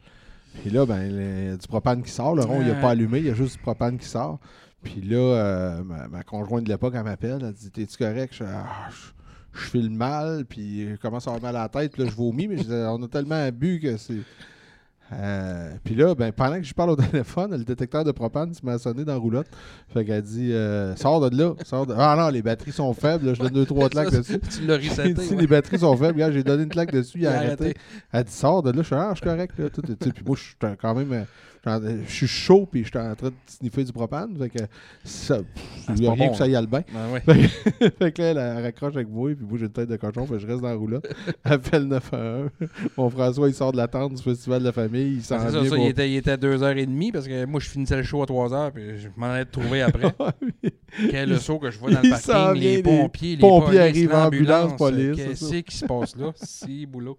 Puis 0.63 0.71
là, 0.71 0.87
ben, 0.87 1.03
il 1.05 1.49
y 1.49 1.53
a 1.53 1.57
du 1.57 1.69
propane 1.69 2.03
qui 2.03 2.11
sort. 2.11 2.35
Le 2.35 2.43
rond, 2.43 2.61
il 2.61 2.69
n'est 2.69 2.81
pas 2.81 2.91
allumé, 2.91 3.19
il 3.19 3.27
y 3.27 3.31
a 3.31 3.35
juste 3.35 3.57
du 3.57 3.63
propane 3.63 3.99
qui 3.99 4.07
sort. 4.07 4.39
Puis 4.83 5.01
là, 5.01 5.17
euh, 5.17 5.85
ma, 5.85 6.09
ma 6.09 6.23
conjointe 6.23 6.65
de 6.65 6.69
l'époque, 6.69 6.95
elle 6.97 7.03
m'appelle, 7.03 7.39
elle 7.43 7.53
dit 7.53 7.71
T'es-tu 7.71 7.97
correct 7.97 8.35
Je, 8.35 8.45
Ah, 8.45 8.89
je, 9.59 9.65
file 9.65 9.91
mal, 9.91 10.45
puis 10.49 10.91
je 10.91 10.97
commence 10.97 11.27
à 11.27 11.31
avoir 11.31 11.43
mal 11.43 11.57
à 11.57 11.63
la 11.63 11.69
tête, 11.69 11.93
puis 11.93 12.05
là, 12.05 12.11
je 12.11 12.15
vomis, 12.15 12.49
mais 12.49 12.59
je 12.59 12.87
on 12.89 13.03
a 13.03 13.09
tellement 13.09 13.49
bu 13.51 13.81
que 13.81 13.97
c'est. 13.97 14.23
Euh, 15.13 15.71
puis 15.85 15.95
là, 15.95 16.15
ben, 16.15 16.33
pendant 16.33 16.57
que 16.57 16.65
je 16.65 16.75
parle 16.75 16.91
au 16.91 16.97
téléphone, 16.97 17.57
le 17.57 17.65
détecteur 17.65 18.05
de 18.05 18.13
propane 18.13 18.53
se 18.53 18.65
m'a 18.65 18.79
sonné 18.79 19.05
dans 19.05 19.13
la 19.13 19.19
roulotte. 19.19 19.47
Fait 19.89 20.05
qu'elle 20.05 20.23
dit 20.23 20.53
euh, 20.53 20.95
Sors 20.97 21.31
de 21.31 21.37
là. 21.37 21.55
Sors 21.65 21.87
de... 21.87 21.95
Ah 21.97 22.15
non, 22.19 22.29
les 22.29 22.43
batteries 22.43 22.73
sont 22.73 22.93
faibles. 22.93 23.27
là, 23.27 23.35
je 23.35 23.41
donne 23.41 23.53
deux, 23.53 23.67
trois 23.67 23.89
claques 23.91 24.11
dessus. 24.11 24.39
tu 24.39 24.67
l'as 24.67 24.77
reseté. 24.77 25.15
ouais. 25.15 25.37
Les 25.37 25.47
batteries 25.47 25.79
sont 25.79 25.97
faibles. 25.97 26.33
J'ai 26.33 26.43
donné 26.43 26.65
une 26.65 26.69
claque 26.69 26.93
dessus. 26.93 27.19
Il 27.21 27.27
a 27.27 27.39
arrêté. 27.39 27.75
Elle 28.13 28.25
dit 28.25 28.33
Sors 28.33 28.63
de 28.63 28.71
là. 28.71 28.83
Je 28.83 28.87
suis 28.87 28.95
ah, 28.95 29.11
je 29.13 29.17
suis 29.17 29.25
correct. 29.25 29.59
Là, 29.59 29.71
tout, 29.71 29.83
puis 29.83 30.23
moi, 30.27 30.37
je 30.37 30.43
suis 30.43 30.77
quand 30.81 30.95
même. 30.95 31.27
Euh, 31.67 31.99
je 32.07 32.13
suis 32.13 32.27
chaud, 32.27 32.67
puis 32.71 32.85
je 32.85 32.89
suis 32.89 32.99
en 32.99 33.15
train 33.15 33.29
de 33.29 33.35
sniffer 33.47 33.85
du 33.85 33.93
propane. 33.93 34.37
Fait 34.39 34.49
que 34.49 34.59
ça, 35.05 35.39
Ah, 35.89 35.93
il 35.97 36.07
a 36.07 36.13
rien 36.13 36.27
bon, 36.27 36.33
que 36.33 36.39
ça 36.39 36.47
y 36.47 36.55
aille 36.57 36.67
bien. 36.67 36.83
Ben 36.93 37.13
ouais. 37.13 37.49
fait 37.99 38.13
que 38.13 38.23
là, 38.35 38.55
elle, 38.57 38.63
raccroche 38.65 38.95
avec 38.95 39.09
moi, 39.09 39.31
puis 39.35 39.45
moi, 39.49 39.59
j'ai 39.59 39.67
une 39.67 39.73
tête 39.73 39.89
de 39.89 39.97
cochon, 39.97 40.25
fait 40.27 40.35
que 40.35 40.39
je 40.39 40.47
reste 40.47 40.61
dans 40.61 40.69
la 40.69 40.75
roulotte. 40.75 41.07
Appelle 41.45 41.85
911. 41.85 42.51
Mon 42.97 43.11
François, 43.11 43.49
il 43.49 43.55
sort 43.55 43.73
de 43.73 43.77
la 43.77 43.89
tente 43.89 44.15
du 44.15 44.23
Festival 44.23 44.61
de 44.61 44.67
la 44.67 44.73
famille. 44.73 45.15
Il 45.17 45.23
s'en 45.23 45.37
Ah, 45.37 45.47
c'est 45.47 45.53
ça, 45.53 45.61
vient 45.61 45.71
ça, 45.71 45.77
pour- 45.77 45.85
il, 45.85 45.89
était, 45.91 46.11
il 46.11 46.17
était 46.17 46.31
à 46.33 46.37
2h30 46.37 47.13
parce 47.13 47.27
que 47.27 47.45
moi 47.47 47.61
je 47.61 47.69
finissais 47.69 47.97
le 47.97 48.03
show 48.03 48.23
à 48.23 48.27
3h 48.27 48.71
puis 48.73 48.99
je 48.99 49.09
m'en 49.17 49.27
allais 49.27 49.45
te 49.45 49.53
trouver 49.53 49.83
après. 49.83 50.15
Quel 51.11 51.29
le 51.29 51.37
saut 51.39 51.59
que 51.59 51.71
je 51.71 51.79
vois 51.79 51.91
dans 51.91 52.01
le 52.01 52.09
parking, 52.11 52.61
les 52.63 52.83
pompiers, 52.83 53.37
les 53.37 53.41
pompiers 53.41 53.81
arrivent, 53.81 54.15
ambulance, 54.15 54.77
police, 54.77 55.17
Qu'est-ce 55.17 55.45
c'est 55.47 55.57
ça. 55.57 55.63
qui 55.63 55.77
se 55.77 55.85
passe 55.85 56.17
là? 56.17 56.33
Si, 56.43 56.87
boulot. 56.87 57.19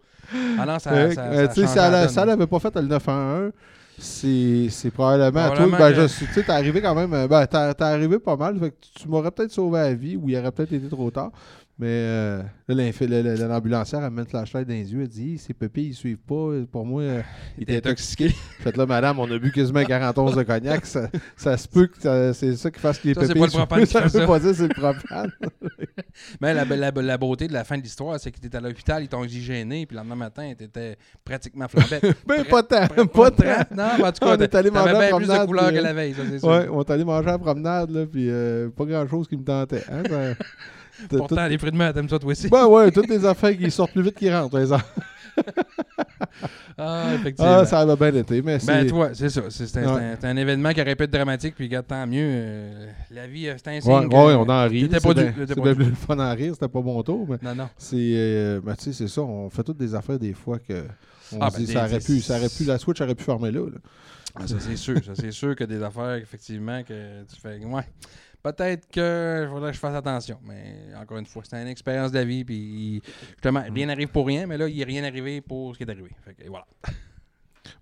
Ah 0.58 0.66
non, 0.66 0.80
ça, 0.80 0.80
ça, 0.80 0.92
euh, 0.92 1.12
ça, 1.12 1.48
tu 1.50 1.54
sais, 1.56 1.62
change 1.62 1.70
si 1.72 1.76
la 1.78 1.88
elle, 1.88 1.94
a- 1.96 2.02
donne. 2.06 2.10
si 2.10 2.20
elle 2.20 2.30
avait 2.30 2.48
pas 2.48 2.60
fait 2.60 2.76
le 2.76 2.82
911, 2.84 3.52
c'est 4.00 4.68
c'est 4.70 4.92
probablement, 4.92 5.42
à 5.42 5.52
toi, 5.52 5.68
Probablement 5.68 5.78
ben, 5.78 5.94
que- 5.94 6.02
je 6.02 6.08
suis- 6.08 6.28
tu 6.28 6.34
sais, 6.34 6.44
t'es 6.44 6.52
arrivé 6.52 6.82
quand 6.82 6.96
même, 6.96 7.14
euh, 7.14 7.28
ben, 7.28 7.46
t'es 7.48 7.74
t'es 7.74 7.84
arrivé 7.84 8.20
pas 8.20 8.36
mal, 8.38 8.58
fait 8.60 8.72
que 8.72 8.76
tu 8.96 9.08
m'aurais 9.08 9.32
peut-être 9.32 9.52
sauvé 9.52 9.80
la 9.80 9.94
vie 9.94 10.16
ou 10.16 10.30
il 10.30 10.38
aurait 10.38 10.52
peut-être 10.52 10.74
été 10.74 10.88
trop 10.90 11.12
tard. 11.12 11.32
Mais 11.80 11.88
euh, 11.88 12.44
là, 12.68 13.48
l'ambulancière, 13.48 14.04
elle 14.04 14.12
met 14.12 14.24
le 14.24 14.28
flashlight 14.28 14.68
dans 14.68 14.74
les 14.74 14.92
yeux, 14.92 15.04
elle 15.04 15.08
dit 15.08 15.38
Ces 15.38 15.54
pépés, 15.54 15.84
ils 15.84 15.94
suivent 15.94 16.18
pas. 16.18 16.52
Pour 16.70 16.86
moi, 16.86 17.04
euh, 17.04 17.22
il 17.58 17.64
était 17.64 17.78
intoxiqué. 17.78 18.36
Fait 18.60 18.76
là, 18.76 18.86
madame, 18.86 19.18
on 19.18 19.32
a 19.32 19.40
bu 19.40 19.50
quasiment 19.50 19.86
40 19.86 20.18
onces 20.18 20.36
de 20.36 20.44
cognac. 20.44 20.86
Ça, 20.86 21.10
ça 21.38 21.56
se 21.56 21.70
peut 21.70 21.88
que 21.88 22.34
c'est 22.34 22.58
ça 22.58 22.70
qui 22.70 22.82
fasse 22.82 23.00
que 23.00 23.08
les 23.08 23.14
Ça, 23.14 23.22
c'est 23.22 23.28
pépés. 23.28 23.40
pas 23.40 23.46
le 23.46 23.52
propane 23.52 23.86
ça 23.86 24.02
veut 24.02 24.28
pas 24.28 24.40
dire 24.40 24.54
c'est 24.54 24.68
le 24.68 24.74
propane. 24.74 25.32
Mais 26.42 26.54
la, 26.54 26.66
la, 26.66 26.92
la 26.92 27.18
beauté 27.18 27.48
de 27.48 27.54
la 27.54 27.64
fin 27.64 27.78
de 27.78 27.84
l'histoire, 27.84 28.20
c'est 28.20 28.32
que 28.32 28.42
tu 28.42 28.48
étais 28.48 28.58
à 28.58 28.62
l'hôpital, 28.62 29.02
ils 29.02 29.08
t'ont 29.08 29.22
oxygéné, 29.22 29.86
puis 29.86 29.96
le 29.96 30.02
lendemain 30.02 30.16
matin, 30.16 30.52
tu 30.58 30.66
étais 30.66 30.98
pratiquement 31.24 31.70
flambé. 31.70 32.02
Mais 32.28 32.44
pas 32.44 32.62
tant. 32.62 32.88
Pas 32.88 33.32
tant. 33.32 33.44
Non, 33.74 33.88
mais 34.00 34.04
en 34.04 34.12
tout 34.12 34.26
cas, 34.26 34.36
On 34.36 34.38
est 34.38 34.56
allé 34.56 34.70
manger 34.70 34.90
à 34.90 35.00
bien 35.00 35.16
plus 35.16 35.28
de 35.28 35.32
promenade, 35.32 35.48
puis, 35.48 35.76
que 35.76 35.80
euh, 35.80 35.82
la 35.82 35.94
veille, 35.94 36.14
ça 36.14 36.22
c'est 36.30 36.40
sûr. 36.40 36.48
Ouais, 36.50 36.68
on 36.70 36.82
est 36.82 36.90
allé 36.92 37.06
manger 37.06 37.30
à 37.30 37.38
promenade, 37.38 37.90
là, 37.92 38.06
puis 38.06 38.30
euh, 38.30 38.68
pas 38.70 38.84
grand-chose 38.84 39.30
qui 39.30 39.38
me 39.38 39.46
tentait. 39.46 39.84
Hein, 39.90 40.04
Pourtant, 41.10 41.48
les 41.48 41.58
fruits 41.58 41.72
de 41.72 41.78
mer, 41.78 41.94
t'aimes 41.94 42.10
ça 42.10 42.20
toi 42.20 42.32
aussi? 42.32 42.50
Ben 42.50 42.66
ouais, 42.68 42.92
toutes 42.92 43.10
les 43.10 43.26
affaires 43.26 43.56
qui 43.58 43.70
sortent 43.72 43.92
plus 43.94 44.02
vite 44.04 44.16
qu'ils 44.16 44.34
rentrent. 44.34 44.58
Ah, 46.78 47.12
effectivement. 47.16 47.58
Ah, 47.60 47.66
ça 47.66 47.86
va 47.86 47.96
bien 47.96 48.14
été, 48.22 48.42
mais 48.42 48.58
c'est... 48.60 48.68
Ben, 48.68 48.88
toi, 48.88 49.10
c'est 49.14 49.30
ça. 49.30 49.42
C'est 49.50 49.64
un, 49.78 49.82
Ouais. 49.82 50.00
c'est 50.00 50.06
un- 50.06 50.18
c'est 50.22 50.28
un 50.28 50.38
événement 50.38 50.72
qui 50.72 50.82
aurait 50.82 50.96
pu 50.96 51.04
être 51.04 51.12
dramatique, 51.12 51.56
puis 51.56 51.66
regarde, 51.66 51.88
tant 51.88 52.08
mieux. 52.08 52.22
euh, 52.24 52.88
la 53.12 53.28
vie, 53.28 53.48
euh, 53.50 53.56
c'est 53.58 53.68
un 53.70 53.82
signe. 53.82 53.92
Ouais, 53.92 54.08
que- 54.08 54.14
ouais, 54.16 54.34
on 54.36 54.48
en 54.50 54.64
rit. 54.68 54.84
T'étais 54.84 55.00
C'est 55.00 55.08
pas 55.08 55.14
t'étais 55.14 55.34
c'est 55.48 55.56
pas 55.62 55.74
le 55.74 55.86
fun 55.94 56.20
à 56.20 56.32
rire, 56.32 56.54
c'était 56.54 56.70
pas 56.70 56.82
mon 56.82 57.04
tour, 57.04 57.28
mais 57.30 57.38
Non, 57.42 57.54
non. 57.56 57.70
c'est... 57.78 57.96
euh, 57.98 58.62
ben, 58.64 58.76
tu 58.76 58.86
sais, 58.86 58.94
c'est 58.94 59.08
ça, 59.10 59.22
on 59.22 59.50
fait 59.50 59.64
toutes 59.64 59.78
des 59.78 59.94
affaires 59.94 60.20
des 60.20 60.34
fois 60.34 60.58
que... 60.60 60.86
On 61.34 61.38
Ah, 61.42 61.50
ben, 61.52 61.60
dit, 61.60 61.66
des- 61.66 61.74
ça 61.74 61.86
aurait 61.86 62.00
des- 62.00 62.06
pu, 62.06 62.22
ça 62.22 62.38
aurait 62.38 62.50
pu, 62.50 62.64
la 62.64 62.78
Switch 62.78 63.02
aurait 63.02 63.16
pu 63.16 63.24
fermer 63.24 63.52
là. 63.52 63.60
là. 63.66 63.78
Ah, 64.36 64.48
ça, 64.48 64.56
c'est 64.60 64.76
sûr. 64.78 65.04
Ça, 65.04 65.12
c'est 65.16 65.32
sûr 65.32 65.56
que 65.56 65.64
des 65.66 65.84
affaires, 65.84 66.16
effectivement, 66.16 66.82
que 66.84 67.24
tu 67.24 67.36
fais. 67.42 67.60
Ouais. 67.66 67.84
Peut-être 68.42 68.90
que 68.90 69.44
il 69.44 69.50
faudrait 69.50 69.72
que 69.72 69.76
je 69.76 69.80
fasse 69.80 69.96
attention. 69.96 70.40
Mais 70.44 70.96
encore 70.96 71.18
une 71.18 71.26
fois, 71.26 71.44
c'est 71.48 71.62
une 71.62 71.68
expérience 71.68 72.12
de 72.12 72.20
la 72.20 72.26
vie. 72.26 72.46
Puis 72.46 73.02
justement, 73.32 73.64
rien 73.74 73.88
n'arrive 73.88 74.10
pour 74.10 74.26
rien, 74.26 74.48
mais 74.48 74.58
là, 74.58 74.68
il 74.68 74.78
n'est 74.78 74.84
rien 74.84 75.04
arrivé 75.04 75.42
pour 75.42 75.74
ce 75.74 75.78
qui 75.78 75.84
est 75.84 75.92
arrivé. 75.92 76.12
Fait 76.24 76.34
que 76.34 76.48
voilà. 76.48 76.66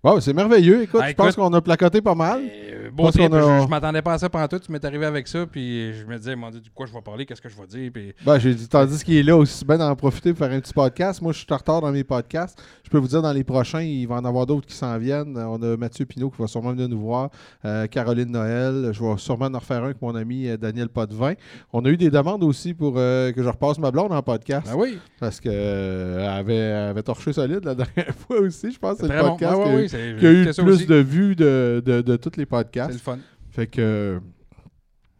Wow, 0.02 0.20
c'est 0.20 0.32
merveilleux. 0.32 0.82
Écoute, 0.82 1.00
Ah, 1.02 1.08
je 1.10 1.14
pense 1.14 1.34
qu'on 1.36 1.52
a 1.52 1.60
placoté 1.60 2.00
pas 2.00 2.14
mal. 2.14 2.40
Euh, 2.42 2.90
beau 2.90 3.04
Parce 3.04 3.16
trip, 3.16 3.28
qu'on 3.30 3.36
a- 3.36 3.58
je, 3.60 3.64
je 3.64 3.68
m'attendais 3.68 4.02
pas 4.02 4.14
à 4.14 4.18
ça 4.18 4.28
pendant 4.28 4.46
tout. 4.48 4.58
Tu 4.58 4.70
m'es 4.70 4.84
arrivé 4.84 5.06
avec 5.06 5.26
ça, 5.26 5.46
puis 5.46 5.92
je 5.94 6.04
me 6.04 6.16
disais, 6.16 6.36
mon 6.36 6.50
Dieu, 6.50 6.60
de 6.60 6.68
quoi 6.74 6.86
je 6.86 6.92
vais 6.92 7.00
parler, 7.00 7.26
qu'est-ce 7.26 7.40
que 7.42 7.48
je 7.48 7.56
vais 7.56 7.66
dire? 7.66 7.90
Puis 7.92 8.14
Ben, 8.24 8.38
j'ai 8.38 8.54
dit, 8.54 8.68
tandis 8.68 9.02
qu'il 9.02 9.16
est 9.16 9.22
là 9.22 9.36
aussi 9.36 9.64
bien 9.64 9.78
d'en 9.78 9.94
profiter 9.96 10.32
pour 10.32 10.46
faire 10.46 10.54
un 10.56 10.60
petit 10.60 10.72
podcast. 10.72 11.20
Moi, 11.22 11.32
je 11.32 11.38
suis 11.38 11.46
en 11.50 11.56
retard 11.56 11.80
dans 11.80 11.90
mes 11.90 12.04
podcasts. 12.04 12.58
Je 12.84 12.90
peux 12.90 12.98
vous 12.98 13.08
dire, 13.08 13.22
dans 13.22 13.32
les 13.32 13.44
prochains, 13.44 13.82
il 13.82 14.06
va 14.06 14.16
en 14.16 14.24
avoir 14.24 14.46
d'autres 14.46 14.66
qui 14.66 14.74
s'en 14.74 14.96
viennent. 14.98 15.36
Euh, 15.36 15.46
On 15.46 15.62
a 15.62 15.76
Mathieu 15.76 16.04
Pinault 16.06 16.30
qui 16.30 16.40
va 16.40 16.46
sûrement 16.48 16.70
venir 16.72 16.88
nous 16.88 17.00
voir. 17.00 17.30
Euh, 17.64 17.86
Caroline 17.86 18.30
Noël. 18.30 18.90
Je 18.92 19.02
vais 19.02 19.16
sûrement 19.18 19.46
en 19.46 19.58
refaire 19.58 19.82
un 19.82 19.86
avec 19.86 20.00
mon 20.02 20.14
ami 20.14 20.48
Daniel 20.58 20.88
Potvin. 20.88 21.34
On 21.72 21.84
a 21.84 21.88
eu 21.88 21.96
des 21.96 22.10
demandes 22.10 22.44
aussi 22.44 22.74
pour 22.74 22.94
euh, 22.96 23.32
que 23.32 23.42
je 23.42 23.48
repasse 23.48 23.78
ma 23.78 23.90
blonde 23.90 24.12
en 24.12 24.22
podcast. 24.22 24.66
ben 24.66 24.76
oui, 24.76 24.98
Parce 25.18 25.40
qu'elle 25.40 26.20
avait, 26.20 26.60
avait 26.72 27.02
torché 27.02 27.32
solide 27.32 27.64
la 27.64 27.74
dernière 27.74 28.14
fois 28.14 28.38
aussi. 28.40 28.70
Je 28.70 28.78
pense 28.78 28.98
c'est 28.98 29.08
le 29.08 29.20
bon. 29.20 29.30
podcast 29.30 29.56
Ouais, 29.58 29.67
qui, 29.68 29.74
ouais, 29.74 29.80
a, 29.80 29.82
oui, 29.82 29.88
c'est- 29.88 30.16
qui 30.18 30.26
a 30.26 30.30
eu 30.30 30.44
le 30.44 30.52
plus 30.52 30.72
aussi. 30.74 30.86
de 30.86 30.94
vues 30.96 31.36
de, 31.36 31.82
de, 31.84 32.00
de 32.02 32.16
tous 32.16 32.30
les 32.36 32.42
C'est 32.42 32.46
podcasts. 32.46 32.92
le 32.92 32.98
fun. 32.98 33.18
Fait 33.50 33.66
que. 33.66 33.80
euh, 33.80 34.20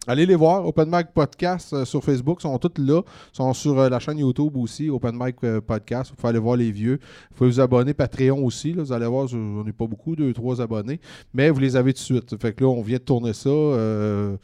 Allez 0.06 0.24
les 0.24 0.36
voir, 0.36 0.64
Open 0.66 0.88
Mic 0.90 1.08
Podcast 1.12 1.74
euh, 1.74 1.84
sur 1.84 2.02
Facebook, 2.02 2.40
sont 2.40 2.56
toutes 2.58 2.78
là, 2.78 3.02
sont 3.30 3.52
sur 3.52 3.78
euh, 3.78 3.90
la 3.90 3.98
chaîne 3.98 4.16
YouTube 4.16 4.56
aussi, 4.56 4.88
Open 4.88 5.14
Mic 5.14 5.36
euh, 5.44 5.60
Podcast, 5.60 6.08
vous 6.10 6.16
pouvez 6.16 6.30
aller 6.30 6.38
voir 6.38 6.56
les 6.56 6.72
vieux. 6.72 6.98
Vous 7.30 7.36
pouvez 7.36 7.50
vous 7.50 7.60
abonner, 7.60 7.92
Patreon 7.92 8.42
aussi, 8.42 8.72
là, 8.72 8.82
vous 8.84 8.92
allez 8.94 9.04
voir, 9.06 9.26
on 9.34 9.64
n'est 9.64 9.72
pas 9.72 9.86
beaucoup, 9.86 10.16
deux, 10.16 10.32
trois 10.32 10.62
abonnés, 10.62 10.98
mais 11.34 11.50
vous 11.50 11.60
les 11.60 11.76
avez 11.76 11.92
tout 11.92 11.98
de 11.98 12.04
suite. 12.04 12.40
Fait 12.40 12.54
que 12.54 12.64
là, 12.64 12.70
on 12.70 12.80
vient 12.80 12.96
de 12.96 13.02
tourner 13.02 13.34
ça, 13.34 13.50
euh, 13.50 14.38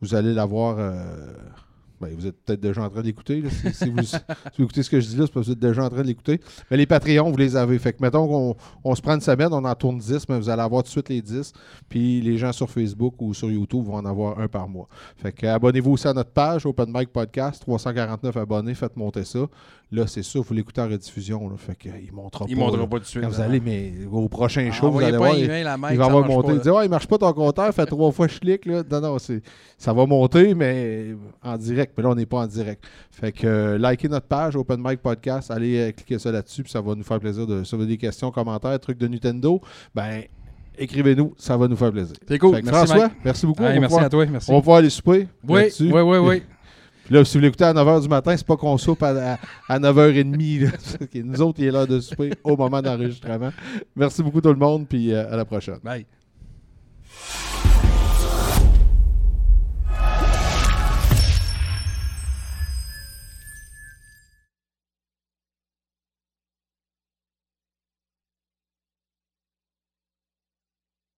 vous 0.00 0.14
allez 0.14 0.32
l'avoir... 0.32 0.76
euh, 0.78 1.26
ben, 2.00 2.14
vous 2.14 2.26
êtes 2.26 2.36
peut-être 2.44 2.60
déjà 2.60 2.82
en 2.82 2.88
train 2.88 3.02
d'écouter. 3.02 3.42
si 3.72 3.90
vous 3.90 4.00
écoutez 4.58 4.82
ce 4.82 4.88
que 4.88 5.00
je 5.00 5.08
dis 5.08 5.16
là, 5.16 5.26
c'est 5.26 5.32
parce 5.32 5.46
que 5.46 5.50
vous 5.50 5.52
êtes 5.52 5.58
déjà 5.58 5.84
en 5.84 5.90
train 5.90 6.02
d'écouter. 6.02 6.40
Mais 6.70 6.78
les 6.78 6.86
Patreons, 6.86 7.30
vous 7.30 7.36
les 7.36 7.56
avez. 7.56 7.78
Fait 7.78 7.92
que 7.92 8.02
mettons 8.02 8.26
qu'on 8.26 8.56
on 8.84 8.94
se 8.94 9.02
prend 9.02 9.14
une 9.14 9.20
semaine, 9.20 9.48
on 9.52 9.64
en 9.64 9.74
tourne 9.74 9.98
10, 9.98 10.28
mais 10.28 10.38
vous 10.38 10.48
allez 10.48 10.62
avoir 10.62 10.82
tout 10.82 10.88
de 10.88 10.92
suite 10.92 11.08
les 11.10 11.20
10. 11.20 11.52
Puis 11.88 12.22
les 12.22 12.38
gens 12.38 12.52
sur 12.52 12.70
Facebook 12.70 13.14
ou 13.20 13.34
sur 13.34 13.50
YouTube 13.50 13.84
vont 13.84 13.96
en 13.96 14.06
avoir 14.06 14.38
un 14.38 14.48
par 14.48 14.68
mois. 14.68 14.88
Fait 15.16 15.32
que 15.32 15.46
abonnez-vous 15.46 15.92
aussi 15.92 16.08
à 16.08 16.14
notre 16.14 16.30
page, 16.30 16.64
Open 16.64 16.90
Mic 16.92 17.10
Podcast, 17.10 17.60
349 17.62 18.36
abonnés, 18.36 18.74
faites 18.74 18.96
monter 18.96 19.24
ça. 19.24 19.40
Là, 19.92 20.06
c'est 20.06 20.22
sûr, 20.22 20.42
vous 20.42 20.54
l'écoutez 20.54 20.80
en 20.80 20.88
rediffusion. 20.88 21.48
Là, 21.48 21.56
fait 21.56 21.74
qu'il 21.74 21.90
ne 21.92 22.12
montrera 22.12 22.44
Il 22.48 22.54
pas. 22.54 22.60
ne 22.60 22.60
là. 22.60 22.66
montrera 22.66 22.86
pas 22.88 22.96
tout 22.98 23.02
de 23.02 23.08
suite. 23.08 23.22
Quand 23.24 23.28
vous 23.28 23.40
allez, 23.40 23.58
mais 23.58 23.92
au 24.12 24.28
prochain 24.28 24.70
show, 24.70 24.88
vous 24.90 25.00
allez 25.00 25.16
voir. 25.16 25.34
il- 25.34 25.40
il 25.46 25.48
va 25.48 25.64
ça 25.64 25.72
avoir 25.72 26.10
marche 26.20 26.28
monté. 26.28 26.46
pas, 26.48 26.54
Il 26.54 26.60
dit 26.60 26.70
Ouais, 26.70 26.84
il 26.86 26.88
marche 26.90 27.06
pas 27.08 27.18
ton 27.18 27.32
compteur, 27.32 27.74
fait 27.74 27.86
trois 27.86 28.12
fois 28.12 28.28
je 28.28 28.38
clique. 28.38 28.66
Là. 28.66 28.82
Non, 28.88 29.00
non, 29.00 29.16
ça 29.78 29.92
va 29.92 30.06
monter, 30.06 30.54
mais 30.54 31.16
en 31.42 31.56
direct. 31.56 31.92
Mais 31.96 32.04
là, 32.04 32.10
on 32.10 32.14
n'est 32.14 32.26
pas 32.26 32.38
en 32.38 32.46
direct. 32.46 32.84
Fait 33.10 33.32
que 33.32 33.46
euh, 33.46 33.78
likez 33.78 34.08
notre 34.08 34.26
page 34.26 34.54
Open 34.54 34.80
Mic 34.80 35.00
Podcast, 35.02 35.50
allez 35.50 35.78
euh, 35.80 35.90
cliquer 35.92 36.20
ça 36.20 36.30
là-dessus, 36.30 36.62
puis 36.62 36.70
ça 36.70 36.80
va 36.80 36.94
nous 36.94 37.02
faire 37.02 37.18
plaisir 37.18 37.46
de 37.46 37.64
si 37.64 37.74
vous 37.74 37.82
avez 37.82 37.90
des 37.90 37.98
questions, 37.98 38.30
commentaires, 38.30 38.78
trucs 38.78 38.98
de 38.98 39.08
Nintendo. 39.08 39.60
Ben, 39.92 40.22
écrivez-nous, 40.78 41.34
ça 41.36 41.56
va 41.56 41.66
nous 41.66 41.76
faire 41.76 41.90
plaisir. 41.90 42.14
C'est 42.28 42.38
cool. 42.38 42.52
Merci, 42.52 42.70
François, 42.70 42.96
Mike. 43.08 43.12
merci 43.24 43.44
beaucoup. 43.46 43.62
Merci 43.62 43.80
pouvoir, 43.86 44.04
à 44.04 44.08
toi. 44.08 44.26
Merci. 44.26 44.50
on 44.50 44.54
va 44.54 44.60
pouvoir 44.60 44.76
aller 44.78 44.90
souper. 44.90 45.26
Oui, 45.48 45.62
oui, 45.80 45.90
oui, 46.00 46.18
oui. 46.18 46.42
Là, 47.10 47.24
si 47.24 47.36
vous 47.36 47.42
l'écoutez 47.42 47.64
à 47.64 47.74
9h 47.74 48.02
du 48.02 48.08
matin, 48.08 48.36
c'est 48.36 48.46
pas 48.46 48.56
qu'on 48.56 48.78
soupe 48.78 49.02
à, 49.02 49.36
à, 49.68 49.78
9h30. 49.80 50.64
Là. 50.64 50.70
Nous 51.24 51.42
autres, 51.42 51.58
il 51.58 51.66
est 51.66 51.70
l'heure 51.72 51.86
de 51.88 51.98
souper 51.98 52.32
au 52.44 52.56
moment 52.56 52.80
d'enregistrement. 52.80 53.50
Merci 53.96 54.22
beaucoup 54.22 54.40
tout 54.40 54.48
le 54.48 54.54
monde, 54.54 54.86
puis 54.88 55.12
euh, 55.12 55.32
à 55.32 55.36
la 55.36 55.44
prochaine. 55.44 55.78
Bye. 55.82 56.06